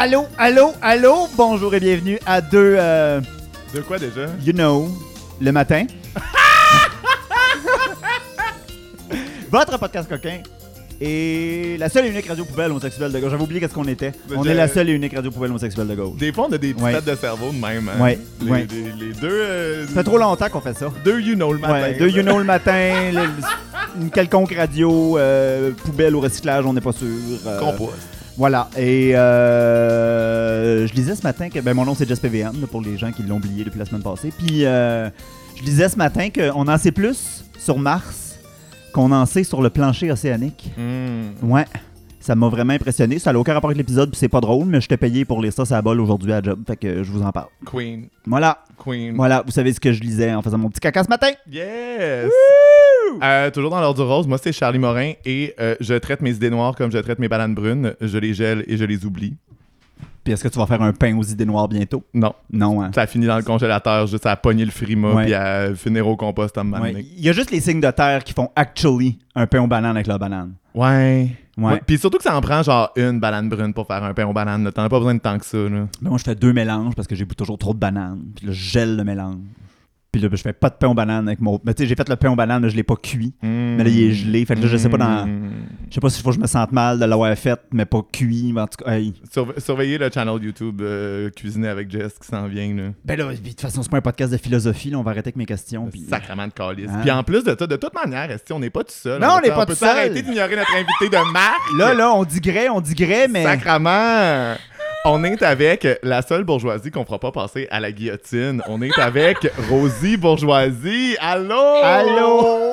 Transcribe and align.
Allô, 0.00 0.26
allô, 0.38 0.72
allô, 0.80 1.26
bonjour 1.36 1.74
et 1.74 1.80
bienvenue 1.80 2.20
à 2.24 2.40
deux, 2.40 2.76
euh, 2.78 3.20
De 3.74 3.80
quoi 3.80 3.98
déjà? 3.98 4.26
you 4.44 4.52
know, 4.52 4.88
le 5.40 5.50
matin. 5.50 5.86
Votre 9.50 9.76
podcast 9.78 10.08
coquin 10.08 10.38
et 11.00 11.76
la 11.78 11.88
seule 11.88 12.06
et 12.06 12.10
unique 12.10 12.28
radio 12.28 12.44
poubelle 12.44 12.70
homosexuelle 12.70 13.10
de 13.12 13.18
gauche. 13.18 13.30
J'avais 13.30 13.42
oublié 13.42 13.60
qu'est-ce 13.60 13.74
qu'on 13.74 13.88
était. 13.88 14.12
On 14.36 14.44
est 14.44 14.54
la 14.54 14.68
seule 14.68 14.88
et 14.88 14.92
unique 14.92 15.14
radio 15.14 15.30
poubelle 15.32 15.50
homosexuelle 15.50 15.88
de 15.88 15.94
gauche. 15.96 16.16
Des 16.18 16.32
fois, 16.32 16.46
on 16.48 16.52
a 16.52 16.58
des 16.58 16.74
petites 16.74 16.82
Ouais. 16.84 17.00
de 17.00 17.14
cerveau 17.16 17.50
de 17.50 17.56
même. 17.58 17.88
Hein? 17.88 18.00
Ouais, 18.02 18.18
Les, 18.42 18.50
ouais. 18.50 18.66
les- 18.70 19.06
les 19.06 19.12
deux. 19.14 19.28
euh, 19.30 19.86
Ça 19.88 19.94
fait 19.94 20.04
trop 20.04 20.18
longtemps 20.18 20.48
qu'on 20.48 20.60
fait 20.60 20.76
ça. 20.76 20.92
Deux 21.04 21.20
you 21.20 21.34
know 21.34 21.52
le 21.52 21.58
matin. 21.58 21.72
Ouais, 21.74 21.94
deux 21.94 22.08
you 22.10 22.22
know 22.22 22.38
le 22.38 22.44
matin, 22.44 23.10
le- 23.12 24.00
une 24.02 24.10
quelconque 24.10 24.52
radio, 24.54 25.18
euh, 25.18 25.72
poubelle 25.72 26.14
au 26.14 26.20
recyclage, 26.20 26.64
on 26.66 26.72
n'est 26.72 26.80
pas 26.80 26.92
sûr. 26.92 27.08
euh, 27.46 27.58
Compost. 27.58 27.94
Voilà. 28.38 28.70
Et 28.78 29.16
euh, 29.16 30.86
je 30.86 30.94
lisais 30.94 31.16
ce 31.16 31.22
matin 31.22 31.50
que 31.50 31.58
ben, 31.58 31.74
mon 31.74 31.84
nom 31.84 31.94
c'est 31.94 32.08
Jess 32.08 32.20
PVM 32.20 32.60
là, 32.60 32.66
pour 32.70 32.80
les 32.80 32.96
gens 32.96 33.10
qui 33.10 33.24
l'ont 33.24 33.36
oublié 33.36 33.64
depuis 33.64 33.80
la 33.80 33.84
semaine 33.84 34.02
passée. 34.02 34.32
Puis 34.36 34.64
euh, 34.64 35.10
je 35.56 35.64
lisais 35.64 35.88
ce 35.88 35.96
matin 35.96 36.28
qu'on 36.30 36.68
en 36.68 36.78
sait 36.78 36.92
plus 36.92 37.44
sur 37.58 37.78
Mars 37.78 38.28
qu'on 38.92 39.12
en 39.12 39.26
sait 39.26 39.44
sur 39.44 39.60
le 39.60 39.70
plancher 39.70 40.10
océanique. 40.10 40.72
Hmm. 40.76 41.30
Ouais. 41.42 41.66
Ça 42.28 42.34
m'a 42.34 42.48
vraiment 42.50 42.74
impressionné. 42.74 43.18
Ça 43.18 43.32
n'a 43.32 43.38
aucun 43.38 43.54
rapport 43.54 43.70
avec 43.70 43.78
l'épisode, 43.78 44.10
puis 44.10 44.18
c'est 44.18 44.28
pas 44.28 44.42
drôle, 44.42 44.66
mais 44.66 44.82
je 44.82 44.86
t'ai 44.86 44.98
payé 44.98 45.24
pour 45.24 45.40
lire 45.40 45.50
ça, 45.50 45.64
ça 45.64 45.80
bol 45.80 45.98
aujourd'hui 45.98 46.30
à 46.34 46.42
job. 46.42 46.60
Fait 46.66 46.76
que 46.76 47.02
je 47.02 47.10
vous 47.10 47.22
en 47.22 47.32
parle. 47.32 47.46
Queen. 47.64 48.08
Voilà. 48.26 48.58
Queen. 48.76 49.16
Voilà, 49.16 49.42
vous 49.46 49.50
savez 49.50 49.72
ce 49.72 49.80
que 49.80 49.94
je 49.94 50.02
lisais 50.02 50.34
en 50.34 50.42
faisant 50.42 50.58
mon 50.58 50.68
petit 50.68 50.78
caca 50.80 51.02
ce 51.04 51.08
matin. 51.08 51.30
Yes! 51.50 52.30
Euh, 53.22 53.50
toujours 53.50 53.70
dans 53.70 53.80
l'ordre 53.80 54.04
du 54.04 54.06
rose, 54.06 54.26
moi 54.26 54.36
c'est 54.36 54.52
Charlie 54.52 54.78
Morin 54.78 55.12
et 55.24 55.54
euh, 55.58 55.74
je 55.80 55.94
traite 55.94 56.20
mes 56.20 56.32
idées 56.32 56.50
noires 56.50 56.74
comme 56.76 56.92
je 56.92 56.98
traite 56.98 57.18
mes 57.18 57.28
bananes 57.28 57.54
brunes. 57.54 57.94
Je 58.02 58.18
les 58.18 58.34
gèle 58.34 58.62
et 58.66 58.76
je 58.76 58.84
les 58.84 59.06
oublie. 59.06 59.34
Puis 60.22 60.34
est-ce 60.34 60.42
que 60.44 60.48
tu 60.48 60.58
vas 60.58 60.66
faire 60.66 60.82
un 60.82 60.92
pain 60.92 61.16
aux 61.16 61.22
idées 61.22 61.46
noires 61.46 61.66
bientôt? 61.68 62.04
Non, 62.12 62.34
Non, 62.52 62.82
hein? 62.82 62.90
ça 62.94 63.06
finit 63.06 63.24
dans 63.24 63.38
le 63.38 63.42
congélateur 63.42 64.06
juste 64.06 64.26
à 64.26 64.36
pogner 64.36 64.66
le 64.66 64.70
frima 64.70 65.14
Ouais. 65.14 65.24
puis 65.24 65.32
à 65.34 65.74
finir 65.74 66.06
au 66.06 66.14
compost 66.16 66.54
me 66.58 66.78
Ouais. 66.78 67.06
Il 67.16 67.24
y 67.24 67.30
a 67.30 67.32
juste 67.32 67.50
les 67.50 67.60
signes 67.60 67.80
de 67.80 67.90
terre 67.90 68.22
qui 68.22 68.34
font 68.34 68.50
actually 68.54 69.18
un 69.34 69.46
pain 69.46 69.62
aux 69.62 69.66
bananes 69.66 69.96
avec 69.96 70.06
la 70.06 70.18
banane. 70.18 70.52
Ouais. 70.74 71.30
Ouais. 71.58 71.82
Puis 71.84 71.98
surtout 71.98 72.18
que 72.18 72.22
ça 72.22 72.36
en 72.36 72.40
prend 72.40 72.62
genre 72.62 72.92
une 72.96 73.18
banane 73.18 73.48
brune 73.48 73.74
pour 73.74 73.86
faire 73.86 74.04
un 74.04 74.14
pain 74.14 74.26
aux 74.26 74.32
bananes. 74.32 74.70
T'en 74.70 74.84
as 74.84 74.88
pas 74.88 74.98
besoin 74.98 75.14
de 75.14 75.20
tant 75.20 75.38
que 75.38 75.44
ça. 75.44 75.58
Là. 75.58 75.88
Mais 76.00 76.08
moi, 76.08 76.18
je 76.18 76.24
fais 76.24 76.36
deux 76.36 76.52
mélanges 76.52 76.94
parce 76.94 77.08
que 77.08 77.16
j'ai 77.16 77.26
toujours 77.26 77.58
trop 77.58 77.74
de 77.74 77.78
bananes. 77.78 78.22
Puis 78.36 78.46
là, 78.46 78.52
je 78.52 78.70
gèle 78.70 78.96
le 78.96 79.04
mélange. 79.04 79.40
Puis 80.10 80.22
là, 80.22 80.30
ben, 80.30 80.36
je 80.36 80.42
fais 80.42 80.54
pas 80.54 80.70
de 80.70 80.74
pain 80.76 80.88
aux 80.88 80.94
bananes 80.94 81.26
avec 81.28 81.38
mon. 81.40 81.60
Mais 81.64 81.74
tu 81.74 81.82
sais, 81.82 81.86
j'ai 81.88 81.94
fait 81.94 82.08
le 82.08 82.16
pain 82.16 82.30
aux 82.30 82.34
bananes, 82.34 82.62
mais 82.62 82.70
je 82.70 82.76
l'ai 82.76 82.82
pas 82.82 82.96
cuit. 82.96 83.34
Mais 83.42 83.84
là, 83.84 83.90
il 83.90 84.04
est 84.04 84.12
gelé. 84.12 84.44
Fait 84.46 84.54
que 84.54 84.60
là, 84.62 84.66
je 84.66 84.76
sais 84.78 84.88
pas 84.88 84.96
dans. 84.96 85.26
Je 85.90 85.94
sais 85.94 86.00
pas 86.00 86.08
s'il 86.08 86.22
faut 86.22 86.30
que 86.30 86.36
je 86.36 86.40
me 86.40 86.46
sente 86.46 86.72
mal 86.72 86.98
de 86.98 87.04
l'avoir 87.04 87.36
fait, 87.36 87.60
mais 87.72 87.84
pas 87.84 88.00
cuit. 88.10 88.50
Mais 88.54 88.62
en 88.62 88.66
tout 88.66 88.82
cas, 88.82 88.92
hey. 88.96 89.12
Surve- 89.30 89.58
surveillez 89.58 89.98
le 89.98 90.08
channel 90.12 90.42
YouTube 90.42 90.80
euh, 90.80 91.28
Cuisiner 91.30 91.68
avec 91.68 91.90
Jess 91.90 92.18
qui 92.18 92.26
s'en 92.26 92.46
vient. 92.46 92.74
Là. 92.74 92.82
Ben 93.04 93.18
là, 93.18 93.24
de 93.26 93.36
toute 93.36 93.60
façon, 93.60 93.82
c'est 93.82 93.90
pas 93.90 93.98
un 93.98 94.02
podcast 94.02 94.32
de 94.32 94.38
philosophie. 94.38 94.88
Là, 94.90 94.98
on 94.98 95.02
va 95.02 95.10
arrêter 95.10 95.28
avec 95.28 95.36
mes 95.36 95.46
questions. 95.46 95.90
Sacrement 96.08 96.46
de 96.46 96.52
calice. 96.52 96.88
Hein? 96.90 97.00
Puis 97.02 97.10
en 97.10 97.22
plus 97.22 97.44
de 97.44 97.54
ça, 97.58 97.66
de 97.66 97.76
toute 97.76 97.94
manière, 97.94 98.30
esti, 98.30 98.52
on 98.54 98.60
n'est 98.60 98.70
pas 98.70 98.84
tout 98.84 98.92
seul? 98.94 99.20
Non, 99.20 99.28
on 99.36 99.40
n'est 99.42 99.48
peut- 99.50 99.54
pas 99.56 99.66
peut 99.66 99.74
tout 99.74 99.78
seul. 99.80 99.88
arrêter 99.90 100.22
d'ignorer 100.22 100.56
notre 100.56 100.74
invité 100.74 101.10
de 101.14 101.32
marque? 101.32 101.78
Là, 101.78 101.92
là, 101.92 102.14
on 102.14 102.24
digrait, 102.24 102.70
on 102.70 102.80
digrait, 102.80 103.28
mais. 103.28 103.44
Sacrement! 103.44 104.54
On 105.04 105.22
est 105.22 105.42
avec 105.42 105.86
la 106.02 106.22
seule 106.22 106.42
bourgeoisie 106.42 106.90
qu'on 106.90 107.04
fera 107.04 107.20
pas 107.20 107.30
passer 107.30 107.68
à 107.70 107.78
la 107.78 107.92
guillotine. 107.92 108.62
On 108.68 108.82
est 108.82 108.98
avec 108.98 109.38
Rosie 109.70 110.16
Bourgeoisie. 110.16 111.16
Allô? 111.20 111.54
Allô? 111.82 112.72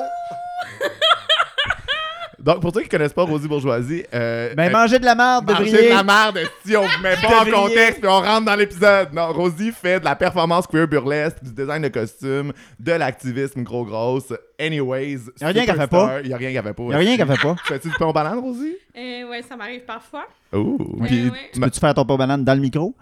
Donc, 2.46 2.60
pour 2.60 2.72
ceux 2.72 2.82
qui 2.82 2.88
connaissent 2.88 3.12
pas 3.12 3.24
Rosie 3.24 3.48
Bourgeoisie, 3.48 4.04
euh, 4.14 4.54
Ben, 4.54 4.68
euh, 4.68 4.70
manger 4.70 5.00
de 5.00 5.04
la 5.04 5.16
merde, 5.16 5.50
Manger 5.50 5.88
de 5.88 5.88
la 5.88 6.04
merde, 6.04 6.38
si 6.64 6.76
on 6.76 6.82
vous 6.82 7.02
met 7.02 7.16
pas 7.16 7.40
en 7.40 7.44
contexte 7.50 7.98
puis 8.00 8.08
on 8.08 8.20
rentre 8.20 8.44
dans 8.44 8.54
l'épisode. 8.54 9.12
Non, 9.12 9.32
Rosie 9.32 9.72
fait 9.72 9.98
de 9.98 10.04
la 10.04 10.14
performance 10.14 10.64
queer 10.68 10.86
burlesque, 10.86 11.42
du 11.42 11.50
design 11.52 11.82
de 11.82 11.88
costumes, 11.88 12.52
de 12.78 12.92
l'activisme 12.92 13.64
gros 13.64 13.84
grosse. 13.84 14.32
Anyways, 14.60 15.18
Y 15.40 15.44
a 15.44 15.48
rien 15.48 15.66
qu'elle 15.66 15.74
fait 15.74 15.82
superstar. 15.82 16.20
Y 16.24 16.32
a 16.32 16.36
rien 16.36 16.52
qu'elle 16.52 16.62
fait 16.62 16.72
pas. 16.72 16.82
Y 16.84 16.94
a 16.94 16.98
rien 16.98 17.16
qu'elle 17.16 17.26
fait 17.26 17.42
pas. 17.42 17.56
Fais-tu 17.64 17.88
du 17.88 17.94
pain 17.96 18.06
aux 18.06 18.12
bananes, 18.12 18.38
Rosie? 18.38 18.76
Euh, 18.96 19.28
ouais, 19.28 19.42
ça 19.42 19.56
m'arrive 19.56 19.84
parfois. 19.84 20.28
Oh, 20.52 20.76
Ouais, 21.00 21.08
puis 21.08 21.28
ouais. 21.28 21.50
Tu 21.52 21.58
Peux-tu 21.60 21.80
faire 21.80 21.94
ton 21.94 22.04
pain 22.04 22.14
aux 22.14 22.18
bananes 22.18 22.44
dans 22.44 22.54
le 22.54 22.60
micro? 22.60 22.94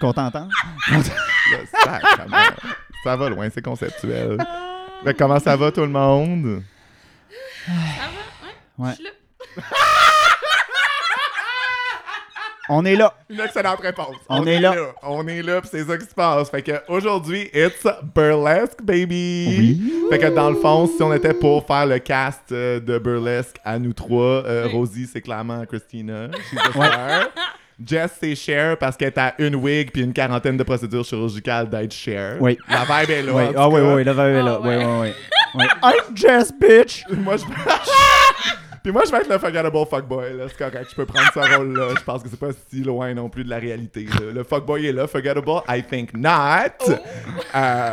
Qu'on 0.00 0.12
t'entende? 0.12 0.50
sacrément, 0.90 2.36
ça 3.04 3.16
va 3.16 3.28
loin, 3.28 3.48
c'est 3.54 3.62
conceptuel. 3.62 4.36
Fait 5.04 5.12
que 5.12 5.18
comment 5.18 5.38
ça 5.38 5.54
va 5.56 5.70
tout 5.70 5.82
le 5.82 5.86
monde? 5.86 6.62
Ça 8.78 8.82
va? 8.82 8.88
Ouais. 8.88 8.88
Ouais. 8.88 8.90
Je 8.90 8.94
suis 8.94 9.04
là. 9.04 9.10
On 12.70 12.82
est 12.86 12.96
là. 12.96 13.12
Une 13.28 13.40
excellente 13.40 13.80
réponse. 13.80 14.16
On 14.28 14.46
est 14.46 14.58
là. 14.58 14.74
On 15.02 15.26
est 15.28 15.42
là, 15.42 15.60
pis 15.60 15.68
c'est 15.70 15.84
ça 15.84 15.98
qui 15.98 16.06
se 16.06 16.14
passe. 16.14 16.48
Fait 16.48 16.62
que 16.62 16.72
aujourd'hui, 16.88 17.50
it's 17.52 17.86
burlesque, 18.14 18.82
baby. 18.82 19.46
Oui. 19.58 19.92
Fait 20.10 20.18
que 20.18 20.26
dans 20.34 20.48
le 20.48 20.56
fond, 20.56 20.86
si 20.86 21.02
on 21.02 21.12
était 21.12 21.34
pour 21.34 21.66
faire 21.66 21.84
le 21.84 21.98
cast 21.98 22.52
euh, 22.52 22.80
de 22.80 22.98
burlesque 22.98 23.56
à 23.64 23.78
nous 23.78 23.92
trois, 23.92 24.44
euh, 24.46 24.66
Oui. 24.68 24.72
Rosie, 24.72 25.06
c'est 25.12 25.20
clairement 25.20 25.62
Christina. 25.66 26.28
Jess, 27.84 28.12
c'est 28.20 28.34
Cher 28.34 28.78
parce 28.78 28.96
qu'elle 28.96 29.08
est 29.08 29.18
à 29.18 29.34
une 29.38 29.56
wig 29.56 29.90
puis 29.92 30.02
une 30.02 30.12
quarantaine 30.14 30.56
de 30.56 30.62
procédures 30.62 31.04
chirurgicales 31.04 31.68
d'être 31.68 31.92
Cher. 31.92 32.36
Oui. 32.40 32.56
La 32.68 32.84
vibe 32.84 33.10
est 33.10 33.22
là. 33.22 33.32
Oui, 33.34 33.44
ah 33.56 33.68
oui, 33.68 33.80
oui, 33.82 34.04
là, 34.04 34.12
va 34.14 34.28
là. 34.30 34.58
Ah 34.58 34.60
Oui, 34.62 34.74
oui, 34.76 34.84
oui. 35.02 35.08
Oui. 35.56 35.64
I'm 35.82 36.16
Jess, 36.16 36.50
bitch! 36.58 37.04
Moi, 37.10 37.36
je... 37.36 37.44
Puis 38.84 38.92
moi, 38.92 39.02
je 39.06 39.10
vais 39.10 39.16
être 39.16 39.30
le 39.30 39.38
forgettable 39.38 39.78
fuckboy, 39.88 40.36
là. 40.36 40.44
C'est 40.46 40.58
correct, 40.58 40.88
je 40.90 40.94
peux 40.94 41.06
prendre 41.06 41.26
ce 41.32 41.56
rôle-là. 41.56 41.94
Je 41.98 42.04
pense 42.04 42.22
que 42.22 42.28
c'est 42.28 42.38
pas 42.38 42.50
si 42.68 42.82
loin 42.82 43.14
non 43.14 43.30
plus 43.30 43.42
de 43.42 43.48
la 43.48 43.56
réalité. 43.56 44.04
là. 44.04 44.30
Le 44.30 44.44
fuckboy 44.44 44.84
est 44.84 44.92
là. 44.92 45.06
Forgettable, 45.06 45.62
I 45.66 45.82
think 45.82 46.12
not. 46.12 46.92
Euh, 47.54 47.90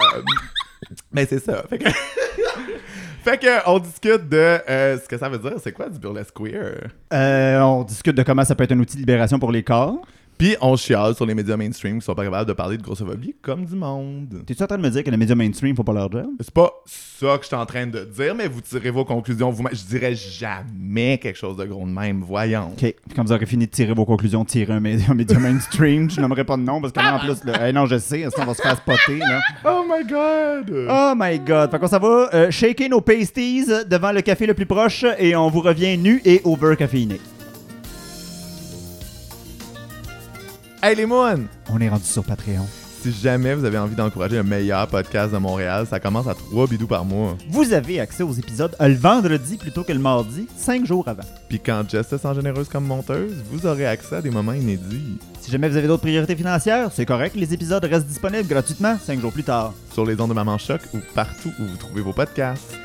mais 1.13 1.25
c'est 1.25 1.39
ça. 1.39 1.63
Fait 1.69 1.77
que... 1.77 1.89
fait 3.23 3.37
que 3.37 3.69
on 3.69 3.79
discute 3.79 4.27
de 4.27 4.37
euh, 4.37 4.99
ce 4.99 5.07
que 5.07 5.17
ça 5.17 5.29
veut 5.29 5.37
dire. 5.37 5.53
C'est 5.63 5.71
quoi 5.71 5.87
du 5.87 5.97
burlesque 5.97 6.35
queer? 6.35 6.89
Euh, 7.13 7.59
on 7.61 7.83
discute 7.83 8.17
de 8.17 8.23
comment 8.23 8.43
ça 8.43 8.53
peut 8.53 8.65
être 8.65 8.73
un 8.73 8.79
outil 8.79 8.95
de 8.97 8.99
libération 8.99 9.39
pour 9.39 9.53
les 9.53 9.63
corps. 9.63 10.01
Puis 10.41 10.55
on 10.59 10.75
chiale 10.75 11.13
sur 11.13 11.27
les 11.27 11.35
médias 11.35 11.55
mainstream 11.55 11.99
qui 11.99 12.03
sont 12.03 12.15
pas 12.15 12.23
capables 12.23 12.47
de 12.47 12.53
parler 12.53 12.75
de 12.75 12.81
grossophobie 12.81 13.35
comme 13.43 13.63
du 13.63 13.75
monde. 13.75 14.41
T'es-tu 14.43 14.63
en 14.63 14.65
train 14.65 14.79
de 14.79 14.81
me 14.81 14.89
dire 14.89 15.03
que 15.03 15.11
les 15.11 15.17
médias 15.17 15.35
mainstream 15.35 15.75
font 15.75 15.83
pas 15.83 15.93
leur 15.93 16.11
job? 16.11 16.29
C'est 16.39 16.51
pas 16.51 16.71
ça 16.87 17.37
que 17.37 17.43
je 17.43 17.47
suis 17.49 17.55
en 17.55 17.65
train 17.67 17.85
de 17.85 18.05
dire, 18.05 18.33
mais 18.33 18.47
vous 18.47 18.59
tirez 18.59 18.89
vos 18.89 19.05
conclusions 19.05 19.51
vous-même. 19.51 19.75
Je 19.75 19.83
dirais 19.83 20.15
jamais 20.15 21.19
quelque 21.19 21.37
chose 21.37 21.57
de 21.57 21.65
gros 21.65 21.85
de 21.85 21.91
même. 21.91 22.23
Voyons. 22.23 22.69
OK. 22.71 22.79
Puis 22.79 22.95
Quand 23.15 23.23
vous 23.23 23.31
aurez 23.31 23.45
fini 23.45 23.67
de 23.67 23.71
tirer 23.71 23.93
vos 23.93 24.03
conclusions, 24.03 24.43
tirez 24.43 24.73
un 24.73 24.79
média, 24.79 25.05
un 25.11 25.13
média 25.13 25.37
mainstream. 25.39 26.09
Je 26.09 26.19
nommerai 26.19 26.43
pas 26.43 26.57
de 26.57 26.63
nom 26.63 26.81
parce 26.81 26.91
que 26.91 26.99
là, 26.99 27.17
en 27.17 27.19
plus, 27.19 27.37
hey, 27.61 27.71
non, 27.71 27.85
je 27.85 27.99
sais, 27.99 28.23
ça 28.23 28.41
on 28.41 28.45
va 28.45 28.55
se 28.55 28.63
faire 28.63 28.77
spotter. 28.77 29.19
Là. 29.19 29.41
Oh 29.63 29.83
my 29.87 30.03
god! 30.09 30.87
Oh 30.89 31.13
my 31.15 31.37
god. 31.37 31.69
Fait 31.69 31.77
qu'on 31.77 31.85
s'en 31.85 31.99
va 31.99 32.29
euh, 32.33 32.49
shaker 32.49 32.89
nos 32.89 33.01
pasties 33.01 33.67
devant 33.87 34.11
le 34.11 34.21
café 34.21 34.47
le 34.47 34.55
plus 34.55 34.65
proche 34.65 35.05
et 35.19 35.35
on 35.35 35.51
vous 35.51 35.61
revient 35.61 35.99
nu 35.99 36.19
et 36.25 36.41
over 36.45 36.75
Hey 40.83 40.95
les 40.95 41.05
moines! 41.05 41.45
On 41.69 41.79
est 41.79 41.89
rendu 41.89 42.05
sur 42.05 42.23
Patreon. 42.23 42.65
Si 43.03 43.11
jamais 43.11 43.53
vous 43.53 43.65
avez 43.65 43.77
envie 43.77 43.95
d'encourager 43.95 44.37
le 44.37 44.43
meilleur 44.43 44.87
podcast 44.87 45.31
de 45.31 45.37
Montréal, 45.37 45.85
ça 45.87 45.99
commence 45.99 46.25
à 46.27 46.33
3 46.33 46.65
bidous 46.65 46.87
par 46.87 47.05
mois. 47.05 47.37
Vous 47.49 47.71
avez 47.73 47.99
accès 47.99 48.23
aux 48.23 48.33
épisodes 48.33 48.75
le 48.79 48.95
vendredi 48.95 49.57
plutôt 49.57 49.83
que 49.83 49.93
le 49.93 49.99
mardi, 49.99 50.47
cinq 50.57 50.87
jours 50.87 51.07
avant. 51.07 51.21
Puis 51.49 51.59
quand 51.59 51.87
Jess 51.87 52.07
se 52.09 52.17
sent 52.17 52.33
généreuse 52.33 52.67
comme 52.67 52.85
monteuse, 52.85 53.43
vous 53.51 53.67
aurez 53.67 53.85
accès 53.85 54.15
à 54.15 54.21
des 54.23 54.31
moments 54.31 54.53
inédits. 54.53 55.19
Si 55.39 55.51
jamais 55.51 55.69
vous 55.69 55.77
avez 55.77 55.87
d'autres 55.87 56.01
priorités 56.01 56.35
financières, 56.35 56.89
c'est 56.91 57.05
correct, 57.05 57.35
les 57.35 57.53
épisodes 57.53 57.85
restent 57.85 58.07
disponibles 58.07 58.47
gratuitement 58.47 58.97
cinq 58.99 59.19
jours 59.19 59.33
plus 59.33 59.43
tard. 59.43 59.75
Sur 59.93 60.07
les 60.07 60.19
ondes 60.19 60.29
de 60.29 60.35
Maman 60.35 60.57
Choc 60.57 60.81
ou 60.95 60.97
partout 61.13 61.51
où 61.59 61.63
vous 61.63 61.77
trouvez 61.77 62.01
vos 62.01 62.13
podcasts. 62.13 62.75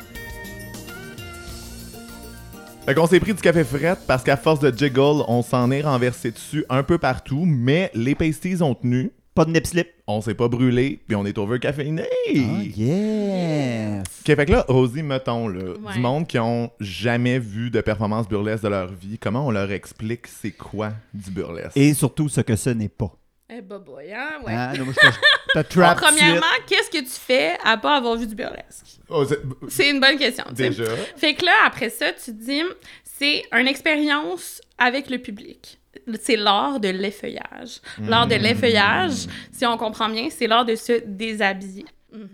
Fait 2.87 2.95
qu'on 2.95 3.07
s'est 3.07 3.19
pris 3.19 3.35
du 3.35 3.43
café 3.43 3.65
fret 3.65 3.97
parce 4.07 4.23
qu'à 4.23 4.37
force 4.37 4.61
de 4.61 4.73
jiggle, 4.77 5.25
on 5.27 5.43
s'en 5.43 5.71
est 5.73 5.81
renversé 5.83 6.31
dessus 6.31 6.65
un 6.69 6.83
peu 6.85 6.99
partout, 6.99 7.45
mais 7.45 7.91
les 7.95 8.15
pasties 8.15 8.63
ont 8.63 8.75
tenu, 8.77 9.11
Pas 9.35 9.45
de 9.45 9.51
nip 9.51 9.67
slip. 9.67 9.89
on 10.07 10.21
s'est 10.21 10.35
pas 10.35 10.47
brûlé, 10.49 11.01
puis 11.07 11.17
on 11.17 11.27
est 11.27 11.37
over 11.37 11.59
caféiné. 11.59 12.05
Ah, 12.29 12.63
yes! 12.63 14.03
Ok, 14.21 14.37
fait 14.37 14.47
que 14.47 14.53
là, 14.53 14.65
Rosie, 14.69 15.03
mettons, 15.03 15.49
là, 15.49 15.73
Ouais. 15.85 15.95
du 15.95 15.99
monde 15.99 16.29
qui 16.29 16.39
ont 16.39 16.71
jamais 16.79 17.41
vu 17.41 17.71
de 17.71 17.81
performance 17.81 18.29
burlesque 18.29 18.63
de 18.63 18.69
leur 18.69 18.93
vie, 18.93 19.19
comment 19.19 19.47
on 19.47 19.51
leur 19.51 19.71
explique 19.73 20.29
c'est 20.29 20.53
quoi 20.53 20.93
du 21.13 21.33
burlesque? 21.33 21.77
Et 21.77 21.93
surtout 21.93 22.29
ce 22.29 22.41
que 22.41 22.55
ce 22.55 22.71
n'est 22.71 22.89
pas. 22.89 23.13
Eh, 23.49 23.61
bah, 23.61 23.79
boy, 23.79 24.13
hein, 24.13 24.41
ouais. 24.45 24.53
Hein? 24.53 24.73
Là, 24.73 24.85
moi, 24.85 24.93
je 25.01 25.07
je 25.09 25.61
te 25.63 25.69
trap. 25.73 25.99
Premièrement, 26.01 26.41
qu'est-ce 26.67 26.91
que 26.91 26.99
tu 26.99 27.11
fais 27.11 27.57
à 27.65 27.77
pas 27.77 27.97
avoir 27.97 28.17
vu 28.17 28.27
du 28.27 28.35
burlesque? 28.35 28.99
Oh, 29.09 29.25
c'est- 29.69 29.89
une 29.89 30.01
bonne 30.01 30.19
question. 30.19 30.45
Déjà. 30.51 30.85
Fait 31.17 31.35
que 31.35 31.45
là, 31.45 31.53
après 31.65 31.89
ça, 31.91 32.13
tu 32.13 32.25
te 32.27 32.31
dis, 32.45 32.63
c'est 33.05 33.45
une 33.53 33.69
expérience 33.69 34.61
avec 34.79 35.09
le 35.11 35.19
public. 35.19 35.79
C'est 36.21 36.37
l'art 36.37 36.81
de 36.81 36.89
l'effeuillage. 36.89 37.81
L'art 38.03 38.27
de 38.27 38.35
l'effeuillage, 38.35 39.27
si 39.53 39.65
on 39.65 39.77
comprend 39.79 40.09
bien, 40.09 40.29
c'est 40.29 40.47
l'art 40.49 40.65
de 40.65 40.75
se 40.75 41.01
déshabiller. 41.07 41.87
Mhm. 42.13 42.29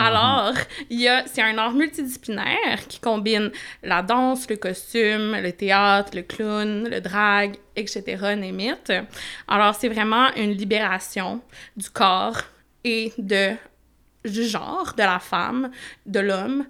Alors, 0.00 0.54
il 0.90 1.00
y 1.00 1.08
a, 1.08 1.24
c'est 1.26 1.42
un 1.42 1.58
art 1.58 1.72
multidisciplinaire 1.72 2.86
qui 2.88 3.00
combine 3.00 3.50
la 3.82 4.00
danse, 4.00 4.48
le 4.48 4.56
costume, 4.56 5.36
le 5.36 5.50
théâtre, 5.50 6.12
le 6.14 6.22
clown, 6.22 6.88
le 6.88 7.00
drag, 7.00 7.56
etc., 7.74 8.04
name 8.36 8.60
it. 8.60 8.92
Alors, 9.48 9.74
c'est 9.74 9.88
vraiment 9.88 10.32
une 10.36 10.52
libération 10.52 11.40
du 11.76 11.90
corps 11.90 12.42
et 12.84 13.12
de, 13.18 13.50
du 14.24 14.44
genre, 14.44 14.94
de 14.96 15.02
la 15.02 15.18
femme, 15.18 15.70
de 16.06 16.20
l'homme, 16.20 16.64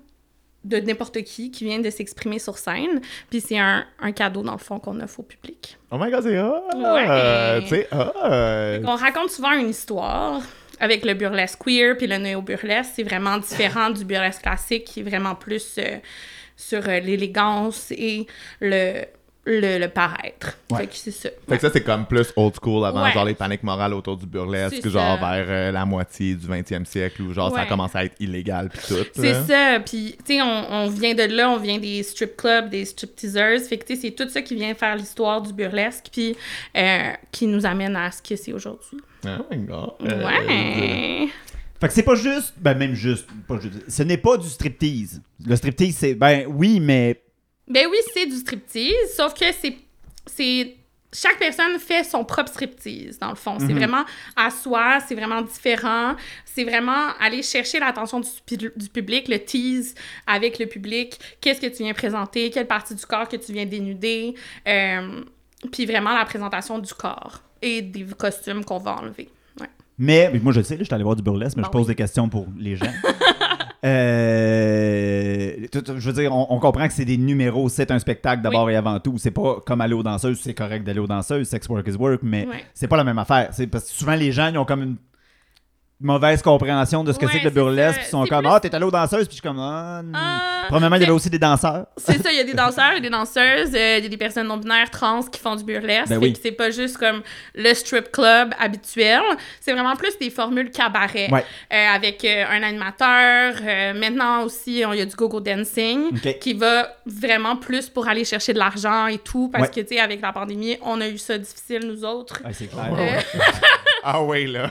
de 0.64 0.78
n'importe 0.78 1.22
qui 1.22 1.50
qui 1.50 1.64
vient 1.64 1.80
de 1.80 1.90
s'exprimer 1.90 2.38
sur 2.38 2.56
scène. 2.56 3.00
Puis 3.28 3.42
c'est 3.42 3.58
un, 3.58 3.84
un 4.00 4.12
cadeau, 4.12 4.42
dans 4.42 4.52
le 4.52 4.58
fond, 4.58 4.78
qu'on 4.78 4.98
offre 5.00 5.20
au 5.20 5.22
public. 5.22 5.76
Oh 5.90 5.98
my 5.98 6.10
god, 6.10 6.22
c'est 6.22 6.40
hot! 6.40 6.62
Ouais. 6.74 7.86
Hot! 7.92 8.86
On 8.86 8.96
raconte 8.96 9.30
souvent 9.30 9.52
une 9.52 9.68
histoire 9.68 10.40
avec 10.80 11.04
le 11.04 11.14
burlesque 11.14 11.58
queer 11.64 11.96
puis 11.96 12.06
le 12.06 12.16
néo-burlesque. 12.16 12.92
C'est 12.94 13.02
vraiment 13.02 13.38
différent 13.38 13.90
du 13.90 14.04
burlesque 14.04 14.42
classique 14.42 14.84
qui 14.84 15.00
est 15.00 15.02
vraiment 15.02 15.34
plus 15.34 15.76
euh, 15.78 15.98
sur 16.56 16.88
euh, 16.88 17.00
l'élégance 17.00 17.90
et 17.90 18.26
le, 18.60 19.04
le, 19.48 19.78
le 19.78 19.88
paraître. 19.88 20.56
Ouais. 20.70 20.78
Fait 20.80 20.86
que 20.88 20.94
c'est 20.94 21.10
ça. 21.10 21.28
Fait 21.48 21.56
que 21.56 21.60
ça, 21.62 21.70
c'est 21.72 21.82
comme 21.82 22.06
plus 22.06 22.32
old 22.36 22.54
school 22.62 22.84
avant, 22.84 23.02
Ouais. 23.04 23.12
genre 23.12 23.24
les 23.24 23.34
paniques 23.34 23.62
morales 23.62 23.94
autour 23.94 24.16
du 24.16 24.26
burlesque, 24.26 24.86
genre 24.88 25.18
vers 25.18 25.46
euh, 25.48 25.70
la 25.72 25.84
moitié 25.84 26.34
du 26.34 26.46
20e 26.46 26.84
siècle, 26.84 27.22
où 27.22 27.32
genre 27.32 27.54
ça 27.54 27.64
commencé 27.66 27.98
à 27.98 28.04
être 28.04 28.16
illégal 28.20 28.68
pis 28.68 28.78
tout. 28.88 28.94
C'est 29.14 29.34
ça. 29.44 29.80
Puis, 29.84 30.16
tu 30.26 30.34
sais, 30.34 30.42
on, 30.42 30.72
on 30.72 30.88
vient 30.88 31.14
de 31.14 31.22
là, 31.24 31.50
on 31.50 31.58
vient 31.58 31.78
des 31.78 32.02
strip 32.02 32.36
clubs, 32.36 32.68
des 32.68 32.84
strip 32.84 33.14
teasers. 33.16 33.60
Fait 33.68 33.78
que, 33.78 33.86
tu 33.86 33.94
sais, 33.96 34.02
c'est 34.02 34.10
tout 34.10 34.28
ça 34.28 34.42
qui 34.42 34.54
vient 34.54 34.74
faire 34.74 34.96
l'histoire 34.96 35.40
du 35.42 35.52
burlesque, 35.52 36.06
puis 36.12 36.36
euh, 36.76 37.12
qui 37.32 37.46
nous 37.46 37.64
amène 37.66 37.96
à 37.96 38.10
ce 38.10 38.22
que 38.22 38.36
c'est 38.36 38.52
aujourd'hui. 38.52 38.98
Oh 39.24 39.28
my 39.50 39.58
god. 39.58 39.90
Euh, 40.02 40.24
Ouais. 40.24 41.28
Fait 41.80 41.86
que 41.86 41.94
c'est 41.94 42.02
pas 42.02 42.16
juste, 42.16 42.54
ben 42.58 42.74
même 42.76 42.94
juste, 42.94 43.26
pas 43.46 43.58
juste, 43.60 43.88
ce 43.88 44.02
n'est 44.02 44.16
pas 44.16 44.36
du 44.36 44.48
striptease. 44.48 45.22
Le 45.46 45.54
striptease, 45.54 45.94
c'est, 45.96 46.14
ben 46.14 46.44
oui, 46.48 46.80
mais 46.80 47.20
Ben 47.68 47.86
oui, 47.90 47.98
c'est 48.14 48.26
du 48.26 48.36
striptease, 48.36 49.14
sauf 49.16 49.34
que 49.34 49.44
c'est. 49.60 49.76
c'est 50.26 50.74
chaque 51.10 51.38
personne 51.38 51.78
fait 51.78 52.04
son 52.04 52.22
propre 52.22 52.50
striptease, 52.50 53.18
dans 53.18 53.30
le 53.30 53.34
fond. 53.34 53.56
C'est 53.58 53.72
vraiment 53.72 54.04
à 54.36 54.50
soi, 54.50 54.98
c'est 55.08 55.14
vraiment 55.14 55.40
différent. 55.40 56.14
C'est 56.44 56.64
vraiment 56.64 57.14
aller 57.18 57.42
chercher 57.42 57.78
l'attention 57.80 58.20
du, 58.20 58.56
du 58.76 58.88
public, 58.92 59.26
le 59.28 59.38
tease 59.38 59.94
avec 60.26 60.58
le 60.58 60.66
public. 60.66 61.18
Qu'est-ce 61.40 61.62
que 61.62 61.66
tu 61.68 61.82
viens 61.82 61.94
présenter? 61.94 62.50
Quelle 62.50 62.66
partie 62.66 62.94
du 62.94 63.06
corps 63.06 63.26
que 63.26 63.36
tu 63.36 63.52
viens 63.54 63.64
dénuder? 63.64 64.34
Euh, 64.66 65.22
puis 65.72 65.86
vraiment 65.86 66.14
la 66.14 66.26
présentation 66.26 66.78
du 66.78 66.92
corps 66.92 67.40
et 67.62 67.80
des 67.80 68.04
costumes 68.04 68.62
qu'on 68.62 68.78
va 68.78 68.96
enlever. 68.96 69.30
Ouais. 69.58 69.66
Mais, 69.98 70.28
mais 70.30 70.40
moi 70.40 70.52
je 70.52 70.60
sais, 70.60 70.76
je 70.78 70.84
suis 70.84 70.94
allé 70.94 71.04
voir 71.04 71.16
du 71.16 71.22
burlesque, 71.22 71.56
mais 71.56 71.62
Bon, 71.62 71.68
je 71.68 71.72
pose 71.72 71.82
oui. 71.86 71.88
des 71.88 71.94
questions 71.96 72.28
pour 72.28 72.46
les 72.58 72.76
gens. 72.76 72.84
Euh, 73.84 75.66
je 75.74 76.10
veux 76.10 76.12
dire, 76.12 76.34
on, 76.34 76.46
on 76.50 76.58
comprend 76.58 76.86
que 76.88 76.92
c'est 76.94 77.04
des 77.04 77.16
numéros, 77.16 77.68
c'est 77.68 77.90
un 77.90 77.98
spectacle 77.98 78.42
d'abord 78.42 78.68
et 78.70 78.76
avant 78.76 78.98
tout. 79.00 79.18
C'est 79.18 79.30
pas 79.30 79.60
comme 79.66 79.80
aller 79.80 79.94
aux 79.94 80.02
danseuses, 80.02 80.40
c'est 80.40 80.54
correct 80.54 80.84
d'aller 80.84 81.00
aux 81.00 81.06
danseuses, 81.06 81.48
sex 81.48 81.68
work 81.68 81.86
is 81.88 81.92
work, 81.96 82.20
mais 82.22 82.46
Ouais. 82.46 82.64
c'est 82.74 82.88
pas 82.88 82.96
la 82.96 83.04
même 83.04 83.18
affaire. 83.18 83.48
C'est 83.52 83.66
parce 83.66 83.84
que 83.84 83.90
souvent 83.90 84.14
les 84.14 84.32
gens 84.32 84.48
ils 84.48 84.58
ont 84.58 84.64
comme 84.64 84.82
une 84.82 84.96
mauvaise 86.00 86.42
compréhension 86.42 87.02
de 87.02 87.12
ce 87.12 87.18
que 87.18 87.26
Ouais, 87.26 87.32
c'est 87.32 87.38
que 87.40 87.44
le 87.44 87.50
burlesque, 87.50 87.98
puis 87.98 88.06
ils 88.06 88.10
sont 88.10 88.24
comme 88.26 88.38
plus- 88.42 88.48
ah 88.52 88.60
t'es 88.60 88.74
allé 88.74 88.84
aux 88.84 88.90
danseuses, 88.90 89.26
puis 89.26 89.36
je 89.36 89.40
suis 89.40 89.42
comme 89.42 89.58
ah. 89.60 90.00
hmm. 90.02 90.12
Ah, 90.14 90.42
Premièrement, 90.68 90.96
il 90.96 91.00
y 91.02 91.04
avait 91.04 91.12
aussi 91.12 91.30
des 91.30 91.38
danseurs. 91.38 91.86
C'est 91.96 92.22
ça, 92.22 92.30
il 92.30 92.36
y 92.36 92.40
a 92.40 92.44
des 92.44 92.52
danseurs, 92.54 92.90
il 92.92 92.94
y 92.96 92.98
a 92.98 93.00
des 93.00 93.10
danseuses, 93.10 93.74
euh, 93.74 93.96
il 93.98 94.02
y 94.04 94.06
a 94.06 94.08
des 94.08 94.16
personnes 94.16 94.46
non-binaires 94.48 94.90
trans 94.90 95.22
qui 95.22 95.40
font 95.40 95.56
du 95.56 95.64
burlesque. 95.64 96.08
Ben 96.10 96.18
oui. 96.18 96.38
c'est 96.40 96.52
pas 96.52 96.70
juste 96.70 96.98
comme 96.98 97.22
le 97.54 97.72
strip 97.74 98.12
club 98.12 98.52
habituel. 98.60 99.22
C'est 99.60 99.72
vraiment 99.72 99.96
plus 99.96 100.16
des 100.18 100.28
formules 100.30 100.70
cabaret. 100.70 101.28
Ouais. 101.32 101.44
Euh, 101.72 101.86
avec 101.94 102.24
euh, 102.24 102.44
un 102.50 102.62
animateur. 102.62 103.54
Euh, 103.62 103.94
maintenant 103.94 104.42
aussi, 104.44 104.84
on- 104.86 104.92
il 104.92 104.98
y 104.98 105.02
a 105.02 105.06
du 105.06 105.16
go-go 105.16 105.40
dancing 105.40 106.08
Ok. 106.14 106.38
qui 106.38 106.52
va 106.54 106.88
vraiment 107.06 107.56
plus 107.56 107.88
pour 107.88 108.06
aller 108.06 108.24
chercher 108.24 108.52
de 108.52 108.58
l'argent 108.58 109.06
et 109.06 109.18
tout. 109.18 109.48
Parce 109.48 109.64
Ouais. 109.68 109.74
que, 109.74 109.80
tu 109.88 109.94
sais, 109.96 110.00
avec 110.00 110.20
la 110.20 110.32
pandémie, 110.32 110.76
on 110.82 111.00
a 111.00 111.08
eu 111.08 111.18
ça 111.18 111.38
difficile, 111.38 111.80
nous 111.86 112.04
autres. 112.04 112.42
Ouais, 112.44 112.52
c'est 112.52 112.66
clair. 112.66 112.90
Euh, 112.96 113.20
Ah 114.04 114.22
ouais, 114.22 114.46
là. 114.46 114.70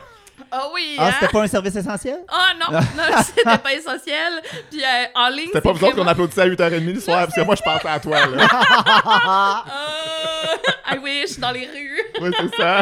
Ah 0.51 0.67
oui! 0.73 0.95
Ah, 0.97 1.07
hein? 1.07 1.11
c'était 1.19 1.31
pas 1.31 1.41
un 1.41 1.47
service 1.47 1.75
essentiel? 1.75 2.19
Ah 2.27 2.51
non, 2.59 2.79
non, 2.79 3.03
c'était 3.23 3.57
pas 3.57 3.73
essentiel. 3.73 4.41
Puis 4.69 4.81
euh, 4.83 5.05
en 5.15 5.29
ligne, 5.29 5.47
C'était 5.47 5.61
pas 5.61 5.71
vous 5.71 5.83
autres 5.83 5.95
qu'on 5.95 6.07
applaudissait 6.07 6.41
à 6.41 6.47
8h30 6.47 6.93
le 6.93 6.99
soir, 6.99 7.25
parce 7.25 7.35
que 7.35 7.41
moi, 7.41 7.55
je 7.55 7.61
pensais 7.63 7.87
à 7.87 7.99
toi, 7.99 8.25
là. 8.27 8.47
Ah, 8.51 9.65
I 10.93 10.97
wish, 10.99 11.37
dans 11.39 11.51
les 11.51 11.67
rues. 11.67 12.01
ouais, 12.21 12.31
c'est 12.39 12.55
ça. 12.55 12.81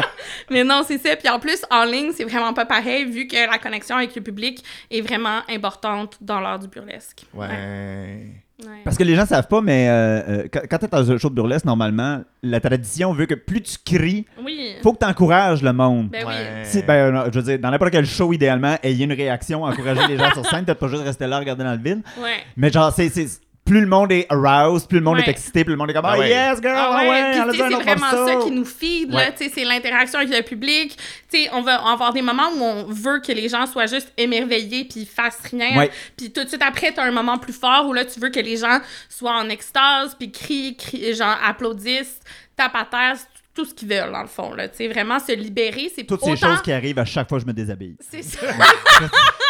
Mais 0.50 0.64
non, 0.64 0.82
c'est 0.86 0.98
ça. 0.98 1.16
Puis 1.16 1.28
en 1.28 1.40
plus, 1.40 1.64
en 1.70 1.84
ligne, 1.84 2.12
c'est 2.16 2.24
vraiment 2.24 2.52
pas 2.52 2.66
pareil, 2.66 3.04
vu 3.04 3.26
que 3.26 3.50
la 3.50 3.58
connexion 3.58 3.96
avec 3.96 4.14
le 4.14 4.22
public 4.22 4.62
est 4.90 5.00
vraiment 5.00 5.40
importante 5.48 6.16
dans 6.20 6.40
l'art 6.40 6.58
du 6.58 6.68
burlesque. 6.68 7.24
Ouais. 7.34 7.48
Ouais. 7.48 8.45
Parce 8.84 8.96
que 8.96 9.04
les 9.04 9.14
gens 9.14 9.26
savent 9.26 9.48
pas, 9.48 9.60
mais 9.60 9.86
euh, 9.88 9.92
euh, 10.28 10.44
quand, 10.50 10.60
quand 10.70 10.78
t'es 10.78 10.88
dans 10.88 11.10
un 11.12 11.18
show 11.18 11.28
de 11.28 11.34
burlesque, 11.34 11.66
normalement, 11.66 12.22
la 12.42 12.58
tradition 12.60 13.12
veut 13.12 13.26
que 13.26 13.34
plus 13.34 13.60
tu 13.62 13.76
cries, 13.84 14.24
Oui. 14.42 14.76
faut 14.82 14.92
que 14.94 14.98
t'encourages 14.98 15.62
le 15.62 15.72
monde. 15.74 16.08
Ben 16.10 16.26
Ouais. 16.26 16.62
Si- 16.64 16.82
ben, 16.82 17.14
euh, 17.14 17.28
je 17.32 17.38
veux 17.38 17.44
dire, 17.44 17.58
dans 17.58 17.70
n'importe 17.70 17.90
quel 17.90 18.06
show, 18.06 18.32
idéalement, 18.32 18.76
ayez 18.82 19.04
une 19.04 19.12
réaction, 19.12 19.64
encourager 19.64 20.06
les 20.08 20.16
gens 20.16 20.30
sur 20.32 20.46
scène, 20.46 20.64
peut-être 20.64 20.78
pas 20.78 20.88
juste 20.88 21.02
rester 21.02 21.26
là, 21.26 21.38
regarder 21.38 21.64
dans 21.64 21.72
le 21.72 21.78
vide. 21.82 22.02
oui. 22.16 22.22
Ouais. 22.24 22.30
Mais 22.56 22.70
genre, 22.72 22.90
c'est, 22.92 23.10
c'est- 23.10 23.40
plus 23.66 23.80
le 23.82 23.86
monde 23.86 24.10
est 24.12 24.26
aroused, 24.30 24.88
plus 24.88 24.98
le 25.00 25.04
monde 25.04 25.16
Ouais. 25.18 25.24
est 25.26 25.28
excité, 25.30 25.64
plus 25.64 25.72
le 25.72 25.76
monde 25.76 25.90
est 25.90 25.92
comme 25.92 26.04
Ah 26.06 26.12
Ah 26.14 26.18
ouais. 26.18 26.28
yes, 26.30 26.58
girl, 26.62 26.74
Ah 26.74 26.90
ah 26.92 27.02
ouais, 27.02 27.08
ouais, 27.10 27.50
tu 27.52 27.56
c'est 27.58 27.68
vraiment 27.74 28.10
ça 28.26 28.36
qui 28.44 28.50
nous 28.52 28.64
feed, 28.64 29.12
là, 29.12 29.32
tu 29.32 29.50
c'est 29.52 29.64
l'interaction 29.64 30.20
avec 30.20 30.34
le 30.34 30.42
public. 30.42 30.96
Tu 31.30 31.38
sais, 31.44 31.50
on 31.52 31.60
va 31.60 31.74
avoir 31.90 32.12
des 32.14 32.22
moments 32.22 32.48
où 32.56 32.62
on 32.62 32.84
veut 32.84 33.20
que 33.20 33.32
les 33.32 33.48
gens 33.50 33.66
soient 33.66 33.86
juste 33.86 34.10
émerveillés 34.16 34.84
puis 34.84 35.04
fassent 35.04 35.42
rien. 35.50 35.76
Ouais. 35.76 35.90
Puis 36.16 36.32
tout 36.32 36.44
de 36.44 36.48
suite 36.48 36.62
après, 36.62 36.92
t'as 36.92 37.04
un 37.04 37.10
moment 37.12 37.36
plus 37.38 37.52
fort 37.52 37.86
où 37.88 37.92
là, 37.92 38.04
tu 38.04 38.18
veux 38.20 38.30
que 38.30 38.40
les 38.40 38.56
gens 38.56 38.80
soient 39.08 39.36
en 39.36 39.48
extase 39.48 40.14
puis 40.18 40.30
crient, 40.32 40.76
crient, 40.76 41.14
genre 41.14 41.36
applaudissent, 41.44 42.20
tapent 42.56 42.76
à 42.76 42.84
terre, 42.84 43.16
tout 43.54 43.64
ce 43.64 43.72
qu'ils 43.74 43.88
veulent, 43.88 44.12
dans 44.12 44.20
le 44.22 44.28
fond, 44.28 44.52
là. 44.54 44.68
Tu 44.68 44.76
sais, 44.76 44.88
vraiment 44.88 45.18
se 45.18 45.32
libérer, 45.32 45.90
c'est 45.94 46.04
Toutes 46.04 46.22
autant... 46.22 46.36
ces 46.36 46.46
choses 46.46 46.60
qui 46.62 46.72
arrivent 46.72 46.98
à 46.98 47.04
chaque 47.06 47.26
fois 47.28 47.38
que 47.38 47.42
je 47.42 47.46
me 47.48 47.54
déshabille. 47.54 47.96
C'est 48.10 48.22
ça. 48.22 48.40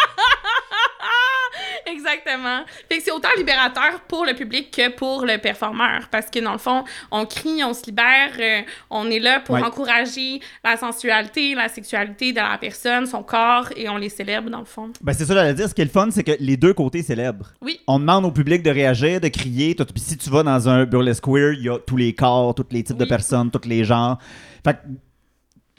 Exactement. 2.06 2.64
Fait 2.88 2.98
que 2.98 3.02
c'est 3.04 3.10
autant 3.10 3.28
libérateur 3.36 4.00
pour 4.08 4.24
le 4.24 4.34
public 4.34 4.70
que 4.70 4.90
pour 4.90 5.24
le 5.24 5.38
performeur. 5.38 6.08
Parce 6.10 6.30
que 6.30 6.38
dans 6.38 6.52
le 6.52 6.58
fond, 6.58 6.84
on 7.10 7.26
crie, 7.26 7.62
on 7.64 7.74
se 7.74 7.84
libère, 7.86 8.30
euh, 8.38 8.60
on 8.90 9.10
est 9.10 9.18
là 9.18 9.40
pour 9.40 9.54
Ouais. 9.56 9.62
encourager 9.62 10.40
la 10.64 10.76
sensualité, 10.76 11.54
la 11.54 11.68
sexualité 11.68 12.32
de 12.32 12.36
la 12.38 12.56
personne, 12.58 13.06
son 13.06 13.22
corps, 13.22 13.68
et 13.76 13.88
on 13.88 13.96
les 13.96 14.08
célèbre 14.08 14.50
dans 14.50 14.60
le 14.60 14.64
fond. 14.64 14.92
Ben, 15.02 15.12
c'est 15.12 15.24
ça, 15.24 15.34
j'allais 15.34 15.54
dire. 15.54 15.68
Ce 15.68 15.74
qui 15.74 15.82
est 15.82 15.86
le 15.86 15.90
fun, 15.90 16.08
c'est 16.10 16.22
que 16.24 16.32
les 16.38 16.56
deux 16.56 16.74
côtés 16.74 17.02
célèbrent. 17.02 17.52
Oui. 17.62 17.80
On 17.86 17.98
demande 17.98 18.24
au 18.24 18.30
public 18.30 18.62
de 18.62 18.70
réagir, 18.70 19.20
de 19.20 19.28
crier. 19.28 19.74
Tout- 19.74 19.84
Puis 19.86 20.02
si 20.02 20.16
tu 20.16 20.30
vas 20.30 20.42
dans 20.42 20.68
un 20.68 20.84
burlesque 20.84 21.24
queer, 21.24 21.52
il 21.54 21.62
y 21.64 21.68
a 21.68 21.78
tous 21.78 21.96
les 21.96 22.12
corps, 22.14 22.54
tous 22.54 22.66
les 22.70 22.82
types 22.84 22.96
de 22.96 23.04
personnes, 23.04 23.50
tous 23.50 23.66
les 23.68 23.84
genres. 23.84 24.18
Fait 24.64 24.74
que 24.74 24.78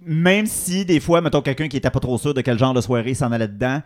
même 0.06 0.46
si 0.46 0.86
des 0.86 1.00
fois, 1.00 1.22
mettons, 1.22 1.42
quelqu'un 1.42 1.68
qui 1.68 1.78
était 1.78 1.90
pas 1.90 2.00
trop 2.00 2.18
sûr 2.18 2.34
de 2.34 2.42
quel 2.42 2.58
genre 2.58 2.74
de 2.74 2.82
soirée 2.82 3.14
s'en 3.14 3.32
allait 3.32 3.48
dedans, 3.48 3.82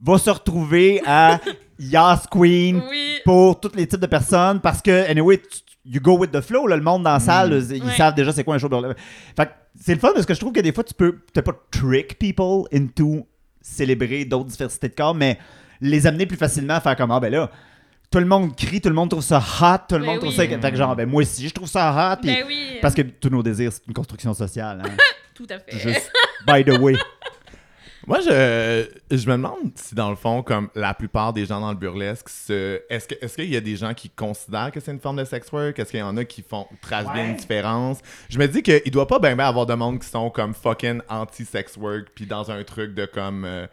va 0.00 0.18
se 0.18 0.30
retrouver 0.30 1.00
à 1.06 1.40
Yas 1.78 2.26
Queen 2.30 2.82
Oui. 2.88 3.18
pour 3.24 3.58
tous 3.60 3.72
les 3.74 3.86
types 3.86 4.00
de 4.00 4.06
personnes 4.06 4.60
parce 4.60 4.80
que, 4.82 5.08
anyway, 5.10 5.40
you 5.84 6.00
go 6.00 6.16
with 6.18 6.30
the 6.32 6.40
flow. 6.40 6.66
là, 6.66 6.76
le 6.76 6.82
monde 6.82 7.02
dans 7.04 7.12
la 7.12 7.20
salle, 7.20 7.52
ils 7.70 7.82
Ouais. 7.84 7.96
savent 7.96 8.14
déjà 8.14 8.32
c'est 8.32 8.44
quoi 8.44 8.54
un 8.56 8.58
show. 8.58 8.68
Fait 9.36 9.50
c'est 9.80 9.94
le 9.94 10.00
fun 10.00 10.10
parce 10.12 10.26
que 10.26 10.34
je 10.34 10.40
trouve 10.40 10.52
que 10.52 10.60
des 10.60 10.72
fois, 10.72 10.82
tu 10.84 10.94
peux 10.94 11.12
peut-être 11.12 11.44
pas 11.44 11.60
trick 11.70 12.18
people 12.18 12.64
into 12.72 13.26
célébrer 13.60 14.24
d'autres 14.24 14.46
diversités 14.50 14.88
de 14.88 14.94
corps, 14.94 15.14
mais 15.14 15.38
les 15.80 16.06
amener 16.06 16.26
plus 16.26 16.36
facilement 16.36 16.74
à 16.74 16.80
faire 16.80 16.96
comme 16.96 17.10
Ah 17.12 17.20
ben 17.20 17.30
là, 17.30 17.50
tout 18.10 18.18
le 18.18 18.24
monde 18.24 18.56
crie, 18.56 18.80
tout 18.80 18.88
le 18.88 18.94
monde 18.94 19.10
trouve 19.10 19.22
ça 19.22 19.38
hot, 19.38 19.84
tout 19.88 19.94
le 19.96 20.00
Ben 20.00 20.06
monde 20.06 20.18
trouve 20.20 20.32
ça. 20.32 20.46
Fait 20.48 20.58
que 20.70 20.76
genre, 20.76 20.96
ben 20.96 21.08
moi 21.08 21.22
aussi, 21.22 21.46
je 21.46 21.54
trouve 21.54 21.68
ça 21.68 21.90
hot. 22.18 22.26
Ben 22.26 22.44
oui. 22.46 22.78
Parce 22.82 22.94
que 22.94 23.02
tous 23.02 23.28
nos 23.28 23.42
désirs, 23.42 23.72
c'est 23.72 23.86
une 23.86 23.92
construction 23.94 24.32
sociale. 24.34 24.82
hein. 24.84 24.90
Tout 25.34 25.46
à 25.50 25.58
fait. 25.60 25.78
Juste, 25.78 26.10
by 26.46 26.64
the 26.64 26.76
way. 26.80 26.96
Moi, 28.06 28.20
je, 28.20 28.86
je 29.10 29.26
me 29.28 29.32
demande 29.32 29.72
si, 29.74 29.94
dans 29.94 30.08
le 30.10 30.16
fond, 30.16 30.42
comme 30.42 30.68
la 30.74 30.94
plupart 30.94 31.32
des 31.32 31.44
gens 31.46 31.60
dans 31.60 31.70
le 31.70 31.76
burlesque, 31.76 32.28
se- 32.28 32.80
est-ce 32.88 33.08
que- 33.08 33.16
est-ce 33.20 33.34
qu'il 33.34 33.50
y 33.52 33.56
a 33.56 33.60
des 33.60 33.76
gens 33.76 33.92
qui 33.92 34.08
considèrent 34.08 34.70
que 34.72 34.80
c'est 34.80 34.92
une 34.92 35.00
forme 35.00 35.16
de 35.16 35.24
sex 35.24 35.50
work? 35.52 35.78
Est-ce 35.78 35.90
qu'il 35.90 36.00
y 36.00 36.02
en 36.02 36.16
a 36.16 36.24
qui 36.24 36.42
font 36.42 36.66
tracent 36.80 37.12
bien 37.12 37.30
une 37.30 37.36
différence? 37.36 37.98
Je 38.28 38.38
me 38.38 38.46
dis 38.46 38.62
qu'il 38.62 38.90
doit 38.90 39.06
pas 39.08 39.18
bien 39.18 39.34
bien 39.36 39.46
avoir 39.46 39.66
de 39.66 39.74
monde 39.74 39.98
qui 39.98 40.08
sont 40.08 40.30
comme 40.30 40.54
fucking 40.54 41.00
anti-sex 41.08 41.76
work, 41.76 42.06
puis 42.14 42.24
dans 42.26 42.50
un 42.50 42.62
truc 42.64 42.94
de 42.94 43.04
comme... 43.04 43.44
euh, 43.44 43.66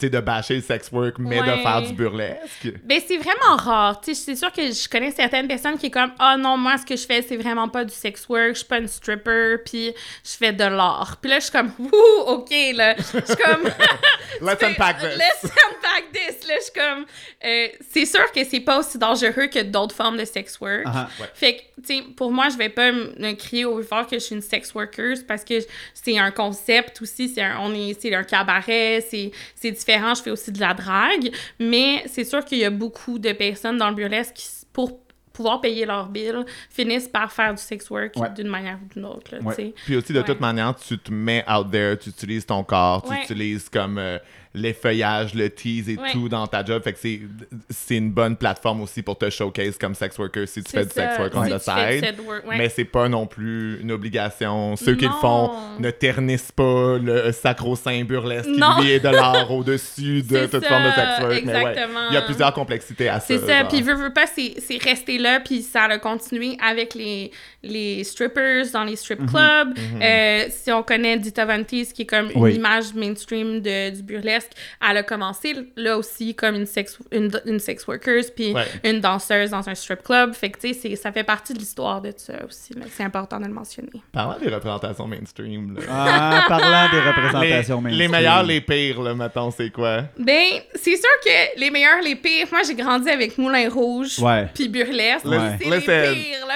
de 0.00 0.20
bâcher 0.20 0.56
le 0.56 0.62
sex 0.62 0.90
work, 0.90 1.18
mais 1.18 1.38
de 1.40 1.62
faire 1.62 1.82
du 1.82 1.92
burlesque. 1.92 2.68
Ben, 2.84 3.00
c'est 3.06 3.18
vraiment 3.18 3.56
rare. 3.56 4.00
Tu 4.00 4.14
sais, 4.14 4.24
c'est 4.24 4.36
sûr 4.36 4.50
que 4.52 4.62
je 4.62 4.88
connais 4.88 5.10
certaines 5.10 5.46
personnes 5.46 5.78
qui 5.78 5.86
est 5.86 5.90
comme 5.90 6.12
Ah 6.18 6.36
non, 6.36 6.56
moi, 6.56 6.76
ce 6.78 6.86
que 6.86 6.96
je 6.96 7.06
fais, 7.06 7.22
c'est 7.22 7.36
vraiment 7.36 7.68
pas 7.68 7.84
du 7.84 7.92
sex 7.92 8.26
work, 8.28 8.54
je 8.54 8.58
suis 8.58 8.66
pas 8.66 8.78
une 8.78 8.88
stripper, 8.88 9.58
puis 9.64 9.92
je 10.24 10.30
fais 10.30 10.52
de 10.52 10.64
l'art. 10.64 11.18
Puis 11.20 11.30
là, 11.30 11.38
je 11.38 11.44
suis 11.44 11.52
comme 11.52 11.72
Ouh, 11.78 12.20
ok, 12.26 12.50
là. 12.74 12.96
Je 12.96 13.02
suis 13.02 13.36
comme 13.36 13.64
Let's 14.40 14.62
unpack 14.62 14.98
this. 14.98 15.18
Let's 15.18 15.44
unpack 15.44 16.12
this. 16.12 16.48
Là, 16.48 16.54
je 16.56 16.62
suis 16.62 16.72
comme 16.74 17.04
euh, 17.44 17.68
C'est 17.90 18.06
sûr 18.06 18.32
que 18.32 18.44
c'est 18.44 18.60
pas 18.60 18.78
aussi 18.78 18.98
dangereux 18.98 19.46
que 19.46 19.62
d'autres 19.62 19.94
formes 19.94 20.16
de 20.16 20.24
sex 20.24 20.58
work. 20.58 20.86
Ouais. 20.86 21.26
Fait 21.34 21.56
que, 21.56 21.82
tu 21.86 21.98
sais, 21.98 22.02
pour 22.16 22.32
moi, 22.32 22.48
je 22.48 22.56
vais 22.56 22.70
pas 22.70 22.90
me 22.92 23.34
crier 23.34 23.66
au 23.66 23.82
fort 23.82 24.06
que 24.06 24.18
je 24.18 24.24
suis 24.24 24.34
une 24.34 24.42
sex 24.42 24.74
worker 24.74 25.14
parce 25.28 25.44
que 25.44 25.54
c'est 25.94 26.18
un 26.18 26.30
concept 26.30 27.02
aussi. 27.02 27.28
C'est 27.28 27.42
un, 27.42 27.58
on 27.60 27.74
est, 27.74 28.00
c'est 28.00 28.14
un 28.14 28.24
cabaret, 28.24 29.04
c'est, 29.08 29.30
c'est 29.54 29.81
je 29.86 30.22
fais 30.22 30.30
aussi 30.30 30.52
de 30.52 30.60
la 30.60 30.74
drague, 30.74 31.30
mais 31.58 32.02
c'est 32.06 32.24
sûr 32.24 32.44
qu'il 32.44 32.58
y 32.58 32.64
a 32.64 32.70
beaucoup 32.70 33.18
de 33.18 33.32
personnes 33.32 33.78
dans 33.78 33.88
le 33.88 33.94
burlesque 33.94 34.34
qui, 34.34 34.48
pour 34.72 35.01
pouvoir 35.32 35.60
payer 35.60 35.86
leur 35.86 36.08
bill, 36.08 36.44
finissent 36.70 37.08
par 37.08 37.32
faire 37.32 37.54
du 37.54 37.62
sex 37.62 37.88
work 37.90 38.16
Ouais. 38.16 38.28
d'une 38.36 38.48
manière 38.48 38.78
ou 38.84 38.92
d'une 38.94 39.04
autre, 39.06 39.34
là, 39.34 39.40
Ouais. 39.42 39.72
Puis 39.84 39.96
aussi, 39.96 40.12
de 40.12 40.18
Ouais. 40.18 40.24
toute 40.24 40.40
manière, 40.40 40.74
tu 40.76 40.98
te 40.98 41.12
mets 41.12 41.44
out 41.50 41.70
there, 41.70 41.96
tu 41.98 42.10
utilises 42.10 42.46
ton 42.46 42.62
corps, 42.64 43.02
tu 43.06 43.14
utilises 43.14 43.68
comme 43.68 43.98
euh, 43.98 44.18
les 44.54 44.74
feuillages, 44.74 45.32
le 45.34 45.48
tease 45.48 45.88
et 45.88 45.96
tout 46.12 46.28
dans 46.28 46.46
ta 46.46 46.62
job. 46.62 46.82
Fait 46.82 46.92
que 46.92 46.98
c'est, 46.98 47.22
c'est 47.70 47.96
une 47.96 48.10
bonne 48.10 48.36
plateforme 48.36 48.82
aussi 48.82 49.00
pour 49.02 49.16
te 49.16 49.30
showcase 49.30 49.78
comme 49.78 49.94
sex 49.94 50.18
worker 50.18 50.46
si 50.46 50.62
tu 50.62 50.70
fais 50.70 50.84
du 50.84 50.90
sex 50.90 51.18
work 51.18 51.32
on 51.34 51.44
the 51.46 51.58
side. 51.58 52.14
work. 52.26 52.44
Mais 52.48 52.68
c'est 52.68 52.84
pas 52.84 53.08
non 53.08 53.26
plus 53.26 53.80
une 53.80 53.90
obligation. 53.92 54.76
Ceux 54.76 54.94
qui 54.94 55.06
le 55.06 55.12
font 55.22 55.50
ne 55.78 55.90
ternissent 55.90 56.52
pas 56.52 56.98
le 56.98 57.32
sacro-saint 57.32 58.04
burlesque 58.04 58.50
Non. 58.50 58.76
qui 58.76 58.82
lui 58.84 58.90
est 58.92 59.00
de 59.00 59.08
l'art 59.08 59.50
au-dessus 59.50 60.22
de 60.22 60.46
toute 60.46 60.62
ça, 60.62 60.68
forme 60.68 60.84
de 60.84 60.90
sex 60.90 61.20
work. 61.20 61.42
Mais 61.46 61.52
ouais, 61.54 61.58
exactement. 61.70 62.00
il 62.10 62.14
y 62.14 62.16
a 62.18 62.22
plusieurs 62.22 62.52
complexités 62.52 63.08
à 63.08 63.20
ça. 63.20 63.26
C'est 63.28 63.38
ça, 63.38 63.60
genre. 63.60 63.68
puis 63.68 63.80
veux, 63.80 63.94
veux 63.94 64.12
pas, 64.12 64.26
c'est 64.26 64.54
c'est 64.60 64.76
resté 64.82 65.16
là, 65.22 65.40
puis 65.40 65.62
ça 65.62 65.84
a 65.84 65.98
continué 65.98 66.56
avec 66.62 66.94
les, 66.94 67.30
les 67.62 68.04
strippers 68.04 68.70
dans 68.72 68.84
les 68.84 68.92
Mhm. 68.92 68.96
strip 68.96 69.18
clubs. 69.26 69.74
Euh, 70.02 70.44
si 70.50 70.70
on 70.72 70.82
connaît 70.82 71.16
Dita 71.16 71.44
Von 71.44 71.64
Teese, 71.64 71.92
qui 71.92 72.02
est 72.02 72.06
comme 72.06 72.30
une 72.30 72.42
Oui. 72.42 72.54
image 72.54 72.94
mainstream 72.94 73.60
de, 73.60 73.90
du 73.90 74.02
burlesque, 74.02 74.50
elle 74.86 74.96
a 74.98 75.02
commencé 75.02 75.54
là 75.76 75.96
aussi 75.96 76.34
comme 76.34 76.54
une 76.56 76.66
sex, 76.66 76.98
une, 77.10 77.30
une 77.46 77.58
sex 77.58 77.86
worker, 77.86 78.22
puis 78.34 78.52
Ouais. 78.52 78.64
une 78.84 79.00
danseuse 79.00 79.50
dans 79.50 79.68
un 79.68 79.74
strip 79.74 80.02
club. 80.02 80.34
Fait 80.34 80.50
que, 80.50 80.58
tu 80.58 80.74
sais, 80.74 80.96
ça 80.96 81.12
fait 81.12 81.24
partie 81.24 81.52
de 81.54 81.58
l'histoire 81.58 82.00
de 82.02 82.12
ça 82.16 82.34
aussi. 82.46 82.74
C'est 82.90 83.04
important 83.04 83.38
de 83.40 83.46
le 83.46 83.52
mentionner. 83.52 83.90
Parlant 84.12 84.38
des 84.38 84.48
représentations 84.48 85.06
mainstream, 85.06 85.74
là. 85.76 85.80
Ah, 85.88 86.44
parlant 86.48 86.90
des 86.90 87.00
les, 87.00 87.08
représentations 87.08 87.76
les 87.76 87.82
mainstream. 87.82 88.10
meilleurs, 88.10 88.42
les 88.42 88.60
pires, 88.60 89.00
là, 89.02 89.14
mettons, 89.14 89.50
c'est 89.50 89.70
quoi? 89.70 90.02
Ben, 90.18 90.46
c'est 90.74 90.96
sûr 90.96 91.10
que 91.24 91.58
les 91.60 91.70
meilleurs, 91.70 92.00
les 92.02 92.16
pires, 92.16 92.46
moi 92.50 92.60
j'ai 92.66 92.74
grandi 92.74 93.08
avec 93.08 93.38
Moulin 93.38 93.68
Rouge, 93.68 94.16
puis 94.54 94.68
Burlesque, 94.68 95.11
Ouais. 95.24 95.56
c'est 95.58 95.64
les 95.64 95.76
Listen. 95.76 96.14
pires, 96.14 96.46
là. 96.46 96.54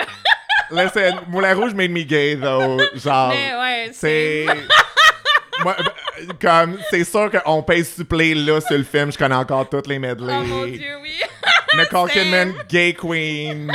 Listen, 0.85 1.21
Moulin 1.29 1.55
Rouge 1.55 1.75
made 1.75 1.91
me 1.91 2.03
gay, 2.03 2.37
though. 2.37 2.79
Genre, 2.95 3.29
Mais 3.29 3.55
ouais, 3.55 3.91
c'est... 3.93 4.47
Moi, 5.63 5.75
comme, 6.41 6.79
c'est 6.91 7.05
sûr 7.05 7.31
qu'on 7.31 7.63
paye 7.63 7.85
supplé, 7.85 8.35
là, 8.35 8.61
sur 8.61 8.77
le 8.77 8.85
film. 8.85 9.11
Je 9.11 9.17
connais 9.17 9.35
encore 9.35 9.67
toutes 9.69 9.87
les 9.87 9.99
medleys. 9.99 10.35
Oh 10.39 10.45
mon 10.45 10.67
dieu, 10.67 10.97
oui. 11.01 11.19
Nicole. 11.79 12.11
Kidman, 12.13 12.53
gay 12.69 12.93
queen. 12.93 13.73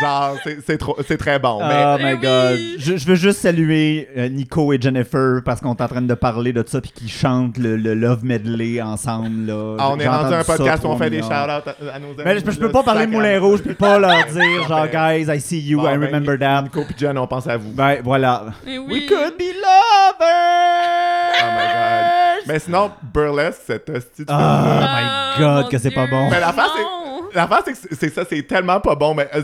Genre, 0.00 0.36
c'est- 0.44 0.58
c'est 0.64 0.78
trop- 0.78 0.96
c'est 1.06 1.16
très 1.16 1.38
bon. 1.38 1.58
Oh 1.60 1.64
mais 1.66 1.96
my 1.98 2.02
Mais 2.04 2.16
god. 2.16 2.54
oui. 2.54 2.76
Je, 2.78 2.96
je 2.96 3.06
veux 3.06 3.16
juste 3.16 3.40
saluer 3.40 4.08
euh, 4.16 4.28
Nico 4.28 4.72
et 4.72 4.78
Jennifer 4.80 5.40
parce 5.44 5.60
qu'on 5.60 5.74
est 5.74 5.82
en 5.82 5.88
train 5.88 6.00
de 6.02 6.14
parler 6.14 6.52
de 6.52 6.64
ça 6.66 6.80
puis 6.80 6.92
qu'ils 6.92 7.10
chantent 7.10 7.58
le, 7.58 7.76
le 7.76 7.94
Love 7.94 8.24
Medley 8.24 8.80
ensemble. 8.80 9.46
Là. 9.46 9.76
ah, 9.78 9.90
on 9.90 9.98
est 9.98 10.06
rendu 10.08 10.32
un 10.34 10.44
podcast 10.44 10.84
où 10.84 10.88
on 10.88 10.96
fait 10.96 11.10
des 11.10 11.22
shout-outs 11.22 11.32
à, 11.32 11.62
à 11.94 11.98
nos 11.98 12.10
amis. 12.12 12.22
Mais 12.24 12.38
je, 12.38 12.50
je 12.50 12.58
peux 12.58 12.66
là, 12.66 12.72
pas 12.72 12.82
parler 12.84 13.06
de 13.06 13.10
Moulin. 13.10 13.38
Rouge 13.40 13.60
puis 13.62 13.74
pas 13.74 13.98
leur 13.98 14.24
dire 14.26 14.68
genre 14.68 14.86
guys 14.86 15.26
I 15.28 15.40
see 15.40 15.60
you 15.60 15.80
Bon, 15.80 15.88
I 15.88 15.98
ben, 15.98 16.06
remember 16.06 16.38
that. 16.38 16.62
Nico 16.62 16.80
et 16.82 16.86
Jen, 16.96 17.18
on 17.18 17.26
pense 17.26 17.46
à 17.48 17.56
vous. 17.56 17.72
Ben 17.72 17.96
voilà. 18.04 18.44
Eh 18.66 18.78
We 18.78 18.86
oui. 18.88 19.06
could 19.06 19.36
be 19.38 19.52
lovers. 19.60 21.34
Oh 21.40 21.46
my 21.56 21.66
god. 21.66 22.46
Mais 22.46 22.58
sinon, 22.58 22.90
Burlesque, 23.14 23.60
cette 23.66 23.90
hostie 23.90 24.24
de 24.24 24.30
Oh 24.30 24.34
my 24.36 25.38
god 25.38 25.68
que 25.68 25.78
c'est 25.78 25.90
pas 25.90 26.06
Dieu. 26.06 26.16
bon. 26.16 26.30
Mais 26.30 26.40
l'affaire, 26.40 26.72
c'est- 26.76 26.82
Non. 26.82 26.99
L'affaire, 27.34 27.62
c'est 27.64 27.72
que 27.72 27.94
c'est- 27.94 28.14
ça, 28.14 28.24
c'est 28.28 28.42
tellement 28.42 28.80
pas 28.80 28.94
bon, 28.94 29.14
mais 29.14 29.28
euh, 29.34 29.42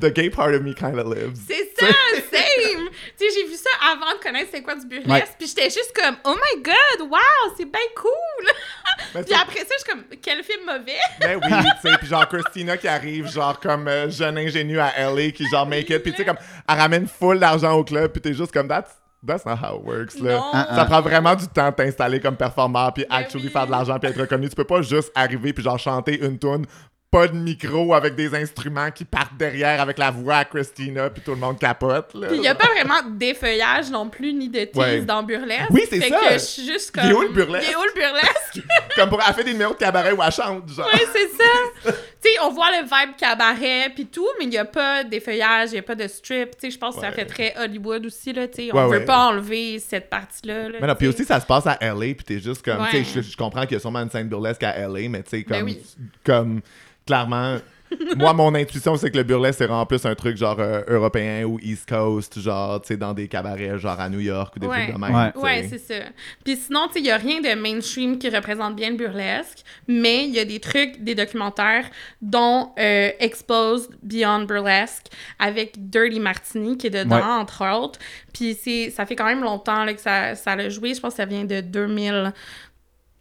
the 0.00 0.06
gay 0.12 0.30
part 0.30 0.48
of 0.48 0.60
me 0.62 0.72
kind 0.74 0.98
of 0.98 1.14
lives. 1.14 1.36
C'est 1.48 1.70
ça, 1.78 1.86
same! 1.86 2.88
tu 3.18 3.28
sais, 3.28 3.34
j'ai 3.34 3.46
vu 3.48 3.54
ça 3.54 3.70
avant 3.92 4.12
de 4.16 4.22
connaître 4.22 4.50
c'est 4.52 4.62
quoi 4.62 4.74
du 4.74 4.86
burlesque, 4.86 5.10
Ouais. 5.10 5.24
puis 5.38 5.46
j'étais 5.48 5.70
juste 5.70 5.92
comme, 5.94 6.16
oh 6.24 6.34
my 6.34 6.62
god, 6.62 7.08
wow, 7.10 7.54
c'est 7.56 7.64
bien 7.64 7.80
cool! 7.96 8.46
Puis 9.24 9.34
après 9.34 9.60
ça, 9.60 9.74
je 9.78 9.84
suis 9.84 9.90
comme, 9.90 10.04
quel 10.22 10.42
film 10.44 10.60
mauvais! 10.66 10.98
Mais 11.20 11.34
oui, 11.42 11.64
tu 11.82 11.88
sais, 11.88 11.96
puis 11.98 12.06
genre 12.08 12.28
Christina 12.28 12.76
qui 12.76 12.86
arrive, 12.88 13.26
genre 13.30 13.58
comme 13.58 13.88
euh, 13.88 14.10
jeune 14.10 14.36
ingénue 14.38 14.78
à 14.78 14.92
LA, 15.10 15.30
qui 15.30 15.46
genre 15.48 15.66
make 15.66 15.88
it, 15.90 16.02
puis 16.02 16.12
tu 16.12 16.18
sais, 16.18 16.24
comme, 16.24 16.36
elle 16.68 16.78
ramène 16.78 17.06
full 17.06 17.38
d'argent 17.38 17.72
au 17.72 17.84
club, 17.84 18.12
puis 18.12 18.20
t'es 18.20 18.34
juste 18.34 18.52
comme, 18.52 18.68
that's, 18.68 18.90
that's 19.26 19.44
not 19.46 19.56
how 19.56 19.76
it 19.78 19.84
works, 19.86 20.14
là. 20.20 20.36
Non. 20.36 20.44
Ah, 20.52 20.68
Ça 20.76 20.84
prend 20.84 21.00
vraiment 21.00 21.34
du 21.34 21.46
temps 21.48 21.70
de 21.70 21.74
t'installer 21.74 22.20
comme 22.20 22.36
performeur, 22.36 22.92
puis 22.92 23.04
Mais 23.08 23.16
actually 23.16 23.46
oui. 23.46 23.52
faire 23.52 23.66
de 23.66 23.70
l'argent, 23.70 23.98
puis 23.98 24.10
être 24.10 24.20
reconnu. 24.20 24.48
Tu 24.48 24.54
peux 24.54 24.64
pas 24.64 24.82
juste 24.82 25.10
arriver, 25.14 25.52
puis 25.52 25.64
genre 25.64 25.78
chanter 25.78 26.18
une 26.24 26.38
tune 26.38 26.66
pas 27.10 27.26
de 27.26 27.34
micro 27.36 27.92
avec 27.92 28.14
des 28.14 28.32
instruments 28.36 28.90
qui 28.92 29.04
partent 29.04 29.36
derrière 29.36 29.80
avec 29.80 29.98
la 29.98 30.12
voix 30.12 30.36
à 30.36 30.44
Christina, 30.44 31.10
puis 31.10 31.20
tout 31.22 31.32
le 31.32 31.38
monde 31.38 31.58
capote, 31.58 32.14
là. 32.14 32.28
Puis 32.28 32.36
il 32.36 32.42
y 32.44 32.48
a 32.48 32.54
pas 32.54 32.68
vraiment 32.68 33.02
d'effeuillage 33.10 33.90
non 33.90 34.08
plus, 34.08 34.32
ni 34.32 34.48
de 34.48 34.60
tease 34.64 34.76
Ouais. 34.76 35.00
dans 35.00 35.22
burlesque. 35.24 35.70
Oui, 35.70 35.82
c'est 35.90 36.00
ça. 36.08 36.16
que 36.28 36.32
je 36.34 36.38
suis 36.38 36.64
juste 36.66 36.92
comme... 36.92 37.04
Il 37.06 37.10
est 37.10 37.14
où 37.14 37.22
le 37.22 37.28
burlesque? 37.30 37.66
Il 37.68 37.72
est 37.72 37.76
où 37.76 37.82
le 37.82 37.94
burlesque? 38.00 38.66
Comme 38.96 39.08
pour, 39.08 39.20
elle 39.26 39.34
fait 39.34 39.42
des 39.44 39.52
numéros 39.52 39.72
de 39.72 39.78
cabaret 39.78 40.12
où 40.12 40.22
elle 40.22 40.30
chante, 40.32 40.68
genre. 40.68 40.88
Oui, 40.92 41.00
c'est 41.12 41.28
ça. 41.30 41.92
tu 41.92 41.92
sais, 42.20 42.36
on 42.42 42.50
voit 42.50 42.70
le 42.80 42.84
vibe 42.84 43.16
cabaret 43.16 43.90
puis 43.94 44.06
tout, 44.06 44.26
mais 44.38 44.44
il 44.44 44.50
n'y 44.50 44.58
a 44.58 44.64
pas 44.64 45.02
d'effeuillage, 45.04 45.70
il 45.70 45.74
n'y 45.74 45.78
a 45.78 45.82
pas 45.82 45.94
de 45.94 46.06
strip. 46.06 46.50
Tu 46.52 46.66
sais, 46.66 46.70
je 46.70 46.78
pense 46.78 46.94
que 46.96 47.00
ça 47.00 47.10
fait 47.12 47.24
très 47.26 47.54
Hollywood 47.58 48.06
aussi, 48.06 48.32
là. 48.32 48.46
Tu 48.48 48.66
sais, 48.66 48.70
on 48.72 48.88
Ouais, 48.88 48.98
veut 49.00 49.04
pas 49.04 49.28
enlever 49.28 49.78
cette 49.78 50.10
partie-là. 50.10 50.68
là, 50.68 50.78
Mais 50.80 50.86
non, 50.86 50.94
puis 50.94 51.06
aussi, 51.08 51.24
ça 51.24 51.40
se 51.40 51.46
passe 51.46 51.66
à 51.66 51.76
LA, 51.80 52.14
puis 52.14 52.24
t'es 52.24 52.38
juste 52.40 52.62
comme, 52.64 52.84
tu 52.90 53.04
sais, 53.04 53.22
je, 53.22 53.28
je 53.30 53.36
comprends 53.36 53.62
qu'il 53.62 53.72
y 53.72 53.76
a 53.76 53.80
sûrement 53.80 54.00
une 54.00 54.10
scène 54.10 54.28
burlesque 54.28 54.62
à 54.62 54.76
LA, 54.86 55.08
mais 55.08 55.22
tu 55.22 55.30
sais, 55.30 55.42
comme, 55.44 55.56
Ben 55.58 55.64
oui. 55.64 55.82
comme, 56.24 56.60
clairement, 57.06 57.56
moi, 58.16 58.32
mon 58.32 58.54
intuition, 58.54 58.96
c'est 58.96 59.10
que 59.10 59.16
le 59.16 59.24
burlesque, 59.24 59.58
c'est 59.58 59.66
vraiment 59.66 59.84
plus 59.84 60.06
un 60.06 60.14
truc 60.14 60.36
genre 60.36 60.54
euh, 60.60 60.82
européen 60.86 61.42
ou 61.42 61.58
East 61.60 61.88
Coast, 61.88 62.38
genre, 62.38 62.80
tu 62.80 62.86
sais, 62.86 62.96
dans 62.96 63.12
des 63.12 63.26
cabarets, 63.26 63.80
genre 63.80 63.98
à 63.98 64.08
New 64.08 64.20
York 64.20 64.54
ou 64.54 64.60
des 64.60 64.68
Ouais. 64.68 64.84
trucs 64.84 64.94
de 64.94 65.00
même. 65.00 65.12
Ouais. 65.12 65.32
Ouais, 65.42 65.66
c'est 65.68 65.78
ça. 65.78 66.04
Puis 66.44 66.56
sinon, 66.56 66.86
tu 66.86 66.92
sais, 66.92 66.98
il 67.00 67.02
n'y 67.02 67.10
a 67.10 67.16
rien 67.16 67.40
de 67.40 67.60
mainstream 67.60 68.16
qui 68.16 68.28
représente 68.30 68.76
bien 68.76 68.90
le 68.90 68.96
burlesque, 68.96 69.58
mais 69.88 70.24
il 70.28 70.30
y 70.32 70.38
a 70.38 70.44
des 70.44 70.60
trucs, 70.60 71.02
des 71.02 71.16
documentaires, 71.16 71.90
dont 72.22 72.70
euh, 72.78 73.10
Exposed 73.18 73.90
Beyond 74.04 74.42
Burlesque, 74.44 75.06
avec 75.40 75.72
Dirty 75.90 76.20
Martini, 76.20 76.78
qui 76.78 76.86
est 76.86 76.90
dedans, 76.90 77.16
Ouais. 77.16 77.22
entre 77.22 77.64
autres. 77.76 77.98
Puis 78.32 78.56
ça 78.94 79.04
fait 79.04 79.16
quand 79.16 79.26
même 79.26 79.42
longtemps 79.42 79.82
là, 79.84 79.92
que 79.94 80.00
ça, 80.00 80.36
ça 80.36 80.54
l'a 80.54 80.68
joué. 80.68 80.94
Je 80.94 81.00
pense 81.00 81.14
que 81.14 81.16
ça 81.16 81.26
vient 81.26 81.44
de 81.44 81.60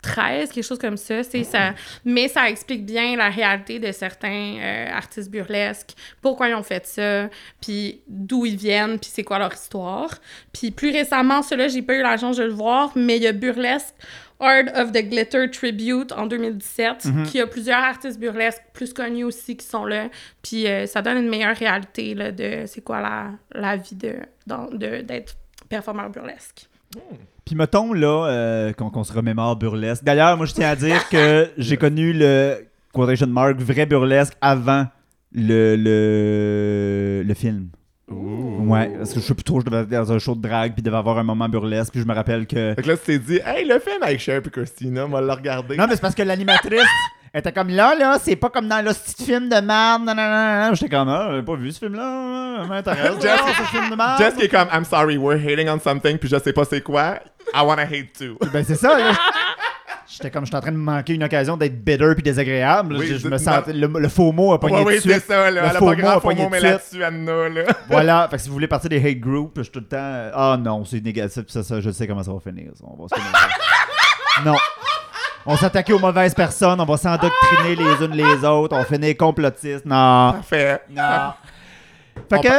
2013, 0.03 0.51
quelque 0.51 0.63
chose 0.63 0.79
comme 0.79 0.97
ça. 0.97 1.23
C'est 1.23 1.43
ça. 1.43 1.73
Mais 2.05 2.27
ça 2.27 2.49
explique 2.49 2.85
bien 2.85 3.15
la 3.15 3.29
réalité 3.29 3.79
de 3.79 3.91
certains 3.91 4.57
euh, 4.61 4.89
artistes 4.91 5.29
burlesques, 5.29 5.91
pourquoi 6.21 6.49
ils 6.49 6.55
ont 6.55 6.63
fait 6.63 6.85
ça, 6.85 7.29
puis 7.61 8.01
d'où 8.07 8.45
ils 8.45 8.55
viennent, 8.57 8.99
puis 8.99 9.09
c'est 9.13 9.23
quoi 9.23 9.39
leur 9.39 9.53
histoire. 9.53 10.13
Puis 10.53 10.71
plus 10.71 10.91
récemment, 10.91 11.41
cela 11.41 11.67
j'ai 11.67 11.81
pas 11.81 11.95
eu 11.95 12.01
la 12.01 12.17
chance 12.17 12.37
de 12.37 12.43
le 12.43 12.53
voir, 12.53 12.91
mais 12.95 13.17
il 13.17 13.23
y 13.23 13.27
a 13.27 13.31
Burlesque 13.33 13.95
Art 14.41 14.67
of 14.75 14.93
the 14.93 15.01
Glitter 15.09 15.51
Tribute 15.51 16.13
en 16.13 16.25
2017, 16.25 17.07
qui 17.25 17.41
a 17.41 17.47
plusieurs 17.47 17.79
artistes 17.83 18.17
burlesques 18.19 18.63
plus 18.71 18.93
connus 18.93 19.25
aussi 19.25 19.57
qui 19.57 19.65
sont 19.65 19.83
là. 19.85 20.07
Puis 20.41 20.65
euh, 20.65 20.85
ça 20.85 21.01
donne 21.01 21.17
une 21.17 21.27
meilleure 21.29 21.57
réalité 21.57 22.13
là, 22.15 22.31
de 22.31 22.63
c'est 22.65 22.81
quoi 22.81 23.01
la, 23.01 23.31
la 23.53 23.75
vie 23.75 23.95
de, 23.95 24.15
dans- 24.47 24.69
de, 24.71 25.01
d'être 25.01 25.35
performeur 25.67 26.09
burlesque. 26.09 26.67
Puis 27.49 27.55
mettons 27.55 27.93
là 27.93 28.27
euh, 28.27 28.73
qu'on 28.73 29.03
se 29.03 29.11
remémore 29.11 29.55
burlesque. 29.55 30.03
D'ailleurs, 30.03 30.37
moi 30.37 30.45
je 30.45 30.53
tiens 30.53 30.69
à 30.69 30.75
dire 30.75 31.09
que 31.09 31.49
j'ai 31.57 31.77
connu 31.77 32.13
le 32.13 32.57
quotation 32.93 33.25
mark 33.25 33.55
vrai 33.59 33.87
burlesque 33.87 34.33
avant 34.39 34.85
le, 35.33 35.75
le, 35.75 37.23
le 37.27 37.33
film. 37.33 37.69
Ouais, 38.11 38.89
parce 38.97 39.13
que 39.15 39.19
je 39.19 39.25
sais 39.25 39.33
plus 39.33 39.43
trop, 39.43 39.61
je 39.61 39.65
devais 39.65 39.79
être 39.81 39.89
dans 39.89 40.11
un 40.11 40.19
show 40.19 40.35
de 40.35 40.41
drague 40.47 40.73
puis 40.73 40.83
devait 40.83 40.97
avoir 40.97 41.17
un 41.17 41.23
moment 41.23 41.49
burlesque 41.49 41.91
puis 41.93 42.01
je 42.01 42.07
me 42.07 42.13
rappelle 42.13 42.45
que 42.45 42.73
Fait 42.75 42.83
que 42.83 42.87
là, 42.87 42.97
tu 42.97 43.03
t'es 43.05 43.17
dit, 43.17 43.39
hey, 43.43 43.67
le 43.67 43.79
film 43.79 44.03
avec 44.03 44.19
Cher 44.19 44.41
et 44.45 44.49
Christina, 44.51 45.05
on 45.05 45.09
va 45.09 45.21
le 45.21 45.31
regarder. 45.31 45.75
Non, 45.75 45.85
mais 45.87 45.95
c'est 45.95 46.01
parce 46.01 46.13
que 46.15 46.21
l'animatrice 46.21 46.81
était 47.33 47.51
comme 47.51 47.69
là, 47.69 47.95
là, 47.95 48.17
c'est 48.21 48.35
pas 48.35 48.49
comme 48.49 48.67
dans 48.67 48.83
le 48.85 48.91
petit 48.93 49.25
film 49.25 49.49
de 49.49 49.55
merde. 49.59 50.03
Non, 50.05 50.13
non, 50.15 50.29
non, 50.29 50.67
non. 50.69 50.73
J'étais 50.75 50.95
comme, 50.95 51.09
ah, 51.09 51.29
j'ai 51.35 51.41
pas 51.43 51.55
vu 51.55 51.71
ce 51.71 51.79
film-là. 51.79 52.57
Ça 52.63 52.67
m'intéresse. 52.67 53.19
Jess- 53.21 53.39
Ah, 53.43 53.51
ce 53.57 53.63
film 53.77 53.89
de 53.91 53.95
merde. 53.95 54.17
Jess 54.19 54.33
qui 54.35 54.43
est 54.43 54.49
comme, 54.49 54.67
I'm 54.73 54.85
sorry, 54.85 55.17
we're 55.17 55.37
hating 55.39 55.67
on 55.69 55.79
something, 55.79 56.17
puis 56.19 56.29
je 56.29 56.37
sais 56.39 56.53
pas 56.53 56.65
c'est 56.65 56.81
quoi. 56.81 57.19
I 57.53 57.61
wanna 57.63 57.83
hate 57.83 58.13
too. 58.17 58.37
Ben, 58.53 58.63
c'est 58.63 58.75
ça, 58.75 58.97
là. 58.97 59.11
J'étais 60.07 60.31
comme, 60.31 60.43
j'étais 60.45 60.57
en 60.57 60.61
train 60.61 60.71
de 60.71 60.77
me 60.77 60.81
manquer 60.83 61.13
une 61.13 61.23
occasion 61.23 61.55
d'être 61.55 61.83
bitter 61.83 62.13
puis 62.15 62.23
désagréable. 62.23 62.95
Oui, 62.97 63.05
je, 63.07 63.13
je 63.13 63.19
c'est- 63.19 63.29
me 63.29 63.37
sentais, 63.37 63.73
le, 63.73 63.87
le 63.87 64.09
faux 64.09 64.31
mot 64.31 64.53
a 64.53 64.59
pogné 64.59 64.77
Ouais, 64.77 64.83
oui, 64.95 65.01
tout 65.01 65.07
de 65.07 65.13
c'est 65.13 65.19
ça, 65.19 65.51
là. 65.51 65.51
Le 65.51 65.57
Elle 65.57 65.65
a 65.65 65.79
faux 65.79 65.85
pas 65.85 65.91
mot 65.95 65.97
grand 65.97 66.09
a 66.09 66.13
faux 66.15 66.19
pogné 66.21 66.39
mot, 66.41 66.45
tout 66.47 66.51
mais 66.51 66.59
là-dessus, 66.61 67.03
Anna, 67.03 67.49
là. 67.49 67.61
Voilà, 67.89 68.27
fait 68.29 68.37
que 68.37 68.41
si 68.41 68.47
vous 68.49 68.53
voulez 68.55 68.67
partir 68.67 68.89
des 68.89 68.97
hate 68.97 69.19
groups, 69.19 69.53
je 69.57 69.61
suis 69.63 69.71
tout 69.71 69.79
le 69.79 69.85
temps. 69.87 70.31
Ah 70.33 70.57
non, 70.59 70.83
c'est 70.83 70.99
négatif, 71.03 71.43
ça, 71.47 71.61
ça, 71.63 71.79
je 71.79 71.91
sais 71.91 72.07
comment 72.07 72.23
ça 72.23 72.31
va 72.33 72.39
finir. 72.39 72.71
ça. 72.75 72.83
On 72.87 73.01
va 73.03 73.07
se 73.07 73.15
finir. 73.21 73.31
Non. 74.45 74.55
On 75.45 75.55
s'attaquer 75.57 75.93
aux 75.93 75.99
mauvaises 75.99 76.33
personnes, 76.33 76.79
on 76.79 76.85
va 76.85 76.97
s'endoctriner 76.97 77.75
les 77.75 78.05
unes 78.05 78.11
les 78.13 78.45
autres, 78.45 78.75
on 78.75 78.83
finit 78.83 79.15
complotistes. 79.15 79.85
Non. 79.85 80.33
Parfait. 80.33 80.81
Non. 80.89 81.33
Fait 82.29 82.37
On 82.37 82.41
que, 82.41 82.49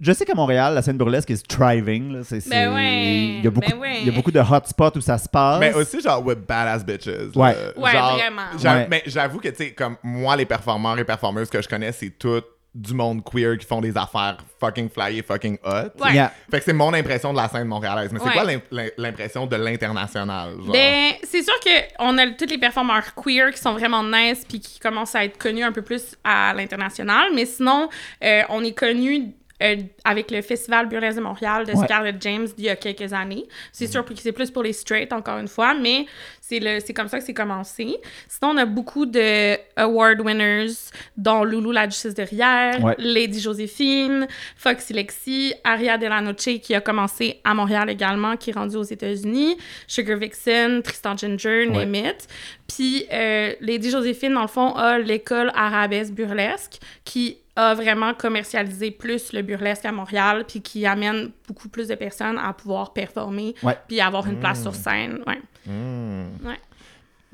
je 0.00 0.12
sais 0.12 0.24
qu'à 0.24 0.34
Montréal, 0.34 0.74
la 0.74 0.82
scène 0.82 0.96
burlesque 0.96 1.30
est 1.30 1.46
thriving. 1.46 2.12
Là. 2.12 2.20
C'est, 2.22 2.40
c'est- 2.40 2.50
Ben 2.50 2.72
ouais, 2.74 3.04
il, 3.38 3.44
y 3.44 3.46
a 3.46 3.50
beaucoup, 3.50 3.70
ben 3.70 3.78
ouais. 3.78 4.00
il 4.02 4.06
y 4.06 4.10
a 4.10 4.12
beaucoup 4.12 4.30
de 4.30 4.40
hotspots 4.40 4.96
où 4.96 5.00
ça 5.00 5.18
se 5.18 5.28
passe. 5.28 5.58
Mais 5.60 5.74
aussi, 5.74 6.00
genre, 6.00 6.24
with 6.24 6.40
badass 6.46 6.84
bitches. 6.84 7.06
Ouais. 7.34 7.52
là. 7.54 7.54
Ouais, 7.76 7.92
Genre, 7.92 8.16
vraiment. 8.16 8.42
j'a- 8.58 8.74
Ouais. 8.74 8.86
Mais 8.90 9.02
j'avoue 9.06 9.38
que, 9.40 9.48
tu 9.48 9.56
sais, 9.56 9.70
comme 9.72 9.96
moi, 10.02 10.36
les 10.36 10.46
performeurs 10.46 10.98
et 10.98 11.04
performeuses 11.04 11.50
que 11.50 11.60
je 11.60 11.68
connais, 11.68 11.92
c'est 11.92 12.10
toutes 12.10 12.46
du 12.74 12.94
monde 12.94 13.24
queer 13.24 13.56
qui 13.58 13.66
font 13.66 13.80
des 13.80 13.96
affaires 13.96 14.36
fucking 14.60 14.88
fly 14.90 15.18
et 15.18 15.22
fucking 15.22 15.58
hot. 15.64 15.90
Ouais. 16.04 16.12
Yeah. 16.12 16.32
Fait 16.50 16.58
que 16.58 16.64
c'est 16.64 16.72
mon 16.74 16.92
impression 16.94 17.32
de 17.32 17.38
la 17.38 17.48
scène 17.48 17.66
montréalaise. 17.66 18.12
Mais 18.12 18.20
c'est 18.20 18.26
Ouais. 18.26 18.32
quoi 18.34 18.44
l'im- 18.44 18.60
l'im- 18.70 18.90
l'impression 18.98 19.46
de 19.46 19.56
l'international? 19.56 20.50
genre? 20.62 20.72
Ben, 20.72 21.12
c'est 21.24 21.42
sûr 21.42 21.54
qu'on 21.98 22.18
a 22.18 22.26
tous 22.32 22.44
les 22.46 22.58
performeurs 22.58 23.14
queer 23.16 23.50
qui 23.52 23.58
sont 23.60 23.72
vraiment 23.72 24.04
nice 24.04 24.44
puis 24.48 24.60
qui 24.60 24.78
commencent 24.78 25.14
à 25.16 25.24
être 25.24 25.38
connus 25.38 25.64
un 25.64 25.72
peu 25.72 25.82
plus 25.82 26.14
à 26.22 26.52
l'international. 26.54 27.30
Mais 27.34 27.46
sinon, 27.46 27.88
euh, 28.22 28.42
on 28.50 28.62
est 28.62 28.78
connus 28.78 29.32
euh, 29.62 29.76
avec 30.04 30.30
le 30.30 30.40
Festival 30.42 30.88
Burlesque 30.88 31.16
de 31.18 31.22
Montréal 31.22 31.66
de 31.66 31.72
Ouais. 31.72 31.84
Scarlett 31.84 32.16
James 32.20 32.46
d'il 32.56 32.66
y 32.66 32.68
a 32.68 32.76
quelques 32.76 33.12
années. 33.12 33.44
C'est 33.72 33.86
sûr 33.86 34.04
que 34.04 34.12
c'est 34.16 34.32
plus 34.32 34.50
pour 34.50 34.62
les 34.62 34.72
straight, 34.72 35.12
encore 35.12 35.38
une 35.38 35.48
fois, 35.48 35.74
mais 35.74 36.06
c'est 36.40 36.60
le- 36.60 36.80
c'est 36.80 36.92
comme 36.94 37.08
ça 37.08 37.18
que 37.18 37.24
c'est 37.24 37.34
commencé. 37.34 37.96
Sinon, 38.28 38.52
on 38.52 38.56
a 38.56 38.64
beaucoup 38.66 39.04
de 39.06 39.56
award 39.76 40.20
winners, 40.20 40.72
dont 41.16 41.44
Loulou 41.44 41.72
la 41.72 41.86
Duchesse 41.86 42.14
de 42.14 42.22
Rière, 42.22 42.82
Ouais. 42.84 42.94
Lady 42.98 43.40
Joséphine, 43.40 44.26
Foxy 44.56 44.92
Lexi, 44.92 45.54
Aria 45.64 45.98
Delanoche 45.98 46.58
qui 46.62 46.74
a 46.74 46.80
commencé 46.80 47.40
à 47.44 47.54
Montréal 47.54 47.90
également, 47.90 48.36
qui 48.36 48.50
est 48.50 48.54
rendue 48.54 48.76
aux 48.76 48.82
États-Unis, 48.82 49.56
Sugar 49.86 50.18
Vixen, 50.18 50.82
Tristan 50.82 51.16
Ginger, 51.16 51.66
Ouais. 51.68 51.84
name 51.86 51.94
it. 51.94 52.26
Puis 52.66 53.06
euh, 53.12 53.54
Lady 53.60 53.90
Joséphine, 53.90 54.34
dans 54.34 54.42
le 54.42 54.48
fond, 54.48 54.74
a 54.74 54.98
l'école 54.98 55.50
arabesque 55.54 56.12
burlesque 56.12 56.78
qui 57.04 57.38
a 57.58 57.74
vraiment 57.74 58.14
commercialisé 58.14 58.92
plus 58.92 59.32
le 59.32 59.42
burlesque 59.42 59.84
à 59.84 59.90
Montréal, 59.90 60.44
puis 60.46 60.62
qui 60.62 60.86
amène 60.86 61.32
beaucoup 61.48 61.68
plus 61.68 61.88
de 61.88 61.96
personnes 61.96 62.38
à 62.38 62.52
pouvoir 62.52 62.92
performer, 62.92 63.54
puis 63.88 64.00
avoir 64.00 64.26
une 64.28 64.38
place 64.38 64.62
sur 64.62 64.74
scène. 64.74 65.18
Ouais. 65.26 65.40
Hmm. 65.66 66.28
Ouais. 66.46 66.60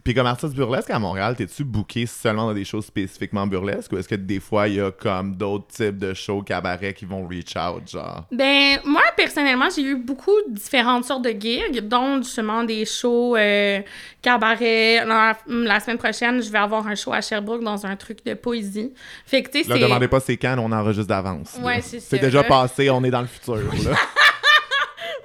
Puis 0.04 0.12
comme 0.12 0.26
artiste 0.26 0.54
burlesque 0.54 0.90
à 0.90 0.99
Montréal, 0.99 1.34
t'es-tu 1.34 1.64
booké 1.64 2.04
seulement 2.04 2.46
dans 2.49 2.52
des 2.52 2.66
shows 2.66 2.82
spécifiquement 2.82 3.46
burlesques 3.46 3.90
ou 3.92 3.96
est-ce 3.96 4.06
que 4.06 4.14
des 4.14 4.38
fois 4.38 4.68
il 4.68 4.75
y 4.75 4.80
a 4.80 4.90
comme 4.90 5.34
d'autres 5.34 5.68
types 5.68 5.96
de 5.99 6.12
shows 6.12 6.42
cabaret 6.42 6.92
qui 6.92 7.06
vont 7.06 7.26
reach 7.26 7.54
out, 7.56 7.88
genre? 7.90 8.25
Ben, 8.30 8.78
moi, 8.84 9.00
personnellement, 9.16 9.68
j'ai 9.75 9.80
eu 9.82 9.96
beaucoup 9.96 10.37
de 10.49 10.54
différentes 10.54 11.06
sortes 11.06 11.25
de 11.25 11.30
gigs, 11.30 11.80
dont 11.88 12.18
justement 12.18 12.64
des 12.64 12.84
shows 12.84 13.34
euh, 13.37 13.80
cabaret. 14.20 15.06
La, 15.06 15.38
la 15.49 15.80
semaine 15.80 15.96
prochaine, 15.99 16.42
je 16.42 16.50
vais 16.50 16.58
avoir 16.58 16.87
un 16.87 16.94
show 16.94 17.14
à 17.14 17.23
Sherbrooke 17.23 17.64
dans 17.64 17.87
un 17.87 17.96
truc 17.96 18.23
de 18.26 18.34
poésie. 18.34 18.92
Fait 19.25 19.42
que, 19.42 19.50
tu 19.50 19.62
sais, 19.62 19.68
Là, 19.70 19.76
c'est... 19.76 19.80
demandez 19.80 20.08
pas 20.08 20.20
c'est 20.20 20.37
quand, 20.37 20.54
on 20.58 20.70
enregistre 20.70 21.08
d'avance. 21.08 21.56
Ouais, 21.62 21.80
c'est 21.80 22.00
C'est 22.00 22.18
déjà 22.18 22.42
passé, 22.44 22.90
on 22.90 23.02
est 23.04 23.11
dans 23.11 23.23
le 23.23 23.26
futur. 23.26 23.56
là. 23.56 23.96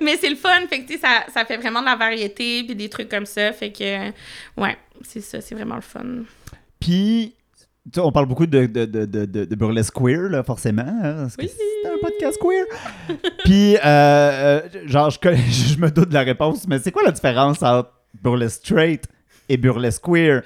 Mais 0.01 0.15
c'est 0.17 0.29
le 0.29 0.35
fun, 0.35 0.65
fait 0.69 0.83
que, 0.83 0.97
ça, 0.97 1.25
ça 1.33 1.45
fait 1.45 1.57
vraiment 1.57 1.81
de 1.81 1.85
la 1.85 1.95
variété, 1.95 2.63
puis 2.63 2.75
des 2.75 2.89
trucs 2.89 3.09
comme 3.09 3.25
ça. 3.25 3.51
Fait 3.51 3.71
que, 3.71 4.09
ouais, 4.61 4.77
c'est 5.01 5.21
ça, 5.21 5.41
c'est 5.41 5.55
vraiment 5.55 5.75
le 5.75 5.81
fun. 5.81 6.23
Puis, 6.79 7.35
on 7.97 8.11
parle 8.11 8.27
beaucoup 8.27 8.45
de, 8.45 8.65
de, 8.65 8.85
de, 8.85 9.05
de, 9.05 9.55
burlesque 9.55 9.93
queer, 9.93 10.29
là, 10.29 10.43
forcément. 10.43 10.83
hein, 10.85 11.27
Oui. 11.37 11.49
c'est 11.49 11.89
un 11.89 11.97
podcast 12.01 12.39
queer. 12.39 12.65
Puis, 13.45 13.75
euh, 13.75 13.79
euh, 13.85 14.61
genre, 14.85 15.09
je, 15.09 15.17
je 15.73 15.77
me 15.79 15.89
doute 15.89 16.09
de 16.09 16.13
la 16.13 16.21
réponse, 16.21 16.67
mais 16.67 16.79
c'est 16.79 16.91
quoi 16.91 17.03
la 17.03 17.11
différence 17.11 17.61
entre 17.63 17.91
burlesque 18.21 18.61
straight 18.65 19.05
et 19.47 19.57
burlesque 19.57 20.03
queer? 20.03 20.43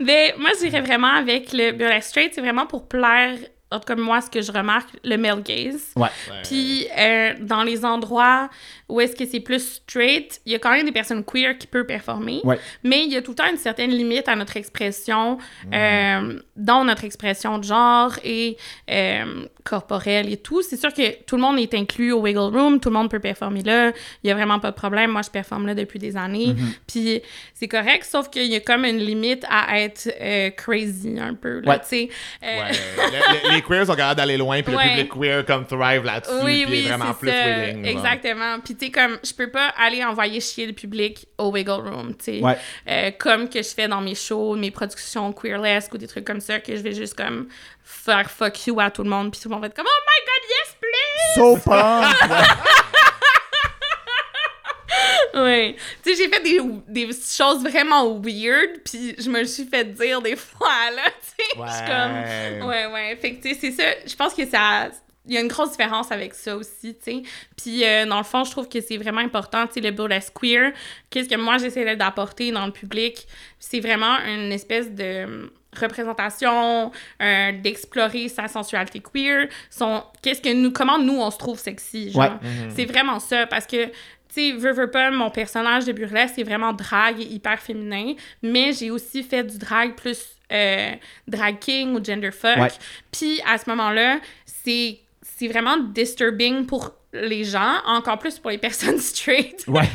Mais 0.00 0.34
moi, 0.38 0.50
je 0.60 0.66
dirais 0.66 0.80
vraiment 0.80 1.12
avec 1.14 1.52
le 1.52 1.72
burlesque 1.72 2.08
straight, 2.08 2.32
c'est 2.34 2.40
vraiment 2.40 2.66
pour 2.66 2.88
plaire, 2.88 3.36
en 3.70 3.78
tout 3.78 3.84
cas, 3.86 3.94
moi, 3.94 4.20
ce 4.20 4.28
que 4.30 4.42
je 4.42 4.50
remarque, 4.50 4.88
le 5.04 5.16
male 5.16 5.42
gaze. 5.42 5.92
Ouais. 5.96 6.08
Puis 6.44 6.86
euh, 6.98 7.34
dans 7.40 7.62
les 7.62 7.84
endroits 7.84 8.50
où 8.88 9.00
est-ce 9.00 9.14
que 9.14 9.24
c'est 9.24 9.38
plus 9.40 9.74
straight, 9.86 10.40
il 10.44 10.52
y 10.52 10.54
a 10.56 10.58
quand 10.58 10.72
même 10.72 10.84
des 10.84 10.90
personnes 10.92 11.24
queer 11.24 11.56
qui 11.56 11.68
peuvent 11.68 11.86
performer. 11.86 12.40
Ouais. 12.42 12.58
Mais 12.82 13.04
il 13.04 13.12
y 13.12 13.16
a 13.16 13.22
tout 13.22 13.30
le 13.30 13.36
temps 13.36 13.48
une 13.50 13.56
certaine 13.58 13.90
limite 13.90 14.26
à 14.28 14.34
notre 14.34 14.56
expression, 14.56 15.38
euh, 15.72 16.40
dans 16.56 16.84
notre 16.84 17.04
expression 17.04 17.58
de 17.58 17.64
genre 17.64 18.12
et 18.24 18.56
euh, 18.90 19.46
corporelle 19.62 20.32
et 20.32 20.36
tout. 20.36 20.62
C'est 20.62 20.76
sûr 20.76 20.92
que 20.92 21.22
tout 21.24 21.36
le 21.36 21.42
monde 21.42 21.58
est 21.60 21.72
inclus 21.74 22.10
au 22.12 22.20
Wiggle 22.20 22.56
Room, 22.56 22.80
tout 22.80 22.88
le 22.88 22.94
monde 22.94 23.10
peut 23.10 23.20
performer 23.20 23.62
là. 23.62 23.92
Il 24.24 24.28
y 24.28 24.30
a 24.32 24.34
vraiment 24.34 24.58
pas 24.58 24.70
de 24.72 24.76
problème. 24.76 25.12
Moi, 25.12 25.22
je 25.22 25.30
performe 25.30 25.66
là 25.68 25.74
depuis 25.74 26.00
des 26.00 26.16
années. 26.16 26.56
Puis 26.88 27.22
c'est 27.54 27.68
correct, 27.68 28.04
sauf 28.04 28.28
qu'il 28.28 28.46
y 28.46 28.56
a 28.56 28.60
comme 28.60 28.84
une 28.84 28.98
limite 28.98 29.44
à 29.48 29.80
être 29.80 30.08
euh, 30.20 30.50
crazy 30.50 31.18
un 31.20 31.34
peu, 31.34 31.60
là, 31.60 31.70
Ouais. 31.70 31.78
tu 31.80 31.86
sais. 31.86 32.08
Les 33.60 33.66
queers 33.76 33.86
sont 33.86 33.94
capables 33.94 34.16
d'aller 34.16 34.36
loin, 34.36 34.62
puis 34.62 34.74
Ouais. 34.74 34.84
le 34.84 34.90
public 35.04 35.12
queer 35.12 35.44
comme 35.44 35.66
thrive 35.66 36.04
là-dessus, 36.04 36.32
Oui, 36.42 36.64
puis 36.66 36.74
est 36.78 36.82
oui, 36.82 36.88
vraiment 36.88 37.06
c'est 37.12 37.18
plus 37.18 37.28
ça. 37.30 37.44
willing. 37.44 37.84
genre. 37.84 37.96
Exactement. 38.04 38.60
Puis, 38.64 38.74
tu 38.76 38.86
sais, 38.86 38.90
comme, 38.92 39.18
je 39.22 39.32
peux 39.34 39.50
pas 39.50 39.68
aller 39.78 40.04
envoyer 40.04 40.40
chier 40.40 40.66
le 40.66 40.72
public 40.72 41.26
au 41.38 41.50
Wiggle 41.52 41.70
Room, 41.70 42.14
tu 42.16 42.24
sais. 42.24 42.40
Ouais. 42.40 42.56
Euh, 42.88 43.10
comme 43.18 43.48
que 43.48 43.62
je 43.62 43.68
fais 43.68 43.88
dans 43.88 44.00
mes 44.00 44.14
shows, 44.14 44.56
mes 44.56 44.70
productions 44.70 45.32
queerlesque 45.32 45.92
ou 45.94 45.98
des 45.98 46.06
trucs 46.06 46.24
comme 46.24 46.40
ça, 46.40 46.58
que 46.60 46.74
je 46.76 46.80
vais 46.82 46.92
juste, 46.94 47.14
comme, 47.16 47.48
faire 47.84 48.30
fuck 48.30 48.66
you 48.66 48.78
à 48.80 48.90
tout 48.90 49.02
le 49.02 49.10
monde, 49.10 49.30
puis 49.32 49.40
tout 49.40 49.48
le 49.48 49.54
monde 49.54 49.62
va 49.62 49.66
être 49.68 49.74
comme, 49.76 49.86
oh 49.88 50.00
my 50.06 50.24
god, 50.26 50.50
yes, 50.50 50.76
please! 50.80 51.34
So 51.34 51.70
punk! 51.70 52.30
Ouais. 55.34 55.74
Oui. 55.74 55.76
Tu 56.02 56.14
sais, 56.14 56.22
j'ai 56.22 56.28
fait 56.28 56.42
des, 56.42 56.60
des 56.88 57.12
choses 57.12 57.62
vraiment 57.62 58.18
weird, 58.18 58.80
puis 58.84 59.14
je 59.18 59.30
me 59.30 59.40
le 59.40 59.46
suis 59.46 59.64
fait 59.64 59.84
dire 59.84 60.20
des 60.22 60.36
fois, 60.36 60.90
là, 60.94 61.02
tu 61.04 61.44
sais. 61.44 61.50
Je 61.56 61.72
suis 61.72 61.86
comme... 61.86 62.68
Ouais, 62.68 62.86
ouais. 62.86 63.16
Fait 63.16 63.34
que, 63.34 63.42
tu 63.42 63.54
sais, 63.54 63.58
c'est 63.60 63.70
ça. 63.72 63.84
Je 64.06 64.14
pense 64.14 64.34
que 64.34 64.46
ça. 64.46 64.88
Il 65.26 65.34
y 65.34 65.36
a 65.36 65.40
une 65.42 65.48
grosse 65.48 65.72
différence 65.72 66.10
avec 66.10 66.34
ça 66.34 66.56
aussi, 66.56 66.96
tu 66.96 67.02
sais. 67.02 67.22
Puis, 67.56 67.84
euh, 67.84 68.06
dans 68.06 68.18
le 68.18 68.24
fond, 68.24 68.42
je 68.42 68.50
trouve 68.50 68.68
que 68.68 68.80
c'est 68.80 68.96
vraiment 68.96 69.20
important, 69.20 69.66
tu 69.66 69.74
sais, 69.74 69.80
le 69.80 69.90
burlesque 69.90 70.32
queer. 70.40 70.72
Qu'est-ce 71.10 71.28
que 71.28 71.36
moi, 71.36 71.58
j'essaie 71.58 71.94
d'apporter 71.94 72.50
dans 72.52 72.66
le 72.66 72.72
public? 72.72 73.28
C'est 73.58 73.80
vraiment 73.80 74.16
une 74.26 74.50
espèce 74.50 74.90
de 74.90 75.24
hum, 75.24 75.50
représentation, 75.78 76.90
euh, 77.22 77.52
d'explorer 77.52 78.28
sa 78.28 78.48
sensualité 78.48 79.00
queer, 79.00 79.48
son... 79.68 80.02
Qu'est-ce 80.22 80.40
que 80.40 80.52
nous... 80.52 80.72
Comment 80.72 80.98
nous, 80.98 81.20
on 81.20 81.30
se 81.30 81.38
trouve 81.38 81.58
sexy, 81.58 82.10
genre. 82.10 82.38
Ouais. 82.42 82.68
C'est 82.74 82.86
vraiment 82.86 83.20
ça, 83.20 83.46
parce 83.46 83.66
que... 83.66 83.88
Tu 84.32 84.50
sais, 84.50 84.52
veux, 84.52 84.72
veux 84.72 84.90
pas, 84.90 85.10
mon 85.10 85.30
personnage 85.30 85.86
de 85.86 85.92
burlesque, 85.92 86.34
c'est 86.36 86.42
vraiment 86.42 86.72
drag 86.72 87.20
et 87.20 87.24
hyper 87.24 87.58
féminin, 87.58 88.14
mais 88.42 88.72
j'ai 88.72 88.90
aussi 88.90 89.22
fait 89.22 89.42
du 89.42 89.58
drag 89.58 89.94
plus 89.96 90.36
euh, 90.52 90.92
drag 91.26 91.58
king 91.58 91.94
ou 91.94 92.04
gender 92.04 92.30
fuck. 92.30 92.58
Ouais. 92.58 92.68
Puis 93.10 93.40
à 93.46 93.58
ce 93.58 93.68
moment-là, 93.70 94.20
c'est 94.44 95.00
c'est 95.22 95.48
vraiment 95.48 95.78
disturbing 95.78 96.66
pour 96.66 96.94
les 97.12 97.44
gens, 97.44 97.78
encore 97.86 98.18
plus 98.18 98.38
pour 98.38 98.50
les 98.50 98.58
personnes 98.68 98.98
straight. 98.98 99.64
Ouais. 99.66 99.82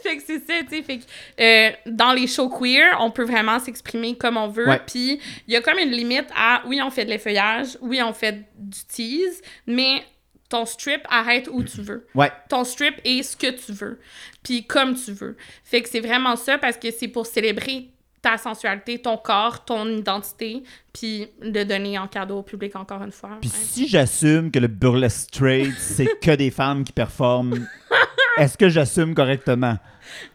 fait 0.02 0.16
que 0.16 0.22
c'est 0.26 0.46
ça, 0.46 0.54
tu 0.62 0.76
sais. 0.76 0.82
Fait 0.82 0.98
que 0.98 1.04
euh, 1.40 1.70
dans 1.86 2.12
les 2.12 2.26
shows 2.26 2.48
queer, 2.48 2.96
on 3.00 3.10
peut 3.10 3.24
vraiment 3.24 3.58
s'exprimer 3.58 4.16
comme 4.16 4.36
on 4.36 4.48
veut. 4.48 4.66
Puis 4.86 5.20
il 5.46 5.54
y 5.54 5.56
a 5.56 5.60
comme 5.60 5.78
une 5.78 5.90
limite 5.90 6.28
à, 6.36 6.62
oui, 6.66 6.80
on 6.82 6.90
fait 6.90 7.04
de 7.04 7.10
l'effeuillage, 7.10 7.78
oui, 7.80 8.02
on 8.02 8.12
fait 8.12 8.44
du 8.56 8.80
tease, 8.88 9.40
mais 9.66 10.02
ton 10.50 10.66
strip 10.66 11.00
arrête 11.08 11.48
où 11.50 11.64
tu 11.64 11.80
veux 11.80 12.06
Ouais. 12.14 12.30
ton 12.50 12.64
strip 12.64 12.96
est 13.04 13.22
ce 13.22 13.34
que 13.36 13.50
tu 13.50 13.72
veux, 13.72 13.98
puis 14.42 14.66
comme 14.66 14.94
tu 14.94 15.12
veux. 15.12 15.36
Fait 15.64 15.80
que 15.80 15.88
c'est 15.88 16.00
vraiment 16.00 16.36
ça 16.36 16.58
parce 16.58 16.76
que 16.76 16.90
c'est 16.90 17.08
pour 17.08 17.24
célébrer 17.24 17.88
ta 18.20 18.36
sensualité, 18.36 18.98
ton 19.00 19.16
corps, 19.16 19.64
ton 19.64 19.88
identité, 19.88 20.62
puis 20.92 21.26
de 21.42 21.62
donner 21.62 21.98
en 21.98 22.06
cadeau 22.06 22.40
au 22.40 22.42
public 22.42 22.76
encore 22.76 23.02
une 23.02 23.12
fois. 23.12 23.38
Puis 23.40 23.48
Ouais. 23.48 23.56
si 23.58 23.88
j'assume 23.88 24.50
que 24.50 24.58
le 24.58 24.66
burlesque 24.68 25.28
straight, 25.34 25.72
c'est 25.78 26.20
que 26.20 26.32
des 26.36 26.50
femmes 26.50 26.84
qui 26.84 26.92
performent, 26.92 27.66
est-ce 28.36 28.58
que 28.58 28.68
j'assume 28.68 29.14
correctement? 29.14 29.78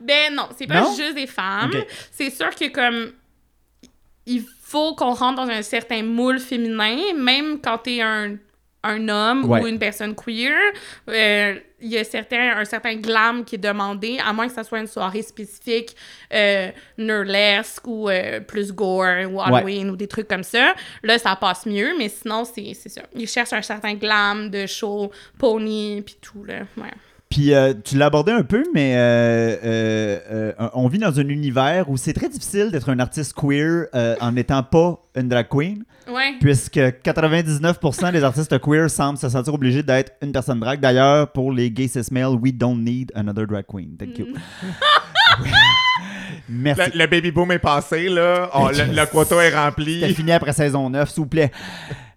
Ben 0.01 0.34
non, 0.34 0.47
c'est 0.58 0.65
pas 0.65 0.82
Non? 0.82 0.95
juste 0.95 1.13
des 1.15 1.28
femmes. 1.28 1.71
C'est 2.12 2.32
sûr 2.32 2.49
que 2.56 2.69
comme 2.69 3.12
il 4.25 4.43
faut 4.63 4.95
qu'on 4.95 5.13
rentre 5.13 5.45
dans 5.45 5.51
un 5.51 5.62
certain 5.62 6.01
moule 6.01 6.39
féminin, 6.39 7.13
même 7.15 7.60
quand 7.62 7.78
t'es 7.80 8.01
un 8.01 8.38
un 8.86 9.10
homme 9.10 9.45
Ouais. 9.50 9.62
ou 9.62 9.67
une 9.67 9.80
personne 9.80 10.15
queer, 10.15 10.54
euh, 11.10 11.56
il 11.82 11.89
y 11.89 11.98
a 11.98 12.04
certain, 12.04 12.58
un 12.58 12.65
certain 12.65 12.95
glam 12.95 13.43
qui 13.45 13.56
est 13.56 13.60
demandé, 13.60 14.17
à 14.26 14.32
moins 14.34 14.48
que 14.48 14.54
ça 14.54 14.63
soit 14.63 14.80
une 14.80 14.88
soirée 14.88 15.21
spécifique, 15.21 15.95
euh, 16.34 16.69
nurlesque 16.98 17.86
ou 17.88 18.10
euh, 18.10 18.39
plus 18.39 18.71
gore 18.71 19.30
ou 19.32 19.41
Halloween 19.41 19.89
ou 19.89 19.95
des 19.95 20.08
trucs 20.08 20.28
comme 20.28 20.43
ça. 20.43 20.74
Là, 21.04 21.17
ça 21.19 21.36
passe 21.36 21.65
mieux, 21.65 21.93
mais 21.98 22.10
sinon, 22.10 22.43
c'est 22.45 22.74
c'est 22.74 22.89
ça. 22.89 23.02
Ils 23.15 23.28
cherchent 23.28 23.54
un 23.54 23.62
certain 23.62 23.93
glam 23.95 24.50
de 24.50 24.65
show, 24.65 25.12
pony, 25.38 26.02
puis 26.06 26.17
tout, 26.21 26.43
là. 26.43 26.62
Ouais. 26.78 26.91
Puis 27.36 27.54
euh, 27.54 27.74
tu 27.84 27.98
l'as 27.98 28.06
abordé 28.06 28.32
un 28.32 28.43
peu, 28.43 28.63
mais 28.74 28.93
euh, 28.95 29.58
euh, 29.65 30.19
euh, 30.32 30.69
on 30.74 30.88
vit 30.88 31.00
dans 31.00 31.19
un 31.19 31.28
univers 31.28 31.89
où 31.89 31.98
c'est 31.98 32.13
très 32.13 32.30
difficile 32.30 32.71
d'être 32.71 32.88
un 32.89 32.98
artiste 33.00 33.34
queer 33.34 33.88
euh, 33.93 34.15
en 34.21 34.32
n'étant 34.32 34.63
pas 34.63 35.00
une 35.17 35.28
drag 35.28 35.48
queen, 35.50 35.84
Ouais. 36.10 36.36
puisque 36.39 36.78
99% 36.78 38.13
des 38.13 38.24
artistes 38.24 38.58
queer 38.62 38.89
semblent 38.89 39.17
se 39.17 39.28
sentir 39.28 39.54
obligés 39.54 39.84
d'être 39.84 40.13
une 40.21 40.32
personne 40.32 40.62
drag. 40.62 40.80
D'ailleurs, 40.80 41.30
pour 41.34 41.52
les 41.52 41.69
gays 41.71 41.89
cis 41.89 42.08
males, 42.10 42.36
we 42.41 42.54
don't 42.54 42.78
need 42.82 43.12
another 43.15 43.45
drag 43.45 43.65
queen. 43.67 43.98
Thank 44.00 44.17
you. 44.17 44.28
Merci. 46.48 46.91
Le, 46.93 47.00
le 47.00 47.08
baby 47.08 47.32
boom 47.32 47.52
est 47.52 47.60
passé, 47.60 48.08
là. 48.08 48.50
Oh, 48.54 48.69
le, 48.71 48.93
le 48.95 49.06
quota 49.08 49.36
est 49.43 49.50
C'est 49.52 49.58
rempli. 49.58 50.13
fini 50.13 50.32
après 50.32 50.54
saison 50.54 50.89
9, 50.89 51.10
s'il 51.10 51.24
vous 51.24 51.30
plaît. 51.30 51.52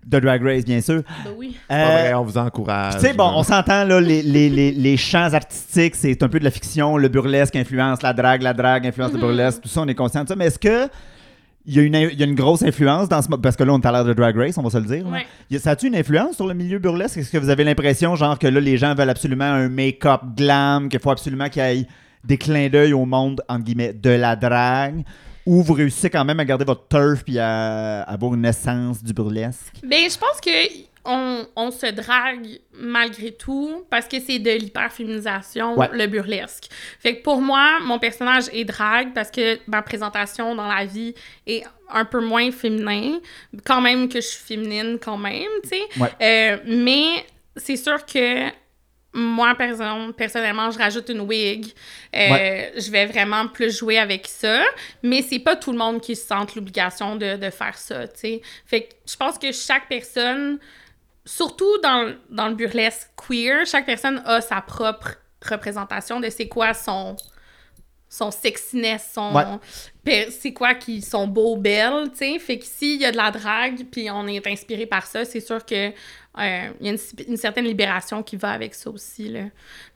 De 0.06 0.18
Drag 0.20 0.42
Race, 0.42 0.64
bien 0.64 0.80
sûr. 0.80 1.02
Ben 1.24 1.30
oui. 1.36 1.56
Pas 1.68 1.74
Euh, 1.74 1.84
vrai, 1.84 2.14
on 2.14 2.22
vous 2.24 2.38
encourage. 2.38 2.94
Tu 2.94 3.00
sais, 3.00 3.12
bon, 3.12 3.30
on 3.34 3.42
s'entend, 3.42 3.84
là, 3.84 4.00
les, 4.00 4.22
les, 4.22 4.48
les, 4.48 4.72
les 4.72 4.96
champs 4.96 5.32
artistiques, 5.34 5.94
c'est 5.96 6.22
un 6.22 6.28
peu 6.28 6.38
de 6.38 6.44
la 6.44 6.50
fiction, 6.50 6.96
le 6.96 7.08
burlesque 7.08 7.56
influence 7.56 8.00
la 8.02 8.12
drague, 8.14 8.40
la 8.42 8.54
drague 8.54 8.86
influence 8.86 9.12
le 9.12 9.18
burlesque, 9.18 9.60
tout 9.62 9.68
ça, 9.68 9.82
on 9.82 9.86
est 9.88 9.94
conscient 9.94 10.22
de 10.24 10.28
ça. 10.28 10.36
Mais 10.36 10.46
est-ce 10.46 10.58
que 10.58 10.88
il 11.66 11.74
y, 11.74 11.80
a 11.80 11.82
une, 11.82 11.94
il 11.94 12.18
y 12.18 12.22
a 12.22 12.26
une 12.26 12.34
grosse 12.34 12.62
influence 12.62 13.10
dans 13.10 13.20
ce 13.20 13.28
parce 13.28 13.54
que 13.54 13.62
là 13.64 13.74
on 13.74 13.78
est 13.80 13.84
à 13.86 13.92
l'ère 13.92 14.04
de 14.06 14.14
Drag 14.14 14.34
Race, 14.34 14.56
on 14.56 14.62
va 14.62 14.70
se 14.70 14.78
le 14.78 14.84
dire. 14.86 15.06
Ouais. 15.06 15.26
A- 15.54 15.58
Ça 15.58 15.72
a-tu 15.72 15.88
une 15.88 15.96
influence 15.96 16.36
sur 16.36 16.46
le 16.46 16.54
milieu 16.54 16.78
burlesque? 16.78 17.18
Est-ce 17.18 17.30
que 17.30 17.36
vous 17.36 17.50
avez 17.50 17.62
l'impression 17.64 18.16
genre 18.16 18.38
que 18.38 18.46
là 18.46 18.58
les 18.58 18.78
gens 18.78 18.94
veulent 18.94 19.10
absolument 19.10 19.44
un 19.44 19.68
make-up 19.68 20.22
glam, 20.34 20.88
qu'il 20.88 20.98
faut 21.00 21.10
absolument 21.10 21.50
qu'il 21.50 21.62
y 21.62 21.80
ait 21.80 21.86
des 22.24 22.38
clins 22.38 22.70
d'œil 22.70 22.94
au 22.94 23.04
monde 23.04 23.42
entre 23.50 23.64
guillemets 23.64 23.92
de 23.92 24.08
la 24.08 24.34
drague? 24.34 25.02
Ou 25.48 25.62
vous 25.62 25.72
réussissez 25.72 26.10
quand 26.10 26.24
même 26.24 26.40
à 26.40 26.44
garder 26.44 26.64
votre 26.66 26.86
turf 26.88 27.24
puis 27.24 27.38
à, 27.38 28.02
à 28.02 28.12
avoir 28.12 28.34
une 28.34 28.44
essence 28.44 29.02
du 29.02 29.12
burlesque? 29.14 29.76
Ben, 29.82 30.08
je 30.10 30.18
pense 30.18 30.40
que 30.42 30.88
on, 31.04 31.46
on 31.56 31.70
se 31.70 31.86
drague 31.86 32.46
malgré 32.74 33.32
tout 33.32 33.84
parce 33.88 34.06
que 34.06 34.20
c'est 34.20 34.38
de 34.40 34.50
l'hyperféminisation, 34.50 35.78
Ouais. 35.78 35.88
le 35.92 36.06
burlesque. 36.06 36.64
Fait 37.00 37.16
que 37.16 37.22
pour 37.22 37.40
moi, 37.40 37.78
mon 37.82 37.98
personnage 37.98 38.44
est 38.52 38.64
drague 38.64 39.14
parce 39.14 39.30
que 39.30 39.58
ma 39.66 39.80
présentation 39.80 40.54
dans 40.54 40.68
la 40.68 40.84
vie 40.84 41.14
est 41.46 41.62
un 41.90 42.04
peu 42.04 42.20
moins 42.20 42.50
féminin. 42.50 43.18
Quand 43.64 43.80
même 43.80 44.08
que 44.10 44.20
je 44.20 44.26
suis 44.26 44.44
féminine, 44.44 44.98
quand 45.00 45.16
même, 45.16 45.48
tu 45.62 45.70
sais. 45.70 46.00
Ouais. 46.00 46.10
Euh, 46.20 46.58
mais 46.66 47.24
c'est 47.56 47.76
sûr 47.76 48.04
que 48.04 48.48
moi, 49.18 49.54
personnellement, 50.16 50.70
je 50.70 50.78
rajoute 50.78 51.08
une 51.08 51.20
wig. 51.20 51.66
Euh, 52.14 52.70
Je 52.76 52.90
vais 52.90 53.06
vraiment 53.06 53.48
plus 53.48 53.76
jouer 53.76 53.98
avec 53.98 54.26
ça. 54.26 54.62
Mais 55.02 55.22
c'est 55.22 55.38
pas 55.40 55.56
tout 55.56 55.72
le 55.72 55.78
monde 55.78 56.00
qui 56.00 56.14
se 56.16 56.26
sente 56.26 56.54
l'obligation 56.54 57.16
de, 57.16 57.36
de 57.36 57.50
faire 57.50 57.76
ça, 57.76 58.06
tu 58.08 58.18
sais. 58.20 58.42
Fait 58.66 58.82
que 58.84 58.94
je 59.06 59.16
pense 59.16 59.38
que 59.38 59.52
chaque 59.52 59.88
personne, 59.88 60.58
surtout 61.24 61.78
dans, 61.82 62.14
dans 62.30 62.48
le 62.48 62.54
burlesque 62.54 63.08
queer, 63.16 63.66
chaque 63.66 63.86
personne 63.86 64.22
a 64.24 64.40
sa 64.40 64.60
propre 64.60 65.16
représentation 65.44 66.20
de 66.20 66.30
c'est 66.30 66.48
quoi 66.48 66.74
son 66.74 67.16
son 68.10 68.30
sexiness, 68.30 69.10
son 69.14 69.34
Ouais. 70.06 70.28
c'est 70.30 70.54
quoi 70.54 70.74
qui 70.74 71.02
sont 71.02 71.26
beaux, 71.26 71.56
belles, 71.58 72.10
tu 72.12 72.16
sais. 72.18 72.38
Fait 72.38 72.58
que 72.58 72.64
s'il 72.64 72.98
y 73.02 73.04
a 73.04 73.12
de 73.12 73.18
la 73.18 73.30
drague, 73.30 73.84
puis 73.92 74.10
on 74.10 74.26
est 74.26 74.46
inspiré 74.46 74.86
par 74.86 75.06
ça, 75.06 75.26
c'est 75.26 75.40
sûr 75.40 75.62
que 75.66 75.92
euh, 76.38 76.68
il 76.80 76.86
y 76.86 76.88
a 76.90 76.92
une, 76.92 76.98
une 77.28 77.36
certaine 77.36 77.64
libération 77.64 78.22
qui 78.22 78.36
va 78.36 78.50
avec 78.50 78.74
ça 78.74 78.90
aussi, 78.90 79.28
là. 79.28 79.44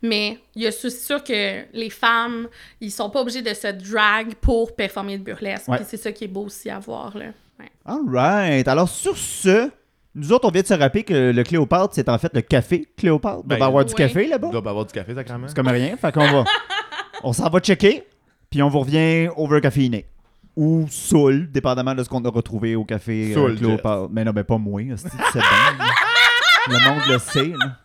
Mais 0.03 0.39
il 0.55 0.63
y 0.63 0.67
a 0.67 0.73
c'est 0.73 0.91
sûr 0.91 1.23
que 1.23 1.65
les 1.73 1.91
femmes, 1.91 2.49
ils 2.81 2.91
sont 2.91 3.11
pas 3.11 3.21
obligés 3.21 3.43
de 3.43 3.55
se 3.55 3.69
drag 3.69 4.35
pour 4.41 4.75
performer 4.75 5.17
le 5.17 5.23
burlesque. 5.23 5.69
Ouais. 5.69 5.79
C'est 5.87 5.97
ça 5.97 6.13
qui 6.13 6.25
est 6.25 6.29
beau 6.29 6.45
aussi 6.47 6.69
à 6.71 6.79
voir, 6.79 7.17
là. 7.17 7.27
Ouais. 7.61 7.71
Alright. 7.85 8.67
Alors 8.69 8.89
sur 8.89 9.17
ce, 9.17 9.71
nous 10.15 10.33
autres 10.33 10.49
on 10.49 10.51
vient 10.51 10.63
de 10.63 10.67
se 10.67 10.75
rappeler 10.75 11.05
que 11.05 11.31
le 11.33 11.43
Cléopâtre 11.45 11.95
c'est 11.95 12.09
en 12.09 12.19
fait 12.19 12.33
le 12.35 12.41
café 12.43 12.87
Cléopâtre. 12.97 13.41
Il 13.45 13.49
Ben, 13.49 13.57
doit 13.57 13.67
y 13.67 13.69
avoir 13.69 13.85
du 13.85 13.95
café 13.95 14.27
là-bas. 14.27 14.49
Il 14.49 14.61
doit 14.61 14.71
avoir 14.71 14.85
du 14.87 14.93
café, 14.93 15.15
sacrément. 15.15 15.49
C'est 15.49 15.55
comme 15.57 15.69
rien. 15.69 15.97
Fait 15.97 16.13
qu'on 16.13 16.27
va. 16.31 16.45
on 17.23 17.33
s'en 17.33 17.49
va 17.49 17.61
checker, 17.61 18.05
puis 18.51 18.63
on 18.63 18.69
vous 18.69 18.81
revient 18.81 19.29
overcaféiné. 19.37 20.07
Ou 20.55 20.87
saoul, 20.91 21.51
dépendamment 21.51 21.95
de 21.95 22.03
ce 22.05 22.11
qu'on 22.11 22.23
a 22.27 22.29
retrouvé 22.29 22.77
au 22.77 22.85
café 22.85 23.33
euh, 23.35 23.55
Cléopâtre. 23.57 24.09
Mais 24.11 24.23
non, 24.23 24.33
ben 24.33 24.45
pas 24.45 24.59
moi. 24.59 24.83
hostie, 24.93 25.09
C'est 25.33 25.39
bien. 25.39 25.49
Le 26.69 26.89
monde 26.89 27.01
le 27.09 27.19
sait. 27.19 27.49
là. 27.59 27.77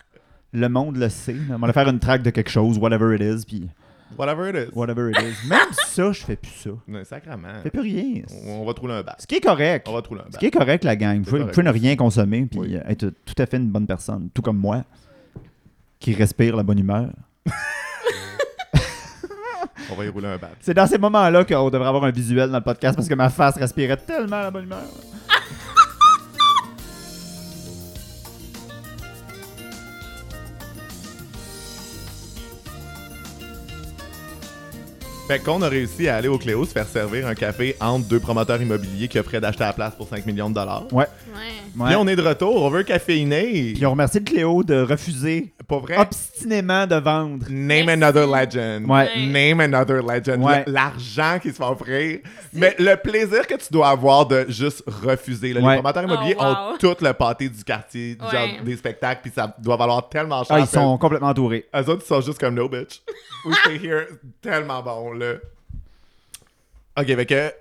Le 0.54 0.70
monde 0.70 0.98
le 0.98 1.10
sait. 1.10 1.34
là. 1.34 1.56
On 1.62 1.66
va 1.66 1.74
faire 1.74 1.88
une 1.90 2.00
track 2.00 2.22
de 2.24 2.30
quelque 2.30 2.50
chose, 2.50 2.78
whatever 2.78 3.16
it 3.16 3.22
is, 3.22 3.46
puis 3.46 3.70
Whatever 4.18 4.50
it 4.50 4.56
is. 4.56 4.72
whatever 4.74 5.10
it 5.12 5.18
is. 5.20 5.48
Même 5.50 5.60
ça, 5.88 6.12
je 6.14 6.22
fais 6.24 6.38
plus 6.38 6.52
ça. 6.52 6.70
Non, 6.88 7.04
sacrément. 7.04 7.50
Je 7.58 7.62
fais 7.64 7.70
plus 7.70 7.82
rien. 7.82 8.22
On, 8.46 8.62
on 8.62 8.66
va 8.66 8.74
trouver 8.74 8.94
un 8.94 9.04
bat. 9.04 9.16
Ce 9.20 9.28
qui 9.28 9.36
est 9.36 9.42
correct. 9.42 9.86
On 9.90 9.94
va 9.94 10.02
trouver 10.02 10.22
un 10.22 10.26
Ce 10.28 10.32
bat. 10.32 10.38
qui 10.40 10.46
est 10.46 10.52
correct, 10.52 10.84
la 10.86 10.96
gang. 10.96 11.22
Vous 11.24 11.38
pouvez, 11.52 11.64
ne 11.64 11.70
rien 11.72 11.96
consommer, 11.98 12.46
puis 12.50 12.60
Oui. 12.60 12.76
être 12.88 13.10
tout 13.26 13.36
à 13.38 13.46
fait 13.46 13.58
une 13.58 13.70
bonne 13.70 13.86
personne. 13.86 14.30
Tout 14.34 14.42
comme 14.42 14.58
moi, 14.58 14.84
qui 16.00 16.14
respire 16.14 16.56
la 16.56 16.64
bonne 16.64 16.80
humeur. 16.80 17.10
On 19.90 19.96
va 19.96 20.06
y 20.06 20.10
rouler 20.10 20.28
un 20.28 20.38
bat. 20.38 20.50
C'est 20.62 20.74
dans 20.74 20.86
ces 20.88 20.98
moments-là 20.98 21.44
qu'on 21.46 21.70
devrait 21.70 21.88
avoir 21.88 22.04
un 22.06 22.12
visuel 22.12 22.50
dans 22.50 22.58
le 22.58 22.64
podcast 22.64 22.96
parce 22.96 23.08
que 23.08 23.14
ma 23.14 23.30
face 23.30 23.56
respirait 23.58 23.96
tellement 23.98 24.42
la 24.42 24.52
bonne 24.52 24.64
humeur. 24.66 24.84
Fait 35.28 35.40
qu'on 35.40 35.62
a 35.62 35.68
réussi 35.68 36.08
à 36.08 36.16
aller 36.16 36.30
au 36.30 36.38
Cléo 36.38 36.64
se 36.64 36.72
faire 36.72 36.88
servir 36.88 37.28
un 37.28 37.36
café 37.36 37.76
entre 37.82 38.08
deux 38.08 38.20
promoteurs 38.20 38.62
immobiliers 38.62 39.10
qui 39.10 39.20
offraient 39.20 39.42
d'acheter 39.42 39.66
la 39.66 39.74
place 39.74 39.94
pour 39.94 40.08
5 40.08 40.26
millions 40.26 40.50
de 40.50 40.56
dollars. 40.56 40.84
Ouais. 40.94 41.06
Ouais. 41.36 41.86
Puis 41.88 41.96
on 41.98 42.08
est 42.08 42.16
de 42.16 42.22
retour, 42.22 42.64
on 42.64 42.70
veut 42.70 42.84
caféiné. 42.84 43.74
Puis 43.76 43.86
on 43.86 43.92
remercie 43.92 44.20
le 44.20 44.24
Cléo 44.24 44.64
de 44.64 44.82
refuser 44.84 45.52
Pas 45.68 45.80
vrai? 45.80 45.98
obstinément 45.98 46.88
de 46.88 46.96
vendre. 46.96 47.46
Name 47.50 47.88
Merci. 47.88 47.90
another 47.92 48.26
legend. 48.26 48.86
Ouais. 48.90 49.10
Ouais. 49.18 49.26
Name 49.26 49.60
another 49.60 50.02
legend. 50.02 50.42
Ouais. 50.46 50.64
L'argent 50.66 51.40
qui 51.42 51.50
se 51.50 51.56
fait 51.56 51.64
offrir. 51.66 52.20
Mais 52.54 52.74
le 52.80 52.96
plaisir 52.96 53.46
que 53.46 53.56
tu 53.56 53.68
dois 53.70 53.90
avoir 53.90 54.26
de 54.28 54.46
juste 54.48 54.82
refuser. 54.88 55.52
là. 55.52 55.60
Ouais. 55.60 55.76
Les 55.76 55.82
promoteurs 55.82 56.04
immobiliers 56.04 56.36
Oh, 56.40 56.44
wow. 56.44 56.50
ont 56.74 56.78
tout 56.80 56.96
le 57.04 57.12
pâté 57.12 57.50
du 57.50 57.64
quartier, 57.66 58.16
du 58.16 58.24
Ouais. 58.24 58.32
genre 58.32 58.48
des 58.64 58.78
spectacles, 58.78 59.20
puis 59.24 59.32
ça 59.36 59.54
doit 59.60 59.76
valoir 59.76 60.08
tellement 60.08 60.42
cher. 60.46 60.56
Ah, 60.56 60.60
ils 60.62 60.68
sont 60.68 60.98
complètement 60.98 61.30
entourés. 61.30 61.66
Eux 61.76 61.90
autres, 61.90 62.04
ils 62.06 62.08
sont 62.08 62.22
juste 62.22 62.40
comme 62.40 62.56
no 62.56 62.70
bitch. 62.70 63.02
We 63.46 63.56
stay 63.66 63.78
here. 63.86 64.08
Tellement 64.42 64.82
bon, 64.82 65.12
Ok, 66.98 67.06
fait 67.08 67.26
que 67.26 67.52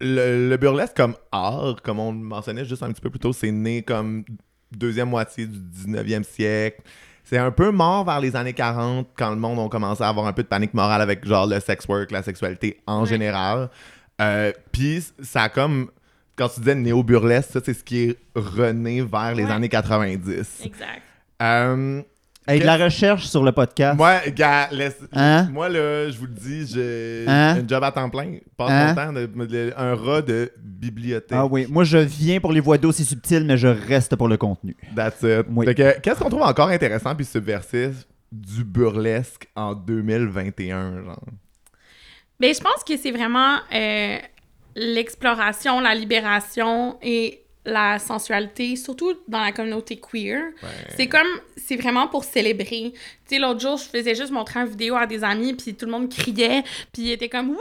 le, 0.00 0.48
le 0.48 0.56
burlesque 0.56 0.96
comme 0.96 1.14
art, 1.32 1.76
comme 1.82 1.98
on 2.00 2.12
le 2.12 2.18
mentionnait 2.18 2.64
juste 2.64 2.82
un 2.82 2.92
petit 2.92 3.00
peu 3.00 3.10
plus 3.10 3.18
tôt, 3.20 3.32
c'est 3.32 3.50
né 3.50 3.82
comme 3.82 4.24
deuxième 4.72 5.08
moitié 5.10 5.46
du 5.46 5.58
19e 5.58 6.22
siècle. 6.24 6.80
C'est 7.24 7.38
un 7.38 7.50
peu 7.50 7.70
mort 7.72 8.04
vers 8.04 8.20
les 8.20 8.36
années 8.36 8.52
40 8.52 9.08
quand 9.16 9.30
le 9.30 9.36
monde 9.36 9.58
a 9.58 9.68
commencé 9.68 10.02
à 10.02 10.08
avoir 10.08 10.26
un 10.26 10.32
peu 10.32 10.42
de 10.42 10.48
panique 10.48 10.74
morale 10.74 11.02
avec 11.02 11.26
genre 11.26 11.46
le 11.46 11.58
sex 11.60 11.86
work, 11.88 12.10
la 12.12 12.22
sexualité 12.22 12.80
en 12.86 13.02
Ouais. 13.02 13.08
général. 13.08 13.68
Euh, 14.20 14.52
Puis 14.72 15.04
ça 15.22 15.42
a 15.44 15.48
comme. 15.48 15.90
Quand 16.36 16.48
tu 16.50 16.60
disais 16.60 16.74
néo-burlesque, 16.74 17.50
ça 17.50 17.60
c'est 17.64 17.72
ce 17.74 17.82
qui 17.82 17.98
est 18.10 18.18
rené 18.34 19.00
vers 19.02 19.34
les 19.34 19.44
Ouais. 19.44 19.50
années 19.50 19.68
90. 19.70 20.60
Exact. 20.64 21.02
Euh, 21.42 22.02
Avec 22.46 22.62
de 22.62 22.66
la 22.66 22.76
recherche 22.76 23.26
sur 23.26 23.42
le 23.42 23.50
podcast. 23.52 23.96
moi, 23.96 24.20
gars, 24.28 24.68
laisse- 24.70 25.00
Hein? 25.12 25.48
moi 25.52 25.68
là, 25.68 26.08
je 26.10 26.16
vous 26.16 26.26
le 26.26 26.32
dis, 26.32 26.66
j'ai 26.72 27.24
Hein? 27.26 27.58
un 27.62 27.66
job 27.68 27.82
à 27.82 27.90
temps 27.90 28.08
plein. 28.08 28.36
Passe 28.56 28.70
Hein? 28.70 28.86
mon 28.88 28.94
temps 28.94 29.12
de, 29.12 29.26
de- 29.46 29.72
un 29.76 29.94
rat 29.96 30.22
de 30.22 30.52
bibliothèque. 30.58 31.36
Ah 31.38 31.46
oui, 31.46 31.66
moi 31.68 31.84
je 31.84 31.98
viens 31.98 32.38
pour 32.40 32.52
les 32.52 32.60
voix 32.60 32.78
d'eau, 32.78 32.92
c'est 32.92 33.04
subtil, 33.04 33.44
mais 33.44 33.56
je 33.56 33.66
reste 33.68 34.14
pour 34.16 34.28
le 34.28 34.36
contenu. 34.36 34.76
That's 34.94 35.22
it. 35.22 35.46
Oui. 35.50 35.66
Qu'est-ce 35.74 36.18
qu'on 36.20 36.28
trouve 36.30 36.42
encore 36.42 36.68
intéressant 36.68 37.14
puis 37.14 37.24
subversif 37.24 38.06
du 38.30 38.62
burlesque 38.64 39.48
en 39.56 39.74
2021, 39.74 41.04
genre? 41.04 41.20
Ben, 42.38 42.54
je 42.54 42.60
pense 42.60 42.84
que 42.86 42.96
c'est 42.96 43.12
vraiment 43.12 43.56
euh, 43.74 44.18
l'exploration, 44.74 45.80
la 45.80 45.94
libération 45.94 46.98
et 47.02 47.42
la 47.66 47.98
sensualité, 47.98 48.76
surtout 48.76 49.12
dans 49.28 49.40
la 49.40 49.52
communauté 49.52 50.00
queer. 50.00 50.40
C'est 50.96 51.08
comme, 51.08 51.26
c'est 51.56 51.76
vraiment 51.76 52.08
pour 52.08 52.24
célébrer. 52.24 52.92
Tu 52.94 53.34
sais, 53.34 53.38
l'autre 53.38 53.60
jour, 53.60 53.76
je 53.76 53.84
faisais 53.84 54.14
juste 54.14 54.30
montrer 54.30 54.60
une 54.60 54.68
vidéo 54.68 54.94
à 54.96 55.04
des 55.06 55.22
amis, 55.24 55.52
puis 55.52 55.74
tout 55.74 55.84
le 55.84 55.90
monde 55.92 56.08
criait, 56.08 56.62
puis 56.92 57.02
il 57.02 57.10
était 57.10 57.28
comme 57.28 57.48
«Wouhou!» 57.50 57.58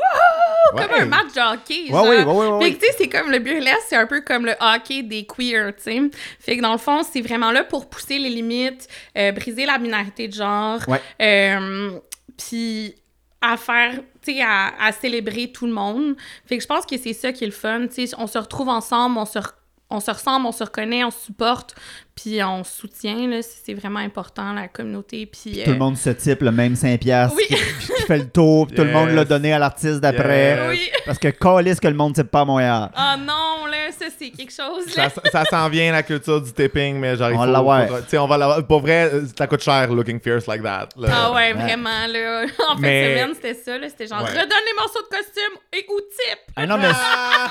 Comme 0.78 0.92
Ouais. 0.92 1.02
un 1.02 1.06
match 1.06 1.34
de 1.34 1.42
hockey, 1.54 1.84
Ouais, 1.84 1.90
genre. 1.90 2.08
oui, 2.08 2.16
ouais, 2.18 2.24
ouais, 2.24 2.48
ouais, 2.58 2.66
Fait 2.66 2.74
que, 2.76 2.80
tu 2.80 2.86
sais, 2.88 2.96
c'est 3.00 3.10
comme 3.10 3.32
le 3.32 3.40
burlesque, 3.40 3.84
c'est 3.88 3.96
un 3.96 4.06
peu 4.08 4.22
comme 4.22 4.46
le 4.46 4.54
hockey 4.60 5.04
des 5.04 5.26
queers, 5.26 5.76
tu 5.76 5.84
sais. 5.84 6.02
Fait 6.40 6.58
que 6.58 6.62
dans 6.62 6.72
le 6.74 6.78
fond, 6.78 7.02
c'est 7.04 7.22
vraiment 7.22 7.52
là 7.52 7.64
pour 7.64 7.90
pousser 7.90 8.18
les 8.20 8.30
limites, 8.30 8.88
euh, 9.18 9.32
briser 9.32 9.66
la 9.66 9.78
binarité 9.78 10.28
de 10.28 10.34
genre, 10.34 10.80
euh, 11.22 12.00
puis 12.38 12.96
à 13.42 13.58
faire, 13.58 13.94
tu 14.24 14.34
sais, 14.34 14.42
à, 14.42 14.74
à 14.80 14.92
célébrer 14.92 15.52
tout 15.52 15.66
le 15.68 15.74
monde. 15.74 16.16
Fait 16.48 16.58
que 16.58 16.64
je 16.64 16.68
pense 16.68 16.86
que 16.86 16.98
c'est 16.98 17.14
ça 17.14 17.32
qui 17.32 17.44
est 17.44 17.48
le 17.48 17.54
fun, 17.54 17.88
tu 17.88 18.08
sais. 18.08 18.16
On 18.18 18.28
se 18.28 18.38
retrouve 18.38 18.70
ensemble, 18.70 19.18
on 19.20 19.26
se, 19.26 19.38
re- 19.40 19.52
on 19.96 20.00
se 20.00 20.12
ressemble, 20.12 20.46
on 20.46 20.52
se 20.52 20.64
reconnaît, 20.64 21.04
on 21.04 21.12
se 21.12 21.20
supporte, 21.26 21.76
puis 22.16 22.42
on 22.44 22.64
se 22.64 22.72
soutient, 22.80 23.28
là. 23.28 23.40
C'est 23.42 23.74
vraiment 23.74 24.00
important, 24.00 24.54
la 24.54 24.68
communauté, 24.68 25.26
puis... 25.26 25.62
Tout 25.64 25.70
le 25.72 25.76
euh, 25.76 25.80
monde 25.80 25.98
se 25.98 26.10
type 26.12 26.42
le 26.42 26.52
même 26.52 26.76
5 26.76 27.00
piastres 27.00 27.36
Oui. 27.36 27.46
qui, 27.48 27.56
qui 27.56 28.02
fait 28.04 28.18
le 28.18 28.30
tour, 28.30 28.68
puis 28.68 28.76
tout 28.76 28.84
le 28.84 28.92
monde 28.92 29.10
l'a 29.10 29.26
donné 29.26 29.54
à 29.54 29.60
l'artiste 29.60 30.00
d'après. 30.00 30.56
Yes. 30.56 30.70
Oui. 30.70 30.90
Parce 31.06 31.20
que 31.20 31.28
calisse 31.30 31.80
que 31.80 31.88
le 31.88 31.94
monde 31.96 32.14
type 32.16 32.30
pas 32.30 32.42
à 32.42 32.46
Montréal. 32.46 32.90
Oh 32.98 33.18
non, 33.20 33.66
là, 33.66 33.92
ça, 33.98 34.06
c'est 34.18 34.30
quelque 34.30 34.54
chose, 34.54 34.86
Ça, 34.94 35.04
là. 35.04 35.10
ça 35.32 35.46
s'en 35.46 35.70
vient 35.70 35.92
la 35.92 36.04
culture 36.04 36.42
du 36.42 36.52
tipping, 36.52 36.98
mais 37.00 37.16
genre, 37.16 37.32
il 37.32 37.36
On 37.38 37.42
on 37.42 38.28
va 38.28 38.38
l'avoir. 38.38 38.66
Pour 38.68 38.82
vrai, 38.82 39.10
euh, 39.14 39.26
ça 39.38 39.48
coûte 39.48 39.62
cher 39.62 39.92
looking 39.92 40.20
fierce 40.20 40.48
like 40.48 40.64
that. 40.64 40.90
là. 40.98 41.08
Ah 41.12 41.32
ouais, 41.32 41.36
Ouais. 41.36 41.54
vraiment, 41.54 42.08
là. 42.08 42.46
En 42.70 42.76
fin 42.76 42.82
Mais- 42.82 43.14
de 43.16 43.20
semaine, 43.20 43.36
c'était 43.36 43.54
ça, 43.54 43.78
là. 43.78 43.88
C'était 43.90 44.08
genre, 44.08 44.22
Ouais. 44.24 44.30
redonne 44.30 44.66
les 44.66 44.74
morceaux 44.78 45.02
de 45.02 45.16
costume 45.16 45.60
et 45.74 45.86
ou 45.90 46.00
type. 46.00 46.40
Ah 46.56 46.66
non, 46.66 46.78
mais 46.78 46.88
Ah! 46.94 47.50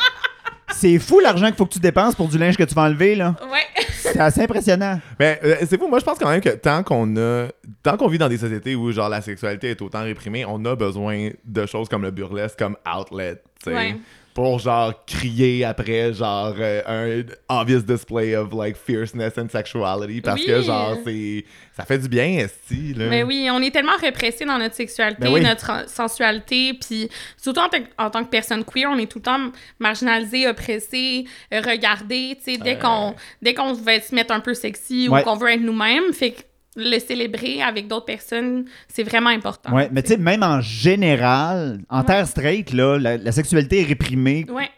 C'est 0.74 0.98
fou 0.98 1.20
l'argent 1.20 1.46
qu'il 1.46 1.54
faut 1.56 1.66
que 1.66 1.72
tu 1.72 1.78
dépenses 1.78 2.14
pour 2.14 2.28
du 2.28 2.38
linge 2.38 2.56
que 2.56 2.64
tu 2.64 2.74
vas 2.74 2.82
enlever, 2.82 3.14
là. 3.14 3.34
Ouais. 3.50 3.84
C'est 3.96 4.20
assez 4.20 4.42
impressionnant. 4.42 5.00
Mais 5.18 5.40
euh, 5.42 5.56
c'est 5.66 5.78
fou, 5.78 5.88
moi 5.88 5.98
je 5.98 6.04
pense 6.04 6.18
quand 6.18 6.28
même 6.28 6.40
que 6.40 6.50
tant 6.50 6.82
qu'on 6.82 7.16
a 7.16 7.46
tant 7.82 7.96
qu'on 7.96 8.08
vit 8.08 8.18
dans 8.18 8.28
des 8.28 8.38
sociétés 8.38 8.74
où 8.74 8.92
genre 8.92 9.08
la 9.08 9.22
sexualité 9.22 9.70
est 9.70 9.82
autant 9.82 10.02
réprimée, 10.02 10.44
on 10.46 10.62
a 10.64 10.76
besoin 10.76 11.30
de 11.44 11.66
choses 11.66 11.88
comme 11.88 12.02
le 12.02 12.10
burlesque 12.10 12.58
comme 12.58 12.76
outlet, 12.86 13.36
tu 13.62 13.70
sais. 13.70 13.74
Ouais. 13.76 13.96
Pour 14.34 14.58
genre 14.58 14.92
crier 15.06 15.64
après 15.64 16.12
genre 16.12 16.54
euh, 16.58 17.22
un 17.48 17.60
obvious 17.60 17.82
display 17.82 18.34
of 18.34 18.52
like 18.52 18.76
fierceness 18.76 19.38
and 19.38 19.48
sexuality 19.48 20.20
parce 20.20 20.40
Oui. 20.40 20.46
que 20.48 20.60
genre 20.60 20.96
c'est 21.04 21.44
ça 21.76 21.84
fait 21.84 21.98
du 21.98 22.08
bien 22.08 22.26
esti 22.40 22.94
là. 22.94 23.06
Mais 23.08 23.22
oui, 23.22 23.48
on 23.50 23.62
est 23.62 23.70
tellement 23.70 23.96
répressé 24.00 24.44
dans 24.44 24.58
notre 24.58 24.74
sexualité, 24.74 25.20
Ben 25.22 25.32
oui. 25.32 25.40
notre 25.40 25.70
en- 25.70 25.86
sensualité, 25.86 26.74
puis 26.74 27.08
surtout 27.36 27.60
en, 27.60 27.68
tant 27.68 27.78
que- 27.80 27.88
en 27.98 28.10
tant 28.10 28.24
que 28.24 28.28
personne 28.30 28.64
queer, 28.64 28.88
on 28.90 28.98
est 28.98 29.06
tout 29.10 29.18
le 29.18 29.22
temps 29.24 29.50
marginalisé, 29.78 30.48
oppressé, 30.48 31.24
euh, 31.52 31.60
regardé, 31.64 32.36
tu 32.44 32.52
sais, 32.54 32.58
dès 32.58 32.78
qu'on 32.78 33.14
dès 33.40 33.54
qu'on 33.54 33.72
veut 33.72 34.00
se 34.00 34.14
mettre 34.14 34.32
un 34.34 34.40
peu 34.40 34.54
sexy 34.54 35.08
Ouais. 35.08 35.20
ou 35.20 35.24
qu'on 35.24 35.36
veut 35.36 35.50
être 35.50 35.60
nous-mêmes, 35.60 36.12
fait 36.12 36.32
que 36.32 36.40
le 36.76 36.98
célébrer 36.98 37.62
avec 37.62 37.86
d'autres 37.88 38.06
personnes, 38.06 38.64
c'est 38.88 39.02
vraiment 39.04 39.30
important. 39.30 39.72
Ouais, 39.72 39.88
mais 39.92 40.02
tu 40.02 40.08
sais, 40.10 40.16
même 40.16 40.42
en 40.42 40.60
général, 40.60 41.80
en 41.88 42.02
terre 42.02 42.26
straight, 42.26 42.72
là, 42.72 42.98
la, 42.98 43.16
la 43.16 43.32
sexualité 43.32 43.80
est 43.82 43.84
réprimée 43.84 44.46
Ouais, 44.50 44.70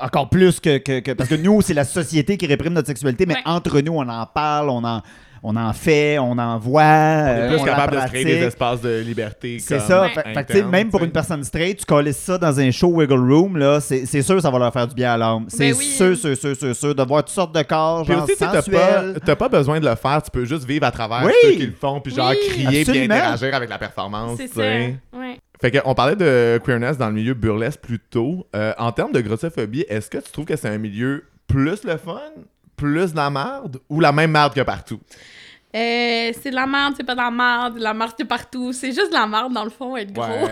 encore 0.00 0.28
plus 0.30 0.60
que, 0.60 0.78
que- 0.78 1.00
que- 1.00 1.12
Parce 1.12 1.28
que 1.28 1.34
nous, 1.34 1.60
c'est 1.62 1.74
la 1.74 1.84
société 1.84 2.36
qui 2.36 2.46
réprime 2.46 2.72
notre 2.72 2.86
sexualité, 2.88 3.26
mais 3.26 3.34
Ouais. 3.34 3.42
entre 3.44 3.80
nous, 3.80 3.92
on 3.92 4.08
en 4.08 4.26
parle, 4.26 4.70
on 4.70 4.82
en, 4.84 5.02
on 5.48 5.54
en 5.54 5.72
fait, 5.72 6.18
on 6.18 6.36
en 6.38 6.58
voit. 6.58 6.82
On 6.82 7.52
est 7.52 7.56
plus 7.56 7.64
capable 7.64 7.96
de 7.96 8.00
se 8.00 8.06
créer 8.06 8.24
des 8.24 8.42
espaces 8.42 8.80
de 8.80 9.00
liberté 9.00 9.58
C'est 9.60 9.78
ça. 9.78 10.02
Ouais. 10.02 10.10
Fait, 10.10 10.52
fait 10.52 10.62
même 10.64 10.90
pour 10.90 11.04
une 11.04 11.12
personne 11.12 11.44
straight, 11.44 11.78
tu 11.78 11.84
colles 11.84 12.12
ça 12.12 12.36
dans 12.36 12.58
un 12.58 12.70
show 12.72 12.88
Wiggle 12.88 13.32
Room, 13.32 13.56
là, 13.56 13.80
c'est 13.80 14.06
c'est 14.06 14.22
sûr 14.22 14.34
que 14.34 14.40
ça 14.40 14.50
va 14.50 14.58
leur 14.58 14.72
faire 14.72 14.88
du 14.88 14.94
bien 14.94 15.12
à 15.12 15.16
l'âme. 15.16 15.44
C'est 15.48 15.72
oui. 15.72 15.84
sûr, 15.84 16.16
sûr, 16.16 16.36
sûr, 16.36 16.56
sûr, 16.56 16.74
sûr, 16.74 16.94
de 16.94 17.02
voir 17.04 17.22
toutes 17.22 17.34
sortes 17.34 17.54
de 17.54 17.62
corps, 17.62 18.04
Puis 18.04 18.14
genre 18.14 18.24
aussi, 18.24 18.34
t'as 19.24 19.36
pas, 19.36 19.48
besoin 19.48 19.78
de 19.78 19.88
le 19.88 19.94
faire, 19.94 20.20
tu 20.20 20.30
peux 20.32 20.44
juste 20.44 20.64
vivre 20.64 20.84
à 20.84 20.90
travers 20.90 21.22
Oui. 21.24 21.32
ceux 21.42 21.52
qui 21.52 21.66
le 21.66 21.72
font, 21.72 22.00
puis 22.00 22.12
genre 22.12 22.30
Oui. 22.30 22.36
crier 22.48 22.84
puis 22.84 23.04
interagir 23.04 23.54
avec 23.54 23.70
la 23.70 23.78
performance. 23.78 24.36
c'est 24.38 24.48
ça. 24.48 24.62
Ouais. 24.62 25.38
Fait 25.60 25.80
parlait 25.96 26.16
de 26.16 26.60
queerness 26.64 26.98
dans 26.98 27.06
le 27.06 27.14
milieu 27.14 27.34
burlesque 27.34 27.80
plus 27.80 27.98
tôt. 27.98 28.46
Euh, 28.54 28.74
en 28.78 28.92
termes 28.92 29.12
de 29.12 29.20
grossophobie, 29.20 29.86
est-ce 29.88 30.10
que 30.10 30.18
tu 30.18 30.30
trouves 30.30 30.44
que 30.44 30.56
c'est 30.56 30.68
un 30.68 30.78
milieu 30.78 31.24
plus 31.46 31.84
le 31.84 31.96
fun, 31.96 32.20
plus 32.76 33.14
la 33.14 33.30
merde, 33.30 33.78
ou 33.88 34.00
la 34.00 34.12
même 34.12 34.32
merde 34.32 34.52
que 34.52 34.60
partout? 34.60 35.00
Euh, 35.76 36.32
c'est 36.40 36.50
de 36.50 36.54
la 36.54 36.66
merde, 36.66 36.94
c'est 36.96 37.04
pas 37.04 37.14
de 37.14 37.20
la 37.20 37.30
merde, 37.30 37.74
de 37.74 37.82
la 37.82 37.92
merde 37.92 38.12
de 38.18 38.24
partout. 38.24 38.72
C'est 38.72 38.92
juste 38.92 39.08
de 39.08 39.14
la 39.14 39.26
merde, 39.26 39.52
dans 39.52 39.64
le 39.64 39.70
fond, 39.70 39.96
être 39.96 40.12
gros. 40.12 40.24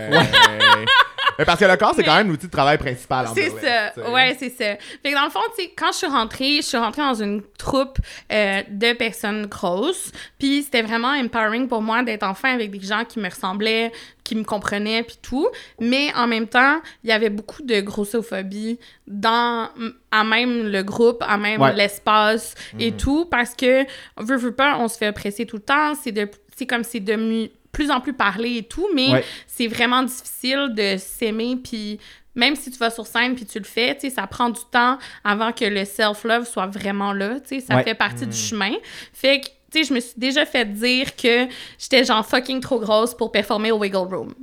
Mais 1.37 1.43
parce 1.43 1.59
que 1.59 1.65
le 1.65 1.75
corps, 1.75 1.93
c'est 1.95 2.03
quand 2.03 2.15
même 2.15 2.29
l'outil 2.29 2.45
de 2.45 2.51
travail 2.51 2.77
principal 2.77 3.27
en 3.27 3.33
C'est 3.33 3.49
ça, 3.49 4.09
ouais, 4.09 4.35
c'est 4.39 4.49
ça. 4.49 4.77
Fait 5.03 5.11
que 5.11 5.15
dans 5.15 5.25
le 5.25 5.29
fond, 5.29 5.41
tu 5.57 5.63
sais, 5.63 5.73
quand 5.75 5.91
je 5.91 5.97
suis 5.97 6.07
rentrée, 6.07 6.55
je 6.57 6.61
suis 6.61 6.77
rentrée 6.77 7.01
dans 7.01 7.21
une 7.21 7.41
troupe 7.57 7.97
euh, 8.31 8.61
de 8.69 8.93
personnes 8.93 9.47
grosses, 9.47 10.11
puis 10.39 10.63
c'était 10.63 10.81
vraiment 10.81 11.09
empowering 11.09 11.67
pour 11.67 11.81
moi 11.81 12.03
d'être 12.03 12.23
enfin 12.23 12.53
avec 12.53 12.71
des 12.71 12.79
gens 12.79 13.03
qui 13.03 13.19
me 13.19 13.29
ressemblaient, 13.29 13.91
qui 14.25 14.35
me 14.35 14.43
comprenaient, 14.43 15.03
puis 15.03 15.17
tout. 15.21 15.47
Mais 15.79 16.13
en 16.15 16.27
même 16.27 16.47
temps, 16.47 16.81
il 17.05 17.09
y 17.09 17.13
avait 17.13 17.29
beaucoup 17.29 17.61
de 17.61 17.79
grossophobie 17.79 18.77
dans, 19.07 19.69
à 20.11 20.23
même 20.25 20.67
le 20.67 20.83
groupe, 20.83 21.23
à 21.25 21.37
même 21.37 21.61
Ouais. 21.61 21.73
l'espace 21.73 22.55
et 22.79 22.91
tout, 22.91 23.25
parce 23.25 23.55
que, 23.55 23.83
veut, 24.17 24.35
veut 24.37 24.53
pas, 24.55 24.77
on 24.79 24.89
se 24.89 24.97
fait 24.97 25.07
oppresser 25.09 25.45
tout 25.45 25.55
le 25.57 25.61
temps, 25.61 25.93
c'est 25.95 26.11
de, 26.11 26.29
c'est 26.57 26.65
comme 26.65 26.83
c'est 26.83 26.99
de 26.99 27.49
plus 27.71 27.91
en 27.91 28.01
plus 28.01 28.13
parler 28.13 28.57
et 28.57 28.63
tout, 28.63 28.87
mais 28.93 29.11
Ouais. 29.11 29.23
c'est 29.47 29.67
vraiment 29.67 30.03
difficile 30.03 30.69
de 30.75 30.95
s'aimer 30.97 31.57
puis 31.63 31.99
même 32.37 32.55
si 32.57 32.69
tu 32.69 32.77
vas 32.79 32.89
sur 32.89 33.07
scène 33.07 33.33
puis 33.35 33.45
tu 33.45 33.59
le 33.59 33.63
fais, 33.65 33.93
tu 33.95 34.01
sais, 34.01 34.09
ça 34.09 34.27
prend 34.27 34.49
du 34.49 34.59
temps 34.69 34.97
avant 35.23 35.53
que 35.53 35.63
le 35.63 35.85
self-love 35.85 36.45
soit 36.45 36.67
vraiment 36.67 37.13
là, 37.13 37.39
tu 37.39 37.47
sais, 37.47 37.59
ça 37.61 37.75
Ouais. 37.77 37.83
fait 37.83 37.95
partie 37.95 38.27
du 38.27 38.35
chemin. 38.35 38.73
Fait 39.13 39.39
que, 39.39 39.47
tu 39.75 39.83
sais, 39.83 39.89
je 39.89 39.93
me 39.93 39.99
suis 39.99 40.13
déjà 40.17 40.45
fait 40.45 40.65
dire 40.65 41.15
que 41.15 41.47
j'étais 41.77 42.03
genre 42.03 42.25
fucking 42.25 42.61
trop 42.61 42.79
grosse 42.79 43.13
pour 43.13 43.31
performer 43.31 43.71
au 43.71 43.79
Wiggle 43.79 43.97
Room. 44.13 44.33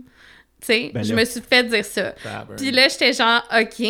Tu 0.60 0.66
sais, 0.66 0.90
Ben 0.94 1.02
je 1.02 1.12
me 1.12 1.24
suis 1.24 1.40
fait 1.40 1.64
dire 1.64 1.84
ça. 1.84 2.14
Puis 2.56 2.70
là, 2.70 2.86
j'étais 2.86 3.12
genre, 3.12 3.42
OK. 3.52 3.84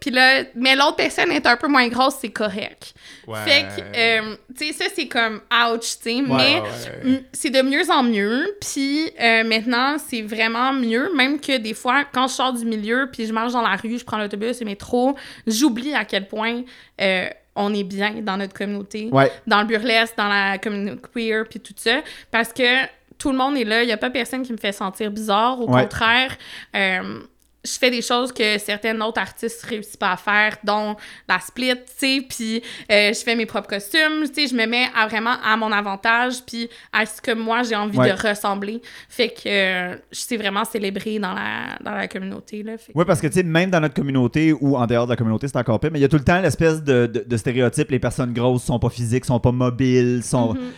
Puis 0.00 0.10
là, 0.10 0.42
mais 0.56 0.74
l'autre 0.74 0.96
personne 0.96 1.30
est 1.30 1.46
un 1.46 1.56
peu 1.56 1.68
moins 1.68 1.86
grosse, 1.86 2.16
c'est 2.20 2.30
correct. 2.30 2.94
Ouais. 3.28 3.38
Fait 3.44 3.62
que, 3.62 3.96
euh, 3.96 4.36
tu 4.58 4.66
sais, 4.66 4.72
ça, 4.72 4.84
c'est 4.92 5.06
comme 5.06 5.40
ouch, 5.52 5.80
tu 5.80 5.86
sais. 6.02 6.14
Ouais, 6.16 6.22
mais 6.22 6.60
ouais, 6.60 7.22
c'est 7.32 7.50
de 7.50 7.62
mieux 7.62 7.88
en 7.90 8.02
mieux. 8.02 8.56
Puis 8.60 9.08
euh, 9.20 9.44
maintenant, 9.44 9.98
c'est 10.04 10.22
vraiment 10.22 10.72
mieux. 10.72 11.14
Même 11.14 11.38
que 11.38 11.58
des 11.58 11.74
fois, 11.74 12.04
quand 12.12 12.26
je 12.26 12.32
sors 12.32 12.52
du 12.52 12.64
milieu, 12.64 13.08
puis 13.12 13.26
je 13.26 13.32
marche 13.32 13.52
dans 13.52 13.62
la 13.62 13.76
rue, 13.76 13.96
je 13.96 14.04
prends 14.04 14.18
l'autobus, 14.18 14.58
le 14.58 14.66
métro, 14.66 15.14
j'oublie 15.46 15.94
à 15.94 16.04
quel 16.04 16.26
point 16.26 16.62
euh, 17.00 17.28
on 17.56 17.72
est 17.74 17.84
bien 17.84 18.14
dans 18.22 18.36
notre 18.36 18.54
communauté, 18.54 19.08
Ouais. 19.12 19.30
dans 19.46 19.60
le 19.60 19.66
burlesque, 19.66 20.14
dans 20.16 20.28
la 20.28 20.58
communauté 20.58 21.00
queer, 21.14 21.44
puis 21.48 21.60
tout 21.60 21.74
ça. 21.76 22.00
Parce 22.30 22.52
que 22.52 22.84
tout 23.18 23.30
le 23.32 23.38
monde 23.38 23.56
est 23.56 23.64
là. 23.64 23.82
Il 23.82 23.86
n'y 23.86 23.92
a 23.92 23.96
pas 23.96 24.10
personne 24.10 24.42
qui 24.42 24.52
me 24.52 24.58
fait 24.58 24.72
sentir 24.72 25.10
bizarre. 25.10 25.60
Au 25.60 25.70
Ouais. 25.72 25.82
contraire, 25.82 26.36
euh, 26.74 27.20
je 27.66 27.78
fais 27.78 27.90
des 27.90 28.02
choses 28.02 28.32
que 28.32 28.58
certains 28.58 28.98
autres 29.00 29.20
artistes 29.20 29.62
réussissent 29.64 29.96
pas 29.96 30.12
à 30.12 30.16
faire, 30.16 30.56
dont 30.64 30.96
la 31.28 31.38
split, 31.40 31.74
tu 31.74 31.80
sais, 31.96 32.24
puis 32.28 32.62
euh, 32.90 33.12
je 33.12 33.18
fais 33.20 33.34
mes 33.34 33.46
propres 33.46 33.68
costumes, 33.68 34.24
tu 34.28 34.42
sais, 34.42 34.46
je 34.48 34.54
me 34.54 34.66
mets 34.66 34.88
à 34.94 35.06
vraiment 35.06 35.34
à 35.44 35.56
mon 35.56 35.72
avantage, 35.72 36.34
puis 36.46 36.68
à 36.92 37.04
ce 37.04 37.20
que 37.20 37.32
moi 37.32 37.62
j'ai 37.64 37.74
envie 37.76 37.98
Ouais. 37.98 38.12
de 38.12 38.28
ressembler. 38.28 38.80
Fait 39.08 39.28
que 39.30 39.48
euh, 39.48 39.96
je 40.12 40.20
sais 40.20 40.36
vraiment 40.36 40.64
célébrer 40.64 41.18
dans 41.18 41.32
la, 41.34 41.78
dans 41.84 41.92
la 41.96 42.08
communauté, 42.08 42.62
là. 42.62 42.76
Que- 42.76 42.82
Oui, 42.94 43.04
parce 43.06 43.20
que, 43.20 43.26
tu 43.26 43.34
sais, 43.34 43.42
même 43.42 43.70
dans 43.70 43.80
notre 43.80 43.94
communauté 43.94 44.52
ou 44.52 44.76
en 44.76 44.86
dehors 44.86 45.06
de 45.06 45.10
la 45.12 45.16
communauté, 45.16 45.48
c'est 45.48 45.56
encore 45.58 45.80
pire, 45.80 45.90
mais 45.92 45.98
il 45.98 46.02
y 46.02 46.04
a 46.04 46.08
tout 46.08 46.16
le 46.18 46.24
temps 46.24 46.40
l'espèce 46.40 46.82
de, 46.82 47.06
de, 47.06 47.24
de 47.26 47.36
stéréotype 47.36 47.90
les 47.90 47.98
personnes 47.98 48.32
grosses 48.32 48.64
sont 48.64 48.78
pas 48.78 48.90
physiques, 48.90 49.24
sont 49.24 49.40
pas 49.40 49.52
mobiles, 49.52 50.22
sont. 50.22 50.54
Mhm. 50.54 50.72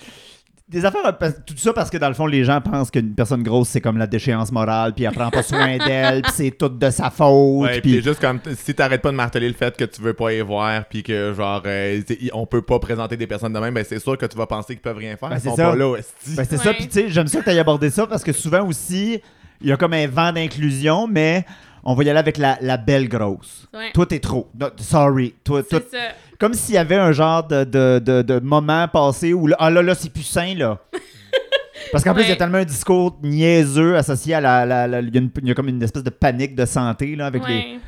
Des 0.68 0.84
affaires, 0.84 1.16
tout 1.46 1.56
ça 1.56 1.72
parce 1.72 1.88
que 1.88 1.96
dans 1.96 2.08
le 2.08 2.14
fond, 2.14 2.26
les 2.26 2.44
gens 2.44 2.60
pensent 2.60 2.90
qu'une 2.90 3.14
personne 3.14 3.42
grosse, 3.42 3.68
c'est 3.70 3.80
comme 3.80 3.96
la 3.96 4.06
déchéance 4.06 4.52
morale, 4.52 4.92
puis 4.94 5.04
elle 5.04 5.12
prend 5.14 5.30
pas 5.30 5.42
soin 5.42 5.78
d'elle, 5.86 6.20
puis 6.20 6.32
c'est 6.34 6.50
tout 6.50 6.68
de 6.68 6.90
sa 6.90 7.08
faute. 7.10 7.62
Ouais, 7.62 7.80
puis- 7.80 8.02
juste 8.02 8.20
comme 8.20 8.38
si 8.54 8.74
t'arrêtes 8.74 9.00
pas 9.00 9.10
de 9.10 9.16
marteler 9.16 9.48
le 9.48 9.54
fait 9.54 9.74
que 9.74 9.84
tu 9.84 10.02
veux 10.02 10.12
pas 10.12 10.30
y 10.34 10.40
voir 10.42 10.84
puis 10.84 11.02
que 11.02 11.32
genre 11.32 11.62
euh, 11.64 12.02
on 12.34 12.44
peut 12.44 12.60
pas 12.60 12.78
présenter 12.78 13.16
des 13.16 13.26
personnes 13.26 13.54
de 13.54 13.58
même, 13.58 13.72
ben 13.72 13.82
c'est 13.88 13.98
sûr 13.98 14.18
que 14.18 14.26
tu 14.26 14.36
vas 14.36 14.46
penser 14.46 14.74
qu'ils 14.74 14.82
peuvent 14.82 14.98
rien 14.98 15.16
faire. 15.16 15.30
Ben, 15.30 15.36
Ils 15.42 15.48
sont 15.48 15.56
ça. 15.56 15.70
pas 15.70 15.74
là, 15.76 15.96
esti. 15.96 16.36
Ben, 16.36 16.44
c'est 16.48 16.58
ça, 16.58 16.74
puis 16.74 16.86
tu 16.86 16.92
sais, 16.92 17.08
j'aime 17.08 17.28
ça 17.28 17.38
que 17.40 17.44
tu 17.44 17.50
aies 17.50 17.58
abordé 17.58 17.88
ça 17.88 18.06
parce 18.06 18.22
que 18.22 18.32
souvent 18.32 18.66
aussi, 18.66 19.22
il 19.62 19.68
y 19.68 19.72
a 19.72 19.76
comme 19.78 19.94
un 19.94 20.06
vent 20.06 20.32
d'inclusion, 20.32 21.06
mais 21.06 21.46
on 21.82 21.94
va 21.94 22.04
y 22.04 22.10
aller 22.10 22.18
avec 22.18 22.36
la, 22.36 22.58
la 22.60 22.76
belle 22.76 23.08
grosse. 23.08 23.66
Ouais. 23.72 23.90
Toi, 23.94 24.04
t'es 24.04 24.18
trop. 24.18 24.50
No, 24.60 24.66
sorry. 24.76 25.34
Toi, 25.42 25.62
toi- 25.62 25.80
C'est 25.90 25.96
ça. 25.96 26.04
Comme 26.38 26.54
s'il 26.54 26.74
y 26.74 26.78
avait 26.78 26.96
un 26.96 27.12
genre 27.12 27.42
de, 27.46 27.64
de, 27.64 27.98
de, 28.04 28.22
de 28.22 28.38
moment 28.40 28.86
passé 28.88 29.32
où 29.32 29.46
là, 29.46 29.56
ah 29.58 29.70
là, 29.70 29.82
là, 29.82 29.94
c'est 29.94 30.12
plus 30.12 30.22
sain, 30.22 30.54
là. 30.54 30.78
Parce 31.92 32.02
qu'en 32.04 32.12
plus, 32.12 32.24
il 32.24 32.28
y 32.28 32.32
a 32.32 32.36
tellement 32.36 32.58
un 32.58 32.64
discours 32.64 33.16
niaiseux 33.22 33.96
associé 33.96 34.34
à 34.34 34.40
la. 34.40 34.66
la- 34.66 34.86
la- 34.86 35.00
il, 35.00 35.14
y 35.14 35.18
a 35.18 35.20
une- 35.20 35.30
il 35.42 35.48
y 35.48 35.50
a 35.50 35.54
comme 35.54 35.68
une 35.68 35.82
espèce 35.82 36.02
de 36.02 36.10
panique 36.10 36.54
de 36.54 36.64
santé, 36.66 37.16
là, 37.16 37.26
avec 37.26 37.46
les. 37.46 37.78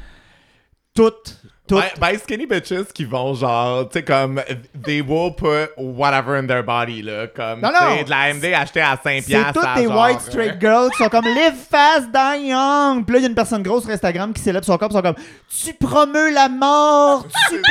Toutes. 0.94 1.36
Toutes. 1.68 1.84
By, 2.00 2.14
by 2.14 2.18
skinny 2.18 2.46
bitches 2.46 2.92
qui 2.92 3.04
vont 3.04 3.32
genre, 3.34 3.88
tu 3.88 3.98
sais, 3.98 4.02
comme, 4.04 4.40
they 4.84 5.00
will 5.00 5.32
put 5.36 5.70
whatever 5.76 6.36
in 6.36 6.46
their 6.46 6.64
body, 6.64 7.02
là. 7.02 7.28
Comme, 7.28 7.60
Non, 7.60 7.70
non. 7.70 8.02
de 8.02 8.10
la 8.10 8.34
MD 8.34 8.52
achetée 8.54 8.80
à 8.80 8.98
5 9.00 9.22
C'est 9.22 9.26
piastres. 9.28 9.52
toutes 9.60 9.74
des 9.76 9.84
genre, 9.88 10.02
white 10.02 10.20
straight 10.20 10.60
girls 10.60 10.90
qui 10.90 11.04
sont 11.04 11.08
comme 11.08 11.26
live 11.26 11.54
fast, 11.70 12.08
die 12.12 12.48
young. 12.48 13.04
Puis 13.04 13.12
là, 13.12 13.18
il 13.20 13.22
y 13.22 13.26
a 13.26 13.28
une 13.28 13.34
personne 13.36 13.62
grosse 13.62 13.84
sur 13.84 13.92
Instagram 13.92 14.32
qui 14.32 14.42
célèbre 14.42 14.64
son 14.66 14.76
corps, 14.78 14.88
ils 14.90 14.94
sont 14.96 15.02
comme 15.02 15.14
tu 15.48 15.72
promeus 15.74 16.32
la 16.34 16.48
mort. 16.48 17.24
tu-. 17.50 17.62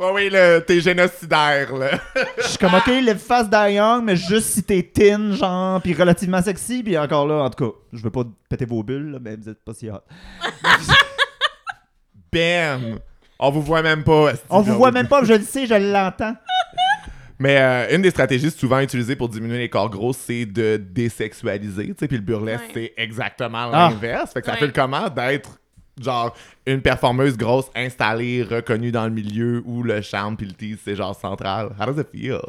Ouais, 0.00 0.10
oui, 0.14 0.30
là, 0.30 0.62
t'es 0.62 0.80
génocidaire, 0.80 1.74
là. 1.76 1.90
Je 2.38 2.42
suis 2.48 2.56
comme 2.58 2.72
ok, 2.72 2.86
live 2.86 3.18
fast, 3.18 3.50
die 3.50 3.74
young, 3.74 4.02
mais 4.02 4.16
juste 4.16 4.48
si 4.48 4.62
t'es 4.62 4.82
thin, 4.82 5.32
genre, 5.32 5.80
puis 5.82 5.92
relativement 5.92 6.40
sexy, 6.40 6.82
puis 6.82 6.96
encore 6.96 7.26
là, 7.26 7.42
en 7.44 7.50
tout 7.50 7.66
cas, 7.66 7.76
je 7.92 8.02
veux 8.02 8.10
pas 8.10 8.22
péter 8.48 8.64
vos 8.64 8.82
bulles, 8.82 9.10
là, 9.12 9.18
mais 9.20 9.36
vous 9.36 9.50
êtes 9.50 9.62
pas 9.62 9.74
si 9.74 9.90
hot. 9.90 9.98
Bam! 12.32 12.98
On 13.38 13.50
vous 13.50 13.62
voit 13.62 13.82
même 13.82 14.04
pas. 14.04 14.32
On 14.48 14.60
vous 14.60 14.74
voit 14.74 14.90
même 14.92 15.08
pas, 15.08 15.24
je 15.24 15.34
le 15.34 15.42
sais, 15.42 15.66
je 15.66 15.74
l'entends. 15.74 16.34
Mais 17.38 17.58
euh, 17.58 17.94
une 17.96 18.02
des 18.02 18.10
stratégies 18.10 18.50
souvent 18.50 18.80
utilisées 18.80 19.16
pour 19.16 19.28
diminuer 19.30 19.58
les 19.58 19.70
corps 19.70 19.88
gros, 19.88 20.12
c'est 20.12 20.44
de 20.44 20.76
désexualiser. 20.76 21.86
Tu 21.88 21.94
sais, 21.98 22.06
puis 22.08 22.18
le 22.18 22.22
burlesque, 22.22 22.64
Ouais. 22.74 22.92
c'est 22.96 23.02
exactement 23.02 23.70
Ah. 23.72 23.88
l'inverse. 23.90 24.32
Fait 24.34 24.40
que 24.40 24.46
ça 24.46 24.52
Ouais. 24.52 24.58
fait 24.58 24.66
le 24.66 24.72
comment 24.72 25.08
d'être 25.08 25.58
genre 25.98 26.34
une 26.66 26.82
performeuse 26.82 27.36
grosse 27.36 27.66
installée, 27.74 28.42
reconnue 28.42 28.92
dans 28.92 29.04
le 29.04 29.10
milieu 29.10 29.62
où 29.64 29.82
le 29.82 30.02
charme 30.02 30.36
puis 30.36 30.46
le 30.46 30.52
tease, 30.52 30.78
c'est 30.84 30.94
genre 30.94 31.18
central. 31.18 31.70
How 31.80 31.86
does 31.92 32.00
it 32.00 32.08
feel? 32.12 32.40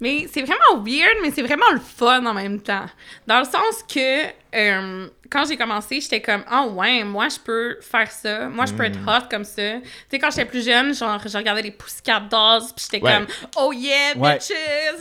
Mais 0.00 0.26
c'est 0.32 0.42
vraiment 0.42 0.82
weird, 0.84 1.16
mais 1.22 1.30
c'est 1.30 1.42
vraiment 1.42 1.70
le 1.72 1.80
fun 1.80 2.24
en 2.26 2.34
même 2.34 2.60
temps. 2.60 2.86
Dans 3.26 3.38
le 3.38 3.44
sens 3.44 3.82
que 3.88 4.26
euh, 4.52 5.06
quand 5.30 5.44
j'ai 5.48 5.56
commencé, 5.56 6.00
j'étais 6.00 6.20
comme 6.20 6.42
Ah 6.50 6.66
ouais, 6.66 7.04
moi 7.04 7.28
je 7.28 7.38
peux 7.38 7.76
faire 7.80 8.10
ça. 8.10 8.48
Moi 8.48 8.66
je 8.66 8.72
peux 8.74 8.82
être 8.82 8.98
hot 9.06 9.26
comme 9.30 9.44
ça. 9.44 9.74
Tu 9.74 9.88
sais, 10.10 10.18
quand 10.18 10.30
j'étais 10.30 10.44
plus 10.46 10.64
jeune, 10.64 10.92
genre, 10.92 11.20
je 11.24 11.38
regardais 11.38 11.62
les 11.62 11.70
Pussycat 11.70 12.20
Dolls, 12.28 12.62
puis 12.76 12.86
j'étais 12.90 13.04
Ouais. 13.04 13.14
comme 13.14 13.26
Oh 13.56 13.72
yeah, 13.72 14.16
Ouais. 14.16 14.34
bitches! 14.34 14.50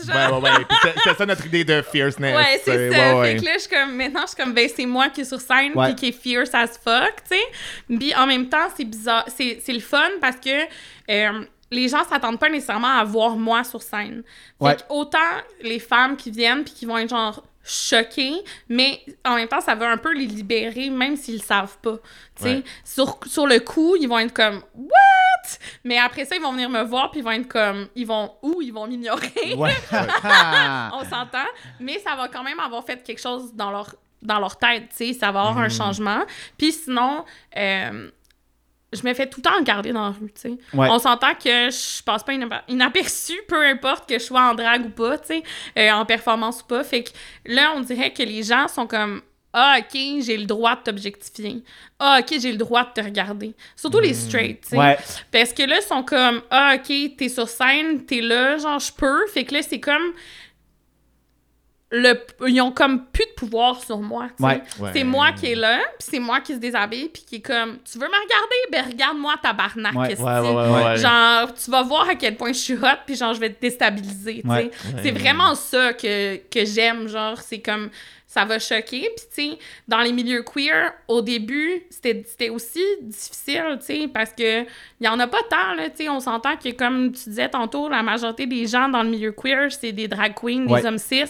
Ouais, 0.07 0.13
Genre. 0.13 0.43
ouais, 0.43 0.51
ouais. 0.51 0.65
C'est- 0.83 0.93
c'est 1.03 1.17
ça 1.17 1.25
notre 1.25 1.45
idée 1.47 1.63
de 1.63 1.81
fierceness. 1.81 2.35
Ouais, 2.37 2.61
c'est 2.63 2.91
ça. 2.91 2.97
Ouais, 3.15 3.19
ouais. 3.19 3.31
Fait 3.33 3.39
que 3.39 3.45
là, 3.45 3.51
je 3.55 3.59
suis 3.61 3.69
comme, 3.69 3.95
maintenant, 3.95 4.21
je 4.21 4.27
suis 4.27 4.37
comme, 4.43 4.53
ben, 4.53 4.69
c'est 4.73 4.85
moi 4.85 5.09
qui 5.09 5.21
est 5.21 5.25
sur 5.25 5.41
scène, 5.41 5.71
Ouais. 5.73 5.87
puis 5.87 5.95
qui 5.95 6.07
est 6.09 6.11
fierce 6.21 6.53
as 6.53 6.77
fuck, 6.77 7.15
tu 7.29 7.35
sais. 7.35 7.97
Puis 7.97 8.13
en 8.15 8.27
même 8.27 8.47
temps, 8.49 8.68
c'est 8.75 8.85
bizarre. 8.85 9.25
C'est 9.27 9.59
c'est 9.63 9.73
le 9.73 9.79
fun 9.79 10.09
parce 10.21 10.37
que 10.37 10.63
euh, 11.09 11.45
les 11.71 11.87
gens 11.87 12.03
s'attendent 12.03 12.39
pas 12.39 12.49
nécessairement 12.49 12.97
à 12.99 13.03
voir 13.03 13.35
moi 13.35 13.63
sur 13.63 13.81
scène. 13.81 14.23
Ouais. 14.59 14.75
autant 14.89 15.17
les 15.61 15.79
femmes 15.79 16.17
qui 16.17 16.31
viennent, 16.31 16.63
puis 16.63 16.73
qui 16.73 16.85
vont 16.85 16.97
être 16.97 17.09
genre 17.09 17.43
choqués, 17.63 18.33
mais 18.67 18.99
en 19.23 19.35
même 19.35 19.47
temps, 19.47 19.61
ça 19.61 19.75
veut 19.75 19.85
un 19.85 19.97
peu 19.97 20.11
les 20.13 20.25
libérer, 20.25 20.89
même 20.89 21.15
s'ils 21.15 21.35
le 21.35 21.41
savent 21.43 21.77
pas. 21.79 21.97
Ouais. 22.41 22.63
sur, 22.83 23.19
sur 23.27 23.45
le 23.45 23.59
coup, 23.59 23.95
ils 23.97 24.07
vont 24.07 24.17
être 24.17 24.33
comme 24.33 24.63
What? 24.73 25.57
Mais 25.83 25.99
après 25.99 26.25
ça, 26.25 26.35
ils 26.35 26.41
vont 26.41 26.51
venir 26.53 26.69
me 26.69 26.81
voir, 26.83 27.11
puis 27.11 27.19
ils 27.19 27.23
vont 27.23 27.31
être 27.31 27.47
comme 27.47 27.87
Ils 27.95 28.07
vont 28.07 28.33
où? 28.41 28.61
Ils 28.61 28.73
vont 28.73 28.87
m'ignorer. 28.87 29.53
Ouais. 29.55 29.75
Ah. 29.91 30.89
On 30.93 31.03
s'entend. 31.03 31.45
Mais 31.79 31.99
ça 31.99 32.15
va 32.15 32.27
quand 32.29 32.43
même 32.43 32.59
avoir 32.59 32.83
fait 32.83 33.03
quelque 33.03 33.21
chose 33.21 33.53
dans 33.53 33.69
leur, 33.69 33.93
dans 34.23 34.39
leur 34.39 34.57
tête, 34.57 34.89
tu 34.89 34.95
sais. 35.07 35.13
Ça 35.13 35.31
va 35.31 35.41
avoir 35.41 35.55
Hmm. 35.57 35.59
un 35.65 35.69
changement. 35.69 36.21
Puis 36.57 36.71
sinon, 36.71 37.23
euh, 37.55 38.09
je 38.93 39.01
me 39.07 39.13
fais 39.13 39.27
tout 39.27 39.39
le 39.39 39.49
temps 39.49 39.57
regarder 39.57 39.91
dans 39.91 40.03
la 40.05 40.09
rue, 40.11 40.31
tu 40.33 40.41
sais. 40.41 40.57
Ouais. 40.73 40.87
On 40.89 40.99
s'entend 40.99 41.33
que 41.35 41.69
je 41.69 42.03
passe 42.03 42.23
pas 42.23 42.33
inapa- 42.33 42.63
inaperçu, 42.67 43.33
peu 43.47 43.63
importe 43.65 44.07
que 44.09 44.15
je 44.17 44.23
sois 44.23 44.41
en 44.41 44.55
drague 44.55 44.85
ou 44.85 44.89
pas, 44.89 45.17
tu 45.17 45.27
sais, 45.27 45.43
euh, 45.77 45.91
en 45.91 46.05
performance 46.05 46.61
ou 46.61 46.65
pas. 46.65 46.83
Fait 46.83 47.03
que 47.03 47.09
là, 47.45 47.73
on 47.75 47.81
dirait 47.81 48.11
que 48.13 48.23
les 48.23 48.43
gens 48.43 48.67
sont 48.67 48.87
comme 48.87 49.21
Ah, 49.51 49.77
ok, 49.79 49.99
j'ai 50.21 50.37
le 50.37 50.45
droit 50.45 50.75
de 50.75 50.81
t'objectifier. 50.83 51.63
Ah, 51.97 52.19
ok, 52.21 52.37
j'ai 52.39 52.51
le 52.51 52.57
droit 52.57 52.83
de 52.83 52.91
te 52.93 53.01
regarder. 53.01 53.55
Surtout 53.75 53.99
les 53.99 54.13
straight, 54.13 54.61
tu 54.61 54.69
sais. 54.69 54.75
Hmm. 54.75 54.79
Ouais. 54.79 54.97
Parce 55.31 55.53
que 55.53 55.63
là, 55.63 55.77
ils 55.79 55.87
sont 55.87 56.03
comme 56.03 56.41
Ah, 56.51 56.75
ok, 56.75 57.15
t'es 57.17 57.29
sur 57.29 57.49
scène, 57.49 58.05
t'es 58.05 58.21
là, 58.21 58.57
genre, 58.59 58.79
je 58.79 58.91
peux. 58.93 59.25
Fait 59.33 59.45
que 59.45 59.55
là, 59.55 59.61
c'est 59.63 59.79
comme. 59.79 60.13
Le, 61.91 62.13
ils 62.47 62.61
ont 62.61 62.71
comme 62.71 63.05
plus 63.07 63.25
de 63.25 63.31
pouvoir 63.31 63.83
sur 63.83 63.97
moi. 63.97 64.27
tu 64.37 64.43
sais. 64.43 64.49
Ouais. 64.49 64.61
Ouais. 64.79 64.89
C'est 64.93 65.03
moi 65.03 65.31
qui 65.31 65.47
est 65.47 65.55
là, 65.55 65.79
puis 65.97 66.07
c'est 66.11 66.19
moi 66.19 66.39
qui 66.39 66.53
se 66.53 66.59
déshabille, 66.59 67.09
puis 67.09 67.23
qui 67.27 67.35
est 67.37 67.41
comme 67.41 67.79
Tu 67.79 67.97
veux 67.97 68.05
me 68.05 68.11
regarder? 68.11 68.55
Ben 68.71 68.85
regarde-moi, 68.91 69.35
tabarnak. 69.41 69.95
Ouais. 69.95 70.11
esti. 70.11 70.23
Ouais, 70.23 70.39
ouais, 70.39 70.49
ouais, 70.53 70.83
ouais. 70.85 70.97
Genre, 70.97 71.51
tu 71.53 71.71
vas 71.71 71.81
voir 71.81 72.07
à 72.07 72.13
quel 72.13 72.35
point 72.37 72.49
je 72.53 72.59
suis 72.59 72.75
hot, 72.75 72.99
puis 73.07 73.15
genre, 73.15 73.33
je 73.33 73.39
vais 73.39 73.49
te 73.51 73.59
déstabiliser. 73.59 74.41
tu 74.43 74.47
sais. 74.47 74.47
Ouais. 74.55 74.71
C'est 75.01 75.11
vraiment 75.11 75.55
ça 75.55 75.93
que, 75.93 76.35
que 76.37 76.63
j'aime. 76.63 77.07
Genre, 77.07 77.39
c'est 77.41 77.59
comme. 77.59 77.89
Ça 78.31 78.45
va 78.45 78.59
choquer. 78.59 79.09
Puis, 79.17 79.25
tu 79.33 79.51
sais, 79.53 79.57
dans 79.87 80.01
les 80.01 80.11
milieux 80.11 80.43
queer, 80.43 80.93
au 81.07 81.23
début, 81.23 81.81
c'était 81.89 82.49
aussi 82.49 82.83
difficile, 83.01 83.77
tu 83.79 83.85
sais, 83.87 84.07
parce 84.07 84.31
que 84.33 84.61
il 84.61 85.05
y 85.05 85.07
en 85.07 85.19
a 85.19 85.25
pas 85.25 85.41
tant, 85.49 85.73
là, 85.73 85.89
tu 85.89 86.03
sais. 86.03 86.09
On 86.09 86.19
s'entend 86.19 86.55
que, 86.55 86.69
comme 86.69 87.11
tu 87.11 87.29
disais 87.29 87.49
tantôt, 87.49 87.89
la 87.89 88.03
majorité 88.03 88.45
des 88.45 88.67
gens 88.67 88.87
dans 88.87 89.01
le 89.01 89.09
milieu 89.09 89.31
queer, 89.31 89.71
c'est 89.71 89.93
des 89.93 90.07
drag 90.07 90.35
queens, 90.35 90.67
Ouais. 90.67 90.79
des 90.81 90.87
hommes 90.87 90.99
cis. 90.99 91.23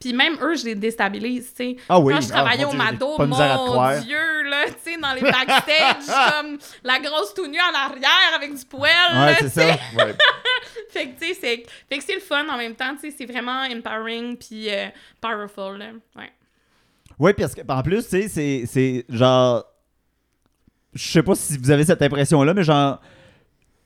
Puis 0.00 0.14
même 0.14 0.38
eux, 0.40 0.56
je 0.56 0.64
les 0.64 0.74
déstabilise, 0.74 1.50
tu 1.54 1.56
sais. 1.56 1.76
Ah 1.90 1.98
oui. 2.00 2.14
Quand 2.14 2.22
je 2.22 2.28
Ah, 2.30 2.36
travaillais 2.36 2.64
au 2.64 2.72
Mado, 2.72 3.18
mon. 3.18 4.00
Dieu, 4.00 4.42
là, 4.48 4.64
tu 4.66 4.92
sais, 4.92 4.96
dans 4.98 5.12
les 5.12 5.20
backstage, 5.20 6.06
comme 6.40 6.56
la 6.84 6.98
grosse 7.00 7.34
tout 7.34 7.46
nue 7.48 7.60
en 7.60 7.74
arrière 7.78 8.32
avec 8.34 8.54
du 8.54 8.64
poêle, 8.64 8.90
Ouais, 9.14 9.36
tu 9.36 9.44
c'est 9.44 9.50
sais. 9.50 9.72
ça. 9.72 10.04
Ouais. 10.06 10.14
Fait 10.90 11.08
que, 11.08 11.20
tu 11.20 11.26
sais, 11.26 11.34
c'est 11.34 11.62
fait 11.90 11.98
que 11.98 12.04
c'est 12.04 12.14
le 12.14 12.20
fun 12.20 12.46
en 12.48 12.56
même 12.56 12.74
temps, 12.74 12.94
tu 12.94 13.10
sais, 13.10 13.14
c'est 13.18 13.26
vraiment 13.30 13.62
empowering 13.70 14.36
puis 14.38 14.70
euh, 14.70 14.86
powerful, 15.20 15.76
là. 15.78 15.86
Ouais. 16.16 16.30
Oui, 17.18 17.32
parce 17.36 17.54
que 17.54 17.60
en 17.66 17.82
plus, 17.82 18.08
tu 18.08 18.28
sais, 18.28 18.64
c'est- 18.66 19.04
genre. 19.08 19.64
Je 20.94 21.06
sais 21.08 21.22
pas 21.22 21.34
si 21.34 21.56
vous 21.58 21.70
avez 21.70 21.84
cette 21.84 22.02
impression-là, 22.02 22.54
mais 22.54 22.64
genre. 22.64 23.00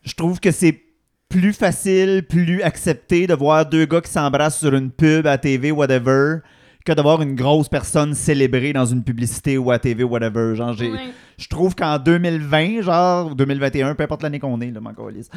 Je 0.03 0.14
trouve 0.14 0.40
que 0.40 0.51
c'est 0.51 0.81
plus 1.29 1.53
facile, 1.53 2.25
plus 2.29 2.62
accepté 2.62 3.27
de 3.27 3.35
voir 3.35 3.66
deux 3.66 3.85
gars 3.85 4.01
qui 4.01 4.11
s'embrassent 4.11 4.59
sur 4.59 4.75
une 4.75 4.90
pub 4.90 5.27
à 5.27 5.38
TV, 5.38 5.71
whatever, 5.71 6.38
que 6.85 6.93
de 6.93 7.03
voir 7.03 7.21
une 7.23 7.35
grosse 7.35 7.69
personne 7.69 8.14
célébrée 8.14 8.73
dans 8.73 8.87
une 8.87 9.03
publicité 9.05 9.59
ou 9.59 9.71
à 9.71 9.79
TV, 9.79 10.03
whatever. 10.05 10.55
Genre, 10.57 10.73
j'ai. 10.73 10.90
Je 11.38 11.49
trouve 11.49 11.75
qu'en 11.75 11.99
2020, 11.99 12.83
genre, 12.83 13.31
ou 13.31 13.35
2021, 13.35 13.95
peu 13.95 14.03
importe 14.05 14.23
l'année 14.23 14.38
qu'on 14.38 14.61
est, 14.61 14.71
là, 14.71 14.81
calisse. 14.97 15.31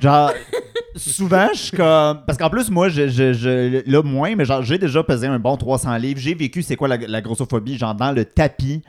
Genre, 0.00 0.32
souvent, 0.96 1.48
je 1.52 1.58
suis 1.58 1.76
comme. 1.76 2.20
Parce 2.26 2.38
qu'en 2.38 2.50
plus, 2.50 2.70
moi, 2.70 2.88
je, 2.88 3.08
je, 3.08 3.32
je- 3.32 3.90
là, 3.90 4.02
moins, 4.02 4.34
mais 4.36 4.44
genre, 4.44 4.62
j'ai 4.62 4.78
déjà 4.78 5.02
pesé 5.02 5.26
un 5.26 5.38
bon 5.38 5.56
300 5.56 5.96
livres. 5.96 6.20
J'ai 6.20 6.34
vécu, 6.34 6.62
c'est 6.62 6.76
quoi 6.76 6.88
la, 6.88 6.96
la 6.96 7.20
grossophobie, 7.20 7.76
genre, 7.78 7.94
dans 7.94 8.12
le 8.12 8.24
tapis. 8.24 8.82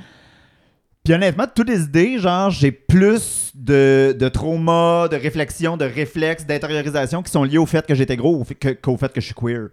Puis 1.04 1.14
honnêtement, 1.16 1.46
toutes 1.54 1.70
les 1.70 1.82
idées, 1.82 2.20
genre, 2.20 2.52
j'ai 2.52 2.72
plus 2.72 3.52
de, 3.56 4.16
de 4.20 4.30
trauma, 4.30 5.08
de 5.10 5.16
réflexion, 5.16 5.76
de 5.76 5.86
réflexes, 5.86 6.46
d'intériorisation 6.46 7.24
qui 7.24 7.32
sont 7.32 7.44
liés 7.44 7.58
au 7.58 7.66
fait 7.66 7.86
que 7.88 7.96
j'étais 7.96 8.16
gros 8.18 8.46
qu'au 8.84 8.98
fait 8.98 9.12
que 9.12 9.20
je 9.20 9.26
suis 9.26 9.34
queer. 9.36 9.70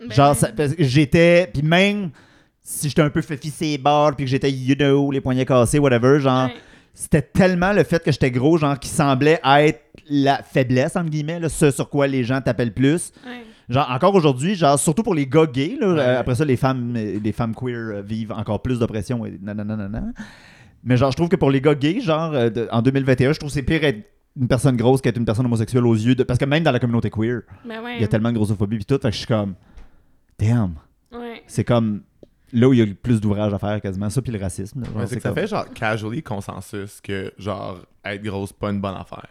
Ben, 0.00 0.12
Genre, 0.12 0.36
j'étais. 0.78 1.48
Puis 1.52 1.62
même 1.62 2.10
si 2.62 2.88
j'étais 2.88 3.02
un 3.02 3.10
peu 3.10 3.22
fifi 3.22 3.50
ses 3.50 3.78
bords, 3.78 4.14
puis 4.16 4.24
que 4.24 4.30
j'étais, 4.30 4.50
you 4.50 4.74
know, 4.74 5.10
les 5.10 5.20
poignets 5.20 5.46
cassés, 5.46 5.78
whatever, 5.78 6.18
genre, 6.20 6.46
ouais. 6.48 6.54
c'était 6.94 7.22
tellement 7.22 7.72
le 7.72 7.84
fait 7.84 8.02
que 8.02 8.10
j'étais 8.10 8.30
gros, 8.30 8.58
genre, 8.58 8.78
qui 8.78 8.88
semblait 8.88 9.40
être 9.44 9.80
la 10.08 10.42
faiblesse, 10.42 10.96
entre 10.96 11.10
guillemets, 11.10 11.40
là, 11.40 11.48
ce 11.48 11.70
sur 11.70 11.88
quoi 11.88 12.06
les 12.06 12.24
gens 12.24 12.40
t'appellent 12.40 12.74
plus. 12.74 13.12
Ouais. 13.24 13.42
Genre, 13.68 13.88
encore 13.90 14.14
aujourd'hui, 14.14 14.54
genre, 14.54 14.78
surtout 14.78 15.02
pour 15.02 15.14
les 15.14 15.26
gars 15.26 15.46
gays, 15.46 15.76
là, 15.80 15.92
Ouais. 15.92 15.98
euh, 16.00 16.20
après 16.20 16.34
ça, 16.34 16.44
les 16.44 16.56
femmes, 16.56 16.92
les 16.94 17.32
femmes 17.32 17.54
queer 17.54 17.76
euh, 17.96 18.02
vivent 18.02 18.32
encore 18.32 18.60
plus 18.62 18.78
d'oppression 18.80 19.24
et 19.26 19.38
nanana. 19.42 19.88
Mais 20.84 20.96
genre, 20.96 21.10
je 21.10 21.16
trouve 21.16 21.28
que 21.28 21.36
pour 21.36 21.50
les 21.50 21.60
gars 21.60 21.74
gays, 21.74 22.00
genre, 22.00 22.32
euh, 22.34 22.50
de- 22.50 22.68
en 22.70 22.82
2021, 22.82 23.32
je 23.32 23.38
trouve 23.38 23.50
que 23.50 23.54
c'est 23.54 23.62
pire 23.62 23.82
être 23.84 23.98
une 24.40 24.46
personne 24.48 24.76
grosse 24.76 25.00
qu'être 25.00 25.16
une 25.16 25.24
personne 25.24 25.46
homosexuelle 25.46 25.86
aux 25.86 25.94
yeux 25.94 26.14
de. 26.14 26.22
Parce 26.22 26.38
que 26.38 26.44
même 26.44 26.62
dans 26.62 26.70
la 26.72 26.78
communauté 26.78 27.10
queer, 27.10 27.40
Ben 27.64 27.82
ouais. 27.82 27.96
il 27.96 28.02
y 28.02 28.04
a 28.04 28.08
tellement 28.08 28.30
de 28.30 28.36
grossophobie 28.36 28.78
pis 28.78 28.84
tout, 28.84 28.94
fait 29.00 29.08
que 29.08 29.12
je 29.12 29.18
suis 29.18 29.26
comme. 29.26 29.54
Damn. 30.38 30.74
Ouais. 31.12 31.42
C'est 31.46 31.64
comme. 31.64 32.02
Là 32.52 32.68
où 32.68 32.72
il 32.72 32.78
y 32.78 32.82
a 32.82 32.86
le 32.86 32.94
plus 32.94 33.20
d'ouvrages 33.20 33.52
à 33.52 33.58
faire 33.58 33.80
quasiment, 33.80 34.08
ça, 34.08 34.22
puis 34.22 34.30
le 34.32 34.38
racisme. 34.38 34.80
là, 34.82 34.86
genre, 34.86 34.96
Ouais, 34.96 35.06
c'est 35.08 35.16
que 35.16 35.22
ça 35.22 35.30
comme- 35.30 35.38
fait 35.38 35.46
genre 35.48 35.68
casually 35.74 36.22
consensus 36.22 37.00
que 37.00 37.32
genre 37.38 37.84
être 38.04 38.22
grosse 38.22 38.52
pas 38.52 38.70
une 38.70 38.80
bonne 38.80 38.94
affaire. 38.94 39.28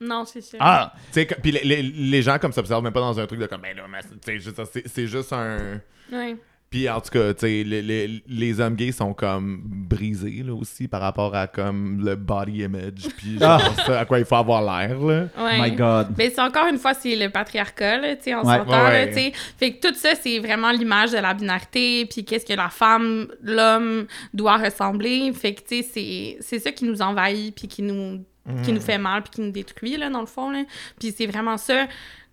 Non, 0.00 0.24
c'est 0.24 0.40
sûr. 0.40 0.58
Ah! 0.60 0.92
Tu 1.08 1.12
sais, 1.12 1.26
que- 1.26 1.34
puis 1.40 1.52
les, 1.52 1.62
les- 1.64 1.82
les 1.82 2.22
gens 2.22 2.38
comme 2.38 2.52
s'observent 2.52 2.82
même 2.82 2.92
pas 2.94 3.00
dans 3.00 3.18
un 3.20 3.26
truc 3.26 3.40
de 3.40 3.46
comme 3.46 3.60
ben 3.60 3.76
là, 3.76 3.84
mais 3.90 4.00
tu 4.02 4.08
sais, 4.24 4.38
juste- 4.40 4.64
c'est 4.72 4.88
c'est 4.88 5.06
juste 5.06 5.32
un. 5.32 5.80
Ouais. 6.12 6.36
Puis 6.68 6.88
en 6.90 7.00
tout 7.00 7.10
cas, 7.10 7.32
tu 7.32 7.40
sais, 7.40 7.62
les, 7.64 7.80
les, 7.80 8.22
les 8.26 8.60
hommes 8.60 8.74
gays 8.74 8.90
sont 8.92 9.14
comme 9.14 9.62
brisés 9.64 10.42
là 10.44 10.52
aussi 10.52 10.88
par 10.88 11.00
rapport 11.00 11.34
à 11.34 11.46
comme 11.46 12.04
le 12.04 12.16
body 12.16 12.62
image 12.64 13.06
puis 13.16 13.38
genre 13.38 13.60
ça, 13.86 14.00
à 14.00 14.04
quoi 14.04 14.18
il 14.18 14.24
faut 14.24 14.34
avoir 14.34 14.60
l'air 14.62 14.98
là. 14.98 15.26
Ouais. 15.38 15.60
My 15.70 15.70
God. 15.76 16.08
Mais 16.18 16.28
c'est 16.30 16.40
encore 16.40 16.66
une 16.66 16.78
fois, 16.78 16.92
c'est 16.92 17.14
le 17.14 17.30
patriarcat, 17.30 17.98
là, 17.98 18.16
tu 18.16 18.24
sais, 18.24 18.34
on 18.34 18.44
Ouais. 18.44 18.58
s'entend, 18.58 18.70
Ouais, 18.84 18.92
là, 18.92 19.04
ouais. 19.04 19.08
tu 19.08 19.14
sais. 19.14 19.32
Fait 19.56 19.72
que 19.74 19.88
tout 19.88 19.94
ça, 19.94 20.10
c'est 20.20 20.38
vraiment 20.40 20.72
l'image 20.72 21.12
de 21.12 21.18
la 21.18 21.34
binarité, 21.34 22.04
puis 22.06 22.24
qu'est-ce 22.24 22.44
que 22.44 22.52
la 22.54 22.68
femme, 22.68 23.28
l'homme 23.42 24.06
doit 24.34 24.56
ressembler. 24.56 25.32
Fait 25.34 25.54
que, 25.54 25.60
tu 25.60 25.82
sais, 25.82 25.82
c'est- 25.82 26.36
c'est 26.40 26.58
ça 26.58 26.72
qui 26.72 26.84
nous 26.84 27.00
envahit, 27.00 27.54
puis 27.54 27.68
qui 27.68 27.82
nous, 27.82 28.24
qui 28.64 28.72
nous 28.72 28.80
fait 28.80 28.98
mal, 28.98 29.22
puis 29.22 29.30
qui 29.30 29.40
nous 29.40 29.50
détruit, 29.50 29.96
là, 29.96 30.08
dans 30.10 30.20
le 30.20 30.26
fond, 30.26 30.50
là. 30.50 30.62
Puis 31.00 31.14
c'est 31.16 31.26
vraiment 31.26 31.56
ça. 31.56 31.86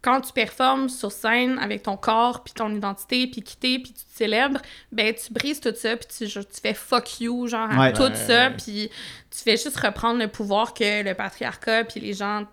Quand 0.03 0.21
tu 0.21 0.31
performes 0.33 0.89
sur 0.89 1.11
scène 1.11 1.57
avec 1.59 1.81
ton 1.83 1.97
corps, 1.97 2.43
puis 2.43 2.53
ton 2.53 2.69
identité, 2.75 3.25
puis 3.25 3.41
quitter, 3.41 3.79
puis 3.79 3.93
tu 3.93 4.03
te 4.05 4.11
célèbres, 4.15 4.59
ben 4.91 5.13
tu 5.15 5.31
brises 5.33 5.59
tout 5.61 5.73
ça, 5.75 5.95
puis 5.97 6.07
tu, 6.15 6.27
genre, 6.27 6.43
tu 6.45 6.59
fais 6.61 6.73
fuck 6.73 7.21
you, 7.21 7.47
genre, 7.47 7.69
à 7.71 7.79
Ouais. 7.79 7.93
tout 7.93 8.03
Ouais. 8.03 8.15
ça, 8.15 8.49
puis 8.51 8.89
tu 9.31 9.37
fais 9.39 9.57
juste 9.57 9.77
reprendre 9.79 10.19
le 10.19 10.27
pouvoir 10.27 10.73
que 10.73 11.03
le 11.03 11.13
patriarcat, 11.15 11.85
puis 11.85 11.99
les 12.01 12.13
gens 12.13 12.43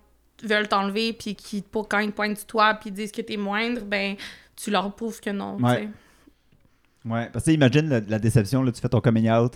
veulent 0.45 0.69
t'enlever, 0.69 1.13
puis 1.13 1.35
qui, 1.35 1.61
pour, 1.61 1.89
quand 1.89 1.99
ils 1.99 2.11
te 2.13 2.17
pointent 2.17 2.39
du 2.39 2.45
toit, 2.47 2.75
puis 2.75 2.91
disent 2.91 3.13
que 3.13 3.21
t'es 3.21 3.37
moindre, 3.37 3.83
ben 3.83 4.15
tu 4.57 4.71
leur 4.71 4.95
prouves 4.95 5.21
que 5.21 5.31
non, 5.31 5.57
Ouais. 5.57 5.77
tu 5.81 5.83
sais. 5.83 5.89
Ouais, 7.11 7.29
parce 7.33 7.47
que 7.47 7.51
imagine 7.51 7.89
la, 7.89 8.01
la 8.01 8.19
déception, 8.19 8.63
là, 8.63 8.71
tu 8.73 8.81
fais 8.81 8.89
ton 8.89 9.01
coming 9.01 9.31
out, 9.31 9.55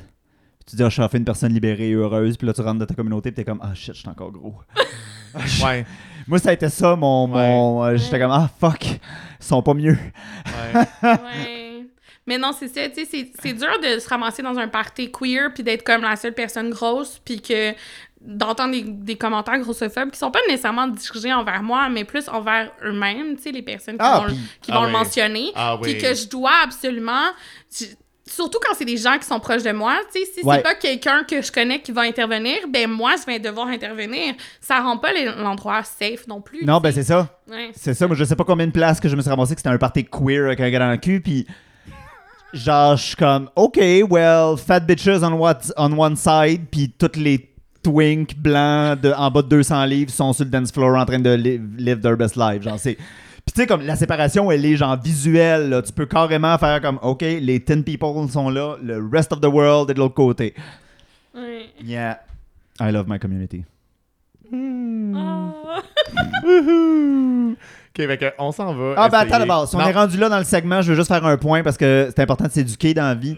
tu 0.67 0.77
dis, 0.77 0.83
ah, 0.83 0.89
je 0.89 0.95
suis 0.95 1.03
enfin 1.03 1.19
une 1.19 1.25
personne 1.25 1.53
libérée 1.53 1.91
et 1.91 1.95
heureuse, 1.95 2.37
puis 2.37 2.47
là, 2.47 2.53
tu 2.53 2.61
rentres 2.63 2.79
dans 2.79 2.87
ta 2.87 2.95
communauté, 2.95 3.31
puis 3.33 3.37
t'es 3.37 3.51
comme, 3.51 3.61
ah 3.63 3.75
shit, 3.75 3.95
je 3.95 4.01
suis 4.01 4.09
encore 4.09 4.33
gros. 4.33 4.55
Ouais. 5.65 5.85
Moi, 6.29 6.39
ça 6.39 6.51
a 6.51 6.53
été 6.53 6.69
ça, 6.69 6.95
mon. 6.95 7.27
mon 7.27 7.83
euh, 7.85 7.97
J'étais 7.97 8.21
comme, 8.21 8.31
ah 8.31 8.49
fuck, 8.61 8.85
ils 8.87 8.99
sont 9.41 9.61
pas 9.63 9.75
mieux. 9.75 9.97
ouais. 9.97 10.85
Ouais. 11.03 11.87
Mais 12.27 12.39
non, 12.39 12.53
c'est 12.59 12.69
ça, 12.69 12.89
tu 12.89 12.95
sais, 12.95 13.05
c'est- 13.05 13.33
c'est 13.43 13.53
dur 13.53 13.69
de 13.83 13.99
se 13.99 14.09
ramasser 14.09 14.43
dans 14.43 14.57
un 14.57 14.69
party 14.69 15.11
queer 15.13 15.53
puis 15.53 15.63
d'être 15.65 15.83
comme 15.85 16.01
la 16.03 16.17
seule 16.17 16.33
personne 16.33 16.71
grosse 16.71 17.21
puis 17.23 17.43
que 17.43 17.73
d'entendre 18.23 18.73
des, 18.73 18.83
des 18.83 19.17
commentaires 19.17 19.59
grossophobes 19.59 20.11
qui 20.11 20.19
sont 20.19 20.31
pas 20.31 20.39
nécessairement 20.49 20.87
dirigés 20.89 21.35
envers 21.35 21.63
moi, 21.63 21.91
mais 21.91 22.05
plus 22.05 22.27
envers 22.31 22.71
eux-mêmes, 22.83 23.37
tu 23.37 23.43
sais, 23.43 23.51
les 23.53 23.61
personnes 23.61 23.97
qui 23.97 24.03
Ah, 24.03 24.25
vont, 24.27 24.35
qui 24.63 24.71
Ah 24.73 24.77
vont 24.77 24.83
le 24.83 24.87
oui. 24.87 24.93
mentionner. 24.93 25.51
Ah 25.55 25.77
Puis 25.83 25.93
oui. 25.95 25.99
que 26.01 26.15
je 26.15 26.27
dois 26.29 26.53
absolument... 26.63 27.27
Surtout 28.35 28.59
quand 28.61 28.75
c'est 28.77 28.85
des 28.85 28.97
gens 28.97 29.17
qui 29.19 29.27
sont 29.27 29.39
proches 29.41 29.63
de 29.63 29.73
moi, 29.73 29.97
tu 30.13 30.21
sais, 30.21 30.27
si 30.35 30.45
Ouais. 30.45 30.57
c'est 30.57 30.63
pas 30.63 30.75
quelqu'un 30.75 31.23
que 31.25 31.41
je 31.41 31.53
connais 31.53 31.81
qui 31.81 31.93
va 31.93 32.03
intervenir, 32.03 32.57
ben 32.69 32.91
moi, 32.91 33.15
je 33.21 33.25
vais 33.31 33.39
devoir 33.39 33.69
intervenir. 33.69 34.35
Ça 34.61 34.81
rend 34.81 34.99
pas 34.99 35.11
l'endroit 35.39 35.83
safe 35.85 36.27
non 36.27 36.41
plus. 36.41 36.65
Non, 36.65 36.81
ben 36.81 36.93
c'est 36.93 37.05
ça. 37.05 37.29
Ouais. 37.49 37.71
C'est 37.75 37.95
ça, 37.95 38.07
moi 38.07 38.17
je 38.17 38.25
sais 38.25 38.37
pas 38.37 38.45
combien 38.45 38.67
de 38.67 38.73
places 38.73 38.99
que 39.01 39.09
je 39.09 39.17
me 39.17 39.21
suis 39.21 39.31
ramassé 39.31 39.55
que 39.55 39.61
c'était 39.61 39.71
un 39.71 39.79
party 39.79 40.05
queer 40.05 40.47
avec 40.47 40.61
un 40.61 40.71
gars 40.71 40.79
dans 40.81 40.91
le 40.91 40.97
cul, 40.97 41.21
puis 41.21 41.47
genre 42.53 42.97
je 42.97 43.03
suis 43.05 43.17
comme, 43.17 43.51
ok, 43.57 43.79
well, 44.11 44.57
fat 44.57 44.81
bitches 44.81 45.23
on, 45.23 45.33
what, 45.35 45.59
on 45.77 45.93
one 45.99 46.17
side, 46.17 46.67
puis 46.71 46.91
toutes 46.99 47.17
les 47.17 47.51
twinks 47.83 48.35
blancs 48.37 49.01
de, 49.01 49.13
en 49.13 49.31
bas 49.31 49.43
de 49.43 49.49
200 49.49 49.85
livres 49.85 50.11
sont 50.11 50.33
sur 50.33 50.45
le 50.45 50.51
dance 50.51 50.73
floor 50.73 50.97
en 50.97 51.05
train 51.05 51.19
de 51.19 51.35
li- 51.35 51.61
live 51.77 52.01
their 52.01 52.17
best 52.17 52.37
life, 52.37 52.63
genre 52.63 52.79
c'est... 52.79 52.97
Puis 53.47 53.53
tu 53.55 53.61
sais, 53.61 53.67
comme 53.67 53.83
la 53.83 53.95
séparation, 53.97 54.51
elle 54.51 54.65
est 54.65 54.77
genre 54.77 54.99
visuelle, 55.01 55.69
là. 55.69 55.83
tu 55.83 55.93
peux 55.93 56.07
carrément 56.07 56.57
faire 56.59 56.81
comme, 56.81 56.99
ok, 57.03 57.21
les 57.21 57.59
10 57.59 57.83
people 57.83 58.29
sont 58.31 58.49
là, 58.49 58.77
le 58.83 59.07
rest 59.13 59.33
of 59.33 59.41
the 59.41 59.47
world 59.47 59.91
est 59.91 59.95
de 59.95 59.99
l'autre 59.99 60.15
côté. 60.15 60.55
Ouais. 61.35 61.69
Yeah, 61.85 62.21
I 62.81 62.91
love 62.91 63.07
my 63.09 63.19
community. 63.19 63.65
Ah. 65.15 65.53
OK, 67.97 68.07
fait 68.07 68.19
que 68.19 68.27
on 68.39 68.51
s'en 68.53 68.75
va. 68.75 68.95
Ah, 68.97 69.09
ben 69.09 69.19
essayer- 69.19 69.33
attends 69.35 69.39
d'abord. 69.41 69.69
Si 69.69 69.77
on 69.77 69.79
Non. 69.81 69.87
est 69.89 69.93
rendu 69.93 70.17
là 70.17 70.29
dans 70.29 70.39
le 70.39 70.45
segment, 70.45 70.83
je 70.83 70.91
veux 70.91 70.97
juste 70.97 71.09
faire 71.09 71.25
un 71.25 71.37
point 71.37 71.63
parce 71.63 71.77
que 71.77 72.11
c'est 72.15 72.23
important 72.23 72.45
de 72.45 72.51
s'éduquer 72.51 72.95
dans 72.95 73.05
la 73.05 73.15
vie. 73.15 73.37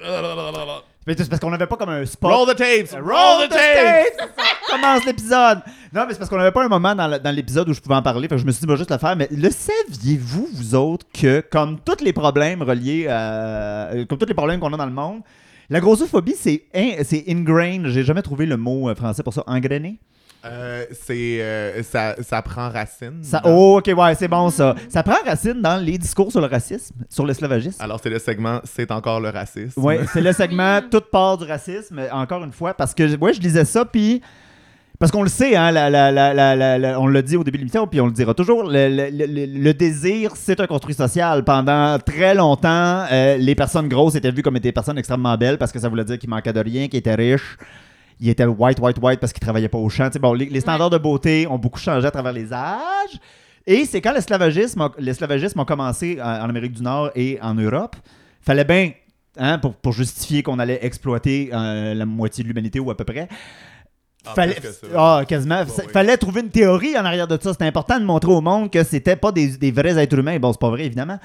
Mais 1.07 1.15
c'est 1.17 1.29
parce 1.29 1.41
qu'on 1.41 1.51
n'avait 1.51 1.67
pas 1.69 1.77
comme 1.77 1.89
un 1.91 2.05
spot. 2.05 2.33
Roll 2.33 2.49
the 2.53 2.57
tapes! 2.57 2.91
Roll 3.01 3.47
the 3.47 3.51
tapes! 3.51 4.29
Commence 4.69 5.05
l'épisode! 5.05 5.61
Non, 5.95 6.05
mais 6.07 6.13
c'est 6.13 6.19
parce 6.19 6.29
qu'on 6.29 6.37
n'avait 6.37 6.51
pas 6.51 6.65
un 6.65 6.69
moment 6.69 6.95
dans 6.97 7.35
l'épisode 7.35 7.69
où 7.69 7.73
je 7.73 7.81
pouvais 7.81 7.95
en 7.95 8.03
parler. 8.03 8.29
Fait 8.29 8.35
que 8.35 8.41
je 8.41 8.47
me 8.47 8.51
suis 8.51 8.61
dit, 8.61 8.67
va 8.67 8.75
juste 8.77 8.91
le 8.91 8.99
faire. 8.99 9.15
Mais 9.17 9.29
le 9.31 9.49
saviez-vous, 9.51 10.49
vous 10.53 10.75
autres, 10.75 11.07
que 11.15 11.41
comme 11.49 11.79
tous 11.79 12.03
les 12.05 12.13
problèmes 12.13 12.63
reliés 12.63 13.07
à. 13.09 13.91
euh, 13.93 14.05
Comme 14.07 14.19
tous 14.19 14.27
les 14.27 14.35
problèmes 14.35 14.59
qu'on 14.59 14.73
a 14.73 14.77
dans 14.77 14.87
le 14.87 14.91
monde, 14.93 15.21
la 15.71 15.79
grossophobie, 15.81 16.35
c'est 16.37 16.65
in- 16.75 16.95
ingrained. 17.29 17.87
J'ai 17.89 18.03
jamais 18.03 18.23
trouvé 18.23 18.45
le 18.47 18.57
mot 18.57 18.89
euh, 18.89 18.95
français 18.97 19.23
pour 19.23 19.33
ça. 19.33 19.45
Engrainé? 19.47 19.99
Euh, 20.47 20.85
c'est 20.93 21.41
euh, 21.41 21.83
ça, 21.83 22.15
ça 22.23 22.41
prend 22.43 22.69
racine. 22.71 23.19
Ça, 23.23 23.43
oh, 23.45 23.79
ok, 23.81 23.93
ouais, 23.97 24.15
c'est 24.15 24.29
bon 24.29 24.49
ça. 24.51 24.75
Ça 24.89 25.03
prend 25.03 25.17
racine 25.25 25.61
dans 25.61 25.77
les 25.77 25.99
discours 25.99 26.31
sur 26.31 26.41
le 26.41 26.47
racisme, 26.47 26.95
sur 27.09 27.27
l'esclavagisme. 27.27 27.83
Alors 27.83 27.99
c'est 28.03 28.11
le 28.11 28.19
segment 28.19 28.61
c'est 28.65 28.91
encore 28.91 29.21
le 29.21 29.31
racisme. 29.31 29.73
Oui, 29.77 29.97
c'est 30.13 30.21
le 30.21 30.33
segment 30.33 30.81
toute 30.91 31.11
part 31.11 31.39
du 31.39 31.45
racisme, 31.45 32.01
encore 32.13 32.45
une 32.45 32.53
fois, 32.53 32.75
parce 32.75 32.95
que 32.95 33.17
ouais, 33.17 33.33
je 33.35 33.41
lisais 33.41 33.65
ça, 33.65 33.85
puis. 33.85 34.23
Parce 34.99 35.13
qu'on 35.13 35.23
le 35.23 35.29
sait, 35.29 35.55
hein, 35.55 35.73
la- 35.73 35.91
la- 35.91 36.11
la- 36.79 36.99
on 36.99 37.07
l'a 37.07 37.21
dit 37.21 37.37
au 37.37 37.45
début 37.45 37.59
de 37.59 37.63
l'émission, 37.65 37.87
puis 37.87 38.01
on 38.01 38.07
le 38.07 38.13
dira 38.13 38.33
toujours, 38.33 38.63
le, 38.65 38.89
le- 38.89 39.11
le- 39.11 39.45
le 39.63 39.75
désir, 39.75 40.33
c'est 40.37 40.59
un 40.59 40.67
construit 40.67 40.95
social. 40.95 41.45
Pendant 41.45 41.99
très 41.99 42.35
longtemps, 42.35 43.05
euh, 43.13 43.37
les 43.37 43.55
personnes 43.55 43.89
grosses 43.89 44.15
étaient 44.15 44.31
vues 44.31 44.41
comme 44.43 44.59
des 44.59 44.73
personnes 44.73 44.97
extrêmement 44.97 45.37
belles 45.37 45.59
parce 45.59 45.71
que 45.71 45.79
ça 45.79 45.91
voulait 45.91 46.05
dire 46.07 46.19
qu'ils 46.19 46.31
manquaient 46.31 46.55
de 46.55 46.61
rien, 46.61 46.89
qu'ils 46.89 47.01
étaient 47.01 47.15
riches. 47.15 47.59
Ils 48.21 48.29
étaient 48.31 48.45
white, 48.45 48.79
white, 48.79 48.99
white 49.01 49.21
parce 49.21 49.33
qu'ils 49.33 49.41
travaillaient 49.41 49.69
pas 49.69 49.79
au 49.79 49.89
champ. 49.89 50.09
Bon, 50.21 50.33
les, 50.33 50.47
les 50.47 50.61
standards 50.61 50.91
de 50.91 50.99
beauté 50.99 51.47
ont 51.47 51.59
beaucoup 51.59 51.79
changé 51.79 52.07
à 52.07 52.11
travers 52.11 52.33
les 52.33 52.53
âges. 52.53 53.21
Et 53.67 53.85
c'est 53.85 54.01
quand 54.01 54.13
l'esclavagisme 54.13 54.81
a, 54.81 54.93
l'esclavagisme 54.99 55.59
a 55.61 55.65
commencé 55.65 56.19
en, 56.21 56.25
en 56.25 56.49
Amérique 56.49 56.73
du 56.73 56.83
Nord 56.83 57.11
et 57.15 57.39
en 57.43 57.55
Europe, 57.55 57.97
fallait 58.41 58.65
bien, 58.65 58.93
hein, 59.37 59.59
pour, 59.59 59.75
pour 59.75 59.93
justifier 59.93 60.43
qu'on 60.43 60.59
allait 60.59 60.79
exploiter 60.83 61.51
euh, 61.53 61.93
la 61.95 62.07
moitié 62.07 62.45
de 62.45 62.49
l'humanité 62.49 62.79
ou 62.79 62.91
à 62.91 62.97
peu 62.97 63.05
près, 63.05 63.29
fallait, 64.35 64.57
ah, 64.97 65.23
quasiment. 65.29 65.63
Oui. 65.67 65.85
Fallait 65.93 66.17
trouver 66.17 66.41
une 66.43 66.51
théorie 66.51 66.99
en 66.99 67.05
arrière 67.05 67.27
de 67.29 67.39
ça. 67.41 67.53
C'était 67.53 67.65
important 67.67 67.99
de 68.01 68.05
montrer 68.05 68.31
au 68.33 68.41
monde 68.41 68.71
que 68.71 68.83
c'était 68.85 69.17
pas 69.17 69.33
des, 69.33 69.57
des 69.57 69.71
vrais 69.71 69.99
êtres 69.99 70.19
humains. 70.19 70.39
Bon, 70.39 70.53
c'est 70.53 70.61
pas 70.61 70.71
vrai, 70.71 70.85
évidemment. 70.87 71.19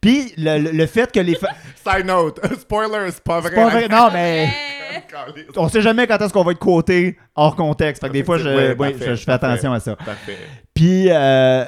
Puis 0.00 0.32
le, 0.36 0.58
le- 0.58 0.70
le 0.70 0.86
fait 0.86 1.10
que 1.10 1.20
les. 1.20 1.34
fa- 1.34 1.48
Side 1.96 2.06
note, 2.06 2.40
spoiler, 2.60 3.10
c'est 3.10 3.22
pas 3.24 3.40
vrai. 3.40 3.54
Pas 3.54 3.68
vrai. 3.68 3.88
Non, 3.88 4.08
mais. 4.12 4.48
On 5.56 5.68
sait 5.68 5.82
jamais 5.82 6.06
quand 6.06 6.18
est-ce 6.18 6.32
qu'on 6.32 6.42
va 6.44 6.52
être 6.52 6.58
quoté 6.58 7.16
hors 7.34 7.54
contexte. 7.56 8.02
Fait 8.02 8.08
que 8.08 8.14
des 8.14 8.24
fois, 8.24 8.38
je, 8.38 8.48
Ouais, 8.48 8.76
oui, 8.78 8.90
parfait, 8.90 9.06
je, 9.10 9.14
je 9.14 9.20
fais 9.24 9.26
parfait. 9.38 9.46
attention 9.46 9.72
à 9.72 9.80
ça. 9.80 9.96
Parfait. 9.96 10.36
Puis, 10.74 11.06
euh, 11.10 11.64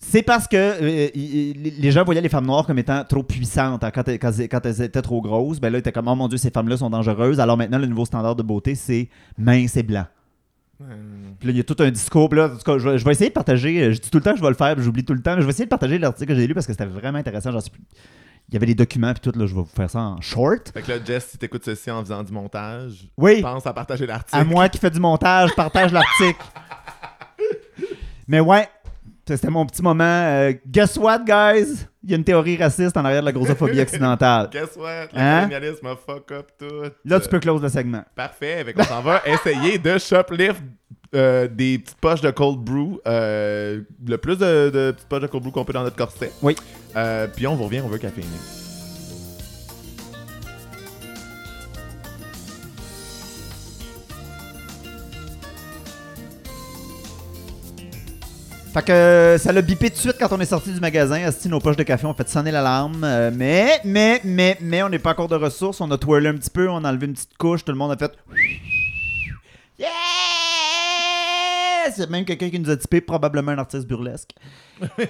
c'est 0.00 0.22
parce 0.22 0.46
que 0.46 0.56
euh, 0.56 1.08
y- 1.14 1.20
y- 1.20 1.52
les 1.54 1.90
gens 1.90 2.04
voyaient 2.04 2.20
les 2.20 2.28
femmes 2.28 2.46
noires 2.46 2.66
comme 2.66 2.78
étant 2.78 3.04
trop 3.04 3.22
puissantes. 3.22 3.82
hein. 3.84 3.90
Quand, 3.90 4.06
elles- 4.08 4.18
quand, 4.18 4.30
elles- 4.38 4.48
quand 4.48 4.64
elles 4.64 4.82
étaient 4.82 5.02
trop 5.02 5.20
grosses, 5.20 5.60
ben 5.60 5.70
là, 5.72 5.78
ils 5.78 5.80
étaient 5.80 5.92
comme, 5.92 6.08
oh 6.08 6.14
mon 6.14 6.28
Dieu, 6.28 6.38
ces 6.38 6.50
femmes-là 6.50 6.76
sont 6.76 6.90
dangereuses. 6.90 7.40
Alors 7.40 7.56
maintenant, 7.56 7.78
le 7.78 7.86
nouveau 7.86 8.04
standard 8.04 8.36
de 8.36 8.42
beauté, 8.42 8.74
c'est 8.74 9.08
mince 9.36 9.76
et 9.76 9.82
blanc. 9.82 10.06
Puis 10.78 11.48
là, 11.48 11.50
il 11.52 11.56
y 11.56 11.60
a 11.60 11.64
tout 11.64 11.76
un 11.80 11.90
discours. 11.90 12.28
Puis 12.28 12.38
là, 12.38 12.46
en 12.46 12.50
tout 12.50 12.58
cas, 12.58 12.78
je, 12.78 12.88
vais, 12.88 12.98
je 12.98 13.04
vais 13.04 13.10
essayer 13.10 13.30
de 13.30 13.34
partager. 13.34 13.82
euh, 13.82 13.92
Je 13.92 14.00
dis 14.00 14.10
tout 14.10 14.18
le 14.18 14.22
temps 14.24 14.30
que 14.32 14.38
je 14.38 14.42
vais 14.42 14.48
le 14.48 14.54
faire, 14.54 14.76
puis 14.76 14.84
j'oublie 14.84 15.04
tout 15.04 15.12
le 15.14 15.20
temps. 15.20 15.34
Mais 15.34 15.40
je 15.40 15.46
vais 15.46 15.50
essayer 15.50 15.64
de 15.64 15.70
partager 15.70 15.98
l'article 15.98 16.32
que 16.32 16.38
j'ai 16.38 16.46
lu 16.46 16.54
parce 16.54 16.66
que 16.66 16.72
c'était 16.72 16.86
vraiment 16.86 17.18
intéressant. 17.18 17.50
Plus- 17.50 17.62
Il 18.48 18.54
y 18.54 18.56
avait 18.56 18.66
les 18.66 18.76
documents, 18.76 19.12
puis 19.12 19.20
tout. 19.32 19.36
Là, 19.36 19.46
je 19.46 19.54
vais 19.56 19.60
vous 19.62 19.66
faire 19.74 19.90
ça 19.90 19.98
en 19.98 20.20
short. 20.20 20.70
Fait 20.72 20.82
que 20.82 20.92
là, 20.92 20.98
Jess, 21.04 21.30
si 21.32 21.38
t'écoutes 21.38 21.64
ceci 21.64 21.90
en 21.90 22.00
faisant 22.04 22.22
du 22.22 22.32
montage, 22.32 23.08
Oui. 23.16 23.42
pense 23.42 23.66
à 23.66 23.72
partager 23.72 24.06
l'article. 24.06 24.36
À 24.40 24.44
moi 24.44 24.68
qui 24.68 24.78
fais 24.78 24.90
du 24.90 25.00
montage, 25.00 25.50
partage 25.56 25.92
l'article. 25.92 26.38
Mais 28.28 28.40
ouais, 28.40 28.68
c'était 29.36 29.50
mon 29.50 29.66
petit 29.66 29.82
moment. 29.82 30.04
Euh, 30.04 30.52
guess 30.66 30.96
what, 30.96 31.20
guys? 31.20 31.86
Il 32.02 32.10
y 32.10 32.14
a 32.14 32.16
une 32.16 32.24
théorie 32.24 32.56
raciste 32.56 32.96
en 32.96 33.04
arrière 33.04 33.20
de 33.20 33.26
la 33.26 33.32
grossophobie 33.32 33.80
occidentale. 33.80 34.48
Guess 34.52 34.76
what? 34.76 35.06
Le 35.12 35.18
Hein? 35.20 35.42
colonialisme 35.48 35.86
a 35.86 35.96
fuck 35.96 36.30
up 36.32 36.46
tout. 36.58 36.90
Là, 37.04 37.20
tu 37.20 37.28
peux 37.28 37.40
close 37.40 37.60
le 37.60 37.68
segment. 37.68 38.02
Parfait. 38.14 38.64
Fait 38.64 38.72
qu'on 38.72 38.84
s'en 38.84 39.02
va 39.02 39.20
essayer 39.26 39.78
de 39.78 39.98
shoplift 39.98 40.62
euh, 41.14 41.48
des 41.48 41.78
petites 41.80 41.98
poches 42.00 42.20
de 42.20 42.30
cold 42.30 42.58
brew. 42.60 43.00
euh, 43.06 43.80
le 44.06 44.16
plus 44.18 44.38
de, 44.38 44.70
de 44.70 44.90
petites 44.92 45.08
poches 45.08 45.22
de 45.22 45.26
cold 45.26 45.42
brew 45.44 45.52
qu'on 45.52 45.64
peut 45.64 45.72
dans 45.72 45.82
notre 45.82 45.96
corset. 45.96 46.30
Oui. 46.42 46.56
Puis 47.36 47.46
on 47.46 47.56
vous 47.56 47.64
revient, 47.64 47.80
on 47.84 47.88
veut 47.88 47.98
caféiner. 47.98 48.28
Fait 58.78 58.84
que 58.84 59.36
ça 59.40 59.52
l'a 59.52 59.60
bipé 59.60 59.90
tout 59.90 59.96
de 59.96 60.00
suite 60.00 60.16
quand 60.20 60.28
on 60.30 60.38
est 60.40 60.44
sorti 60.46 60.72
du 60.72 60.78
magasin. 60.78 61.20
Asti, 61.24 61.48
nos 61.48 61.58
poches 61.58 61.74
de 61.74 61.82
café 61.82 62.06
ont 62.06 62.14
fait 62.14 62.28
sonner 62.28 62.52
l'alarme. 62.52 63.02
Euh, 63.02 63.32
mais, 63.34 63.80
mais, 63.84 64.20
mais, 64.22 64.56
mais, 64.60 64.84
on 64.84 64.88
n'est 64.88 65.00
pas 65.00 65.10
encore 65.10 65.26
de 65.26 65.34
ressources. 65.34 65.80
On 65.80 65.90
a 65.90 65.98
twirlé 65.98 66.28
un 66.28 66.34
petit 66.34 66.50
peu, 66.50 66.68
on 66.68 66.84
a 66.84 66.90
enlevé 66.90 67.06
une 67.06 67.14
petite 67.14 67.36
couche. 67.36 67.64
Tout 67.64 67.72
le 67.72 67.78
monde 67.78 67.90
a 67.90 67.96
fait. 67.96 68.12
Yeah! 69.80 69.88
C'est 71.92 72.08
même 72.08 72.24
quelqu'un 72.24 72.50
qui 72.50 72.60
nous 72.60 72.70
a 72.70 72.76
typé, 72.76 73.00
probablement 73.00 73.50
un 73.50 73.58
artiste 73.58 73.88
burlesque. 73.88 74.30
et 74.98 75.06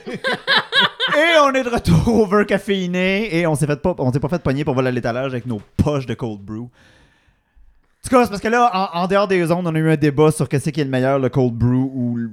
on 1.42 1.52
est 1.52 1.62
de 1.62 1.68
retour 1.68 2.08
over 2.08 2.46
caféiné. 2.46 3.36
Et 3.36 3.46
on 3.46 3.54
s'est 3.54 3.66
fait 3.66 3.82
pas, 3.82 3.94
on 3.98 4.10
s'est 4.10 4.20
pas 4.20 4.30
fait 4.30 4.42
pogner 4.42 4.64
pour 4.64 4.72
voler 4.72 4.88
à 4.88 4.92
l'étalage 4.92 5.32
avec 5.32 5.44
nos 5.44 5.60
poches 5.76 6.06
de 6.06 6.14
cold 6.14 6.40
brew. 6.40 6.60
En 6.62 6.70
tout 8.02 8.08
cas, 8.08 8.24
c'est 8.24 8.30
parce 8.30 8.40
que 8.40 8.48
là, 8.48 8.70
en, 8.94 9.00
en 9.02 9.06
dehors 9.08 9.28
des 9.28 9.44
zones, 9.44 9.66
on 9.66 9.74
a 9.74 9.78
eu 9.78 9.90
un 9.90 9.96
débat 9.96 10.30
sur 10.30 10.48
qu'est-ce 10.48 10.70
qui 10.70 10.80
est 10.80 10.84
le 10.84 10.90
meilleur, 10.90 11.18
le 11.18 11.28
cold 11.28 11.52
brew 11.52 11.90
ou 11.92 12.16
le- 12.16 12.30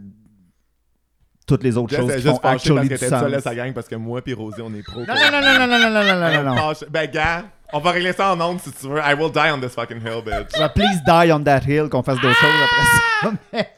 toutes 1.46 1.64
les 1.64 1.78
autres 1.78 1.96
choses 1.96 2.08
qui 2.12 2.22
juste 2.22 2.28
font 2.28 2.40
fâchée 2.40 2.42
parce 2.42 2.56
actually 2.56 2.90
que 2.90 2.96
du 2.96 3.08
sens. 3.36 3.44
sa 3.44 3.56
gang 3.56 3.74
parce 3.74 3.88
que 3.88 3.96
moi 3.96 4.22
puis 4.22 4.34
Rosie, 4.34 4.62
on 4.64 4.74
est 4.74 4.84
pro. 4.84 5.00
Non, 5.02 5.06
non, 5.08 5.32
non, 5.32 5.42
non, 5.42 5.68
non, 5.68 5.68
non, 5.68 5.90
non, 5.90 6.04
non, 6.04 6.04
non, 6.04 6.20
non, 6.32 6.44
non, 6.44 6.56
non. 6.56 6.74
Fâchée. 6.74 6.86
Ben, 6.90 7.10
gars, 7.12 7.44
on 7.74 7.80
va 7.80 7.92
régler 7.92 8.14
ça 8.14 8.34
en 8.34 8.42
ondes 8.42 8.60
si 8.62 8.72
tu 8.72 8.88
veux. 8.88 9.00
I 9.00 9.14
will 9.14 9.32
die 9.32 9.52
on 9.54 9.60
this 9.60 9.74
fucking 9.74 9.98
hill, 9.98 10.22
bitch. 10.26 10.58
Ouais, 10.60 10.70
Please 10.74 11.02
die 11.06 11.32
on 11.32 11.42
that 11.44 11.62
hill, 11.68 11.90
qu'on 11.90 12.04
fasse 12.04 12.20
d'autres 12.20 12.36
choses 12.36 12.50
après 12.64 12.86
ça. 13.30 13.32
Mais- 13.54 13.70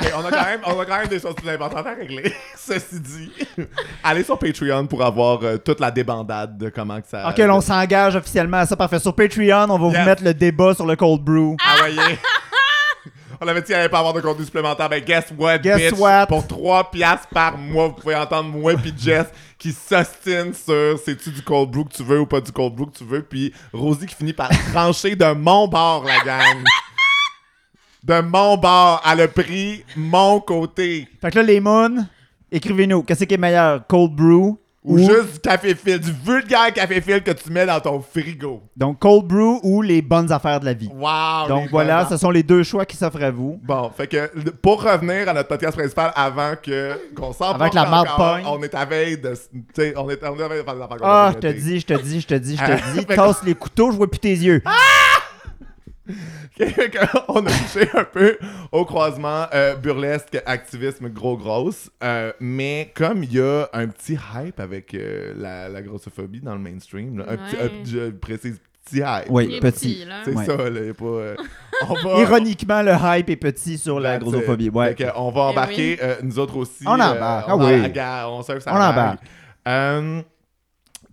Ok, 0.00 0.10
on, 0.18 0.24
a 0.26 0.30
quand 0.30 0.44
même, 0.44 0.60
on 0.66 0.80
a 0.80 0.84
quand 0.84 0.98
même 0.98 1.06
des 1.06 1.20
choses 1.20 1.36
plus 1.36 1.48
importantes 1.48 1.86
à 1.86 1.94
régler. 1.94 2.34
Ceci 2.56 2.98
dit, 3.00 3.30
allez 4.02 4.24
sur 4.24 4.36
Patreon 4.36 4.86
pour 4.88 5.04
avoir 5.04 5.38
euh, 5.44 5.56
toute 5.56 5.78
la 5.78 5.92
débandade 5.92 6.58
de 6.58 6.68
comment 6.68 7.00
que 7.00 7.06
ça. 7.06 7.28
Ok, 7.28 7.40
on 7.48 7.60
s'engage 7.60 8.16
officiellement 8.16 8.56
à 8.58 8.66
ça. 8.66 8.74
Parfait. 8.76 8.98
Sur 8.98 9.14
Patreon, 9.14 9.66
on 9.70 9.78
va 9.78 9.86
Yes. 9.90 9.98
vous 10.00 10.04
mettre 10.04 10.24
le 10.24 10.34
débat 10.34 10.74
sur 10.74 10.84
le 10.84 10.96
cold 10.96 11.20
brew. 11.22 11.56
Ah, 11.64 11.76
voyez. 11.78 12.18
On 13.40 13.48
avait 13.48 13.60
dit 13.60 13.66
qu'il 13.66 13.74
allait 13.74 13.88
pas 13.88 13.98
avoir 13.98 14.14
de 14.14 14.20
contenu 14.20 14.44
supplémentaire. 14.44 14.88
Ben, 14.88 15.02
guess 15.04 15.26
what, 15.36 15.58
Guess 15.58 15.90
bitch? 15.92 15.98
what? 16.00 16.26
Pour 16.26 16.46
3 16.46 16.90
piastres 16.90 17.28
par 17.28 17.56
mois, 17.58 17.88
vous 17.88 17.94
pouvez 17.94 18.14
entendre 18.14 18.48
moi 18.50 18.74
puis 18.76 18.92
Jess 18.96 19.26
qui 19.58 19.72
s'ostine 19.72 20.52
sur 20.52 20.98
c'est-tu 21.04 21.30
du 21.30 21.42
cold 21.42 21.70
brew 21.70 21.84
que 21.84 21.94
tu 21.94 22.02
veux 22.02 22.20
ou 22.20 22.26
pas 22.26 22.40
du 22.40 22.52
cold 22.52 22.74
brew 22.74 22.86
que 22.90 22.98
tu 22.98 23.04
veux. 23.04 23.22
Puis 23.22 23.52
Rosie 23.72 24.06
qui 24.06 24.14
finit 24.14 24.32
par 24.32 24.48
trancher 24.72 25.16
de 25.16 25.32
mon 25.32 25.66
bord, 25.68 26.04
la 26.04 26.20
gang. 26.24 26.62
De 28.02 28.20
mon 28.20 28.56
bord. 28.58 29.02
Elle 29.10 29.22
a 29.22 29.28
pris 29.28 29.84
mon 29.96 30.40
côté. 30.40 31.08
Fait 31.20 31.30
que 31.30 31.36
là, 31.36 31.42
les 31.42 31.60
moons, 31.60 32.06
écrivez-nous. 32.52 33.02
Qu'est-ce 33.02 33.24
qui 33.24 33.34
est 33.34 33.38
meilleur, 33.38 33.86
cold 33.86 34.12
brew 34.12 34.58
Ou 34.84 34.98
juste 34.98 35.32
du 35.34 35.40
café 35.40 35.74
fil, 35.74 35.98
du 35.98 36.12
vulgaire 36.12 36.70
café 36.74 37.00
fil 37.00 37.22
que 37.22 37.30
tu 37.30 37.50
mets 37.50 37.64
dans 37.64 37.80
ton 37.80 38.00
frigo. 38.02 38.62
Donc, 38.76 38.98
cold 38.98 39.24
brew 39.24 39.58
ou 39.62 39.80
les 39.80 40.02
bonnes 40.02 40.30
affaires 40.30 40.60
de 40.60 40.66
la 40.66 40.74
vie. 40.74 40.90
Wow! 40.94 41.48
Donc 41.48 41.70
voilà, 41.70 42.00
bonnes 42.00 42.10
ce 42.10 42.16
sont 42.18 42.30
les 42.30 42.42
deux 42.42 42.62
choix 42.62 42.84
qui 42.84 42.94
s'offrent 42.94 43.22
à 43.22 43.30
vous. 43.30 43.58
Bon, 43.62 43.90
fait 43.96 44.06
que 44.06 44.50
pour 44.50 44.82
revenir 44.82 45.26
à 45.28 45.32
notre 45.32 45.48
podcast 45.48 45.74
principal 45.76 46.12
avant 46.14 46.52
que 46.62 46.98
qu'on 47.16 47.30
Avant 47.30 47.70
que 47.70 47.74
la 47.74 47.86
marde 47.86 48.08
on 48.46 48.62
est 48.62 48.74
à 48.74 48.84
veille 48.84 49.16
de 49.16 49.34
tu 49.34 49.62
sais, 49.74 49.94
on 49.96 50.10
est 50.10 50.22
on 50.22 50.38
est 50.38 50.42
à 50.42 50.48
veille 50.48 50.58
de 50.58 50.64
faire 50.64 50.74
des 50.76 50.82
affaires 50.82 50.98
Ah, 51.02 51.32
je 51.34 51.38
te 51.38 51.46
dis, 51.46 51.80
je 51.80 51.86
te 51.86 51.94
dis, 51.94 52.20
je 52.20 52.26
te 52.26 52.34
dis, 52.34 52.56
je 52.56 52.62
Ah, 52.62 52.76
te 52.94 52.98
dis. 52.98 53.06
Tasse 53.06 53.42
les 53.44 53.54
couteaux, 53.54 53.90
je 53.90 53.96
vois 53.96 54.10
plus 54.10 54.20
tes 54.20 54.32
yeux. 54.32 54.60
Que 54.60 54.68
on 57.28 57.46
a 57.46 57.50
touché 57.50 57.88
un 57.94 58.04
peu 58.04 58.36
au 58.72 58.84
croisement 58.84 59.46
euh, 59.54 59.74
burlesque 59.76 60.40
activisme 60.44 61.08
gros 61.08 61.36
grosse 61.36 61.90
euh, 62.02 62.32
mais 62.40 62.92
comme 62.94 63.22
il 63.24 63.32
y 63.34 63.40
a 63.40 63.68
un 63.72 63.86
petit 63.88 64.18
hype 64.34 64.60
avec 64.60 64.92
euh, 64.94 65.32
la, 65.36 65.68
la 65.68 65.82
grossophobie 65.82 66.40
dans 66.40 66.54
le 66.54 66.60
mainstream 66.60 67.18
là, 67.18 67.24
un 67.30 67.36
petit, 67.36 67.56
Ouais. 67.56 67.70
je 67.86 68.10
précise 68.10 68.60
petit 68.84 68.98
hype 68.98 69.30
Oui, 69.30 69.60
petit. 69.60 70.04
c'est 70.24 70.34
Ouais. 70.34 70.44
ça 70.44 70.56
là, 70.70 70.80
y 70.84 70.90
a 70.90 70.94
pas 70.94 71.04
euh, 71.06 71.36
on 71.88 71.94
va 71.94 72.20
Ironiquement, 72.20 72.82
le 72.82 72.92
hype 73.18 73.30
est 73.30 73.36
petit 73.36 73.78
sur 73.78 73.98
la 73.98 74.18
grossophobie. 74.18 74.68
Ouais. 74.68 74.94
On 75.16 75.30
va 75.30 75.40
Eh 75.46 75.50
embarquer, 75.52 75.92
oui. 75.92 75.98
euh, 76.02 76.16
nous 76.22 76.38
autres 76.38 76.56
aussi. 76.58 76.84
On 76.86 77.00
euh, 77.00 77.02
embarque, 77.02 77.48
on 77.48 77.60
ah 77.60 77.64
oui. 77.64 77.80
on 78.26 78.42
On 78.66 78.74
embarque. 78.80 79.20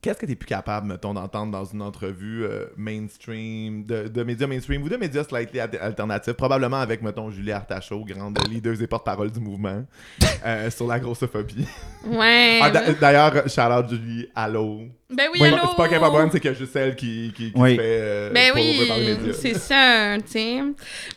Qu'est-ce 0.02 0.18
que 0.18 0.26
t'es 0.26 0.36
plus 0.36 0.48
capable, 0.48 0.88
mettons, 0.88 1.14
d'entendre 1.14 1.52
dans 1.52 1.64
une 1.66 1.82
entrevue 1.84 2.44
euh, 2.44 2.66
mainstream, 2.76 3.86
de, 3.86 4.08
de 4.08 4.24
médias 4.24 4.48
mainstream 4.48 4.82
ou 4.82 4.90
de 4.90 4.96
médias 4.98 5.24
slightly 5.24 5.60
al- 5.60 5.78
alternatifs, 5.80 6.34
probablement 6.34 6.78
avec, 6.82 7.02
mettons, 7.04 7.30
Julie 7.30 7.52
Artachot, 7.52 8.04
grande 8.06 8.40
leader 8.50 8.82
et 8.82 8.88
porte-parole 8.88 9.30
du 9.32 9.40
mouvement, 9.40 9.86
euh, 10.46 10.72
sur 10.72 10.88
la 10.88 11.00
grossophobie. 11.00 11.68
Ouais. 12.06 12.60
Ah, 12.62 12.72
d'a- 12.72 12.94
D'ailleurs, 12.94 13.48
shout-out 13.48 13.90
Julie, 13.90 14.28
allô. 14.34 14.82
ben 15.10 15.28
oui, 15.32 15.38
C'est 15.40 15.46
allô? 15.46 15.58
pas- 15.58 15.68
C'est 15.70 15.76
pas 15.78 15.88
qu'elle 15.88 15.98
est 15.98 16.02
pas 16.02 16.10
bonne, 16.10 16.30
c'est 16.32 16.40
que 16.40 16.54
juste 16.54 16.74
celle 16.74 16.96
qui, 16.96 17.32
qui, 17.36 17.52
Oui. 17.56 17.76
fait 17.76 17.82
euh, 18.02 18.32
Ben 18.34 18.52
oui, 18.56 18.80
médias. 18.80 19.34
c'est 19.34 19.54
ça, 19.54 20.18
tu 20.18 20.32
sais. 20.32 20.62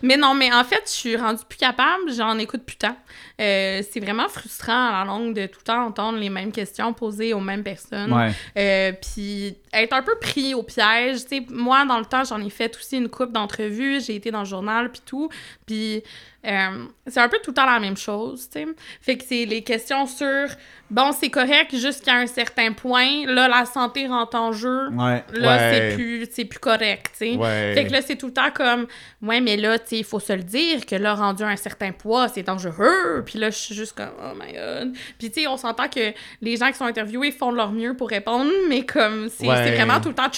Mais 0.03 0.19
non, 0.19 0.35
mais 0.35 0.53
en 0.53 0.63
fait, 0.65 0.83
je 0.85 0.91
suis 0.91 1.17
rendue 1.17 1.43
plus 1.49 1.59
capable, 1.59 2.13
j'en 2.15 2.37
écoute 2.39 2.65
plus 2.65 2.77
tant. 2.77 2.97
Euh, 3.41 3.83
c'est 3.91 3.99
vraiment 3.99 4.29
frustrant 4.29 4.89
à 4.89 5.05
la 5.05 5.05
longue 5.05 5.35
de 5.35 5.47
tout 5.47 5.59
le 5.61 5.65
temps 5.65 5.87
entendre 5.87 6.19
les 6.19 6.31
mêmes 6.31 6.53
questions 6.53 6.93
posées 6.93 7.35
aux 7.35 7.41
mêmes 7.41 7.65
personnes. 7.65 8.15
Euh, 8.57 8.93
puis 8.93 9.57
être 9.75 9.93
un 9.93 10.03
peu 10.03 10.17
pris 10.21 10.55
au 10.55 10.63
piège. 10.63 11.23
Tu 11.23 11.39
sais, 11.39 11.47
moi, 11.51 11.85
dans 11.85 11.99
le 11.99 12.05
temps, 12.05 12.25
j'en 12.25 12.41
ai 12.41 12.51
fait 12.51 12.75
aussi 12.77 12.97
une 12.97 13.09
coupe 13.09 13.33
d'entrevues. 13.33 14.01
J'ai 14.01 14.15
été 14.17 14.31
dans 14.31 14.41
le 14.41 14.45
journal, 14.47 14.91
puis 14.91 15.03
tout. 15.05 15.29
Puis 15.67 16.03
euh, 16.47 16.85
c'est 17.07 17.21
un 17.21 17.29
peu 17.29 17.39
tout 17.43 17.51
le 17.51 17.55
temps 17.55 17.65
la 17.67 17.81
même 17.81 17.97
chose, 17.97 18.49
tu 18.53 18.61
sais. 18.61 18.67
Fait 19.01 19.17
que 19.17 19.25
c'est 19.27 19.47
les 19.47 19.63
questions 19.63 20.05
sur, 20.07 20.47
bon, 20.91 21.11
c'est 21.13 21.31
correct 21.31 21.75
jusqu'à 21.75 22.17
un 22.17 22.27
certain 22.27 22.73
point. 22.73 23.25
Là, 23.27 23.49
la 23.49 23.65
santé 23.65 24.07
rentre 24.07 24.37
en 24.37 24.53
jeu. 24.53 24.89
Ouais. 24.91 25.25
Là, 25.33 25.57
Ouais. 25.57 25.71
c'est 25.89 25.95
plus, 25.97 26.29
c'est 26.31 26.45
plus 26.45 26.59
correct, 26.59 27.13
tu 27.19 27.33
sais. 27.33 27.37
Ouais. 27.37 27.73
Fait 27.75 27.87
que 27.87 27.93
là, 27.93 28.03
c'est 28.03 28.17
tout 28.17 28.27
le 28.27 28.35
temps 28.35 28.51
comme, 28.55 28.87
ouais, 29.23 29.41
mais 29.41 29.57
là, 29.57 29.79
tu 29.79 29.87
sais, 29.89 29.97
il 30.01 30.05
faut 30.05 30.21
se 30.21 30.35
le 30.35 30.43
dire 30.43 30.85
que 30.85 30.97
là, 30.97 31.15
rendu 31.15 31.43
à 31.45 31.49
un 31.49 31.57
certain 31.57 31.93
poids, 31.93 32.29
c'est 32.29 32.43
dangereux. 32.43 33.23
Puis 33.25 33.39
là, 33.39 33.49
je 33.49 33.57
suis 33.57 33.75
juste 33.75 33.97
comme, 33.97 34.13
oh 34.23 34.35
my 34.39 34.53
god. 34.53 34.93
Puis 35.19 35.31
tu 35.31 35.41
sais, 35.41 35.47
on 35.47 35.57
s'entend 35.57 35.89
que 35.89 36.13
les 36.43 36.59
gens 36.59 36.69
qui 36.71 36.75
sont 36.77 36.85
interviewés 36.85 37.31
font 37.33 37.53
de 37.53 37.57
leur 37.57 37.73
mieux 37.73 37.97
pour 37.97 38.11
répondre, 38.11 38.51
mais 38.69 38.85
comme, 38.85 39.31
c'est. 39.31 39.47
C'est 39.65 39.75
vraiment 39.77 40.01
tout 40.01 40.09
le 40.11 40.15
temps 40.15 40.29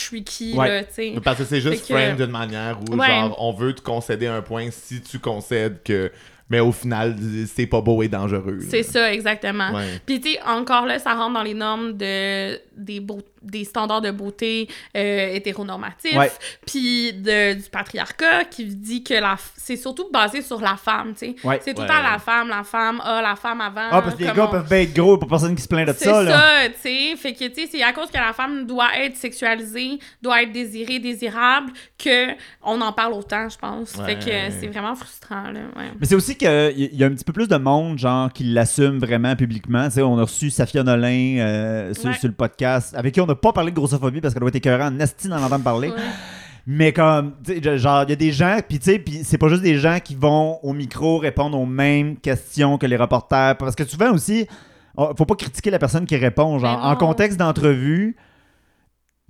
Ouais. 0.56 0.68
là, 0.68 0.84
tu 0.84 0.92
sais. 0.94 1.14
Parce 1.22 1.38
que 1.38 1.44
c'est 1.44 1.60
juste 1.60 1.86
que- 1.86 1.94
frame 1.94 2.16
d'une 2.16 2.30
manière 2.30 2.78
où, 2.80 2.94
Ouais. 2.96 3.06
genre, 3.06 3.36
on 3.42 3.52
veut 3.52 3.74
te 3.74 3.80
concéder 3.80 4.26
un 4.26 4.42
point 4.42 4.68
si 4.70 5.00
tu 5.00 5.18
concèdes 5.18 5.82
que. 5.84 6.10
Mais 6.48 6.60
au 6.60 6.70
final, 6.70 7.16
c'est 7.52 7.66
pas 7.66 7.80
beau 7.80 8.02
et 8.04 8.08
dangereux. 8.08 8.60
C'est 8.68 8.84
ça, 8.84 9.12
exactement. 9.12 9.72
Ouais. 9.72 10.00
Puis, 10.06 10.20
tu 10.20 10.30
sais, 10.34 10.38
encore 10.46 10.86
là, 10.86 11.00
ça 11.00 11.14
rentre 11.14 11.34
dans 11.34 11.42
les 11.42 11.54
normes 11.54 11.94
de, 11.96 12.56
des, 12.76 13.00
beau- 13.00 13.18
des 13.46 13.64
standards 13.64 14.00
de 14.02 14.10
beauté 14.10 14.68
euh, 14.96 15.28
hétéronormatifs, 15.34 16.16
Ouais. 16.16 16.30
puis 16.66 17.12
de- 17.12 17.54
du 17.54 17.68
patriarcat 17.70 18.44
qui 18.44 18.64
dit 18.66 19.02
que 19.04 19.14
la 19.14 19.36
c'est 19.56 19.76
surtout 19.76 20.08
basé 20.12 20.42
sur 20.42 20.60
la 20.60 20.76
femme, 20.76 21.12
tu 21.18 21.26
sais. 21.26 21.36
Ouais. 21.44 21.60
C'est 21.62 21.74
tout 21.74 21.82
le 21.82 21.88
Ouais. 21.88 21.92
temps 21.94 22.02
la 22.02 22.18
femme, 22.18 22.48
la 22.48 22.62
femme, 22.62 23.00
ah, 23.04 23.20
la 23.22 23.34
femme 23.36 23.60
avant. 23.60 23.88
Ah, 23.90 24.02
parce 24.02 24.14
que 24.14 24.20
les 24.24 24.26
gars 24.32 24.44
on- 24.46 24.50
peuvent 24.50 24.68
bien 24.68 24.80
être 24.80 24.94
gros 24.94 25.18
pour 25.18 25.28
personne 25.28 25.54
qui 25.56 25.62
se 25.62 25.68
plaint 25.68 25.86
de 25.88 25.92
C'est 25.92 26.04
ça, 26.04 26.22
là. 26.22 26.32
ça, 26.64 26.68
tu 26.68 26.74
sais. 26.82 27.16
Fait 27.16 27.32
que, 27.32 27.46
tu 27.48 27.54
sais, 27.62 27.68
c'est 27.72 27.82
à 27.82 27.92
cause 27.92 28.08
que 28.10 28.16
la 28.16 28.32
femme 28.32 28.66
doit 28.66 28.88
être 28.98 29.16
sexualisée, 29.16 29.98
doit 30.22 30.42
être 30.42 30.52
désirée, 30.52 30.98
désirable, 30.98 31.72
que 31.98 32.32
on 32.62 32.80
en 32.80 32.92
parle 32.92 33.12
autant, 33.14 33.48
je 33.48 33.56
pense. 33.58 33.92
Fait 34.04 34.16
que 34.18 34.30
c'est 34.60 34.66
vraiment 34.68 34.94
frustrant, 34.94 35.50
là. 35.50 35.60
Ouais. 35.76 35.90
Mais 36.00 36.06
c'est 36.06 36.14
aussi 36.14 36.36
qu'il 36.36 36.48
y 36.48 37.02
a 37.02 37.06
un 37.06 37.10
petit 37.10 37.24
peu 37.24 37.32
plus 37.32 37.48
de 37.48 37.56
monde, 37.56 37.98
genre, 37.98 38.32
qui 38.32 38.44
l'assume 38.44 38.98
vraiment 38.98 39.34
publiquement. 39.36 39.84
Tu 39.86 39.92
sais, 39.94 40.02
on 40.02 40.18
a 40.18 40.22
reçu 40.22 40.50
Safia 40.50 40.82
Nolin 40.82 41.38
euh, 41.38 41.94
sur, 41.94 42.06
Ouais. 42.06 42.14
sur 42.14 42.28
le 42.28 42.34
podcast, 42.34 42.94
avec 42.96 43.14
qui 43.14 43.20
on 43.20 43.26
n'a 43.26 43.34
pas 43.36 43.52
parlé 43.52 43.70
de 43.70 43.76
grossophobie 43.76 44.20
parce 44.20 44.34
qu'elle 44.34 44.40
doit 44.40 44.48
être 44.48 44.56
écœurante 44.56 44.94
en 44.94 45.00
esti 45.00 45.28
d'en 45.28 45.42
entendre 45.42 45.64
parler. 45.64 45.88
Ouais. 45.88 45.94
Mais 46.66 46.92
comme, 46.92 47.34
genre, 47.76 48.02
il 48.02 48.10
y 48.10 48.12
a 48.12 48.16
des 48.16 48.32
gens, 48.32 48.58
puis 48.68 48.78
tu 48.80 48.90
sais, 48.90 48.98
puis 48.98 49.20
c'est 49.22 49.38
pas 49.38 49.48
juste 49.48 49.62
des 49.62 49.78
gens 49.78 49.98
qui 50.02 50.16
vont 50.16 50.58
au 50.64 50.72
micro 50.72 51.18
répondre 51.18 51.56
aux 51.58 51.66
mêmes 51.66 52.16
questions 52.16 52.76
que 52.76 52.86
les 52.86 52.96
reporters. 52.96 53.56
Parce 53.56 53.76
que 53.76 53.84
souvent 53.84 54.12
aussi, 54.12 54.48
on- 54.96 55.14
faut 55.14 55.26
pas 55.26 55.36
critiquer 55.36 55.70
la 55.70 55.78
personne 55.78 56.06
qui 56.06 56.16
répond. 56.16 56.58
Genre, 56.58 56.80
Mais 56.80 56.86
en 56.88 56.96
contexte 56.96 57.38
d'entrevue, 57.38 58.16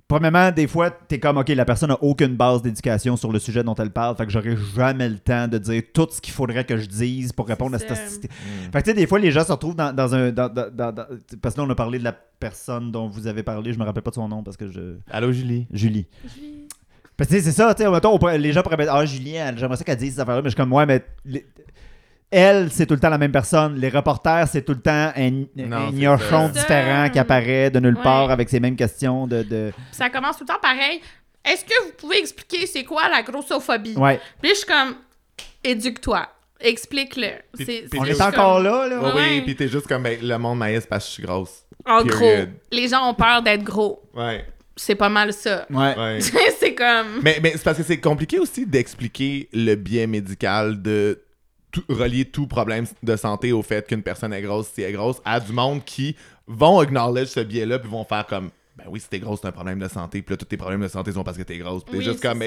premièrement, 0.07 0.51
des 0.51 0.67
fois, 0.67 0.89
t'es 0.91 1.19
comme, 1.19 1.37
OK, 1.37 1.49
la 1.49 1.65
personne 1.65 1.91
a 1.91 1.97
aucune 2.01 2.35
base 2.35 2.61
d'éducation 2.61 3.17
sur 3.17 3.31
le 3.31 3.39
sujet 3.39 3.63
dont 3.63 3.75
elle 3.75 3.91
parle, 3.91 4.15
fait 4.15 4.25
que 4.25 4.31
j'aurai 4.31 4.55
jamais 4.75 5.09
le 5.09 5.19
temps 5.19 5.47
de 5.47 5.57
dire 5.57 5.83
tout 5.93 6.07
ce 6.11 6.21
qu'il 6.21 6.33
faudrait 6.33 6.63
que 6.65 6.77
je 6.77 6.85
dise 6.85 7.33
pour 7.33 7.47
répondre 7.47 7.75
à 7.75 7.79
cette 7.79 7.91
hostilité. 7.91 8.29
Fait 8.71 8.79
que 8.79 8.83
tu 8.85 8.89
sais, 8.91 8.93
des 8.93 9.07
fois, 9.07 9.19
les 9.19 9.31
gens 9.31 9.43
se 9.43 9.51
retrouvent 9.51 9.75
dans, 9.75 9.93
dans 9.93 10.15
un. 10.15 10.31
dans- 10.31 10.49
dans- 10.49 10.69
dans- 10.73 10.91
dans- 10.91 11.05
parce 11.41 11.55
que 11.55 11.61
là, 11.61 11.67
on 11.67 11.69
a 11.69 11.75
parlé 11.75 11.99
de 11.99 12.03
la 12.03 12.13
personne 12.39 12.91
dont 12.91 13.07
vous 13.07 13.27
avez 13.27 13.43
parlé, 13.43 13.73
je 13.73 13.79
me 13.79 13.83
rappelle 13.83 14.03
pas 14.03 14.11
de 14.11 14.15
son 14.15 14.27
nom 14.27 14.43
parce 14.43 14.57
que 14.57 14.67
je. 14.67 14.95
Allô, 15.11 15.31
Julie? 15.31 15.67
Julie. 15.71 16.07
Parce 17.17 17.29
que 17.31 17.35
tu 17.35 17.41
sais, 17.41 17.45
c'est 17.49 17.55
ça, 17.57 17.73
tu 17.73 17.83
sais, 17.83 18.37
les 18.37 18.53
gens 18.53 18.61
pourraient 18.61 18.77
mettre 18.77 18.93
Ah, 18.93 19.03
Julie, 19.05 19.33
elle- 19.35 19.57
j'aimerais 19.57 19.77
ça 19.77 19.83
qu'elle 19.83 19.97
dise 19.97 20.13
ces 20.13 20.19
affaires-là, 20.19 20.41
mais 20.43 20.49
je 20.49 20.55
suis 20.55 20.61
comme, 20.61 20.71
ouais, 20.73 20.85
mais. 20.85 21.03
Elle, 22.29 22.69
c'est 22.71 22.85
tout 22.85 22.93
le 22.93 22.99
temps 22.99 23.09
la 23.09 23.17
même 23.17 23.31
personne. 23.31 23.75
Les 23.77 23.87
reporters, 23.89 24.47
c'est 24.51 24.61
tout 24.63 24.73
le 24.73 24.81
temps 24.81 25.11
un, 25.15 25.31
Non, 25.55 25.77
un 25.77 25.91
gnochon 25.91 26.49
différent 26.49 27.09
qui 27.09 27.19
apparaît 27.19 27.69
de 27.71 27.79
nulle 27.79 27.95
Ouais. 27.95 28.03
part 28.03 28.29
avec 28.31 28.49
ces 28.49 28.59
mêmes 28.59 28.75
questions 28.75 29.27
de. 29.27 29.43
de... 29.43 29.71
Puis 29.73 29.85
ça 29.97 30.09
commence 30.09 30.37
tout 30.37 30.43
le 30.43 30.53
temps 30.53 30.59
pareil. 30.61 30.99
Est-ce 31.45 31.63
que 31.63 31.83
vous 31.85 31.91
pouvez 31.97 32.19
expliquer 32.19 32.65
c'est 32.67 32.83
quoi 32.83 33.07
la 33.07 33.21
grossophobie? 33.23 33.95
Ouais. 33.95 34.19
Puis 34.41 34.49
je 34.51 34.55
suis 34.55 34.65
comme, 34.65 34.95
éduque-toi, 35.63 36.27
explique-le. 36.59 37.27
On 37.97 38.05
est 38.05 38.21
encore 38.21 38.55
comme- 38.55 38.63
là, 38.65 38.87
là. 38.89 39.13
Oui, 39.15 39.41
puis 39.41 39.55
t'es 39.55 39.69
juste 39.69 39.87
comme, 39.87 40.03
ben, 40.03 40.19
le 40.21 40.37
monde 40.37 40.57
maïs 40.59 40.85
parce 40.85 41.05
que 41.05 41.09
je 41.09 41.13
suis 41.13 41.23
grosse. 41.23 41.63
En 41.85 42.03
Period. 42.03 42.09
gros, 42.49 42.53
les 42.73 42.87
gens 42.89 43.09
ont 43.09 43.13
peur 43.13 43.41
d'être 43.41 43.63
gros. 43.63 44.01
Ouais, 44.13 44.45
C'est 44.75 44.95
pas 44.95 45.07
mal 45.07 45.31
ça. 45.31 45.65
Ouais. 45.69 45.95
ouais. 45.97 46.19
c'est 46.59 46.75
comme... 46.75 47.21
mais 47.23 47.39
mais 47.41 47.51
c'est 47.53 47.63
parce 47.63 47.77
que 47.77 47.83
c'est 47.83 48.01
compliqué 48.01 48.37
aussi 48.39 48.65
d'expliquer 48.65 49.47
le 49.53 49.75
biais 49.75 50.07
médical 50.07 50.81
de 50.81 51.21
tout- 51.81 51.93
relier 51.93 52.25
tout 52.25 52.47
problème 52.47 52.85
de 53.03 53.15
santé 53.15 53.51
au 53.51 53.61
fait 53.61 53.85
qu'une 53.87 54.03
personne 54.03 54.33
est 54.33 54.41
grosse 54.41 54.67
si 54.73 54.81
elle 54.81 54.89
est 54.89 54.93
grosse 54.93 55.17
à 55.25 55.39
du 55.39 55.51
monde 55.53 55.83
qui 55.85 56.15
vont 56.47 56.79
acknowledge 56.79 57.27
ce 57.27 57.39
biais-là 57.41 57.79
puis 57.79 57.89
vont 57.89 58.03
faire 58.05 58.25
comme 58.25 58.49
ben 58.77 58.85
oui 58.89 58.99
si 58.99 59.09
t'es 59.09 59.19
grosse 59.19 59.39
c'est 59.41 59.47
un 59.47 59.51
problème 59.51 59.79
de 59.79 59.87
santé 59.87 60.21
puis 60.21 60.33
là 60.33 60.37
tous 60.37 60.45
tes 60.45 60.57
problèmes 60.57 60.81
de 60.81 60.87
santé 60.87 61.11
sont 61.11 61.23
parce 61.23 61.37
que 61.37 61.43
t'es 61.43 61.57
grosse 61.57 61.83
puis 61.83 61.91
t'es 61.93 61.97
Oui, 61.99 62.03
juste 62.03 62.19
c'est 62.21 62.27
comme 62.27 62.41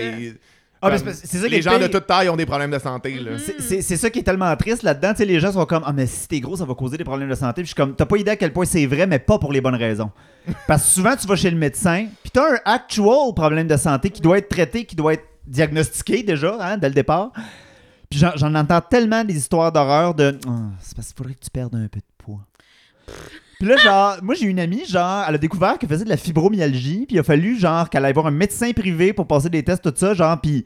Ah, 0.82 0.96
c'est- 0.96 1.26
ça 1.38 1.46
les 1.48 1.60
gens 1.60 1.78
de 1.78 1.88
toute 1.88 2.06
taille 2.06 2.30
ont 2.30 2.36
des 2.36 2.46
problèmes 2.46 2.70
de 2.70 2.78
santé 2.78 3.14
là 3.20 3.32
C'est- 3.38 3.96
ça 3.96 4.08
qui 4.08 4.20
est 4.20 4.22
tellement 4.22 4.56
triste 4.56 4.82
là-dedans. 4.82 5.10
Tu 5.10 5.18
sais, 5.18 5.24
les 5.26 5.38
gens 5.38 5.52
sont 5.52 5.66
comme 5.66 5.82
Ah, 5.84 5.92
mais 5.92 6.06
si 6.06 6.26
t'es 6.26 6.40
gros, 6.40 6.56
ça 6.56 6.64
va 6.64 6.72
causer 6.74 6.96
des 6.96 7.04
problèmes 7.04 7.28
de 7.28 7.34
santé. 7.34 7.56
Puis 7.60 7.64
je 7.64 7.68
suis 7.68 7.74
comme 7.74 7.94
T'as 7.94 8.06
pas 8.06 8.16
idée 8.16 8.30
à 8.30 8.36
quel 8.36 8.50
point 8.52 8.64
c'est 8.64 8.86
vrai, 8.86 9.06
mais 9.06 9.18
pas 9.18 9.38
pour 9.38 9.52
les 9.52 9.60
bonnes 9.60 9.74
raisons. 9.74 10.10
Parce 10.66 10.84
que 10.84 10.88
souvent, 10.88 11.14
tu 11.16 11.26
vas 11.26 11.36
chez 11.36 11.50
le 11.50 11.58
médecin, 11.58 12.06
puis 12.22 12.30
t'as 12.32 12.54
un 12.54 12.58
actual 12.64 13.34
problème 13.36 13.66
de 13.66 13.76
santé 13.76 14.08
qui 14.08 14.22
doit 14.22 14.38
être 14.38 14.48
traité, 14.48 14.86
qui 14.86 14.96
doit 14.96 15.12
être 15.12 15.24
diagnostiqué 15.46 16.22
déjà, 16.22 16.56
hein, 16.58 16.78
dès 16.78 16.88
le 16.88 16.94
départ. 16.94 17.30
Puis 18.10 18.18
j'en- 18.18 18.32
j'en 18.36 18.54
entends 18.56 18.80
tellement 18.80 19.22
des 19.24 19.36
histoires 19.36 19.70
d'horreur 19.72 20.14
de 20.14 20.36
Ah, 20.46 20.50
C'est 20.80 20.96
parce 20.96 21.08
qu'il 21.08 21.16
faudrait 21.16 21.34
que 21.34 21.40
tu 21.44 21.50
perdes 21.50 21.74
un 21.74 21.86
peu 21.88 22.00
de 22.00 22.04
poids. 22.18 22.40
Puis 23.58 23.68
là, 23.68 23.76
genre, 23.76 24.16
moi 24.22 24.34
j'ai 24.34 24.46
une 24.46 24.58
amie, 24.58 24.84
genre, 24.86 25.24
elle 25.28 25.34
a 25.34 25.38
découvert 25.38 25.78
qu'elle 25.78 25.88
faisait 25.88 26.04
de 26.04 26.08
la 26.08 26.16
fibromyalgie, 26.16 27.04
puis 27.06 27.16
il 27.16 27.18
a 27.18 27.22
fallu, 27.22 27.58
genre, 27.58 27.88
qu'elle 27.90 28.04
aille 28.04 28.12
voir 28.12 28.26
un 28.26 28.30
médecin 28.32 28.72
privé 28.72 29.12
pour 29.12 29.26
passer 29.26 29.48
des 29.50 29.62
tests, 29.62 29.82
tout 29.82 29.92
ça, 29.94 30.14
genre, 30.14 30.40
puis 30.40 30.64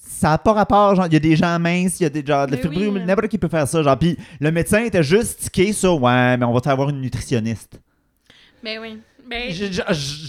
ça 0.00 0.30
n'a 0.30 0.38
pas 0.38 0.52
rapport, 0.54 0.94
genre, 0.94 1.06
il 1.06 1.12
y 1.12 1.16
a 1.16 1.20
des 1.20 1.36
gens 1.36 1.58
minces, 1.58 2.00
il 2.00 2.04
y 2.04 2.06
a 2.06 2.08
des 2.10 2.24
genre, 2.24 2.46
de 2.46 2.52
la 2.52 2.56
fibromyalgie, 2.58 2.98
oui. 2.98 3.04
n'importe 3.04 3.28
qui 3.28 3.38
peut 3.38 3.48
faire 3.48 3.68
ça, 3.68 3.82
genre, 3.82 3.98
puis 3.98 4.16
le 4.40 4.50
médecin 4.50 4.82
était 4.82 5.02
juste 5.02 5.40
tiqué 5.40 5.72
sur, 5.72 6.00
ouais, 6.02 6.36
mais 6.36 6.44
on 6.44 6.52
va 6.52 6.60
te 6.60 6.64
faire 6.64 6.76
voir 6.76 6.88
une 6.88 7.00
nutritionniste. 7.00 7.78
Ben 8.64 8.78
oui. 8.80 8.98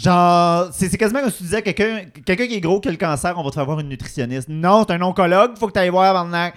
Genre, 0.04 0.70
c'est 0.72 0.97
quasiment 0.97 1.22
comme 1.22 1.32
si 1.32 1.38
tu 1.38 1.43
disais 1.43 1.62
quelqu'un 1.62 2.01
quelqu'un 2.26 2.47
qui 2.47 2.56
est 2.56 2.62
gros 2.62 2.80
qui 2.80 2.88
a 2.89 2.91
le 2.91 2.97
cancer, 2.97 3.34
on 3.38 3.43
va 3.43 3.49
te 3.49 3.56
faire 3.56 3.66
voir 3.66 3.80
une 3.80 3.89
nutritionniste. 3.89 4.49
Non, 4.49 4.86
c'est 4.88 4.93
un 4.93 5.01
oncologue, 5.01 5.58
faut 5.58 5.68
que 5.68 5.74
tu 5.74 5.80
ailles 5.80 5.89
voir 5.89 6.16
avant 6.16 6.32
ouais. 6.32 6.54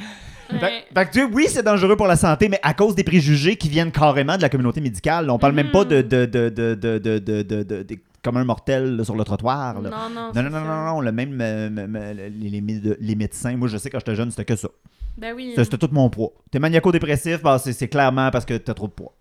fait, 0.50 0.84
fait 0.94 1.06
que 1.06 1.12
tu 1.12 1.18
sais, 1.20 1.24
oui, 1.32 1.46
c'est 1.48 1.62
dangereux 1.62 1.96
pour 1.96 2.06
la 2.06 2.16
santé, 2.16 2.48
mais 2.48 2.60
à 2.62 2.74
cause 2.74 2.94
des 2.94 3.04
préjugés 3.04 3.56
qui 3.56 3.68
viennent 3.68 3.92
carrément 3.92 4.36
de 4.36 4.42
la 4.42 4.48
communauté 4.48 4.80
médicale. 4.80 5.28
On 5.30 5.38
parle 5.38 5.54
même 5.54 5.70
pas 5.70 5.84
de, 5.84 6.02
de, 6.02 6.24
de, 6.26 6.50
de, 6.50 6.74
de, 7.82 7.86
communs 8.22 8.44
mortels 8.44 8.96
là, 8.96 9.04
sur 9.04 9.14
le 9.16 9.24
trottoir. 9.24 9.80
là. 9.80 9.90
Non, 9.90 10.10
non, 10.14 10.32
Non, 10.34 10.42
non, 10.42 10.50
non, 10.50 10.60
non, 10.66 10.84
non, 10.94 11.00
le 11.00 11.12
même, 11.12 11.38
euh, 11.40 12.14
les, 12.14 12.50
les 12.50 12.60
méde- 12.60 12.96
les 13.00 13.14
médecins, 13.14 13.56
moi 13.56 13.68
je 13.68 13.76
sais 13.78 13.88
quand 13.90 13.98
j'étais 14.00 14.16
jeune, 14.16 14.30
c'était 14.30 14.44
que 14.44 14.56
ça. 14.56 14.68
Ben 15.16 15.32
oui. 15.34 15.50
C'était 15.50 15.64
c'était 15.64 15.78
tout 15.78 15.88
mon 15.92 16.10
poids. 16.10 16.30
T'es 16.50 16.58
maniaco-dépressif, 16.58 17.40
bah, 17.42 17.58
c'est 17.58 17.72
c'est 17.72 17.88
clairement 17.88 18.30
parce 18.30 18.44
que 18.44 18.54
t'as 18.58 18.74
trop 18.74 18.86
de 18.88 18.92
poids. 18.92 19.14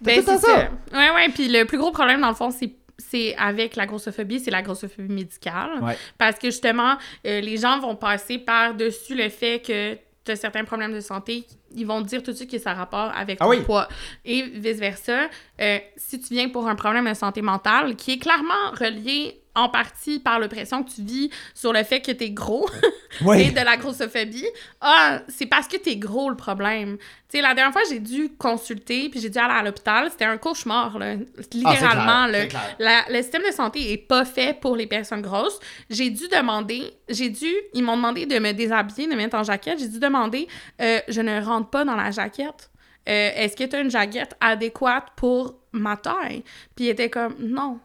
Ben, 0.00 0.16
c'est 0.20 0.24
temps 0.24 0.38
ça. 0.38 0.70
Ouais, 0.92 1.10
ouais. 1.14 1.28
Puis 1.30 1.48
le 1.48 1.64
plus 1.64 1.78
gros 1.78 1.90
problème, 1.90 2.20
dans 2.20 2.28
le 2.28 2.34
fond, 2.34 2.50
c'est 2.50 2.72
c'est 3.00 3.36
avec 3.36 3.76
la 3.76 3.86
grossophobie, 3.86 4.40
c'est 4.40 4.50
la 4.50 4.60
grossophobie 4.60 5.12
médicale. 5.12 5.70
Ouais. 5.82 5.96
Parce 6.18 6.36
que 6.36 6.48
justement, 6.48 6.96
euh, 7.26 7.40
les 7.40 7.56
gens 7.56 7.78
vont 7.78 7.94
passer 7.94 8.38
par-dessus 8.38 9.14
le 9.14 9.28
fait 9.28 9.60
que 9.64 9.94
tu 10.24 10.32
as 10.32 10.36
certains 10.36 10.64
problèmes 10.64 10.92
de 10.92 11.00
santé. 11.00 11.44
Ils 11.74 11.86
vont 11.86 12.02
te 12.02 12.08
dire 12.08 12.22
tout 12.24 12.32
de 12.32 12.36
suite 12.36 12.50
que 12.50 12.58
ça 12.58 12.72
a 12.72 12.74
rapport 12.74 13.12
avec 13.16 13.38
Ah 13.40 13.44
ton 13.44 13.50
oui. 13.50 13.60
poids. 13.62 13.88
Et 14.24 14.42
vice-versa, 14.42 15.28
euh, 15.60 15.78
si 15.96 16.18
tu 16.20 16.34
viens 16.34 16.48
pour 16.48 16.66
un 16.66 16.74
problème 16.74 17.08
de 17.08 17.14
santé 17.14 17.40
mentale 17.40 17.94
qui 17.94 18.14
est 18.14 18.18
clairement 18.18 18.70
relié 18.72 19.37
en 19.58 19.68
partie 19.68 20.20
par 20.20 20.38
l'oppression 20.38 20.82
que 20.82 20.90
tu 20.90 21.02
vis 21.02 21.30
sur 21.54 21.72
le 21.72 21.82
fait 21.84 22.00
que 22.00 22.12
tu 22.12 22.24
es 22.24 22.30
gros 22.30 22.68
et 23.40 23.50
de 23.50 23.60
la 23.64 23.76
grossophobie, 23.76 24.46
ah, 24.80 25.20
c'est 25.28 25.46
parce 25.46 25.66
que 25.68 25.76
t'es 25.76 25.96
gros 25.96 26.30
le 26.30 26.36
problème. 26.36 26.96
Tu 26.98 27.36
sais, 27.36 27.42
la 27.42 27.54
dernière 27.54 27.72
fois, 27.72 27.82
j'ai 27.90 27.98
dû 27.98 28.30
consulter, 28.38 29.08
puis 29.10 29.20
j'ai 29.20 29.28
dû 29.28 29.38
aller 29.38 29.52
à 29.52 29.62
l'hôpital. 29.62 30.08
C'était 30.10 30.24
un 30.24 30.38
cauchemar, 30.38 30.98
là. 30.98 31.14
Littéralement, 31.52 32.26
clair, 32.28 32.42
c'est 32.42 32.48
clair. 32.48 32.76
La- 32.78 33.04
le 33.10 33.22
système 33.22 33.42
de 33.46 33.52
santé 33.52 33.92
est 33.92 33.96
pas 33.98 34.24
fait 34.24 34.58
pour 34.58 34.76
les 34.76 34.86
personnes 34.86 35.20
grosses. 35.22 35.58
J'ai 35.90 36.10
dû 36.10 36.28
demander, 36.28 36.84
j'ai 37.08 37.28
dû, 37.28 37.52
ils 37.74 37.82
m'ont 37.82 37.96
demandé 37.96 38.24
de 38.26 38.38
me 38.38 38.52
déshabiller, 38.52 39.06
de 39.06 39.12
me 39.12 39.16
mettre 39.16 39.36
en 39.36 39.42
jaquette. 39.42 39.78
J'ai 39.78 39.88
dû 39.88 39.98
demander, 39.98 40.48
euh, 40.80 41.00
je 41.08 41.20
ne 41.20 41.42
rentre 41.44 41.68
pas 41.70 41.84
dans 41.84 41.96
la 41.96 42.10
jaquette. 42.10 42.70
Euh, 43.08 43.30
Est-ce 43.36 43.56
que 43.56 43.64
tu 43.64 43.76
as 43.76 43.80
une 43.80 43.90
jaquette 43.90 44.34
adéquate 44.40 45.08
pour 45.16 45.54
ma 45.72 45.96
taille? 45.96 46.42
Puis 46.76 46.86
il 46.86 46.88
était 46.88 47.10
comme, 47.10 47.34
non. 47.40 47.78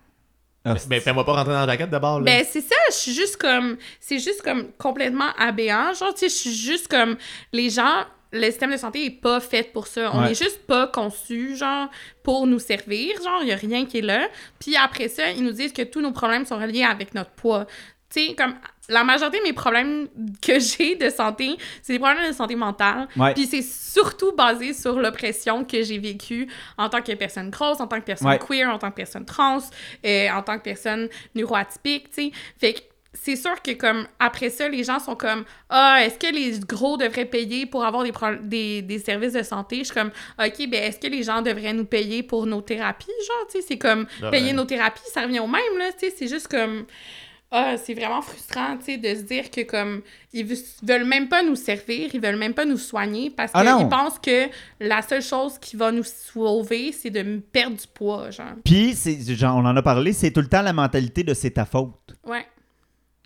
Ah, 0.65 0.75
Ben, 0.87 1.01
fais-moi 1.01 1.25
pas 1.25 1.33
rentrer 1.33 1.53
dans 1.53 1.65
la 1.65 1.73
jaquette 1.73 1.89
d'abord, 1.89 2.19
là. 2.19 2.25
Ben, 2.25 2.45
c'est 2.49 2.61
ça, 2.61 2.75
je 2.89 2.95
suis 2.95 3.13
juste 3.13 3.37
comme. 3.37 3.77
C'est 3.99 4.19
juste 4.19 4.41
comme 4.43 4.71
complètement 4.77 5.31
aberrant. 5.37 5.93
Genre, 5.93 6.13
tu 6.13 6.21
sais, 6.21 6.29
je 6.29 6.35
suis 6.35 6.53
juste 6.55 6.87
comme. 6.87 7.17
Les 7.51 7.69
gens. 7.69 8.05
Le 8.35 8.45
système 8.49 8.71
de 8.71 8.77
santé 8.77 9.05
est 9.05 9.11
pas 9.11 9.39
fait 9.39 9.71
pour 9.71 9.85
ça. 9.85 10.09
On 10.11 10.23
Ouais. 10.23 10.31
est 10.31 10.33
juste 10.43 10.65
pas 10.65 10.87
conçu, 10.87 11.55
genre, 11.55 11.87
pour 12.23 12.47
nous 12.47 12.57
servir. 12.57 13.15
Genre, 13.21 13.41
il 13.43 13.49
y 13.49 13.51
a 13.51 13.55
rien 13.55 13.85
qui 13.85 13.99
est 13.99 14.01
là. 14.01 14.27
Puis 14.59 14.75
après 14.75 15.07
ça, 15.07 15.29
ils 15.29 15.43
nous 15.43 15.51
disent 15.51 15.71
que 15.71 15.83
tous 15.83 16.01
nos 16.01 16.11
problèmes 16.11 16.43
sont 16.43 16.57
reliés 16.57 16.83
avec 16.83 17.13
notre 17.13 17.29
poids. 17.29 17.67
Tu 18.13 18.27
sais, 18.27 18.33
comme. 18.35 18.55
La 18.89 19.05
majorité 19.05 19.37
de 19.39 19.43
mes 19.43 19.53
problèmes 19.53 20.09
que 20.45 20.59
j'ai 20.59 20.95
de 20.97 21.09
santé, 21.09 21.55
c'est 21.81 21.93
des 21.93 21.99
problèmes 21.99 22.27
de 22.27 22.33
santé 22.35 22.53
mentale. 22.57 23.07
Ouais. 23.15 23.33
Puis 23.33 23.45
c'est 23.47 23.61
surtout 23.61 24.33
basé 24.33 24.73
sur 24.73 24.99
l'oppression 24.99 25.63
que 25.63 25.81
j'ai 25.83 25.97
vécue 25.99 26.49
en 26.77 26.89
tant 26.89 27.01
que 27.01 27.13
personne 27.13 27.49
grosse, 27.49 27.79
en 27.79 27.87
tant 27.87 28.01
que 28.01 28.05
personne 28.05 28.27
Ouais. 28.27 28.39
queer, 28.39 28.69
en 28.69 28.77
tant 28.77 28.89
que 28.91 28.95
personne 28.97 29.23
trans, 29.23 29.59
euh, 30.05 30.29
en 30.31 30.41
tant 30.41 30.57
que 30.57 30.63
personne 30.63 31.07
neuroatypique, 31.33 32.09
tu 32.11 32.23
sais. 32.23 32.31
Fait 32.59 32.73
que 32.73 32.79
c'est 33.13 33.37
sûr 33.37 33.61
que 33.61 33.71
comme 33.71 34.05
après 34.19 34.49
ça, 34.49 34.67
les 34.67 34.83
gens 34.83 34.99
sont 34.99 35.15
comme 35.15 35.45
ah 35.69 35.99
est-ce 36.03 36.19
que 36.19 36.33
les 36.33 36.59
gros 36.59 36.97
devraient 36.97 37.23
payer 37.23 37.65
pour 37.65 37.85
avoir 37.85 38.03
des, 38.03 38.11
pro- 38.11 38.35
des, 38.41 38.81
des 38.81 38.99
services 38.99 39.31
de 39.33 39.43
santé 39.43 39.77
Je 39.79 39.83
suis 39.85 39.93
comme 39.93 40.11
ok 40.37 40.67
ben 40.67 40.83
est-ce 40.83 40.99
que 40.99 41.07
les 41.07 41.23
gens 41.23 41.41
devraient 41.41 41.71
nous 41.73 41.85
payer 41.85 42.21
pour 42.23 42.45
nos 42.47 42.59
thérapies 42.59 43.07
genre 43.27 43.47
tu 43.49 43.61
sais 43.61 43.65
c'est 43.65 43.77
comme 43.77 44.07
Ouais. 44.21 44.29
payer 44.31 44.51
nos 44.51 44.65
thérapies 44.65 45.01
ça 45.13 45.21
revient 45.21 45.39
au 45.39 45.47
même 45.47 45.77
là 45.77 45.91
tu 45.93 46.09
sais 46.09 46.13
c'est 46.17 46.27
juste 46.27 46.49
comme 46.49 46.85
ah, 47.55 47.75
c'est 47.77 47.93
vraiment 47.93 48.21
frustrant, 48.21 48.75
tu 48.77 48.85
sais, 48.85 48.97
de 48.97 49.13
se 49.15 49.21
dire 49.21 49.49
que 49.51 49.61
comme 49.61 50.01
ils 50.33 50.43
ve- 50.45 50.75
veulent 50.83 51.05
même 51.05 51.29
pas 51.29 51.43
nous 51.43 51.55
servir, 51.55 52.09
ils 52.13 52.19
veulent 52.19 52.35
même 52.35 52.53
pas 52.55 52.65
nous 52.65 52.77
soigner 52.77 53.29
parce 53.29 53.51
Ah 53.53 53.63
qu'ils 53.77 53.87
pensent 53.89 54.17
que 54.19 54.49
la 54.79 55.01
seule 55.03 55.21
chose 55.21 55.59
qui 55.59 55.75
va 55.75 55.91
nous 55.91 56.03
sauver, 56.03 56.91
c'est 56.91 57.11
de 57.11 57.37
perdre 57.51 57.77
du 57.77 57.85
poids, 57.93 58.31
genre. 58.31 58.53
Puis, 58.65 58.95
c'est- 58.95 59.21
genre, 59.35 59.55
on 59.57 59.65
en 59.65 59.77
a 59.77 59.81
parlé, 59.83 60.13
c'est 60.13 60.31
tout 60.31 60.41
le 60.41 60.47
temps 60.47 60.63
la 60.63 60.73
mentalité 60.73 61.23
de 61.23 61.33
c'est 61.33 61.51
ta 61.51 61.65
faute. 61.65 62.15
Ouais. 62.25 62.45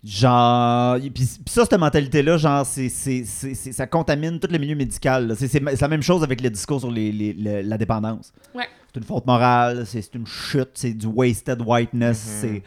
Genre, 0.04 0.96
puis 1.00 1.10
puis 1.10 1.26
ça, 1.48 1.64
cette 1.64 1.78
mentalité-là, 1.78 2.36
genre, 2.36 2.64
c'est, 2.64 2.88
c'est, 2.88 3.24
ça 3.24 3.86
contamine 3.88 4.38
tout 4.38 4.46
le 4.50 4.58
milieu 4.58 4.76
médical. 4.76 5.34
C'est, 5.36 5.60
la 5.60 5.88
même 5.88 6.02
chose 6.02 6.22
avec 6.22 6.40
le 6.40 6.50
discours 6.50 6.78
sur 6.80 6.90
les, 6.90 7.10
les- 7.10 7.32
le- 7.32 7.62
la 7.62 7.76
dépendance. 7.76 8.32
Ouais. 8.54 8.68
C'est 8.92 9.00
une 9.00 9.04
faute 9.06 9.26
morale, 9.26 9.84
c'est, 9.86 10.00
c'est 10.00 10.14
une 10.14 10.26
chute, 10.26 10.70
c'est 10.74 10.92
du 10.94 11.06
wasted 11.06 11.60
whiteness, 11.66 12.16
c'est 12.40 12.62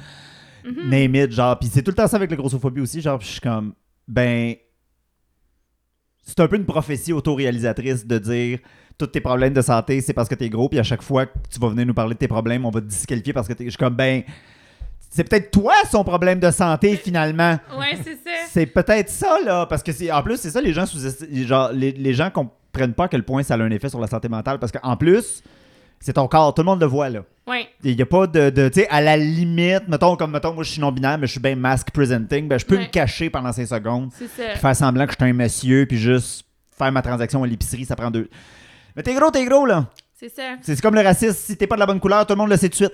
Mhm. 0.66 0.90
name 0.90 1.16
it, 1.16 1.32
genre. 1.32 1.58
Puis 1.60 1.70
c'est 1.72 1.82
tout 1.82 1.92
le 1.92 1.96
temps 1.96 2.08
ça 2.08 2.18
avec 2.18 2.30
la 2.30 2.38
grossophobie 2.38 2.82
aussi, 2.82 3.02
genre, 3.02 3.20
je 3.22 3.28
suis 3.28 3.42
comme, 3.42 3.74
ben, 4.08 4.56
c'est 6.24 6.40
un 6.40 6.48
peu 6.48 6.56
une 6.56 6.66
prophétie 6.66 7.14
autoréalisatrice 7.14 8.06
de 8.06 8.18
dire 8.20 8.60
tous 8.98 9.08
tes 9.08 9.22
problèmes 9.22 9.54
de 9.54 9.62
santé, 9.62 10.02
c'est 10.02 10.14
parce 10.14 10.30
que 10.30 10.36
t'es 10.36 10.50
gros, 10.50 10.70
puis 10.70 10.80
à 10.80 10.84
chaque 10.84 11.02
fois 11.02 11.26
que 11.26 11.34
tu 11.52 11.60
vas 11.60 11.70
venir 11.70 11.86
nous 11.86 11.94
parler 11.94 12.14
de 12.14 12.20
tes 12.20 12.28
problèmes, 12.28 12.66
on 12.66 12.70
va 12.70 12.82
te 12.82 12.86
disqualifier 12.86 13.34
parce 13.34 13.48
que 13.48 13.54
t'es. 13.54 13.66
Je 13.66 13.70
suis 13.72 13.78
comme, 13.78 13.96
ben, 13.96 14.24
c'est 15.10 15.28
peut-être 15.28 15.52
toi 15.52 15.74
son 15.90 16.04
problème 16.04 16.40
de 16.40 16.52
santé 16.52 16.96
finalement. 16.96 17.60
Ouais, 17.78 17.98
c'est 18.04 18.16
ça. 18.16 18.32
C'est 18.50 18.66
peut-être 18.66 19.10
ça, 19.10 19.38
là, 19.44 19.66
parce 19.66 19.84
que 19.84 19.92
c'est 19.92 20.12
en 20.12 20.22
plus, 20.24 20.38
c'est 20.38 20.52
ça, 20.52 20.62
les 20.62 20.74
gens 20.74 20.86
sous 20.86 21.00
genre, 21.46 21.72
les, 21.74 21.92
les 21.92 22.14
gens 22.14 22.30
comprennent 22.30 22.94
pas 22.94 23.06
à 23.06 23.08
quel 23.08 23.24
point 23.24 23.44
ça 23.44 23.56
a 23.56 23.58
un 23.58 23.72
effet 23.72 23.90
sur 23.90 24.00
la 24.00 24.08
santé 24.08 24.30
mentale, 24.30 24.60
parce 24.60 24.72
qu'en 24.72 24.96
plus, 24.96 25.42
c'est 26.02 26.14
ton 26.14 26.28
corps, 26.28 26.54
tout 26.54 26.62
le 26.62 26.66
monde 26.66 26.82
le 26.82 26.88
voit, 26.88 27.10
là. 27.10 27.24
Ouais. 27.48 27.68
Il 27.84 27.96
n'y 27.96 28.02
a 28.02 28.06
pas 28.06 28.28
de, 28.28 28.50
de 28.50 28.70
tu 28.70 28.82
sais, 28.82 28.88
à 28.90 29.02
la 29.02 29.18
limite, 29.18 29.88
mettons, 29.88 30.16
comme, 30.16 30.32
mettons, 30.32 30.54
moi, 30.54 30.64
je 30.64 30.72
suis 30.72 30.82
non-binaire, 30.82 31.18
mais 31.18 31.28
je 31.28 31.32
suis 31.32 31.40
bien 31.40 31.56
mask 31.56 31.92
presenting, 31.92 32.48
ben, 32.48 32.58
je 32.60 32.66
peux 32.66 32.76
Ouais. 32.76 32.84
me 32.84 32.88
cacher 32.92 33.30
pendant 33.30 33.52
5 33.52 33.66
secondes, 33.68 34.10
C'est 34.18 34.28
ça. 34.28 34.44
puis 34.52 34.60
faire 34.60 34.76
semblant 34.76 35.06
que 35.06 35.14
je 35.14 35.18
suis 35.24 35.30
un 35.32 35.34
monsieur, 35.34 35.86
puis 35.86 35.98
juste 35.98 36.46
faire 36.78 36.92
ma 36.92 37.02
transaction 37.02 37.44
à 37.44 37.48
l'épicerie, 37.48 37.86
ça 37.86 37.96
prend 37.96 38.12
deux. 38.12 38.30
Mais 38.96 39.04
t'es 39.04 39.14
gros, 39.16 39.32
t'es 39.32 39.46
gros, 39.46 39.66
là. 39.66 39.88
C'est 40.16 40.30
ça. 40.30 40.54
C'est 40.62 40.80
comme 40.82 40.96
le 40.96 41.02
racisme, 41.02 41.34
si 41.36 41.58
t'es 41.58 41.66
pas 41.68 41.76
de 41.76 41.80
la 41.80 41.86
bonne 41.88 42.00
couleur, 42.00 42.26
tout 42.28 42.34
le 42.34 42.38
monde 42.38 42.50
le 42.50 42.58
sait 42.58 42.68
tout 42.70 42.84
de 42.84 42.86
suite. 42.88 42.94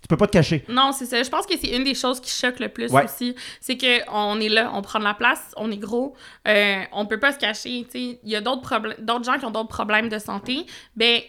Tu 0.00 0.08
peux 0.08 0.16
pas 0.16 0.26
te 0.26 0.32
cacher. 0.32 0.64
Non, 0.68 0.90
c'est 0.92 1.06
ça. 1.06 1.22
Je 1.22 1.28
pense 1.30 1.46
que 1.46 1.54
c'est 1.56 1.76
une 1.76 1.84
des 1.84 1.94
choses 1.94 2.20
qui 2.20 2.28
choque 2.30 2.58
le 2.58 2.68
plus 2.68 2.90
Ouais. 2.90 3.04
aussi. 3.04 3.36
C'est 3.60 3.76
qu'on 3.78 4.40
est 4.40 4.48
là, 4.48 4.70
on 4.74 4.82
prend 4.82 4.98
de 4.98 5.04
la 5.04 5.14
place, 5.14 5.52
on 5.56 5.70
est 5.70 5.76
gros, 5.76 6.14
euh, 6.48 6.80
on 6.92 7.06
peut 7.06 7.20
pas 7.20 7.32
se 7.32 7.38
cacher. 7.38 7.86
tu 7.88 7.90
sais. 8.12 8.18
Il 8.24 8.30
y 8.30 8.34
a 8.34 8.40
d'autres 8.40 8.62
problèmes, 8.62 8.96
d'autres 9.00 9.24
gens 9.24 9.38
qui 9.38 9.44
ont 9.44 9.52
d'autres 9.52 9.68
problèmes 9.68 10.08
de 10.08 10.18
santé. 10.18 10.66
Ben, 10.96 11.20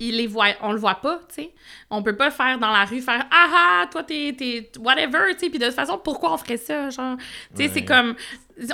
ils 0.00 0.16
les 0.16 0.26
voient, 0.26 0.54
on 0.62 0.72
le 0.72 0.78
voit 0.78 0.96
pas, 0.96 1.18
tu 1.28 1.42
sais. 1.42 1.54
On 1.90 2.02
peut 2.02 2.16
pas 2.16 2.30
faire 2.30 2.58
dans 2.58 2.70
la 2.70 2.84
rue, 2.84 3.00
faire 3.00 3.26
ah 3.30 3.46
ah, 3.52 3.86
toi 3.90 4.02
t'es, 4.04 4.34
t'es 4.38 4.70
whatever, 4.78 5.32
tu 5.34 5.40
sais. 5.40 5.50
Puis 5.50 5.58
de 5.58 5.66
toute 5.66 5.74
façon, 5.74 5.98
pourquoi 6.02 6.32
on 6.32 6.36
ferait 6.36 6.56
ça, 6.56 6.90
genre? 6.90 7.16
Tu 7.56 7.64
sais, 7.64 7.70
c'est 7.74 7.84
comme, 7.84 8.14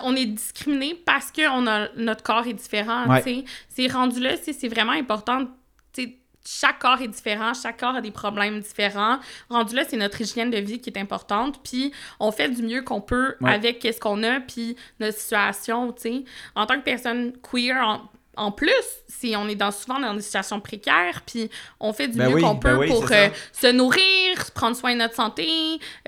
on 0.03 0.15
est 0.17 0.27
discriminé 0.27 0.95
parce 1.07 1.31
que 1.31 1.49
on 1.51 1.67
a, 1.67 1.89
notre 1.97 2.23
corps 2.23 2.47
est 2.47 2.53
différent, 2.55 3.07
Ouais. 3.09 3.23
tu 3.23 3.31
sais. 3.31 3.45
C'est 3.69 3.87
rendu 3.93 4.21
là, 4.21 4.33
c'est 4.37 4.69
vraiment 4.69 4.93
important, 4.93 5.47
tu 5.93 6.03
sais. 6.03 6.19
Chaque 6.47 6.79
corps 6.79 7.01
est 7.01 7.09
différent, 7.09 7.55
chaque 7.55 7.81
corps 7.81 7.95
a 7.95 8.03
des 8.03 8.11
problèmes 8.11 8.61
différents. 8.61 9.19
Rendu 9.49 9.75
là, 9.75 9.83
c'est 9.89 9.97
notre 9.97 10.21
hygiène 10.21 10.51
de 10.51 10.59
vie 10.59 10.79
qui 10.79 10.91
est 10.91 10.99
importante, 10.99 11.63
puis 11.65 11.91
on 12.21 12.31
fait 12.33 12.51
du 12.51 12.63
mieux 12.63 12.83
qu'on 12.83 13.01
peut 13.01 13.37
Ouais. 13.41 13.55
avec 13.55 13.79
qu'est-ce 13.79 13.99
qu'on 13.99 14.23
a, 14.23 14.41
puis 14.41 14.77
notre 15.01 15.17
situation, 15.19 15.91
tu 15.95 16.03
sais. 16.03 16.25
En 16.55 16.67
tant 16.67 16.75
que 16.79 16.85
personne 16.85 17.33
queer, 17.41 17.77
en, 17.83 18.03
en 18.37 18.51
plus, 18.53 18.73
si 19.09 19.35
on 19.37 19.49
est 19.49 19.55
dans, 19.55 19.71
souvent 19.71 19.99
dans 20.01 20.15
des 20.15 20.21
situations 20.23 20.61
précaires, 20.61 21.23
puis 21.27 21.51
on 21.81 21.93
fait 21.93 22.09
du 22.09 22.19
Ben 22.19 22.29
mieux 22.29 22.35
oui, 22.37 22.43
qu'on 22.43 22.55
ben 22.55 22.61
peut 22.73 22.77
oui, 22.81 22.89
pour 22.89 23.11
euh, 23.11 23.29
se 23.53 23.67
nourrir, 23.69 24.51
prendre 24.55 24.77
soin 24.77 24.93
de 24.95 24.99
notre 24.99 25.15
santé, 25.15 25.47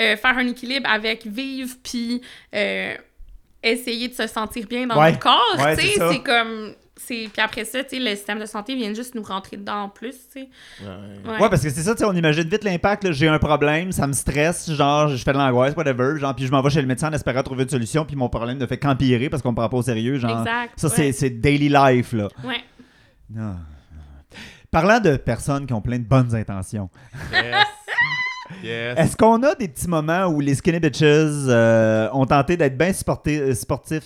euh, 0.01 0.17
faire 0.17 0.37
un 0.39 0.47
équilibre 0.49 0.89
avec 0.91 1.27
vivre, 1.27 1.75
puis 1.83 2.21
euh, 2.55 2.95
essayer 3.63 4.09
de 4.09 4.15
se 4.15 4.27
sentir 4.27 4.67
bien 4.67 4.87
dans 4.87 4.99
Ouais. 4.99 5.11
notre 5.13 5.21
corps, 5.21 5.57
Ouais, 5.59 5.77
tu 5.77 5.83
c'est 5.83 5.89
sais. 5.93 5.99
ça. 5.99 6.13
C'est 6.13 6.23
comme... 6.23 6.75
c'est 6.97 7.29
Puis 7.33 7.43
après 7.43 7.65
ça, 7.65 7.85
tu 7.85 7.97
sais, 7.97 8.03
le 8.03 8.17
système 8.17 8.39
de 8.39 8.47
santé 8.47 8.75
vient 8.75 8.93
juste 8.95 9.15
nous 9.15 9.23
rentrer 9.23 9.57
dedans 9.57 9.83
en 9.83 9.89
plus, 9.89 10.13
tu 10.33 10.41
sais. 10.41 10.49
Ouais. 10.83 10.89
Ouais. 11.33 11.41
Ouais, 11.43 11.49
parce 11.51 11.63
que 11.63 11.71
c'est 11.71 11.83
ça, 11.83 11.95
tu 11.95 11.99
sais, 12.01 12.05
on 12.05 12.13
imagine 12.15 12.49
vite 12.49 12.65
l'impact. 12.65 13.13
J'ai 13.13 13.29
un 13.29 13.39
problème, 13.39 13.93
ça 13.93 14.07
me 14.07 14.13
stresse, 14.13 14.71
genre, 14.73 15.09
je 15.09 15.23
fais 15.23 15.33
de 15.33 15.39
l'angoisse, 15.39 15.75
whatever. 15.77 16.19
Genre, 16.19 16.35
puis 16.35 16.47
je 16.47 16.51
m'en 16.51 16.63
vais 16.63 16.71
chez 16.71 16.81
le 16.81 16.87
médecin 16.87 17.09
en 17.09 17.13
espérant 17.13 17.43
trouver 17.43 17.65
une 17.65 17.69
solution, 17.69 18.05
puis 18.05 18.17
mon 18.17 18.29
problème 18.29 18.59
ne 18.59 18.67
fait 18.67 18.79
qu'empirer 18.79 19.29
parce 19.29 19.43
qu'on 19.43 19.51
me 19.51 19.57
prend 19.57 19.69
pas 19.69 19.77
au 19.77 19.83
sérieux. 19.83 20.19
Genre, 20.19 20.41
Exact, 20.41 20.73
ça, 20.77 20.89
ouais. 20.89 20.95
c'est, 20.97 21.13
c'est 21.13 21.31
daily 21.31 21.69
life, 21.69 22.13
là. 22.13 22.29
Ouais. 22.45 22.65
Non. 23.31 23.57
Parlant 24.71 25.01
de 25.01 25.17
personnes 25.17 25.67
qui 25.67 25.73
ont 25.73 25.81
plein 25.81 25.99
de 25.99 26.05
bonnes 26.05 26.35
intentions, 26.35 26.91
Yes. 27.33 27.67
Yes. 28.63 28.97
est-ce 28.97 29.17
qu'on 29.17 29.43
a 29.43 29.57
des 29.57 29.67
petits 29.67 29.89
moments 29.89 30.27
où 30.27 30.39
les 30.39 30.55
skinny 30.55 30.79
bitches 30.79 31.03
euh, 31.03 32.09
ont 32.13 32.27
tenté 32.27 32.57
d'être 32.57 32.79
bien 32.79 32.93
euh, 32.93 33.55
sportifs, 33.55 34.05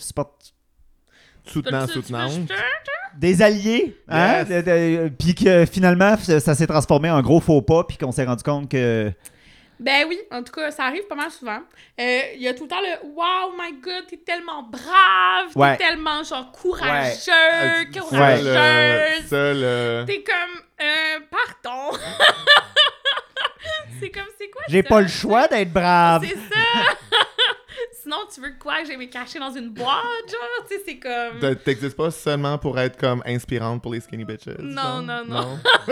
Soutenant. 1.46 1.86
Euh, 1.86 2.54
des 3.16 3.42
alliés, 3.42 3.96
hein? 4.08 4.44
Yes. 4.44 4.48
De- 4.48 4.62
de- 4.62 5.08
puis 5.18 5.34
que 5.34 5.66
finalement, 5.66 6.16
ça, 6.16 6.38
ça 6.40 6.54
s'est 6.54 6.66
transformé 6.66 7.10
en 7.10 7.20
gros 7.22 7.40
faux 7.40 7.60
pas, 7.62 7.84
puis 7.84 7.96
qu'on 7.96 8.12
s'est 8.12 8.24
rendu 8.24 8.42
compte 8.42 8.70
que. 8.70 9.10
Ben 9.80 10.04
oui, 10.06 10.18
en 10.30 10.42
tout 10.42 10.52
cas, 10.52 10.70
ça 10.70 10.84
arrive 10.84 11.06
pas 11.08 11.14
mal 11.14 11.30
souvent. 11.30 11.58
Euh, 11.98 12.20
Il 12.36 12.42
y 12.42 12.48
a 12.48 12.54
tout 12.54 12.64
le 12.64 12.68
temps 12.68 12.80
le 12.82 13.08
Wow, 13.08 13.52
my 13.58 13.72
god, 13.80 14.06
t'es 14.08 14.18
tellement 14.18 14.62
brave, 14.62 15.56
Ouais. 15.56 15.76
t'es 15.78 15.84
tellement 15.88 16.22
genre 16.22 16.52
courageux, 16.52 17.30
Euh, 17.32 17.84
Ça, 17.92 18.00
courageuse. 18.00 19.26
ça, 19.26 19.54
le- 19.54 20.04
T'es 20.06 20.22
comme, 20.22 20.62
euh, 20.82 21.20
pardon. 21.30 21.96
c'est 24.00 24.10
comme, 24.10 24.28
c'est 24.38 24.50
quoi 24.50 24.62
J'ai 24.68 24.82
pas 24.82 25.00
le 25.00 25.08
choix 25.08 25.48
d'être 25.48 25.72
brave. 25.72 26.26
C'est 26.26 26.36
ça. 26.36 26.96
Sinon, 28.02 28.18
tu 28.32 28.40
veux 28.40 28.54
quoi? 28.58 28.80
Que 28.80 28.86
j'aille 28.86 28.96
me 28.96 29.06
cacher 29.06 29.38
dans 29.38 29.52
une 29.52 29.70
boîte, 29.70 30.28
genre? 30.28 30.66
Tu 30.68 30.76
sais, 30.76 30.82
c'est 30.84 30.98
comme. 30.98 31.56
T'existes 31.56 31.96
pas 31.96 32.10
seulement 32.10 32.58
pour 32.58 32.78
être 32.78 32.98
comme 32.98 33.22
inspirante 33.26 33.82
pour 33.82 33.92
les 33.92 34.00
skinny 34.00 34.24
bitches. 34.24 34.58
Non, 34.58 34.82
genre? 34.82 35.02
non, 35.02 35.24
non? 35.24 35.58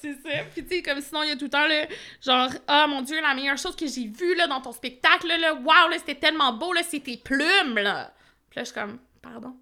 C'est 0.00 0.14
ça. 0.14 0.44
Puis, 0.54 0.64
tu 0.64 0.76
sais, 0.76 0.82
comme 0.82 1.00
sinon, 1.00 1.22
il 1.22 1.28
y 1.28 1.32
a 1.32 1.36
tout 1.36 1.44
le 1.44 1.50
temps 1.50 1.66
le 1.66 1.86
genre, 2.24 2.48
ah 2.66 2.86
mon 2.86 3.02
Dieu, 3.02 3.20
la 3.20 3.34
meilleure 3.34 3.58
chose 3.58 3.76
que 3.76 3.86
j'ai 3.86 4.06
vue 4.06 4.34
là, 4.34 4.46
dans 4.46 4.60
ton 4.60 4.72
spectacle, 4.72 5.26
là, 5.26 5.36
là, 5.36 5.54
wow, 5.54 5.90
là, 5.90 5.98
c'était 5.98 6.14
tellement 6.14 6.52
beau, 6.54 6.72
là, 6.72 6.80
c'est 6.82 7.00
tes 7.00 7.18
plumes, 7.18 7.74
là. 7.74 8.12
Puis 8.48 8.58
là, 8.58 8.64
je 8.64 8.70
suis 8.70 8.74
comme, 8.74 8.98
pardon? 9.20 9.54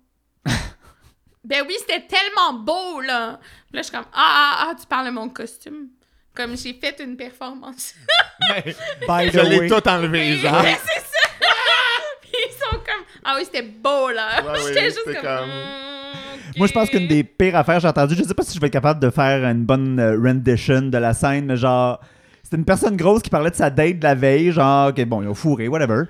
Ben 1.49 1.65
oui, 1.67 1.75
c'était 1.81 2.07
tellement 2.07 2.53
beau, 2.61 3.01
là. 3.01 3.39
Puis 3.69 3.77
là, 3.77 3.81
je 3.81 3.83
suis 3.85 3.93
comme, 3.97 4.05
ah, 4.13 4.57
ah, 4.61 4.67
ah, 4.71 4.75
tu 4.79 4.87
parles 4.87 5.07
de 5.07 5.13
mon 5.13 5.31
costume. 5.31 5.89
Comme 6.35 6.57
j'ai 6.57 6.75
fait 6.75 7.01
une 7.03 7.17
performance. 7.17 7.95
By 9.09 9.31
Je 9.33 9.41
l'ai 9.41 9.59
way. 9.61 9.69
tout 9.69 9.89
enlevé, 9.89 10.37
genre. 10.37 10.63
Ouais, 10.63 10.77
c'est 10.87 11.01
ça. 11.01 11.29
Puis 12.21 12.31
ils 12.35 12.53
sont 12.53 12.77
comme, 12.77 13.05
ah 13.25 13.35
oui, 13.37 13.45
c'était 13.47 13.63
beau, 13.63 14.11
là. 14.11 14.43
Ouais, 14.45 14.59
J'étais 14.67 14.81
oui, 14.81 14.85
juste 14.85 15.01
c'est 15.07 15.15
comme, 15.15 15.23
comme- 15.25 15.49
hmm, 15.49 16.59
Moi, 16.59 16.67
je 16.67 16.73
pense 16.75 16.85
ok. 16.89 16.91
qu'une 16.91 17.09
des 17.09 17.25
pires 17.25 17.57
affaires 17.57 17.77
que 17.77 17.81
j'ai 17.83 17.89
entendues, 17.89 18.15
je 18.15 18.23
sais 18.25 18.35
pas 18.35 18.43
si 18.43 18.55
je 18.55 18.61
vais 18.61 18.67
être 18.67 18.73
capable 18.73 19.01
de 19.01 19.09
faire 19.09 19.43
une 19.49 19.65
bonne 19.65 19.99
euh, 19.99 20.21
rendition 20.23 20.83
de 20.83 20.99
la 20.99 21.15
scène, 21.15 21.47
mais 21.47 21.57
genre, 21.57 21.99
c'était 22.43 22.57
une 22.57 22.65
personne 22.67 22.97
grosse 22.97 23.23
qui 23.23 23.31
parlait 23.31 23.51
de 23.51 23.57
sa 23.57 23.71
date 23.71 23.99
de 23.99 24.05
la 24.05 24.15
veille, 24.15 24.53
genre, 24.53 24.93
que 24.93 25.03
bon, 25.05 25.23
ils 25.23 25.29
ont 25.29 25.35
fourré, 25.35 25.67
whatever. 25.67 26.03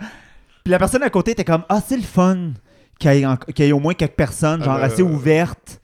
Puis 0.64 0.72
la 0.72 0.78
personne 0.80 1.03
à 1.05 1.11
côté 1.11 1.30
était 1.30 1.45
comme, 1.45 1.62
ah, 1.68 1.80
c'est 1.86 1.97
le 1.97 2.03
fun 2.03 2.51
qu'il 2.99 3.12
y, 3.12 3.62
ait 3.62 3.68
y 3.68 3.72
au 3.72 3.80
moins 3.80 3.94
quelques 3.94 4.12
personnes, 4.12 4.62
genre, 4.62 4.78
Ah, 4.80 4.84
assez 4.84 5.03
euh, 5.03 5.07
ouvertes. 5.07 5.80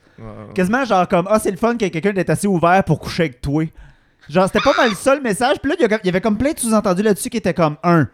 Quasiment 0.53 0.85
genre 0.85 1.07
comme, 1.07 1.27
ah, 1.29 1.39
c'est 1.39 1.51
le 1.51 1.57
fun 1.57 1.73
qu'il 1.73 1.83
y 1.83 1.85
ait 1.87 1.91
quelqu'un 1.91 2.13
d'être 2.13 2.29
assez 2.29 2.47
ouvert 2.47 2.83
pour 2.83 2.99
coucher 2.99 3.23
avec 3.23 3.41
toi. 3.41 3.65
Genre, 4.29 4.45
c'était 4.47 4.61
pas 4.61 4.73
mal 4.77 4.91
ça 4.95 5.15
le 5.15 5.21
message. 5.21 5.57
Puis 5.61 5.69
là, 5.69 5.75
il 5.79 6.05
y 6.05 6.09
avait 6.09 6.21
comme 6.21 6.37
plein 6.37 6.53
de 6.53 6.59
sous-entendus 6.59 7.03
là-dessus 7.03 7.29
qui 7.29 7.37
étaient 7.37 7.53
comme, 7.53 7.77
un, 7.83 8.07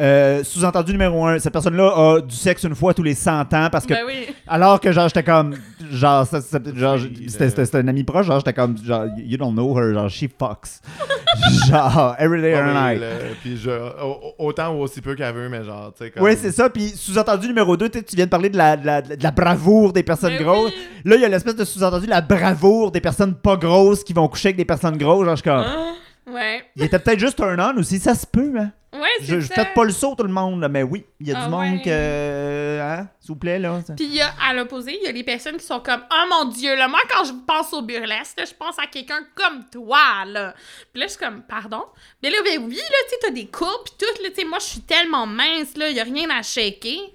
Euh, 0.00 0.44
Sous-entendu 0.44 0.92
numéro 0.92 1.26
un, 1.26 1.40
cette 1.40 1.52
personne-là 1.52 1.88
a 1.96 2.20
du 2.20 2.34
sexe 2.36 2.62
une 2.62 2.76
fois 2.76 2.94
tous 2.94 3.02
les 3.02 3.14
100 3.14 3.40
ans 3.52 3.68
parce 3.72 3.84
que 3.84 3.94
Ben 3.94 4.04
oui. 4.06 4.26
alors 4.46 4.80
que 4.80 4.92
genre 4.92 5.08
j'étais 5.08 5.24
comme 5.24 5.56
genre 5.90 6.24
c'était 6.24 6.70
le- 6.70 7.28
c'était- 7.28 7.64
c'était 7.64 7.78
un 7.78 7.88
ami 7.88 8.04
proche 8.04 8.26
genre 8.26 8.38
j'étais 8.38 8.52
comme 8.52 8.76
genre 8.78 9.06
you 9.16 9.36
don't 9.36 9.52
know 9.54 9.76
her 9.76 9.92
genre 9.92 10.08
she 10.08 10.26
fucks 10.38 10.78
genre 11.68 12.14
every 12.20 12.40
day 12.40 12.52
Ouais, 12.54 12.60
every 12.60 12.74
night 12.74 13.02
Puis 13.42 13.56
je, 13.56 13.70
au- 13.70 14.34
autant 14.38 14.72
ou 14.76 14.82
aussi 14.82 15.00
peu 15.00 15.14
qu'elle 15.16 15.34
veut, 15.34 15.48
mais 15.48 15.64
genre, 15.64 15.92
tu 15.96 16.04
sais, 16.04 16.10
comme. 16.10 16.22
Oui, 16.22 16.36
c'est 16.40 16.52
ça. 16.52 16.70
Puis 16.70 16.88
sous-entendu 16.94 17.48
numéro 17.48 17.76
2, 17.76 17.88
tu 17.88 18.00
viens 18.14 18.24
de 18.26 18.30
parler 18.30 18.48
de 18.50 18.56
la, 18.56 18.76
de 18.76 18.86
la, 18.86 19.02
de 19.02 19.22
la 19.22 19.30
bravoure 19.30 19.92
des 19.92 20.02
personnes 20.02 20.36
Ben 20.36 20.42
grosses. 20.44 20.72
oui. 20.72 21.10
Là, 21.10 21.16
il 21.16 21.22
y 21.22 21.24
a 21.24 21.28
l'espèce 21.28 21.56
de 21.56 21.64
sous-entendu 21.64 22.06
de 22.06 22.10
la 22.10 22.20
bravoure 22.20 22.90
des 22.92 23.00
personnes 23.00 23.34
pas 23.34 23.56
grosses 23.56 24.02
qui 24.04 24.12
vont 24.12 24.26
coucher 24.28 24.48
avec 24.48 24.56
des 24.56 24.64
personnes 24.64 24.96
grosses. 24.96 25.24
Genre, 25.26 25.36
je 25.36 25.42
suis 25.42 25.50
comme. 25.50 25.64
Ah, 25.66 25.92
Ouais. 26.30 26.64
Il 26.76 26.84
était 26.84 26.98
peut-être 26.98 27.18
juste 27.20 27.40
un 27.40 27.58
on 27.58 27.78
aussi, 27.78 27.98
ça 27.98 28.14
se 28.14 28.26
peut, 28.26 28.52
hein? 28.58 28.72
Ouais, 28.92 29.06
c'est 29.20 29.26
Je, 29.26 29.40
je 29.40 29.52
fais 29.52 29.66
pas 29.74 29.84
le 29.84 29.90
saut, 29.92 30.14
tout 30.16 30.22
le 30.24 30.32
monde, 30.32 30.62
là, 30.62 30.68
mais 30.68 30.82
oui, 30.82 31.04
il 31.20 31.28
y 31.28 31.32
a 31.32 31.40
Ah 31.40 31.44
du 31.44 31.50
monde 31.50 31.74
ouais. 31.76 31.82
que. 31.82 32.80
Hein, 32.80 33.08
s'il 33.20 33.28
vous 33.28 33.36
plaît, 33.36 33.58
là. 33.58 33.80
Puis 33.94 34.06
il 34.06 34.14
y 34.14 34.20
a, 34.22 34.32
à 34.42 34.54
l'opposé, 34.54 34.96
il 34.98 35.04
y 35.04 35.08
a 35.08 35.12
les 35.12 35.24
personnes 35.24 35.58
qui 35.58 35.64
sont 35.66 35.80
comme 35.80 36.00
Oh 36.10 36.24
mon 36.30 36.46
Dieu, 36.46 36.74
là, 36.74 36.88
moi 36.88 37.00
quand 37.10 37.24
je 37.24 37.32
pense 37.46 37.72
au 37.74 37.82
burlesque, 37.82 38.38
là, 38.38 38.44
je 38.46 38.54
pense 38.54 38.78
à 38.78 38.86
quelqu'un 38.86 39.20
comme 39.34 39.64
toi, 39.70 40.24
là. 40.26 40.54
Puis 40.92 41.00
là, 41.00 41.06
je 41.06 41.12
suis 41.12 41.18
comme 41.20 41.42
Pardon? 41.42 41.84
Mais 42.22 42.30
là, 42.30 42.38
ben 42.42 42.58
oui, 42.66 42.76
là, 42.76 42.82
tu 43.04 43.10
sais, 43.10 43.16
t'as 43.20 43.30
des 43.30 43.46
courbes, 43.46 43.84
pis 43.84 43.92
tout, 43.98 44.22
là, 44.22 44.30
tu 44.30 44.36
sais, 44.40 44.44
moi, 44.46 44.58
je 44.58 44.64
suis 44.64 44.80
tellement 44.80 45.26
mince, 45.26 45.76
là, 45.76 45.90
y 45.90 46.00
a 46.00 46.04
rien 46.04 46.30
à 46.30 46.42
shaker. 46.42 46.80
Puis 46.80 47.10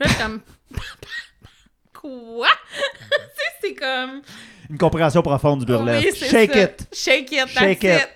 là, 0.00 0.06
je 0.06 0.08
suis 0.12 0.22
comme 0.22 0.40
Quoi? 1.94 2.48
tu 2.74 2.80
sais, 2.80 3.52
c'est 3.62 3.74
comme. 3.74 4.20
Une 4.68 4.78
compréhension 4.78 5.22
profonde 5.22 5.60
du 5.60 5.66
burlesque. 5.66 6.18
Oui, 6.20 6.28
Shake 6.28 6.52
ça. 6.52 6.62
it! 6.62 6.88
Shake 6.92 7.32
it, 7.32 7.48
Shake 7.48 7.84
it. 7.84 8.08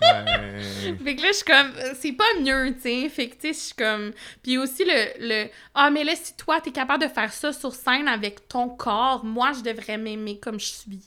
Ouais. 0.00 0.94
Fait 1.04 1.16
que 1.16 1.22
là, 1.22 1.28
je 1.28 1.36
suis 1.36 1.44
comme, 1.44 1.72
euh, 1.76 1.94
c'est 1.94 2.12
pas 2.12 2.24
mieux, 2.40 2.74
tu 2.74 2.80
sais. 2.82 3.08
Fait 3.08 3.28
que, 3.28 3.34
tu 3.34 3.40
sais, 3.40 3.52
je 3.52 3.58
suis 3.58 3.74
comme. 3.74 4.12
Puis 4.42 4.58
aussi, 4.58 4.84
le, 4.84 5.28
le. 5.28 5.50
Ah, 5.74 5.90
mais 5.90 6.04
là, 6.04 6.12
si 6.16 6.34
toi, 6.36 6.60
t'es 6.60 6.70
capable 6.70 7.02
de 7.02 7.08
faire 7.08 7.32
ça 7.32 7.52
sur 7.52 7.74
scène 7.74 8.08
avec 8.08 8.48
ton 8.48 8.68
corps, 8.68 9.24
moi, 9.24 9.52
je 9.52 9.62
devrais 9.62 9.98
m'aimer 9.98 10.38
comme 10.38 10.58
je 10.58 10.66
suis. 10.66 11.02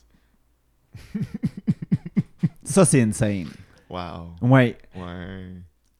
Ça, 2.63 2.85
c'est 2.85 3.01
insane. 3.01 3.49
Wow. 3.89 4.35
Ouais. 4.41 4.77
Ouais. 4.95 5.49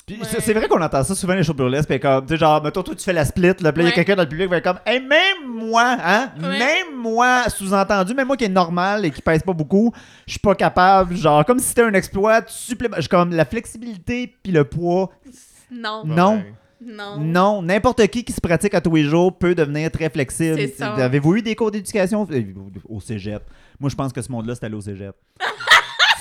Puis 0.06 0.18
Ouais. 0.20 0.28
c'est- 0.42 0.54
vrai 0.54 0.68
qu'on 0.68 0.82
entend 0.82 1.02
ça 1.04 1.16
souvent 1.16 1.34
les 1.34 1.44
shows 1.44 1.54
burlesques, 1.54 1.88
puis 1.88 2.00
comme, 2.00 2.26
tu 2.26 2.34
sais, 2.34 2.38
genre, 2.38 2.62
mettons, 2.62 2.84
toi, 2.84 2.94
tu 2.94 3.04
fais 3.04 3.14
la 3.14 3.24
split, 3.24 3.54
là, 3.62 3.72
il 3.76 3.84
y 3.84 3.88
a 3.88 3.92
quelqu'un 3.92 4.16
dans 4.18 4.24
le 4.24 4.28
public 4.28 4.48
qui 4.48 4.52
va 4.52 4.58
être 4.58 4.64
comme, 4.66 4.80
hey, 4.86 5.00
même 5.00 5.48
moi, 5.50 5.96
hein, 6.04 6.30
Ouais. 6.42 6.60
même 6.60 6.96
moi, 6.98 7.44
sous-entendu, 7.50 8.14
même 8.14 8.28
moi 8.28 8.36
qui 8.36 8.44
est 8.44 8.50
normal 8.50 9.06
et 9.06 9.12
qui 9.12 9.22
pèse 9.22 9.44
pas 9.44 9.54
beaucoup, 9.54 9.94
je 10.28 10.32
suis 10.34 10.40
pas 10.42 10.56
capable, 10.56 11.16
genre, 11.16 11.46
comme 11.46 11.60
si 11.60 11.68
c'était 11.68 11.84
un 11.84 11.94
exploit 11.94 12.42
supplémentaire, 12.48 13.08
comme, 13.08 13.34
la 13.34 13.46
flexibilité 13.46 14.36
puis 14.44 14.52
le 14.52 14.66
poids, 14.66 15.10
Non. 15.72 16.04
Non. 16.06 16.44
Non. 16.86 17.18
non, 17.18 17.62
n'importe 17.62 18.06
qui 18.08 18.26
qui 18.26 18.34
se 18.34 18.42
pratique 18.42 18.74
à 18.74 18.82
tous 18.82 18.94
les 18.94 19.04
jours 19.06 19.38
peut 19.38 19.56
devenir 19.56 19.90
très 19.90 20.10
flexible. 20.10 20.60
Avez-vous 20.82 21.38
eu 21.38 21.42
des 21.42 21.56
cours 21.56 21.72
d'éducation? 21.72 22.28
Euh, 22.30 22.44
au 22.90 23.00
cégep? 23.00 23.42
Moi, 23.80 23.90
je 23.90 23.96
pense 23.96 24.12
que 24.12 24.22
ce 24.22 24.30
monde-là, 24.30 24.54
c'est 24.56 24.66
allé 24.66 24.76
au 24.76 24.82
cégep. 24.82 25.16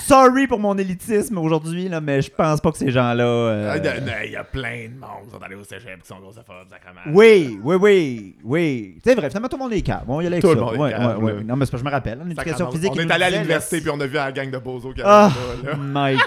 Sorry 0.05 0.47
pour 0.47 0.59
mon 0.59 0.77
élitisme 0.77 1.37
aujourd'hui, 1.37 1.87
là, 1.87 2.01
mais 2.01 2.21
je 2.21 2.29
pense 2.29 2.59
pas 2.59 2.71
que 2.71 2.77
ces 2.77 2.91
gens-là... 2.91 3.23
euh, 3.23 3.71
Ah, 3.73 3.77
Il 3.77 3.83
y 3.85 3.87
a- 3.87 4.25
il 4.41 4.45
plein 4.51 4.87
de 4.89 4.99
monde 4.99 5.25
qui 5.25 5.31
sont 5.31 5.41
allés 5.41 5.55
au 5.55 5.63
cégep 5.63 6.01
qui 6.01 6.07
sont 6.07 6.19
grossophobes, 6.19 6.67
sacrément. 6.69 6.99
Oui, 7.17 7.57
oui, 7.63 7.75
oui, 7.79 8.35
oui. 8.43 8.97
C'est 9.03 9.15
vrai, 9.15 9.29
finalement, 9.29 9.47
tout 9.47 9.57
le 9.57 9.63
monde 9.63 9.73
est 9.73 9.81
calme. 9.81 10.03
Bon, 10.05 10.19
il 10.21 10.25
y 10.29 10.33
a 10.33 10.41
Tout 10.41 10.49
ça. 10.49 10.53
le 10.55 10.59
monde 10.61 10.73
est 10.75 10.91
calme, 10.91 11.05
ouais, 11.23 11.31
là. 11.31 11.37
ouais. 11.37 11.43
Non, 11.43 11.55
mais 11.55 11.65
c'est 11.65 11.71
que 11.71 11.77
je 11.77 11.83
me 11.83 11.89
rappelle, 11.89 12.19
hein, 12.21 12.25
l'éducation 12.27 12.69
physique. 12.71 12.91
On 12.93 12.99
est 12.99 13.11
allé 13.11 13.23
à 13.25 13.29
l'université 13.29 13.79
puis 13.81 13.89
on 13.89 13.99
a 13.99 14.05
vu 14.07 14.13
la 14.15 14.31
gang 14.31 14.51
de 14.51 14.57
bozos 14.57 14.93
qui 14.93 15.01
arrivent 15.01 15.35
là, 15.63 15.71
là. 15.71 15.77
my 16.11 16.17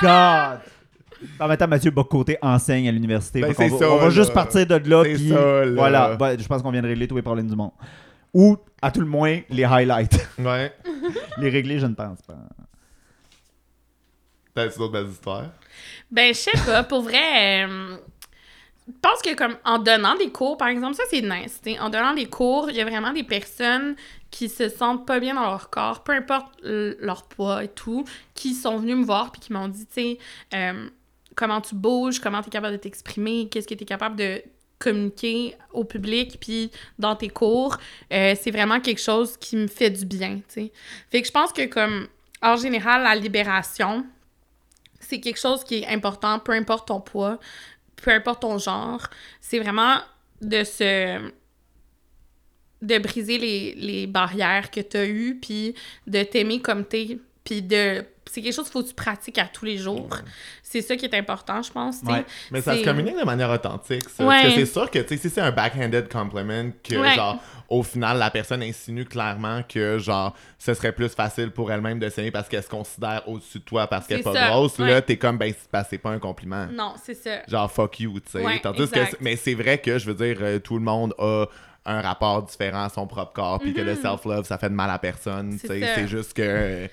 God! 0.00 0.60
En 1.40 1.48
même 1.48 1.56
temps, 1.56 1.68
Mathieu 1.68 1.90
Bocoté 1.90 2.36
enseigne 2.42 2.88
à 2.88 2.92
l'université. 2.92 3.40
Ben, 3.40 3.52
c'est 3.56 3.68
va- 3.68 3.78
ça, 3.78 3.90
on 3.90 3.96
va 3.96 4.10
juste 4.10 4.32
partir 4.34 4.66
de 4.66 4.74
là. 4.88 5.02
C'est 5.04 5.14
puis 5.14 5.28
ça, 5.30 5.64
là. 5.64 5.72
Voilà, 5.74 6.16
Ben, 6.16 6.38
je 6.38 6.46
pense 6.46 6.62
qu'on 6.62 6.70
vient 6.70 6.82
de 6.82 6.88
régler 6.88 7.08
tous 7.08 7.16
les 7.16 7.22
problèmes 7.22 7.48
du 7.48 7.56
monde. 7.56 7.70
Ou, 8.34 8.56
à 8.82 8.90
tout 8.90 9.00
le 9.00 9.06
moins, 9.06 9.40
les 9.48 9.64
highlights. 9.64 10.28
Ouais. 10.38 10.72
les 11.38 11.48
régler, 11.48 11.78
je 11.78 11.86
ne 11.86 11.94
pense 11.94 12.20
pas. 12.22 12.34
T'as-tu 14.56 14.78
d'autres 14.78 14.92
belles 14.92 15.08
histoires? 15.10 15.50
Ben, 16.10 16.34
je 16.34 16.38
sais 16.40 16.50
pas, 16.64 16.82
pour 16.82 17.02
vrai. 17.02 17.64
euh, 17.66 17.96
Je 18.88 18.92
pense 19.02 19.20
que 19.22 19.34
comme 19.34 19.56
en 19.64 19.78
donnant 19.78 20.16
des 20.16 20.30
cours, 20.30 20.56
par 20.56 20.68
exemple, 20.68 20.94
ça 20.94 21.02
c'est 21.10 21.20
nice. 21.22 21.60
t'sais. 21.60 21.78
En 21.78 21.90
donnant 21.90 22.14
des 22.14 22.26
cours, 22.26 22.70
il 22.70 22.76
y 22.76 22.80
a 22.80 22.84
vraiment 22.84 23.12
des 23.12 23.24
personnes 23.24 23.96
qui 24.30 24.48
se 24.48 24.68
sentent 24.68 25.06
pas 25.06 25.20
bien 25.20 25.34
dans 25.34 25.42
leur 25.48 25.70
corps, 25.70 26.02
peu 26.04 26.12
importe 26.12 26.52
leur 26.62 27.24
poids 27.24 27.64
et 27.64 27.68
tout, 27.68 28.04
qui 28.34 28.54
sont 28.54 28.76
venus 28.78 28.96
me 28.96 29.04
voir 29.04 29.30
puis 29.32 29.40
qui 29.40 29.52
m'ont 29.52 29.68
dit, 29.68 29.86
tu 29.86 29.94
sais, 29.94 30.18
euh, 30.54 30.88
comment 31.34 31.60
tu 31.60 31.74
bouges, 31.74 32.18
comment 32.20 32.40
tu 32.42 32.48
es 32.48 32.50
capable 32.50 32.74
de 32.76 32.80
t'exprimer, 32.80 33.48
qu'est-ce 33.50 33.66
que 33.68 33.74
tu 33.74 33.82
es 33.82 33.86
capable 33.86 34.16
de 34.16 34.42
communiquer 34.78 35.54
au 35.72 35.84
public 35.84 36.38
puis 36.40 36.70
dans 36.98 37.16
tes 37.16 37.28
cours. 37.30 37.76
Euh, 38.12 38.34
c'est 38.40 38.50
vraiment 38.50 38.78
quelque 38.80 39.00
chose 39.00 39.36
qui 39.38 39.56
me 39.56 39.66
fait 39.68 39.90
du 39.90 40.04
bien, 40.04 40.36
tu 40.36 40.42
sais. 40.48 40.72
Fait 41.10 41.22
que 41.22 41.26
je 41.28 41.32
pense 41.32 41.52
que 41.52 41.66
comme, 41.66 42.08
en 42.42 42.56
général, 42.56 43.02
la 43.02 43.14
libération, 43.14 44.04
c'est 45.00 45.20
quelque 45.20 45.38
chose 45.38 45.64
qui 45.64 45.76
est 45.76 45.86
important, 45.86 46.38
peu 46.38 46.52
importe 46.52 46.88
ton 46.88 47.00
poids, 47.00 47.38
peu 47.96 48.10
importe 48.10 48.42
ton 48.42 48.58
genre. 48.58 49.06
C'est 49.40 49.58
vraiment 49.58 49.98
de 50.40 50.64
se. 50.64 51.30
de 52.82 52.98
briser 52.98 53.38
les, 53.38 54.06
barrières 54.06 54.70
que 54.70 54.80
tu 54.80 54.96
as 54.96 55.06
eues, 55.06 55.38
puis 55.40 55.74
de 56.06 56.22
t'aimer 56.22 56.60
comme 56.60 56.84
t'es, 56.84 57.18
puis 57.44 57.62
de. 57.62 58.04
C'est 58.30 58.42
quelque 58.42 58.54
chose 58.54 58.64
qu'il 58.64 58.72
faut 58.72 58.82
que 58.82 58.88
tu 58.88 58.94
pratiques 58.94 59.38
à 59.38 59.44
tous 59.46 59.64
les 59.64 59.78
jours. 59.78 60.08
C'est 60.62 60.82
ça 60.82 60.96
qui 60.96 61.04
est 61.06 61.14
important, 61.14 61.62
je 61.62 61.70
pense. 61.70 62.02
Ouais. 62.02 62.24
Mais 62.50 62.60
ça 62.60 62.76
se 62.76 62.82
communique 62.84 63.16
de 63.18 63.24
manière 63.24 63.50
authentique, 63.50 64.08
ça. 64.08 64.24
Ouais. 64.26 64.42
Parce 64.42 64.54
que 64.54 64.60
c'est 64.60 64.66
sûr 64.72 64.90
que, 64.90 65.06
si 65.16 65.30
c'est 65.30 65.40
un 65.40 65.52
backhanded 65.52 66.08
compliment, 66.12 66.70
que, 66.82 66.96
Ouais. 66.96 67.14
genre, 67.14 67.38
au 67.68 67.82
final, 67.82 68.18
la 68.18 68.30
personne 68.30 68.62
insinue 68.62 69.04
clairement 69.04 69.62
que, 69.62 69.98
genre, 69.98 70.34
ce 70.58 70.74
serait 70.74 70.92
plus 70.92 71.08
facile 71.08 71.50
pour 71.50 71.70
elle-même 71.72 71.98
de 71.98 72.08
s'aimer 72.08 72.30
parce 72.30 72.48
qu'elle 72.48 72.62
se 72.62 72.68
considère 72.68 73.22
au-dessus 73.28 73.58
de 73.60 73.64
toi 73.64 73.86
parce 73.86 74.06
qu'elle 74.06 74.18
est 74.18 74.22
C'est 74.22 74.32
pas 74.32 74.34
ça, 74.34 74.48
grosse, 74.50 74.78
là, 74.78 75.00
t'es 75.00 75.16
comme, 75.16 75.38
ben, 75.38 75.52
c'est 75.56 75.70
pas- 75.70 75.84
pas 76.10 76.14
un 76.14 76.18
compliment. 76.18 76.66
Non, 76.72 76.94
c'est 77.02 77.14
ça. 77.14 77.42
Genre, 77.48 77.70
fuck 77.70 78.00
you, 78.00 78.18
tu 78.20 78.32
sais. 78.32 78.44
Mais 79.20 79.36
c'est 79.36 79.54
vrai 79.54 79.78
que, 79.78 79.98
je 79.98 80.06
veux 80.10 80.14
dire, 80.14 80.38
euh, 80.40 80.58
tout 80.58 80.74
le 80.74 80.82
monde 80.84 81.14
a 81.18 81.46
un 81.88 82.00
rapport 82.00 82.42
différent 82.42 82.84
à 82.84 82.88
son 82.88 83.06
propre 83.06 83.32
corps, 83.32 83.60
puis 83.60 83.72
que 83.72 83.80
le 83.80 83.94
self-love, 83.94 84.44
ça 84.44 84.58
fait 84.58 84.68
de 84.68 84.74
mal 84.74 84.90
à 84.90 84.98
personne, 84.98 85.52
Mhm. 85.52 85.58
C'est 85.64 86.08
juste 86.08 86.32
que. 86.34 86.88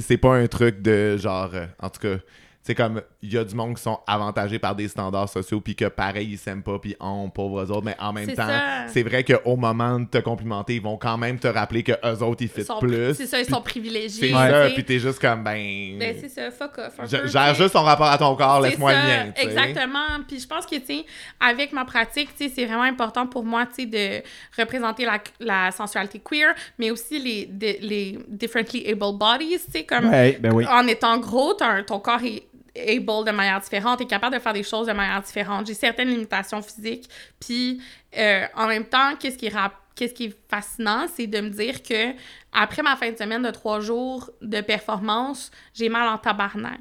C'est 0.00 0.18
pas 0.18 0.34
un 0.36 0.46
truc 0.46 0.82
de 0.82 1.16
genre. 1.16 1.50
euh, 1.54 1.66
en 1.80 1.90
tout 1.90 2.00
cas. 2.00 2.16
C'est 2.64 2.76
comme, 2.76 3.02
il 3.20 3.32
y 3.32 3.36
a 3.36 3.42
du 3.42 3.56
monde 3.56 3.74
qui 3.74 3.82
sont 3.82 3.98
avantagés 4.06 4.60
par 4.60 4.76
des 4.76 4.86
standards 4.86 5.28
sociaux, 5.28 5.60
puis 5.60 5.74
que 5.74 5.86
pareil, 5.86 6.28
ils 6.30 6.38
s'aiment 6.38 6.62
pas, 6.62 6.78
puis 6.78 6.94
on, 7.00 7.28
pauvres 7.28 7.68
autres, 7.72 7.84
mais 7.84 7.96
en 7.98 8.12
même 8.12 8.32
temps, 8.34 8.46
c'est 8.86 9.02
vrai 9.02 9.24
qu'au 9.24 9.56
moment 9.56 9.98
de 9.98 10.04
te 10.06 10.18
complimenter, 10.18 10.76
ils 10.76 10.80
vont 10.82 10.96
quand 10.96 11.18
même 11.18 11.40
te 11.40 11.48
rappeler 11.48 11.82
que 11.82 11.90
eux 11.90 12.22
autres, 12.22 12.42
ils 12.42 12.48
fit 12.48 12.62
sont- 12.62 12.78
plus. 12.78 13.14
C'est 13.14 13.26
ça, 13.26 13.40
ils 13.40 13.46
sont 13.46 13.60
privilégiés. 13.62 14.08
C'est 14.20 14.26
tu 14.28 14.32
ça, 14.34 14.68
puis 14.72 14.84
t'es 14.84 15.00
juste 15.00 15.18
comme, 15.18 15.42
ben. 15.42 15.98
Ben, 15.98 16.16
c'est 16.20 16.28
ça, 16.28 16.52
fuck 16.52 16.78
off. 16.78 17.00
un 17.00 17.06
je- 17.06 17.16
peu, 17.16 17.26
Gère 17.26 17.54
juste 17.56 17.72
ton 17.72 17.82
rapport 17.82 18.06
à 18.06 18.16
ton 18.16 18.36
corps, 18.36 18.60
laisse-moi 18.60 18.92
le 18.92 18.98
mien. 18.98 19.32
Exactement. 19.36 20.20
Puis 20.28 20.38
je 20.38 20.46
pense 20.46 20.64
que, 20.64 20.76
tu 20.76 20.86
sais, 20.86 21.04
avec 21.40 21.72
ma 21.72 21.84
pratique, 21.84 22.28
tu 22.36 22.44
sais, 22.48 22.52
c'est 22.54 22.64
vraiment 22.66 22.82
important 22.84 23.26
pour 23.26 23.44
moi, 23.44 23.66
tu 23.66 23.82
sais, 23.82 23.86
de 23.86 24.22
représenter 24.60 25.04
la, 25.04 25.18
la 25.40 25.72
sensualité 25.72 26.20
queer, 26.24 26.54
mais 26.78 26.92
aussi 26.92 27.18
les, 27.18 27.46
de- 27.46 27.84
les 27.84 28.18
differently 28.28 28.88
able 28.88 29.18
bodies, 29.18 29.58
tu 29.64 29.72
sais, 29.72 29.82
comme 29.84 30.08
Ouais, 30.10 30.38
ben 30.40 30.52
oui. 30.54 30.64
en 30.68 30.86
étant 30.86 31.18
gros, 31.18 31.54
t'as 31.54 31.66
un- 31.78 31.82
ton 31.82 31.98
corps 31.98 32.22
est 32.22 32.44
able 32.76 33.24
de 33.26 33.30
manière 33.30 33.60
différente, 33.60 33.98
t'es 33.98 34.06
capable 34.06 34.34
de 34.34 34.40
faire 34.40 34.52
des 34.52 34.62
choses 34.62 34.86
de 34.86 34.92
manière 34.92 35.20
différente. 35.22 35.66
J'ai 35.66 35.74
certaines 35.74 36.08
limitations 36.08 36.62
physiques, 36.62 37.08
puis 37.40 37.82
euh, 38.16 38.46
en 38.54 38.66
même 38.66 38.84
temps, 38.84 39.16
qu'est-ce 39.18 39.36
qui 39.38 39.50
Qu'est-ce 39.94 40.14
qui 40.14 40.24
est 40.24 40.36
fascinant, 40.48 41.06
c'est 41.14 41.26
de 41.26 41.38
me 41.40 41.50
dire 41.50 41.82
que 41.82 42.14
après 42.50 42.82
ma 42.82 42.96
fin 42.96 43.10
de 43.10 43.16
semaine 43.16 43.42
de 43.42 43.50
trois 43.50 43.80
jours 43.80 44.30
de 44.40 44.62
performance, 44.62 45.50
j'ai 45.74 45.90
mal 45.90 46.08
en 46.08 46.16
tabarnak. 46.16 46.80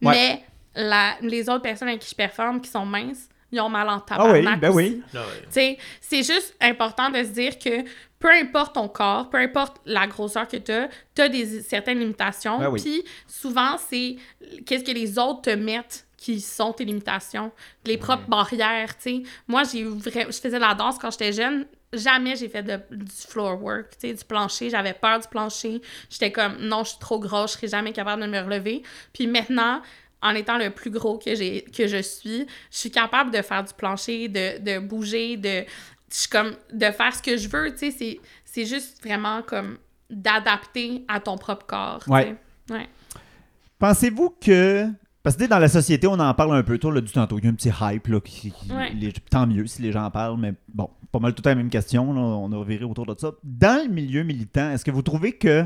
Ouais. 0.00 0.12
Mais 0.12 0.44
la, 0.76 1.16
les 1.22 1.48
autres 1.48 1.62
personnes 1.62 1.88
avec 1.88 2.00
qui 2.00 2.10
je 2.10 2.14
performe, 2.14 2.60
qui 2.60 2.70
sont 2.70 2.86
minces, 2.86 3.28
ils 3.52 3.60
ont 3.60 3.68
mal 3.68 3.88
en 3.88 4.02
Ah 4.10 4.24
oui, 4.32 4.40
tabarnak 4.40 4.60
ben 4.60 4.70
aussi. 4.70 4.76
oui. 4.76 5.02
Ah 5.14 5.18
sais, 5.50 5.78
c'est 6.00 6.22
juste 6.22 6.56
important 6.60 7.10
de 7.10 7.22
se 7.22 7.28
dire 7.28 7.58
que 7.58 7.84
peu 8.18 8.30
importe 8.30 8.74
ton 8.74 8.88
corps, 8.88 9.28
peu 9.28 9.38
importe 9.38 9.80
la 9.84 10.06
grosseur 10.06 10.48
que 10.48 10.56
tu 10.56 10.72
as, 10.72 10.88
tu 11.14 11.22
as 11.22 11.28
des, 11.28 11.60
certaines 11.60 11.98
limitations. 11.98 12.58
Ben 12.58 12.70
oui. 12.70 12.80
Puis 12.80 13.04
souvent, 13.26 13.76
c'est 13.76 14.16
qu'est-ce 14.64 14.84
que 14.84 14.92
les 14.92 15.18
autres 15.18 15.42
te 15.42 15.50
mettent 15.50 16.06
qui 16.16 16.40
sont 16.40 16.72
tes 16.72 16.84
limitations, 16.84 17.50
les 17.84 17.98
propres 17.98 18.28
barrières, 18.28 18.96
tu 18.96 19.02
sais. 19.02 19.22
Moi, 19.48 19.64
j'ai 19.64 19.82
je 19.84 20.40
faisais 20.40 20.50
de 20.50 20.58
la 20.58 20.72
danse 20.74 20.96
quand 20.98 21.10
j'étais 21.10 21.32
jeune. 21.32 21.66
Jamais 21.92 22.36
j'ai 22.36 22.48
fait 22.48 22.62
de, 22.62 22.78
du 22.94 23.12
floor 23.28 23.60
work, 23.60 23.90
tu 24.00 24.08
sais, 24.08 24.14
du 24.14 24.24
plancher. 24.24 24.70
J'avais 24.70 24.94
peur 24.94 25.18
du 25.18 25.26
plancher. 25.26 25.82
J'étais 26.08 26.30
comme, 26.30 26.56
non, 26.60 26.84
je 26.84 26.90
suis 26.90 26.98
trop 27.00 27.18
grosse, 27.18 27.52
je 27.52 27.56
serai 27.56 27.68
jamais 27.68 27.92
capable 27.92 28.22
de 28.22 28.28
me 28.28 28.40
relever. 28.40 28.82
Puis 29.12 29.26
maintenant, 29.26 29.82
en 30.22 30.30
étant 30.34 30.56
le 30.58 30.70
plus 30.70 30.90
gros 30.90 31.18
que, 31.18 31.34
j'ai, 31.34 31.62
que 31.62 31.86
je 31.88 32.00
suis, 32.00 32.46
je 32.70 32.76
suis 32.78 32.90
capable 32.90 33.30
de 33.32 33.42
faire 33.42 33.64
du 33.64 33.74
plancher, 33.74 34.28
de, 34.28 34.58
de 34.62 34.78
bouger, 34.78 35.36
de, 35.36 35.64
je 36.10 36.16
suis 36.16 36.28
comme, 36.28 36.52
de 36.72 36.86
faire 36.92 37.14
ce 37.14 37.22
que 37.22 37.36
je 37.36 37.48
veux, 37.48 37.70
tu 37.72 37.78
sais. 37.78 37.90
C'est, 37.90 38.20
c'est 38.44 38.66
juste 38.66 39.02
vraiment 39.04 39.42
comme 39.42 39.78
d'adapter 40.10 41.04
à 41.08 41.20
ton 41.20 41.36
propre 41.36 41.66
corps, 41.66 42.02
Ouais. 42.08 42.36
Pensez-vous 43.78 44.34
que 44.40 44.86
Parce 45.22 45.36
que 45.36 45.44
dans 45.44 45.58
la 45.58 45.68
société, 45.68 46.06
on 46.06 46.18
en 46.18 46.34
parle 46.34 46.54
un 46.56 46.62
peu. 46.64 46.78
Là, 46.90 47.00
du 47.00 47.12
tantôt, 47.12 47.38
il 47.38 47.44
y 47.44 47.46
a 47.46 47.50
un 47.50 47.54
petit 47.54 47.70
hype. 47.80 48.08
Là, 48.08 48.20
qui, 48.20 48.52
Ouais. 48.70 48.90
les- 48.94 49.12
tant 49.12 49.46
mieux 49.46 49.66
si 49.66 49.80
les 49.82 49.92
gens 49.92 50.04
en 50.04 50.10
parlent, 50.10 50.36
mais 50.38 50.52
bon, 50.72 50.90
pas 51.12 51.18
mal 51.20 51.32
tout 51.34 51.42
à 51.44 51.50
la 51.50 51.54
même 51.56 51.70
question. 51.70 52.12
là, 52.12 52.20
on 52.20 52.50
a 52.52 52.64
viré 52.64 52.84
autour 52.84 53.06
de 53.06 53.14
ça. 53.18 53.32
Dans 53.44 53.84
le 53.86 53.88
milieu 53.92 54.22
militant, 54.24 54.70
est-ce 54.72 54.84
que 54.84 54.90
vous 54.90 55.02
trouvez 55.02 55.32
que 55.32 55.64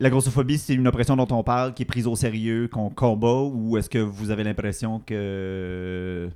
la 0.00 0.10
grossophobie, 0.10 0.58
c'est 0.58 0.74
une 0.74 0.86
oppression 0.88 1.16
dont 1.16 1.28
on 1.30 1.42
parle, 1.44 1.72
qui 1.74 1.82
est 1.82 1.86
prise 1.86 2.06
au 2.06 2.16
sérieux, 2.16 2.68
qu'on 2.68 2.90
combat, 2.90 3.42
ou 3.52 3.76
est-ce 3.78 3.88
que 3.88 3.98
vous 3.98 4.30
avez 4.30 4.42
l'impression 4.44 4.98
que. 5.00 6.28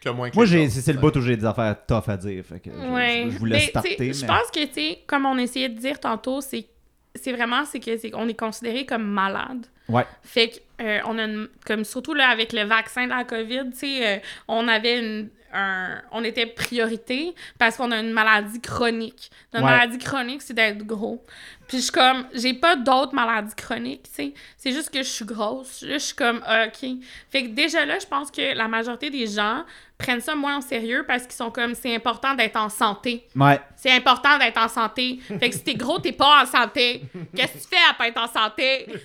Que 0.00 0.10
moins 0.10 0.30
que 0.30 0.36
Moi, 0.36 0.44
j'ai, 0.44 0.68
c'est, 0.68 0.80
c'est 0.80 0.92
le 0.92 0.98
bout 1.00 1.16
où 1.16 1.20
j'ai 1.20 1.36
des 1.36 1.44
affaires 1.44 1.74
tough 1.86 2.08
à 2.08 2.16
dire. 2.16 2.44
Fait 2.44 2.60
que 2.60 2.70
je- 2.70 2.92
Ouais. 2.92 3.22
je, 3.26 3.30
je 3.30 3.38
vous 3.38 3.44
laisse 3.46 3.64
Mais, 3.64 3.68
starter. 3.70 4.12
Je 4.12 4.26
pense 4.26 4.50
que, 4.52 4.64
tu 4.66 4.72
sais, 4.74 4.98
comme 5.06 5.26
on 5.26 5.36
essayait 5.38 5.68
de 5.68 5.78
dire 5.78 5.98
tantôt, 5.98 6.40
c'est 6.40 6.66
c'est 7.14 7.32
vraiment 7.32 7.64
c'est 7.64 7.80
que 7.80 7.96
c'est 7.96 8.10
qu'on 8.10 8.28
est 8.28 8.38
considéré 8.38 8.84
comme 8.84 9.02
malade. 9.06 9.66
Ouais. 9.88 10.04
Fait 10.22 10.50
que 10.50 10.56
euh, 10.82 11.00
on 11.06 11.16
a 11.18 11.24
une- 11.24 11.48
comme 11.64 11.82
surtout 11.84 12.12
là 12.12 12.28
avec 12.28 12.52
le 12.52 12.64
vaccin 12.64 13.04
de 13.04 13.10
la 13.10 13.24
Covid, 13.24 13.70
tu 13.72 13.78
sais, 13.78 14.06
euh, 14.06 14.18
on 14.48 14.68
avait 14.68 14.98
une 15.00 15.30
un, 15.52 16.00
on 16.12 16.22
était 16.24 16.46
priorité 16.46 17.34
parce 17.58 17.76
qu'on 17.76 17.90
a 17.90 17.98
une 18.00 18.12
maladie 18.12 18.60
chronique. 18.60 19.30
Notre 19.52 19.64
Ouais. 19.66 19.72
maladie 19.72 19.98
chronique, 19.98 20.42
c'est 20.42 20.54
d'être 20.54 20.78
gros. 20.78 21.24
Puis 21.68 21.78
je 21.78 21.82
suis 21.84 21.92
comme, 21.92 22.26
j'ai 22.32 22.54
pas 22.54 22.76
d'autres 22.76 23.12
maladies 23.14 23.54
chroniques, 23.56 24.04
tu 24.04 24.10
sais. 24.14 24.34
C'est 24.56 24.70
juste 24.72 24.90
que 24.90 24.98
je 24.98 25.08
suis 25.08 25.24
grosse. 25.24 25.82
Là, 25.82 25.94
je 25.94 26.04
suis 26.04 26.14
comme, 26.14 26.40
ah, 26.46 26.66
OK. 26.66 26.88
Fait 27.30 27.42
que 27.42 27.48
déjà 27.48 27.84
là, 27.84 27.98
je 27.98 28.06
pense 28.06 28.30
que 28.30 28.54
la 28.54 28.68
majorité 28.68 29.10
des 29.10 29.26
gens 29.26 29.64
prennent 29.98 30.20
ça 30.20 30.34
moins 30.36 30.58
au 30.58 30.60
sérieux 30.60 31.04
parce 31.08 31.24
qu'ils 31.24 31.32
sont 31.32 31.50
comme, 31.50 31.74
c'est 31.74 31.92
important 31.94 32.34
d'être 32.34 32.56
en 32.56 32.68
santé. 32.68 33.26
Ouais. 33.34 33.60
C'est 33.76 33.90
important 33.90 34.38
d'être 34.38 34.58
en 34.58 34.68
santé. 34.68 35.18
Fait 35.40 35.48
que 35.50 35.54
si 35.56 35.64
t'es 35.64 35.74
gros, 35.74 35.98
t'es 35.98 36.12
pas 36.12 36.42
en 36.42 36.46
santé. 36.46 37.02
Qu'est-ce 37.34 37.54
que 37.54 37.58
tu 37.58 37.68
fais 37.68 37.90
à 37.90 37.94
pas 37.94 38.06
être 38.08 38.20
en 38.22 38.28
santé? 38.28 38.86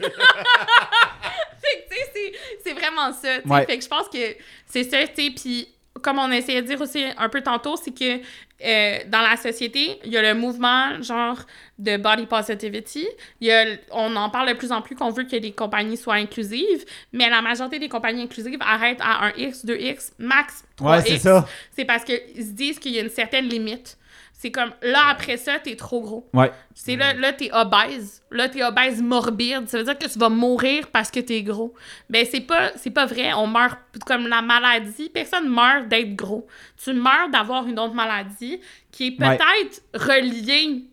fait 1.62 1.88
que, 1.88 1.90
tu 1.90 1.96
sais, 1.96 2.12
c'est- 2.14 2.34
c'est 2.64 2.74
vraiment 2.74 3.12
ça. 3.14 3.38
tu 3.40 3.48
sais. 3.48 3.54
Ouais. 3.54 3.66
Fait 3.66 3.78
que 3.78 3.84
je 3.84 3.90
pense 3.90 4.08
que 4.10 4.36
c'est 4.68 4.84
ça, 4.84 5.08
tu 5.08 5.24
sais. 5.24 5.32
Puis, 5.32 5.68
comme 6.02 6.20
on 6.20 6.32
essayait 6.32 6.62
de 6.62 6.68
dire 6.68 6.82
aussi 6.82 7.04
un 7.18 7.30
peu 7.30 7.42
tantôt, 7.42 7.76
c'est 7.76 7.92
que 7.92 8.22
euh, 8.64 9.00
dans 9.08 9.22
la 9.22 9.36
société, 9.38 10.00
il 10.06 10.12
y 10.12 10.18
a 10.18 10.22
le 10.22 10.40
mouvement, 10.40 11.02
genre, 11.02 11.38
de 11.80 11.98
body 11.98 12.28
positivity. 12.28 13.08
Il 13.40 13.48
y 13.48 13.52
a, 13.52 13.66
on 13.92 14.16
en 14.16 14.30
parle 14.30 14.50
de 14.50 14.54
plus 14.54 14.72
en 14.72 14.82
plus 14.82 14.96
qu'on 14.96 15.10
veut 15.10 15.24
que 15.24 15.36
les 15.36 15.52
compagnies 15.52 15.98
soient 15.98 16.16
inclusives, 16.16 16.86
mais 17.12 17.30
la 17.30 17.42
majorité 17.42 17.80
des 17.80 17.90
compagnies 17.90 18.24
inclusives 18.24 18.60
arrêtent 18.62 19.02
à 19.02 19.26
un 19.26 19.32
X, 19.36 19.66
2X, 19.66 20.12
max 20.20 20.64
3X 20.80 20.90
Ouais, 20.90 21.02
c'est 21.02 21.18
ça. 21.18 21.48
c'est 21.76 21.86
parce 21.86 22.04
qu'ils 22.04 22.46
se 22.46 22.52
disent 22.52 22.80
qu'il 22.80 22.94
y 22.94 23.00
a 23.00 23.02
une 23.02 23.10
certaine 23.10 23.46
limite. 23.46 23.98
C'est 24.34 24.50
comme, 24.50 24.72
là, 24.82 25.02
après 25.10 25.38
ça, 25.38 25.60
t'es 25.60 25.76
trop 25.76 26.02
gros. 26.02 26.28
Ouais. 26.34 26.52
C'est 26.74 26.96
là, 26.96 27.14
là, 27.14 27.32
t'es 27.32 27.52
obèse. 27.54 28.24
Là, 28.32 28.50
t'es 28.50 28.64
obèse 28.64 29.00
morbide. 29.02 29.68
Ça 29.70 29.78
veut 29.78 29.84
dire 29.84 29.98
que 30.00 30.08
tu 30.08 30.18
vas 30.18 30.30
mourir 30.30 30.88
parce 30.92 31.12
que 31.12 31.20
t'es 31.20 31.44
gros. 31.44 31.76
Ben, 32.10 32.26
c'est 32.30 32.42
pas, 32.42 32.72
c'est 32.76 32.90
pas 32.90 33.06
vrai. 33.06 33.34
On 33.34 33.46
meurt 33.46 33.78
comme 34.08 34.28
la 34.28 34.42
maladie. 34.42 35.10
Personne 35.10 35.48
meurt 35.48 35.88
d'être 35.90 36.16
gros. 36.16 36.48
Tu 36.84 36.92
meurs 36.94 37.30
d'avoir 37.32 37.68
une 37.68 37.78
autre 37.80 37.94
maladie 37.94 38.60
qui 38.92 39.08
est 39.08 39.22
Ouais. 39.22 39.38
peut-être 39.38 39.84
reliée 39.94 40.86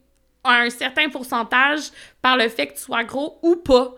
à 0.44 0.60
un 0.60 0.70
certain 0.70 1.08
pourcentage 1.08 1.84
par 2.20 2.36
le 2.36 2.48
fait 2.50 2.66
que 2.66 2.74
tu 2.74 2.80
sois 2.80 3.04
gros 3.04 3.38
ou 3.42 3.56
pas. 3.56 3.94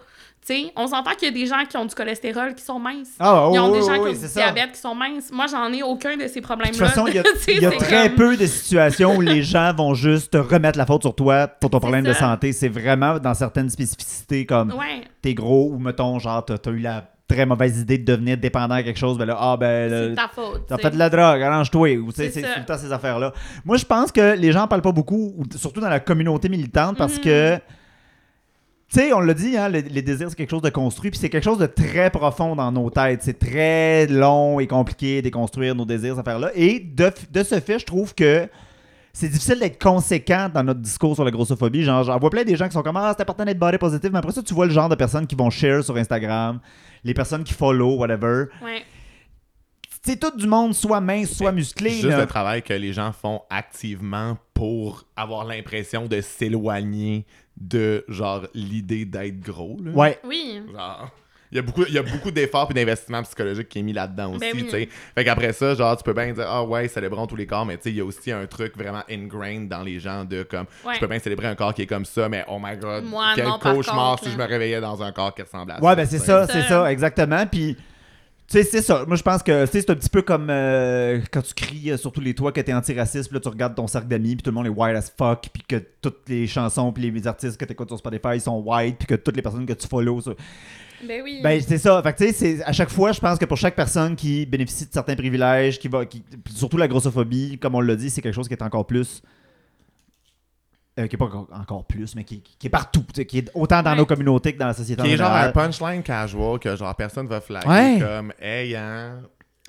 Tu 0.46 0.54
sais, 0.54 0.72
on 0.74 0.86
s'entend 0.86 1.10
qu'il 1.12 1.28
y 1.28 1.30
a 1.30 1.34
des 1.34 1.46
gens 1.46 1.62
qui 1.68 1.76
ont 1.76 1.84
du 1.84 1.94
cholestérol 1.94 2.54
qui 2.54 2.64
sont 2.64 2.78
minces. 2.78 3.10
Ah, 3.20 3.50
Ils 3.52 3.58
ont 3.60 3.70
oh, 3.70 3.74
des 3.74 3.80
gens 3.82 3.92
qui 4.02 4.08
ont 4.08 4.12
du 4.12 4.16
ça. 4.26 4.40
diabète 4.52 4.72
qui 4.72 4.80
sont 4.80 4.94
minces. 4.94 5.30
Moi, 5.30 5.44
j'en 5.50 5.70
ai 5.70 5.82
aucun 5.82 6.16
de 6.16 6.26
ces 6.28 6.40
De 6.40 6.44
problèmes-là. 6.44 6.78
toute 6.78 6.86
façon, 6.88 7.06
il 7.06 7.14
y 7.14 7.18
a, 7.18 7.22
y 7.74 7.76
très 7.78 8.08
comme- 8.08 8.16
peu 8.16 8.36
de 8.38 8.46
situations 8.46 9.16
où 9.16 9.20
les 9.20 9.42
gens 9.42 9.74
vont 9.74 9.92
juste 9.92 10.32
te 10.32 10.38
remettre 10.38 10.78
la 10.78 10.86
faute 10.86 11.02
sur 11.02 11.14
toi 11.14 11.46
pour 11.46 11.68
ton 11.68 11.78
problème 11.78 12.04
de 12.04 12.14
santé. 12.14 12.52
C'est 12.52 12.68
vraiment 12.70 13.18
dans 13.18 13.34
certaines 13.34 13.68
spécificités 13.68 14.46
comme 14.46 14.70
Ouais, 14.72 15.02
t'es 15.20 15.34
gros 15.34 15.70
ou 15.74 15.78
mettons, 15.78 16.18
genre, 16.18 16.42
t'as 16.44 16.56
t'as 16.56 16.70
eu 16.70 16.78
la 16.78 17.04
très 17.28 17.44
mauvaise 17.46 17.78
idée 17.78 17.98
de 17.98 18.04
devenir 18.04 18.38
dépendant 18.38 18.76
à 18.76 18.82
quelque 18.82 18.98
chose. 18.98 19.18
Ben 19.18 19.26
là, 19.26 19.36
ah 19.38 19.56
ben, 19.58 19.88
c'est 19.90 20.14
ta 20.16 20.28
faute. 20.28 20.62
T'as 20.66 20.78
fait 20.78 20.90
de 20.90 20.98
la 20.98 21.10
drogue, 21.10 21.42
arrange-toi. 21.42 21.96
Ou, 21.98 22.10
tu 22.12 22.16
sais, 22.16 22.30
C'est 22.30 22.40
tout 22.42 22.48
le 22.58 22.64
temps 22.64 22.78
ces 22.78 22.90
affaires-là. 22.92 23.32
Moi, 23.64 23.76
je 23.76 23.84
pense 23.84 24.10
que 24.10 24.34
les 24.36 24.50
gens 24.52 24.62
en 24.62 24.68
parlent 24.68 24.80
pas 24.82 24.90
beaucoup, 24.90 25.34
surtout 25.54 25.80
dans 25.80 25.90
la 25.90 26.00
communauté 26.00 26.48
militante, 26.48 26.96
parce 26.96 27.18
Mhm. 27.18 27.22
que, 27.22 27.58
tu 28.92 28.98
sais, 28.98 29.12
on 29.12 29.20
l'a 29.20 29.34
dit, 29.34 29.56
hein, 29.56 29.68
le- 29.68 29.80
les 29.80 30.02
désirs, 30.02 30.30
c'est 30.30 30.36
quelque 30.36 30.50
chose 30.50 30.62
de 30.62 30.70
construit, 30.70 31.10
puis 31.10 31.18
c'est 31.20 31.30
quelque 31.30 31.44
chose 31.44 31.58
de 31.58 31.66
très 31.66 32.10
profond 32.10 32.56
dans 32.56 32.72
nos 32.72 32.90
têtes. 32.90 33.22
C'est 33.22 33.38
très 33.38 34.06
long 34.08 34.58
et 34.58 34.66
compliqué 34.66 35.16
de 35.16 35.20
déconstruire 35.22 35.74
nos 35.74 35.84
désirs, 35.84 36.14
ces 36.14 36.20
affaires-là. 36.20 36.50
Et 36.54 36.80
de 36.80 37.42
ce 37.42 37.60
fait, 37.60 37.78
je 37.78 37.86
trouve 37.86 38.14
que 38.14 38.48
c'est 39.12 39.28
difficile 39.28 39.58
d'être 39.58 39.80
conséquent 39.82 40.48
dans 40.52 40.62
notre 40.62 40.80
discours 40.80 41.14
sur 41.14 41.24
la 41.24 41.30
grossophobie. 41.32 41.82
Genre, 41.82 42.04
j'en 42.04 42.18
vois 42.18 42.30
plein 42.30 42.44
des 42.44 42.56
gens 42.56 42.66
qui 42.66 42.72
sont 42.74 42.82
comme 42.82 42.96
Ah, 42.96 43.12
c'est 43.16 43.22
important 43.22 43.44
d'être 43.44 43.58
body 43.58 43.78
positive, 43.78 44.10
mais 44.12 44.18
après 44.18 44.32
ça, 44.32 44.42
tu 44.42 44.54
vois 44.54 44.66
le 44.66 44.72
genre 44.72 44.88
de 44.88 44.94
personnes 44.94 45.26
qui 45.26 45.34
vont 45.34 45.50
share 45.50 45.82
sur 45.84 45.96
Instagram, 45.96 46.60
les 47.04 47.14
personnes 47.14 47.44
qui 47.44 47.52
follow, 47.52 47.96
whatever. 47.96 48.44
Ouais. 48.62 48.82
C'est 50.02 50.18
tout 50.18 50.34
du 50.36 50.46
monde, 50.46 50.74
soit 50.74 51.00
mince, 51.00 51.30
soit 51.32 51.52
musclé. 51.52 51.90
Juste 51.90 52.04
là. 52.04 52.20
le 52.20 52.26
travail 52.26 52.62
que 52.62 52.72
les 52.72 52.92
gens 52.92 53.12
font 53.12 53.42
activement 53.50 54.38
pour 54.54 55.04
avoir 55.16 55.44
l'impression 55.44 56.06
de 56.06 56.20
s'éloigner 56.20 57.26
de 57.60 58.04
genre 58.08 58.46
l'idée 58.54 59.04
d'être 59.04 59.40
gros. 59.40 59.76
Là. 59.84 59.90
Ouais. 59.92 60.18
Oui. 60.24 60.62
Genre, 60.72 61.10
il 61.52 61.56
y 61.56 61.58
a 61.58 61.62
beaucoup, 61.62 61.84
il 61.86 61.92
y 61.92 61.98
a 61.98 62.02
beaucoup 62.02 62.30
d'efforts 62.30 62.68
et 62.70 62.74
d'investissements 62.74 63.22
psychologiques 63.24 63.68
qui 63.68 63.80
est 63.80 63.82
mis 63.82 63.92
là-dedans 63.92 64.30
aussi, 64.30 64.38
Ben 64.38 64.52
oui. 64.54 64.62
tu 64.64 64.70
sais. 64.70 64.88
Fait 65.16 65.24
qu'après 65.24 65.52
ça, 65.52 65.74
genre, 65.74 65.96
tu 65.96 66.04
peux 66.04 66.12
bien 66.12 66.32
dire, 66.32 66.46
ah 66.48 66.62
ouais, 66.64 66.86
célébrons 66.86 67.26
tous 67.26 67.34
les 67.34 67.46
corps, 67.46 67.66
mais 67.66 67.76
tu 67.76 67.82
sais, 67.84 67.90
il 67.90 67.96
y 67.96 68.00
a 68.00 68.04
aussi 68.04 68.30
un 68.30 68.46
truc 68.46 68.76
vraiment 68.78 69.02
ingrained 69.10 69.68
dans 69.68 69.82
les 69.82 69.98
gens 69.98 70.24
de 70.24 70.44
comme, 70.44 70.66
Ouais. 70.86 70.94
je 70.94 71.00
peux 71.00 71.08
bien 71.08 71.18
célébrer 71.18 71.48
un 71.48 71.56
corps 71.56 71.74
qui 71.74 71.82
est 71.82 71.86
comme 71.86 72.04
ça, 72.04 72.28
mais 72.28 72.44
oh 72.48 72.58
my 72.62 72.76
god, 72.76 73.02
Moi, 73.04 73.32
quel 73.34 73.46
non, 73.46 73.58
cauchemar 73.58 74.10
contre, 74.12 74.24
si 74.24 74.30
je 74.30 74.36
me 74.38 74.44
réveillais 74.44 74.80
dans 74.80 75.02
un 75.02 75.10
corps 75.10 75.34
qui 75.34 75.42
ressemble 75.42 75.72
à 75.72 75.78
ça. 75.78 75.82
Ouais, 75.84 75.96
ben 75.96 76.06
c'est 76.06 76.18
ça, 76.20 76.46
C'est 76.46 76.62
ça. 76.62 76.90
exactement. 76.90 77.44
Puis, 77.46 77.76
sais, 78.50 78.64
c'est 78.64 78.82
ça. 78.82 79.04
Moi, 79.06 79.16
je 79.16 79.22
pense 79.22 79.42
que 79.42 79.64
tu 79.66 79.72
c'est 79.72 79.90
un 79.90 79.94
petit 79.94 80.08
peu 80.08 80.22
comme 80.22 80.48
euh, 80.50 81.20
quand 81.30 81.42
tu 81.42 81.54
cries 81.54 81.92
euh, 81.92 81.96
sur 81.96 82.12
tous 82.12 82.20
les 82.20 82.34
toits 82.34 82.52
que 82.52 82.60
t'es 82.60 82.72
antiraciste, 82.72 83.28
puis 83.28 83.34
là, 83.34 83.40
tu 83.40 83.48
regardes 83.48 83.74
ton 83.74 83.86
cercle 83.86 84.08
d'amis, 84.08 84.36
puis 84.36 84.42
tout 84.42 84.50
le 84.50 84.54
monde 84.54 84.66
est 84.66 84.70
white 84.70 84.96
as 84.96 85.12
fuck, 85.16 85.48
puis 85.52 85.62
que 85.66 85.76
toutes 86.00 86.28
les 86.28 86.46
chansons, 86.46 86.92
puis 86.92 87.10
les 87.10 87.26
artistes 87.26 87.56
que 87.56 87.64
t'écoutes 87.64 87.88
sur 87.88 87.98
Spotify 87.98 88.34
ils 88.34 88.40
sont 88.40 88.60
white, 88.60 88.98
puis 88.98 89.06
que 89.06 89.14
toutes 89.14 89.36
les 89.36 89.42
personnes 89.42 89.66
que 89.66 89.72
tu 89.72 89.86
follow. 89.86 90.20
Ben 91.06 91.22
oui. 91.22 91.40
Ben, 91.42 91.60
c'est 91.66 91.78
ça. 91.78 92.02
Fait 92.02 92.12
que, 92.12 92.24
tu 92.24 92.32
sais, 92.32 92.62
à 92.64 92.72
chaque 92.72 92.90
fois, 92.90 93.12
je 93.12 93.20
pense 93.20 93.38
que 93.38 93.46
pour 93.46 93.56
chaque 93.56 93.74
personne 93.74 94.16
qui 94.16 94.44
bénéficie 94.44 94.86
de 94.86 94.92
certains 94.92 95.16
privilèges, 95.16 95.78
qui 95.78 95.88
va, 95.88 96.04
qui, 96.04 96.22
surtout 96.54 96.76
la 96.76 96.88
grossophobie, 96.88 97.58
comme 97.58 97.74
on 97.74 97.80
l'a 97.80 97.96
dit, 97.96 98.10
c'est 98.10 98.20
quelque 98.20 98.34
chose 98.34 98.48
qui 98.48 98.54
est 98.54 98.62
encore 98.62 98.86
plus. 98.86 99.22
Euh, 101.00 101.06
qui 101.06 101.16
est 101.16 101.18
pas 101.18 101.26
encore- 101.52 101.84
plus, 101.86 102.14
mais 102.14 102.24
qui, 102.24 102.40
qui 102.42 102.66
est 102.66 102.70
partout, 102.70 103.02
qui 103.28 103.38
est 103.38 103.50
autant 103.54 103.82
dans 103.82 103.90
Ouais. 103.92 103.96
nos 103.96 104.06
communautés 104.06 104.52
que 104.52 104.58
dans 104.58 104.66
la 104.68 104.74
société 104.74 105.02
Qui 105.02 105.12
est 105.12 105.16
genre 105.16 105.32
un 105.32 105.50
punchline 105.50 106.02
casual 106.02 106.58
que 106.58 106.76
genre 106.76 106.94
personne 106.94 107.26
va 107.26 107.40
flaguer 107.40 107.66
Ouais. 107.68 107.98
comme 108.00 108.32
ayant 108.40 109.20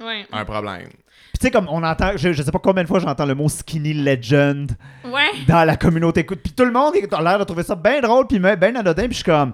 Ouais. 0.01 0.25
un 0.31 0.45
problème. 0.45 0.87
Puis 0.89 1.39
tu 1.39 1.45
sais, 1.47 1.51
comme 1.51 1.67
on 1.69 1.83
entend, 1.83 2.11
je, 2.17 2.33
je 2.33 2.43
sais 2.43 2.51
pas 2.51 2.59
combien 2.59 2.83
de 2.83 2.87
fois 2.87 2.99
j'entends 2.99 3.25
le 3.25 3.35
mot 3.35 3.47
skinny 3.49 3.93
legend 3.93 4.71
Ouais. 5.05 5.29
dans 5.47 5.63
la 5.63 5.77
communauté. 5.77 6.23
Puis 6.23 6.51
tout 6.55 6.65
le 6.65 6.71
monde 6.71 6.93
a 7.11 7.21
l'air 7.21 7.39
de 7.39 7.43
trouver 7.43 7.63
ça 7.63 7.75
bien 7.75 8.01
drôle, 8.01 8.27
puis 8.27 8.39
bien 8.39 8.75
anodin, 8.75 9.03
puis 9.03 9.11
je 9.11 9.15
suis 9.15 9.23
comme, 9.23 9.53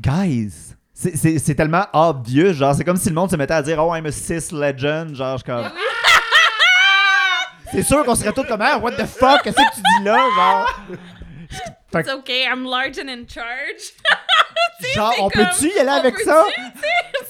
guys, 0.00 0.74
c'est- 0.94 1.16
c'est 1.16 1.38
c'est 1.38 1.54
tellement 1.54 1.84
obvious, 1.92 2.52
genre, 2.54 2.74
c'est 2.74 2.84
comme 2.84 2.96
si 2.96 3.08
le 3.08 3.14
monde 3.14 3.30
se 3.30 3.36
mettait 3.36 3.54
à 3.54 3.62
dire, 3.62 3.78
oh, 3.84 3.94
I'm 3.94 4.06
a 4.06 4.12
cis 4.12 4.52
legend, 4.52 5.14
genre, 5.14 5.36
je 5.38 5.42
suis 5.44 5.52
comme. 5.52 5.70
C'est 7.72 7.82
sûr 7.82 8.04
qu'on 8.04 8.14
serait 8.14 8.32
tous 8.32 8.44
comme, 8.44 8.62
ah, 8.62 8.78
what 8.78 8.92
the 8.92 9.06
fuck, 9.06 9.42
qu'est-ce 9.42 9.56
que 9.56 9.74
tu 9.74 9.80
dis 9.98 10.04
là, 10.04 10.18
genre? 10.36 10.80
It's 11.94 12.08
okay, 12.10 12.44
I'm 12.44 12.64
large 12.64 12.98
and 12.98 13.08
in 13.08 13.26
charge. 13.28 13.92
Genre, 14.94 15.12
on 15.20 15.28
comme- 15.28 15.44
peut-tu 15.44 15.68
y 15.68 15.78
aller 15.78 15.90
avec 15.90 16.18
ça? 16.20 16.42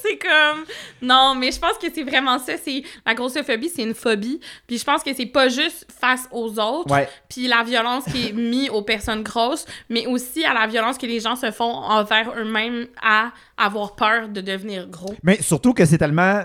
c'est 0.01 0.17
comme 0.17 0.65
non 1.03 1.35
mais 1.35 1.53
je 1.53 1.59
pense 1.59 1.77
que 1.77 1.87
c'est 1.95 2.03
vraiment 2.03 2.39
ça 2.39 2.55
c'est 2.57 2.83
la 3.05 3.15
grossophobie 3.15 3.69
c'est 3.69 3.83
une 3.83 3.95
phobie 3.95 4.41
puis 4.67 4.79
je 4.79 4.85
pense 4.85 5.03
que 5.03 5.13
c'est 5.15 5.27
pas 5.27 5.49
juste 5.49 5.87
face 6.01 6.27
aux 6.33 6.59
autres 6.59 6.91
Ouais. 6.91 7.07
puis 7.29 7.47
la 7.49 7.63
violence 7.63 8.05
qui 8.11 8.29
est 8.29 8.33
mise 8.33 8.71
aux 8.71 8.81
personnes 8.83 9.23
grosses 9.23 9.67
mais 9.91 10.07
aussi 10.07 10.45
à 10.47 10.55
la 10.55 10.67
violence 10.67 10.97
que 10.97 11.05
les 11.07 11.21
gens 11.21 11.37
se 11.37 11.51
font 11.51 11.71
envers 11.75 12.33
eux-mêmes 12.39 12.87
à 13.03 13.33
avoir 13.59 13.95
peur 13.97 14.29
de 14.29 14.41
devenir 14.41 14.87
gros 14.89 15.15
Mais 15.23 15.41
surtout 15.43 15.75
que 15.75 15.85
c'est 15.85 15.99
tellement. 15.99 16.45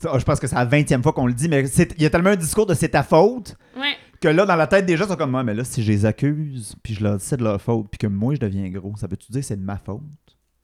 Je 0.00 0.24
pense 0.24 0.38
que 0.38 0.46
c'est 0.46 0.54
la 0.54 0.64
20e 0.66 1.02
fois 1.02 1.12
qu'on 1.12 1.26
le 1.26 1.32
dit, 1.34 1.48
mais 1.48 1.64
il 1.66 2.02
y 2.02 2.06
a 2.06 2.10
tellement 2.10 2.30
un 2.30 2.36
discours 2.36 2.66
de 2.66 2.74
c'est 2.74 2.90
ta 2.90 3.02
faute 3.02 3.56
ouais 3.76 3.96
que 4.20 4.26
là, 4.28 4.44
dans 4.44 4.56
la 4.56 4.66
tête 4.66 4.84
des 4.84 4.96
gens, 4.96 5.04
ils 5.04 5.10
sont 5.10 5.16
comme 5.16 5.30
moi, 5.30 5.44
mais 5.44 5.54
là, 5.54 5.62
si 5.62 5.80
je 5.82 5.92
les 5.92 6.04
accuse, 6.04 6.74
puis 6.82 6.92
je 6.94 7.04
leur 7.04 7.18
dis 7.18 7.24
c'est 7.24 7.36
de 7.36 7.44
leur 7.44 7.60
faute, 7.62 7.86
puis 7.88 7.98
que 7.98 8.08
moi, 8.08 8.34
je 8.34 8.40
deviens 8.40 8.68
gros, 8.68 8.92
ça 8.96 9.06
veut-tu 9.06 9.30
dire 9.30 9.40
que 9.42 9.46
c'est 9.46 9.56
de 9.56 9.64
ma 9.64 9.76
faute? 9.76 10.00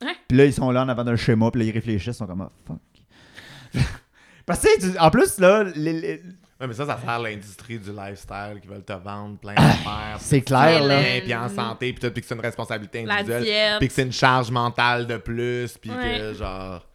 Ouais. 0.03 0.11
Puis 0.27 0.37
là, 0.37 0.43
ils 0.45 0.51
sont 0.53 0.69
là 0.71 0.83
en 0.83 0.89
avant 0.89 1.05
d'un 1.05 1.15
schéma, 1.15 1.49
puis 1.51 1.61
là, 1.61 1.67
ils 1.69 1.71
réfléchissent, 1.71 2.15
ils 2.15 2.19
sont 2.19 2.27
comme, 2.27 2.41
ah, 2.41 2.51
fuck. 2.67 2.79
Parce 4.45 4.59
que, 4.61 4.75
tu 4.75 4.81
sais, 4.81 4.91
tu- 4.91 4.99
en 4.99 5.09
plus, 5.09 5.39
là, 5.39 5.63
les- 5.75 5.93
les- 5.93 6.21
Ouais, 6.59 6.67
mais 6.67 6.73
ça, 6.73 6.85
ça 6.85 6.97
sert 7.03 7.19
l'industrie 7.19 7.79
du 7.79 7.91
lifestyle 7.91 8.59
qui 8.61 8.67
veulent 8.69 8.83
te 8.85 8.93
vendre 8.93 9.37
plein 9.39 9.55
d'affaires. 9.55 10.17
c'est 10.19 10.39
clair, 10.41 10.83
là. 10.85 11.01
Puis 11.21 11.35
en 11.35 11.49
santé, 11.49 11.91
puis 11.91 11.99
tout, 12.01 12.11
puis 12.13 12.21
que 12.21 12.27
c'est 12.27 12.35
une 12.35 12.39
responsabilité 12.41 13.05
individuelle. 13.05 13.77
Puis 13.79 13.87
que 13.89 13.93
c'est 13.93 14.03
une 14.03 14.13
charge 14.13 14.51
mentale 14.51 15.05
de 15.05 15.17
plus, 15.17 15.77
puis 15.77 15.91
Ouais. 15.91 16.17
que 16.19 16.33
genre. 16.33 16.85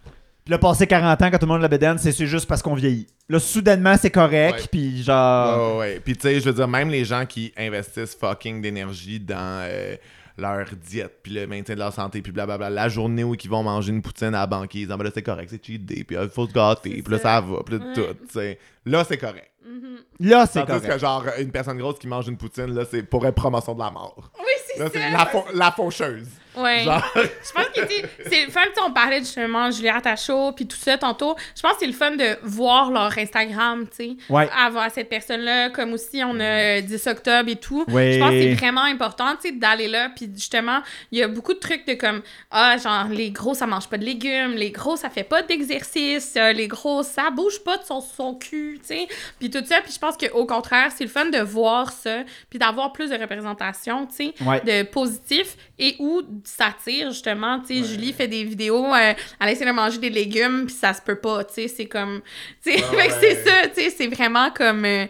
Là, 0.51 0.59
passé 0.59 0.84
40 0.86 1.22
ans, 1.22 1.30
quand 1.30 1.38
tout 1.38 1.46
le 1.46 1.53
monde 1.53 1.62
la 1.62 1.68
bédaine, 1.68 1.96
c'est 1.96 2.11
c'est 2.11 2.26
juste 2.26 2.46
parce 2.48 2.61
qu'on 2.61 2.74
vieillit. 2.74 3.07
Là, 3.28 3.38
soudainement, 3.38 3.96
c'est 3.96 4.11
correct, 4.11 4.66
puis 4.72 5.01
genre... 5.05 5.76
Ouais, 5.76 5.78
ouais. 5.94 6.01
Puis 6.05 6.16
tu 6.16 6.22
sais, 6.22 6.40
je 6.40 6.44
veux 6.44 6.53
dire, 6.53 6.66
même 6.66 6.90
les 6.90 7.05
gens 7.05 7.24
qui 7.24 7.53
investissent 7.57 8.16
fucking 8.16 8.61
d'énergie 8.61 9.20
dans 9.20 9.62
euh, 9.64 9.94
leur 10.36 10.66
diète, 10.84 11.18
puis 11.22 11.32
le 11.34 11.46
maintien 11.46 11.76
de 11.76 11.78
leur 11.80 11.92
santé, 11.92 12.20
puis 12.20 12.32
blablabla, 12.32 12.68
la 12.68 12.88
journée 12.88 13.22
où 13.22 13.36
ils 13.36 13.48
vont 13.48 13.62
manger 13.62 13.92
une 13.92 14.03
poutine 14.03 14.34
à 14.34 14.40
la 14.40 14.46
banquise, 14.48 14.88
ah, 14.90 14.96
ben 14.96 15.05
là, 15.05 15.11
c'est 15.14 15.22
correct, 15.22 15.51
c'est 15.53 15.64
cheat 15.64 15.84
day, 15.86 16.03
puis 16.03 16.16
il 16.20 16.28
faut 16.28 16.48
se 16.48 16.53
gâter, 16.53 16.94
C'est 16.96 17.03
puis 17.03 17.12
là, 17.12 17.18
ça. 17.20 17.40
va, 17.40 17.59
puis 17.64 17.78
là, 17.78 17.84
Ouais. 17.86 17.92
tout, 17.94 18.03
tu 18.26 18.32
sais. 18.32 18.59
Là, 18.86 19.05
c'est 19.05 19.18
correct. 19.18 19.51
Mhm. 19.64 19.98
Là, 20.28 20.46
c'est 20.46 20.66
Tandis 20.66 20.80
correct. 20.80 20.92
que, 20.94 20.98
genre, 20.98 21.24
une 21.38 21.53
personne 21.53 21.78
grosse 21.78 21.98
qui 22.01 22.09
mange 22.09 22.26
une 22.26 22.36
poutine, 22.36 22.74
là, 22.74 22.82
c'est 22.90 23.05
pour 23.05 23.24
être 23.24 23.36
promotion 23.36 23.72
de 23.74 23.78
la 23.78 23.90
mort. 23.92 24.32
Oui, 24.40 24.44
c'est 24.66 24.80
Là, 24.80 24.86
ça. 24.86 24.90
c'est 24.94 25.11
la, 25.12 25.26
fau- 25.26 25.44
la 25.55 25.70
faucheuse. 25.70 26.26
Ouais. 26.57 26.84
Genre, 26.84 27.03
Je 27.14 27.53
pense 27.53 27.64
que 27.74 27.80
c'est 28.28 28.44
le 28.46 28.51
fun, 28.51 28.61
tu 28.66 28.74
sais, 28.74 28.80
on 28.86 28.92
parlait 28.92 29.18
justement 29.20 29.70
Juliette 29.70 30.03
Tachaud 30.03 30.53
puis 30.53 30.66
tout 30.66 30.76
ça 30.76 30.98
tantôt. 30.98 31.36
Je 31.57 31.62
pense 31.62 31.72
que 31.74 31.78
c'est 31.80 31.86
le 31.86 31.92
fun 31.92 32.12
de 32.12 32.36
voir 32.42 32.90
leur 32.90 33.16
Instagram, 33.16 33.86
tu 33.88 33.96
sais. 33.96 34.16
Ouais. 34.28 34.48
Avoir 34.57 34.90
cette 34.90 35.09
personne-là, 35.09 35.70
comme 35.70 35.92
aussi 35.92 36.22
on 36.24 36.38
a 36.40 36.44
euh, 36.78 36.80
10 36.80 37.07
octobre 37.07 37.48
et 37.51 37.57
tout. 37.57 37.84
Ouais. 37.88 38.14
Je 38.14 38.18
pense 38.18 38.30
que 38.30 38.42
c'est 38.42 38.55
vraiment 38.55 38.82
important, 38.84 39.36
tu 39.40 39.48
sais, 39.48 39.53
d'aller 39.55 39.88
là. 39.88 40.11
Puis 40.14 40.30
justement, 40.34 40.80
il 41.12 41.18
y 41.18 41.22
a 41.22 41.28
beaucoup 41.28 41.55
de 41.55 41.59
trucs 41.59 41.86
de 41.86 41.94
comme, 41.94 42.22
ah, 42.51 42.76
genre, 42.78 43.07
les 43.11 43.30
gros, 43.30 43.55
ça 43.55 43.66
mange 43.66 43.88
pas 43.88 43.98
de 43.98 44.05
légumes, 44.05 44.55
les 44.55 44.70
gros, 44.70 44.96
ça 44.96 45.09
fait 45.11 45.24
pas 45.24 45.42
d'exercice, 45.42 46.34
euh, 46.36 46.53
les 46.53 46.66
gros, 46.68 47.03
ça 47.03 47.30
bouge 47.30 47.61
pas 47.64 47.76
de 47.76 47.84
son, 47.84 48.01
son 48.01 48.34
cul, 48.34 48.78
tu 48.80 48.88
sais. 48.88 49.09
Puis 49.38 49.51
tout 49.51 49.64
ça, 49.64 49.80
puis 49.82 49.92
je 49.92 49.98
pense 49.98 50.16
qu'au 50.16 50.46
contraire, 50.46 50.90
c'est 50.96 51.05
le 51.05 51.11
fun 51.11 51.26
de 51.26 51.38
voir 51.38 51.92
ça, 51.92 52.18
puis 52.48 52.59
d'avoir 52.59 52.92
plus 52.92 53.11
de 53.11 53.16
représentation, 53.16 54.07
tu 54.07 54.14
sais 54.14 54.34
Ouais. 54.44 54.61
de 54.61 54.82
positif 54.84 55.57
et 55.78 55.96
où 55.98 56.22
ça 56.22 56.39
tire 56.84 57.11
justement 57.11 57.61
tu 57.61 57.82
sais 57.82 57.88
Julie 57.88 58.12
fait 58.12 58.28
des 58.28 58.45
vidéos 58.45 58.86
euh, 58.95 59.12
elle 59.41 59.49
essaie 59.49 59.66
de 59.66 59.72
manger 59.72 59.99
des 59.99 60.11
légumes 60.11 60.66
puis 60.66 60.74
ça 60.74 60.93
se 60.95 61.01
peut 61.03 61.16
pas 61.16 61.45
tu 61.45 61.55
sais 61.55 61.68
c'est 61.68 61.86
comme 61.86 62.20
tu 62.62 62.72
sais 62.72 62.78
c'est 63.20 63.45
ça 63.45 63.68
tu 63.68 63.80
sais 63.82 63.91
c'est 63.91 64.07
vraiment 64.09 64.51
comme 64.51 64.84
euh, 64.84 65.07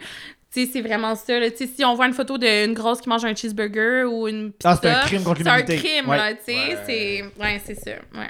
tu 0.53 0.65
sais 0.65 0.69
c'est 0.73 0.81
vraiment 0.81 1.15
ça 1.15 1.39
là. 1.39 1.49
tu 1.51 1.57
sais 1.57 1.67
si 1.67 1.85
on 1.85 1.95
voit 1.95 2.07
une 2.07 2.13
photo 2.13 2.37
d'une 2.37 2.73
grosse 2.73 3.01
qui 3.01 3.09
mange 3.09 3.23
un 3.25 3.33
cheeseburger 3.35 4.03
ou 4.05 4.27
une 4.27 4.51
pizza 4.51 4.71
Ah, 4.71 4.79
c'est 4.81 4.89
un 4.89 4.99
crime 5.01 5.23
contre 5.23 5.41
c'est 5.43 5.49
un 5.49 5.61
crime 5.61 6.09
Ouais. 6.09 6.17
là 6.17 6.33
tu 6.33 6.39
sais 6.45 6.53
Ouais. 6.53 6.77
c'est 6.85 7.23
ouais 7.41 7.61
c'est 7.65 7.75
ça 7.75 7.91
ouais 8.15 8.29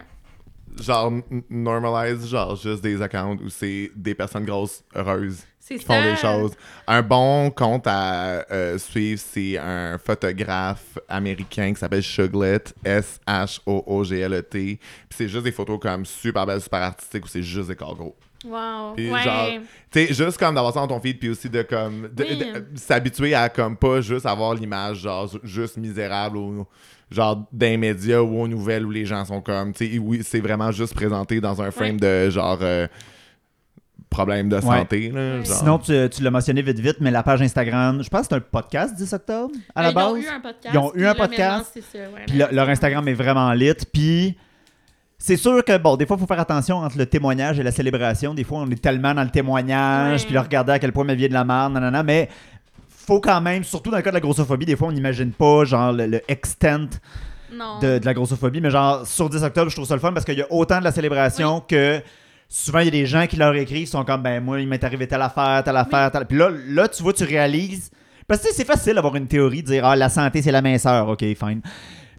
genre, 0.82 1.08
n- 1.08 1.44
normalise, 1.50 2.26
genre, 2.30 2.56
juste 2.56 2.82
des 2.82 3.02
accounts 3.02 3.38
où 3.44 3.50
c'est 3.50 3.92
des 3.94 4.16
personnes 4.16 4.46
grosses 4.46 4.84
heureuses 4.96 5.40
qui 5.80 5.86
font 5.86 6.02
des 6.02 6.16
choses. 6.16 6.52
Un 6.88 7.02
bon 7.02 7.50
compte 7.52 7.86
à 7.88 8.46
euh, 8.52 8.78
suivre, 8.78 9.22
c'est 9.24 9.58
un 9.58 9.98
photographe 9.98 10.98
américain 11.08 11.74
qui 11.74 11.80
s'appelle 11.80 12.02
Shuglet, 12.02 12.62
S-H-O-O-G-L-E-T. 12.84 14.50
Puis 14.50 14.80
c'est 15.10 15.28
juste 15.28 15.44
des 15.44 15.52
photos 15.52 15.80
comme 15.80 16.06
super 16.06 16.46
belles, 16.46 16.62
super 16.62 16.82
artistiques 16.82 17.26
où 17.26 17.28
c'est 17.28 17.44
juste 17.44 17.68
des 17.70 17.76
corps 17.76 17.96
gros. 17.96 18.16
wow 18.46 18.94
Puis 18.96 19.12
ouais 19.12 19.22
genre, 19.24 19.48
tu 19.92 20.08
sais, 20.08 20.14
juste 20.14 20.38
comme 20.38 20.56
d'avoir 20.56 20.74
ça 20.74 20.80
dans 20.82 20.88
ton 20.88 21.00
feed, 21.00 21.20
puis 21.20 21.30
aussi 21.30 21.50
de 21.50 21.62
comme, 21.62 22.10
Oui. 22.18 22.44
s'habituer 22.76 23.34
à 23.34 23.50
comme 23.50 23.78
pas 23.78 24.02
juste 24.02 24.26
avoir 24.26 24.54
l'image 24.54 25.00
genre 25.00 25.28
ju- 25.28 25.40
juste 25.44 25.78
misérable 25.78 26.38
ou 26.38 26.66
genre 27.10 27.44
d'un 27.52 27.78
média 27.78 28.24
ou 28.24 28.42
aux 28.42 28.48
nouvelles 28.48 28.86
où 28.86 28.92
les 28.92 29.06
gens 29.06 29.26
sont 29.26 29.42
comme, 29.42 29.74
tu 29.74 29.92
sais, 29.94 29.98
oui, 29.98 30.22
c'est 30.24 30.40
vraiment 30.40 30.72
juste 30.72 30.94
présenté 30.96 31.42
dans 31.42 31.62
un 31.62 31.70
frame 31.72 32.00
de 32.00 32.30
genre 32.30 32.60
euh, 32.62 32.88
problème 34.12 34.48
de 34.50 34.60
santé, 34.62 35.10
là, 35.10 35.42
genre. 35.42 35.58
Sinon, 35.58 35.78
tu, 35.80 35.94
tu 36.12 36.22
l'as 36.22 36.30
mentionné 36.30 36.62
vite 36.62 36.78
vite, 36.80 36.98
mais 37.00 37.10
la 37.10 37.24
page 37.24 37.42
Instagram, 37.42 38.04
je 38.04 38.10
pense 38.10 38.22
que 38.22 38.28
c'est 38.30 38.36
un 38.36 38.40
podcast 38.42 38.94
10 38.96 39.14
octobre 39.14 39.52
à 39.74 39.82
la 39.82 39.90
Euh, 39.90 39.92
base. 39.94 40.06
ils 40.06 40.12
ont 40.12 40.18
eu 40.18 40.28
un 40.28 40.40
podcast 40.40 40.74
Ils 40.74 40.78
ont 40.78 40.92
eu 40.96 41.06
un 41.08 41.16
podcast, 41.16 41.72
ouais, 41.96 42.02
Puis 42.28 42.38
le- 42.38 42.48
leur 42.52 42.70
Instagram 42.70 43.08
est 43.08 43.14
vraiment 43.14 43.52
lit. 43.54 43.74
Puis 43.92 44.38
c'est 45.18 45.38
sûr 45.38 45.64
que, 45.64 45.78
bon, 45.78 45.96
des 45.96 46.06
fois, 46.06 46.18
il 46.18 46.20
faut 46.20 46.28
faire 46.28 46.40
attention 46.40 46.78
entre 46.78 46.98
le 46.98 47.06
témoignage 47.06 47.60
et 47.60 47.64
la 47.64 47.72
célébration. 47.72 48.34
Des 48.34 48.44
fois, 48.44 48.60
on 48.60 48.70
est 48.70 48.82
tellement 48.82 49.14
dans 49.14 49.24
le 49.24 49.30
témoignage, 49.32 50.20
Ouais. 50.22 50.26
puis 50.26 50.36
là, 50.36 50.42
regarder 50.44 50.74
à 50.74 50.80
quel 50.80 50.92
point 50.92 51.04
ma 51.06 51.14
vie 51.16 51.26
est 51.26 51.30
de 51.30 51.34
la 51.34 51.44
merde, 51.46 51.74
nanana, 51.74 52.04
mais 52.04 52.28
faut 52.90 53.20
quand 53.22 53.42
même, 53.42 53.64
surtout 53.64 53.90
dans 53.92 53.98
le 53.98 54.04
cas 54.04 54.12
de 54.12 54.16
la 54.16 54.20
grossophobie, 54.22 54.66
des 54.66 54.76
fois, 54.76 54.90
on 54.90 54.92
n'imagine 54.92 55.32
pas, 55.32 55.64
genre, 55.66 55.92
le, 55.94 56.06
le 56.08 56.22
extent 56.28 57.00
de, 57.82 57.98
de 58.00 58.06
la 58.06 58.14
grossophobie, 58.14 58.62
mais 58.62 58.70
genre, 58.70 59.06
sur 59.08 59.30
10 59.30 59.44
octobre, 59.44 59.70
je 59.70 59.76
trouve 59.76 59.88
ça 59.88 59.94
le 59.96 60.00
fun 60.00 60.14
parce 60.14 60.26
qu'il 60.26 60.38
y 60.38 60.42
a 60.42 60.48
autant 60.52 60.80
de 60.80 60.84
la 60.84 60.92
célébration 60.92 61.62
que 61.68 62.02
souvent, 62.52 62.80
il 62.80 62.86
y 62.86 62.88
a 62.90 62.92
des 62.92 63.06
gens 63.06 63.26
qui 63.28 63.38
leur 63.38 63.56
écrivent, 63.56 63.88
sont 63.88 64.04
comme, 64.04 64.22
ben, 64.22 64.44
moi, 64.44 64.60
il 64.60 64.68
m'est 64.68 64.84
arrivé 64.84 65.08
telle 65.08 65.22
affaire, 65.22 65.64
telle 65.64 65.78
affaire, 65.78 66.12
telle. 66.12 66.26
Puis 66.26 66.38
là, 66.38 66.52
là, 66.68 66.88
tu 66.90 67.02
vois, 67.02 67.14
tu 67.14 67.24
réalises. 67.24 67.90
Parce 68.28 68.42
que 68.42 68.50
c'est 68.54 68.66
facile 68.66 68.96
d'avoir 68.96 69.16
une 69.16 69.28
théorie, 69.28 69.62
de 69.64 69.68
dire, 69.68 69.86
ah, 69.86 69.96
la 69.96 70.10
santé, 70.10 70.42
c'est 70.42 70.52
la 70.52 70.62
minceur, 70.62 71.08
ok, 71.08 71.20
fine. 71.20 71.62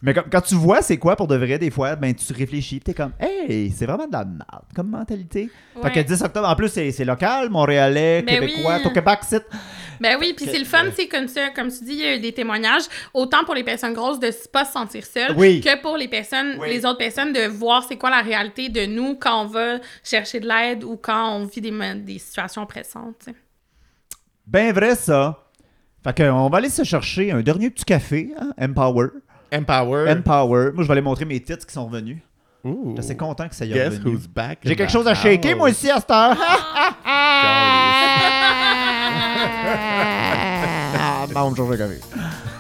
Mais 0.05 0.12
quand, 0.14 0.24
quand 0.30 0.40
tu 0.40 0.57
vois 0.57 0.82
c'est 0.82 0.96
quoi 0.98 1.14
pour 1.14 1.28
de 1.28 1.36
vrai, 1.36 1.59
des 1.61 1.70
fois, 1.70 1.94
ben 1.94 2.12
tu 2.12 2.32
réfléchis, 2.32 2.80
t'es 2.80 2.92
comme, 2.92 3.12
hey, 3.20 3.70
c'est 3.70 3.86
vraiment 3.86 4.07
de 4.09 4.12
la 4.12 4.24
merde 4.24 4.64
comme 4.74 4.90
mentalité. 4.90 5.48
Fait 5.80 5.90
que 5.90 5.94
Ouais. 6.00 6.05
10 6.05 6.22
octobre, 6.22 6.48
en 6.48 6.57
plus, 6.57 6.68
c'est 6.68 7.05
local, 7.05 7.50
montréalais, 7.50 8.22
Ben 8.22 8.40
québécois, 8.40 8.78
oui. 8.80 8.86
au 8.86 8.90
Québec, 8.90 9.20
c'est. 9.22 9.46
Ben 10.00 10.16
oui, 10.18 10.34
puis 10.36 10.46
c'est 10.46 10.59
le 10.59 10.64
fun, 10.64 10.86
c'est 10.96 11.07
comme 11.07 11.28
ça, 11.28 11.50
comme 11.50 11.70
tu 11.70 11.84
dis, 11.84 11.92
il 11.92 11.98
y 12.00 12.05
a 12.05 12.16
eu 12.16 12.18
des 12.20 12.32
témoignages, 12.32 12.82
autant 13.14 13.44
pour 13.44 13.55
les 13.55 13.62
personnes 13.62 13.92
grosses 13.94 14.18
de 14.18 14.26
s- 14.26 14.48
pas 14.48 14.64
se 14.64 14.72
sentir 14.72 15.05
seules, 15.07 15.34
Oui. 15.36 15.61
que 15.61 15.80
pour 15.80 15.96
les 15.96 16.09
personnes, 16.09 16.57
Oui. 16.61 16.68
les 16.70 16.84
autres 16.84 16.98
personnes 16.98 17.32
de 17.32 17.46
voir 17.46 17.84
c'est 17.88 17.96
quoi 17.96 18.11
la 18.11 18.22
réalité 18.22 18.68
de 18.68 18.84
nous 18.86 19.14
quand 19.14 19.42
on 19.42 19.46
va 19.46 19.78
chercher 20.03 20.40
de 20.40 20.48
l'aide 20.48 20.82
ou 20.82 20.96
quand 20.96 21.36
on 21.36 21.44
vit 21.44 21.61
des, 21.61 22.18
situations 22.18 22.66
pressantes. 22.66 23.28
Ben 24.48 24.72
vrai, 24.72 24.96
ça. 24.96 25.38
Fait 26.03 26.16
que, 26.16 26.22
on 26.24 26.48
va 26.48 26.59
aller 26.59 26.68
se 26.70 26.82
chercher 26.82 27.30
un 27.30 27.42
dernier 27.42 27.70
petit 27.70 27.84
café, 27.84 28.32
hein, 28.36 28.53
Empower. 28.61 29.09
Empower. 29.53 30.09
Empower. 30.11 30.72
Moi, 30.72 30.82
je 30.82 30.88
vais 30.88 30.92
aller 30.92 31.00
montrer 31.03 31.24
mes 31.24 31.40
titres 31.40 31.66
qui 31.66 31.72
sont 31.72 31.84
revenus. 31.86 32.18
Ooh. 32.64 32.84
Je 32.96 33.03
suis 33.03 33.11
assez 33.11 33.16
content 33.16 33.48
que 33.48 33.55
ça 33.57 33.64
y 33.64 33.72
est 33.72 33.74
Guess 33.74 33.98
revenu. 33.98 34.14
who's 34.16 34.28
back 34.28 34.61
J'ai 34.62 34.72
in 34.72 34.74
quelque 34.76 34.88
the 34.90 34.92
chose 34.92 35.07
à 35.09 35.14
shaker, 35.14 35.50
house. 35.50 35.59
moi 35.59 35.68
aussi, 35.70 35.90
à 35.90 35.96
cette 36.00 36.11
heure. 36.11 36.36
Ah, 41.05 41.26
bon, 41.34 41.53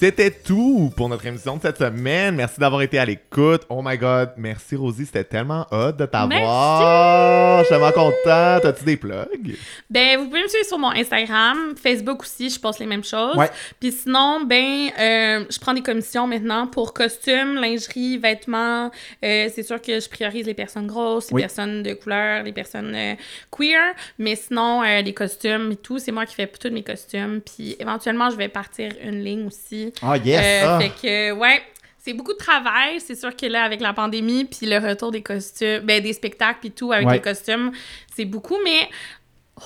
C'était 0.00 0.30
tout 0.30 0.92
pour 0.96 1.08
notre 1.08 1.26
émission 1.26 1.56
de 1.56 1.62
cette 1.62 1.78
semaine. 1.78 2.36
Merci 2.36 2.60
d'avoir 2.60 2.82
été 2.82 3.00
à 3.00 3.04
l'écoute. 3.04 3.62
Oh 3.68 3.82
my 3.84 3.98
god, 3.98 4.30
merci 4.36 4.76
Rosie, 4.76 5.06
c'était 5.06 5.24
tellement 5.24 5.66
hot 5.72 5.90
de 5.90 6.06
t'avoir. 6.06 7.58
Je 7.58 7.64
suis 7.64 7.68
tellement 7.74 7.90
content. 7.90 8.60
T'as-tu 8.62 8.84
des 8.84 8.96
plugs? 8.96 9.56
Ben, 9.90 10.18
vous 10.20 10.26
pouvez 10.26 10.44
me 10.44 10.46
suivre 10.46 10.66
sur 10.66 10.78
mon 10.78 10.90
Instagram, 10.92 11.74
Facebook 11.76 12.22
aussi, 12.22 12.48
je 12.48 12.60
poste 12.60 12.78
les 12.78 12.86
mêmes 12.86 13.02
choses. 13.02 13.34
Ouais. 13.36 13.50
Puis 13.80 13.90
sinon, 13.90 14.42
ben, 14.44 14.88
euh, 15.00 15.44
je 15.50 15.58
prends 15.58 15.74
des 15.74 15.82
commissions 15.82 16.28
maintenant 16.28 16.68
pour 16.68 16.94
costumes, 16.94 17.56
lingerie, 17.56 18.18
vêtements. 18.18 18.92
Euh, 19.24 19.48
c'est 19.52 19.64
sûr 19.64 19.82
que 19.82 19.98
je 19.98 20.08
priorise 20.08 20.46
les 20.46 20.54
personnes 20.54 20.86
grosses, 20.86 21.30
les 21.30 21.34
Oui. 21.34 21.40
personnes 21.42 21.82
de 21.82 21.94
couleur, 21.94 22.44
les 22.44 22.52
personnes 22.52 22.94
euh, 22.94 23.14
queer. 23.50 23.94
Mais 24.20 24.36
sinon, 24.36 24.82
les 24.82 25.12
costumes 25.12 25.72
et 25.72 25.76
tout, 25.76 25.98
c'est 25.98 26.12
moi 26.12 26.24
qui 26.24 26.36
fais 26.36 26.46
tous 26.46 26.70
mes 26.70 26.84
costumes. 26.84 27.40
Puis 27.44 27.74
éventuellement, 27.80 28.30
je 28.30 28.36
vais 28.36 28.48
partir 28.48 28.92
une 29.02 29.24
ligne 29.24 29.44
aussi. 29.48 29.87
Ah, 30.02 30.16
yes. 30.16 30.40
Euh, 30.44 30.66
Ah. 30.68 30.78
Fait 30.80 30.90
que, 30.90 31.32
ouais. 31.32 31.62
C'est 32.00 32.12
beaucoup 32.14 32.32
de 32.32 32.38
travail, 32.38 33.00
c'est 33.00 33.16
sûr 33.16 33.34
que 33.36 33.44
là, 33.44 33.64
avec 33.64 33.80
la 33.80 33.92
pandémie, 33.92 34.44
puis 34.46 34.66
le 34.66 34.78
retour 34.78 35.10
des 35.10 35.20
costumes, 35.22 35.80
ben, 35.80 36.02
des 36.02 36.12
spectacles, 36.14 36.58
puis 36.60 36.70
tout, 36.70 36.90
avec 36.92 37.06
Ouais. 37.06 37.14
les 37.14 37.20
costumes, 37.20 37.70
c'est 38.16 38.24
beaucoup, 38.24 38.56
mais 38.64 38.88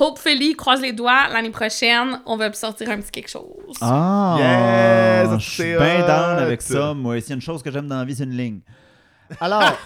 hopefully, 0.01 0.57
croise 0.57 0.81
les 0.81 0.93
doigts, 0.93 1.29
l'année 1.29 1.51
prochaine, 1.51 2.21
on 2.27 2.37
va 2.37 2.53
sortir 2.53 2.91
un 2.91 2.97
petit 2.97 3.13
quelque 3.13 3.29
chose. 3.31 3.77
Ah, 3.81 4.37
Yes, 4.41 5.39
je 5.39 5.51
suis 5.51 5.77
bien 5.77 6.01
down 6.07 6.39
avec 6.39 6.63
ça. 6.63 6.95
Moi, 6.95 7.21
s'il 7.21 7.29
y 7.31 7.33
a 7.33 7.37
une 7.37 7.43
chose 7.43 7.63
que 7.63 7.71
j'aime 7.71 7.87
dans 7.87 7.99
la 7.99 8.05
vie, 8.05 8.17
c'est 8.17 8.25
une 8.25 8.37
ligne. 8.37 8.59
Alors, 9.41 9.63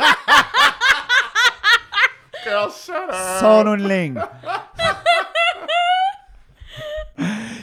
Girl, 2.45 2.71
shut 2.71 2.95
up! 2.95 3.15
son 3.41 3.75
une 3.75 3.89
ligne. 3.89 4.15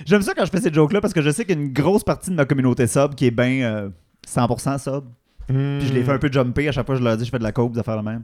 J'aime 0.05 0.21
ça 0.21 0.33
quand 0.33 0.45
je 0.45 0.51
fais 0.51 0.59
ces 0.61 0.73
jokes-là 0.73 1.01
parce 1.01 1.13
que 1.13 1.21
je 1.21 1.29
sais 1.29 1.45
qu'il 1.45 1.55
y 1.57 1.59
a 1.59 1.61
une 1.61 1.73
grosse 1.73 2.03
partie 2.03 2.29
de 2.29 2.35
ma 2.35 2.45
communauté 2.45 2.87
sub 2.87 3.15
qui 3.15 3.27
est 3.27 3.31
bien 3.31 3.61
euh, 3.63 3.89
100% 4.27 4.79
sub. 4.79 5.03
Puis 5.47 5.87
je 5.87 5.93
les 5.93 6.03
fais 6.03 6.11
un 6.13 6.17
peu 6.19 6.31
jumper 6.31 6.67
à 6.69 6.71
chaque 6.71 6.85
fois 6.85 6.95
que 6.95 6.99
je 7.01 7.05
leur 7.05 7.17
dis 7.17 7.25
je 7.25 7.29
fais 7.31 7.39
de 7.39 7.43
la 7.43 7.51
coke, 7.51 7.73
de 7.73 7.81
faire 7.81 7.95
la 7.97 8.01
même. 8.03 8.23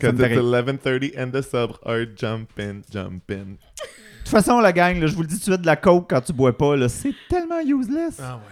Ça 0.00 0.12
Because 0.12 0.32
it's 0.32 0.38
rire. 0.38 0.64
11.30 0.64 1.12
and 1.22 1.30
the 1.30 1.42
subs 1.42 1.78
are 1.84 2.04
jumping, 2.16 2.82
jumping. 2.92 3.56
De 3.56 4.24
toute 4.24 4.28
façon, 4.28 4.60
la 4.60 4.72
gang, 4.72 5.00
là, 5.00 5.06
je 5.06 5.14
vous 5.14 5.22
le 5.22 5.28
dis 5.28 5.36
de 5.38 5.42
suite, 5.42 5.60
de 5.62 5.66
la 5.66 5.76
coke 5.76 6.06
quand 6.10 6.20
tu 6.20 6.32
bois 6.32 6.56
pas, 6.56 6.76
là, 6.76 6.88
c'est 6.88 7.14
tellement 7.28 7.60
useless. 7.64 8.20
Ah 8.22 8.36
ouais. 8.36 8.42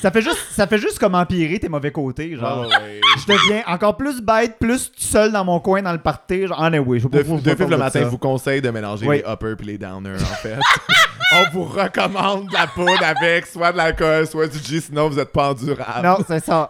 Ça 0.00 0.10
fait 0.10 0.20
juste 0.20 0.38
ça 0.50 0.66
fait 0.66 0.76
juste 0.78 0.98
comme 0.98 1.14
empirer 1.14 1.58
tes 1.58 1.70
mauvais 1.70 1.90
côtés. 1.90 2.36
Genre, 2.36 2.66
Ah 2.70 2.78
ouais. 2.80 3.00
je 3.18 3.26
deviens 3.32 3.62
encore 3.66 3.96
plus 3.96 4.20
bête, 4.20 4.56
plus 4.58 4.92
seul 4.96 5.32
dans 5.32 5.44
mon 5.44 5.58
coin 5.58 5.80
dans 5.82 5.92
le 5.92 5.98
party. 5.98 6.46
Genre, 6.46 6.58
ah, 6.62 6.70
oui, 6.80 7.00
je 7.00 7.08
pas 7.08 7.18
De, 7.18 7.22
de 7.22 7.28
je 7.50 7.54
parle 7.54 7.70
le 7.70 7.76
matin 7.78 8.00
ça. 8.00 8.06
vous 8.08 8.18
conseille 8.18 8.60
de 8.60 8.68
mélanger 8.70 9.06
Oui. 9.06 9.16
les 9.24 9.32
uppers 9.32 9.56
puis 9.56 9.66
les 9.66 9.78
downers, 9.78 10.14
en 10.20 10.36
fait. 10.36 10.56
On 11.38 11.50
vous 11.52 11.64
recommande 11.64 12.46
de 12.46 12.52
la 12.54 12.66
poudre 12.66 13.02
avec 13.04 13.46
soit 13.46 13.72
de 13.72 13.76
l'alcool, 13.76 14.26
soit 14.26 14.46
du 14.46 14.58
G, 14.58 14.80
sinon 14.80 15.08
vous 15.10 15.18
êtes 15.18 15.32
pas 15.32 15.50
endurable. 15.50 16.06
Non, 16.06 16.16
c'est 16.26 16.42
ça. 16.42 16.68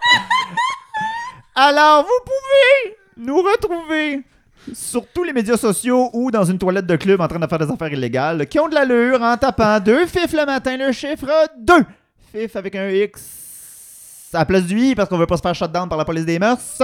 Alors, 1.54 2.02
vous 2.02 2.24
pouvez 2.24 2.96
nous 3.16 3.36
retrouver 3.36 4.22
sur 4.74 5.06
tous 5.14 5.22
les 5.22 5.32
médias 5.32 5.56
sociaux 5.56 6.10
ou 6.12 6.32
dans 6.32 6.44
une 6.44 6.58
toilette 6.58 6.86
de 6.86 6.96
club 6.96 7.20
en 7.20 7.28
train 7.28 7.38
de 7.38 7.46
faire 7.46 7.58
des 7.58 7.70
affaires 7.70 7.92
illégales 7.92 8.46
qui 8.48 8.58
ont 8.58 8.68
de 8.68 8.74
l'allure 8.74 9.22
en 9.22 9.36
tapant 9.36 9.78
deux 9.78 10.04
fifs 10.06 10.32
le 10.32 10.44
matin, 10.44 10.76
le 10.76 10.90
chiffre 10.90 11.30
2. 11.58 11.74
Fif 12.32 12.56
avec 12.56 12.74
un 12.74 12.88
X 12.88 13.36
à 14.32 14.40
la 14.40 14.44
place 14.44 14.64
du 14.64 14.78
I 14.78 14.94
parce 14.94 15.08
qu'on 15.08 15.18
veut 15.18 15.26
pas 15.26 15.36
se 15.36 15.42
faire 15.42 15.54
shutdown 15.54 15.88
par 15.88 15.96
la 15.96 16.04
police 16.04 16.26
des 16.26 16.38
mœurs. 16.38 16.82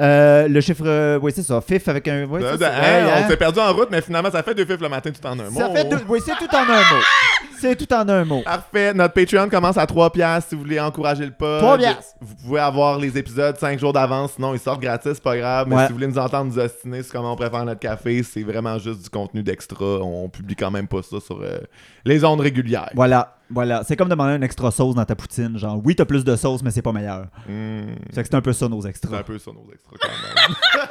Euh, 0.00 0.46
le 0.46 0.60
chiffre, 0.60 0.84
euh, 0.86 1.18
oui, 1.20 1.32
c'est 1.34 1.42
ça. 1.42 1.60
Fif 1.60 1.88
avec 1.88 2.06
un. 2.06 2.24
Oui, 2.26 2.40
Là, 2.40 2.50
c'est 2.52 2.58
de- 2.58 2.62
ça. 2.62 2.70
hein, 2.70 3.06
hein? 3.08 3.22
On 3.24 3.28
s'est 3.28 3.36
perdu 3.36 3.58
en 3.58 3.72
route, 3.72 3.88
mais 3.90 4.00
finalement, 4.00 4.30
ça 4.30 4.42
fait 4.44 4.54
deux 4.54 4.64
fifs 4.64 4.80
le 4.80 4.88
matin 4.88 5.10
tout 5.10 5.26
en 5.26 5.32
un 5.38 5.50
mot. 5.50 5.58
Ça 5.58 5.70
fait 5.70 5.84
deux- 5.84 5.98
Oui, 6.08 6.20
c'est 6.24 6.36
tout 6.36 6.54
en 6.54 6.60
un 6.60 6.78
mot. 6.78 7.02
C'est 7.60 7.74
tout 7.74 7.92
en 7.92 8.08
un 8.08 8.24
mot. 8.24 8.42
Parfait. 8.42 8.94
Notre 8.94 9.14
Patreon 9.14 9.48
commence 9.48 9.76
à 9.76 9.84
3 9.86 10.10
piastres 10.12 10.50
si 10.50 10.54
vous 10.54 10.60
voulez 10.62 10.78
encourager 10.78 11.24
le 11.24 11.32
pod. 11.32 11.58
3 11.58 11.76
piastres. 11.78 12.14
Vous 12.20 12.34
pouvez 12.36 12.60
avoir 12.60 12.98
les 12.98 13.18
épisodes 13.18 13.56
5 13.58 13.76
jours 13.80 13.92
d'avance, 13.92 14.34
sinon 14.36 14.54
ils 14.54 14.60
sortent 14.60 14.80
gratis, 14.80 15.14
c'est 15.14 15.22
pas 15.22 15.36
grave. 15.36 15.66
Mais 15.68 15.74
Ouais. 15.74 15.82
si 15.82 15.88
vous 15.88 15.94
voulez 15.94 16.06
nous 16.06 16.18
entendre 16.18 16.52
nous 16.52 16.58
ostiner 16.60 17.02
sur 17.02 17.12
comment 17.14 17.32
on 17.32 17.36
préfère 17.36 17.64
notre 17.64 17.80
café, 17.80 18.22
c'est 18.22 18.42
vraiment 18.44 18.78
juste 18.78 19.02
du 19.02 19.10
contenu 19.10 19.42
d'extra. 19.42 19.84
On 19.84 20.28
publie 20.28 20.54
quand 20.54 20.70
même 20.70 20.86
pas 20.86 21.02
ça 21.02 21.16
sur 21.18 21.40
euh, 21.42 21.58
les 22.04 22.24
ondes 22.24 22.40
régulières. 22.40 22.90
Voilà, 22.94 23.34
voilà. 23.50 23.82
C'est 23.86 23.96
comme 23.96 24.08
demander 24.08 24.32
un 24.32 24.42
extra 24.42 24.70
sauce 24.70 24.94
dans 24.94 25.04
ta 25.04 25.14
poutine. 25.16 25.58
Genre, 25.58 25.80
oui, 25.84 25.94
t'as 25.96 26.04
plus 26.04 26.24
de 26.24 26.36
sauce, 26.36 26.62
mais 26.62 26.70
c'est 26.70 26.82
pas 26.82 26.92
meilleur. 26.92 27.26
Hmm, 27.48 27.94
C'est 28.12 28.22
que 28.22 28.28
c'est 28.28 28.34
un 28.36 28.40
peu 28.42 28.52
ça, 28.52 28.68
nos 28.68 28.82
c'est 28.82 28.88
extras. 28.90 29.18
un 29.18 29.22
peu 29.22 29.38
ça 29.38 29.50
nos 29.52 29.66
extras 29.72 29.96
quand 30.00 30.08
même. 30.08 30.56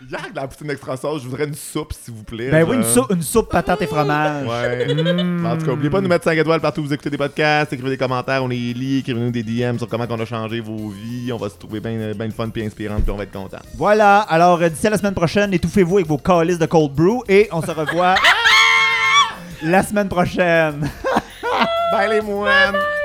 De 0.00 0.36
la 0.36 0.46
poutine 0.46 0.70
extra 0.70 0.96
sauce, 0.96 1.22
je 1.24 1.28
voudrais 1.28 1.46
une 1.46 1.54
soupe 1.56 1.92
s'il 1.92 2.14
vous 2.14 2.22
plaît. 2.22 2.50
Ben 2.52 2.62
oui, 2.62 2.76
une, 2.76 2.82
genre. 2.84 3.08
sou- 3.08 3.14
une 3.14 3.20
soupe 3.22 3.50
patate 3.50 3.82
et 3.82 3.86
fromage. 3.88 4.46
Ouais. 4.46 4.94
Mm. 4.94 5.44
En 5.44 5.56
tout 5.58 5.64
cas, 5.64 5.70
n'oubliez 5.72 5.90
pas 5.90 5.98
de 5.98 6.02
nous 6.04 6.08
mettre 6.08 6.24
5 6.24 6.38
étoiles 6.38 6.60
partout 6.60 6.80
où 6.82 6.84
vous 6.84 6.92
écoutez 6.92 7.10
des 7.10 7.18
podcasts, 7.18 7.72
écrivez 7.72 7.90
des 7.90 7.96
commentaires, 7.98 8.44
on 8.44 8.46
les 8.46 8.72
lit, 8.74 8.98
écrivez-nous 8.98 9.32
des 9.32 9.42
DM 9.42 9.76
sur 9.76 9.88
comment 9.88 10.06
on 10.08 10.20
a 10.20 10.24
changé 10.24 10.60
vos 10.60 10.90
vies. 10.90 11.32
On 11.32 11.36
va 11.36 11.48
se 11.48 11.56
trouver 11.56 11.80
bien 11.80 12.12
ben 12.14 12.30
fun 12.30 12.48
puis 12.48 12.64
inspirant 12.64 13.00
puis 13.00 13.10
on 13.10 13.16
va 13.16 13.24
être 13.24 13.32
content. 13.32 13.58
Voilà, 13.74 14.20
alors 14.20 14.62
euh, 14.62 14.68
d'ici 14.68 14.86
à 14.86 14.90
la 14.90 14.98
semaine 14.98 15.14
prochaine, 15.14 15.52
étouffez-vous 15.52 15.96
avec 15.96 16.06
vos 16.06 16.18
calices 16.18 16.60
de 16.60 16.66
cold 16.66 16.92
brew 16.92 17.24
et 17.28 17.48
on 17.50 17.60
se 17.60 17.70
revoit 17.72 18.14
la 19.64 19.82
semaine 19.82 20.08
prochaine. 20.08 20.88
Bye 21.90 22.08
les 22.08 22.20
moines! 22.20 22.97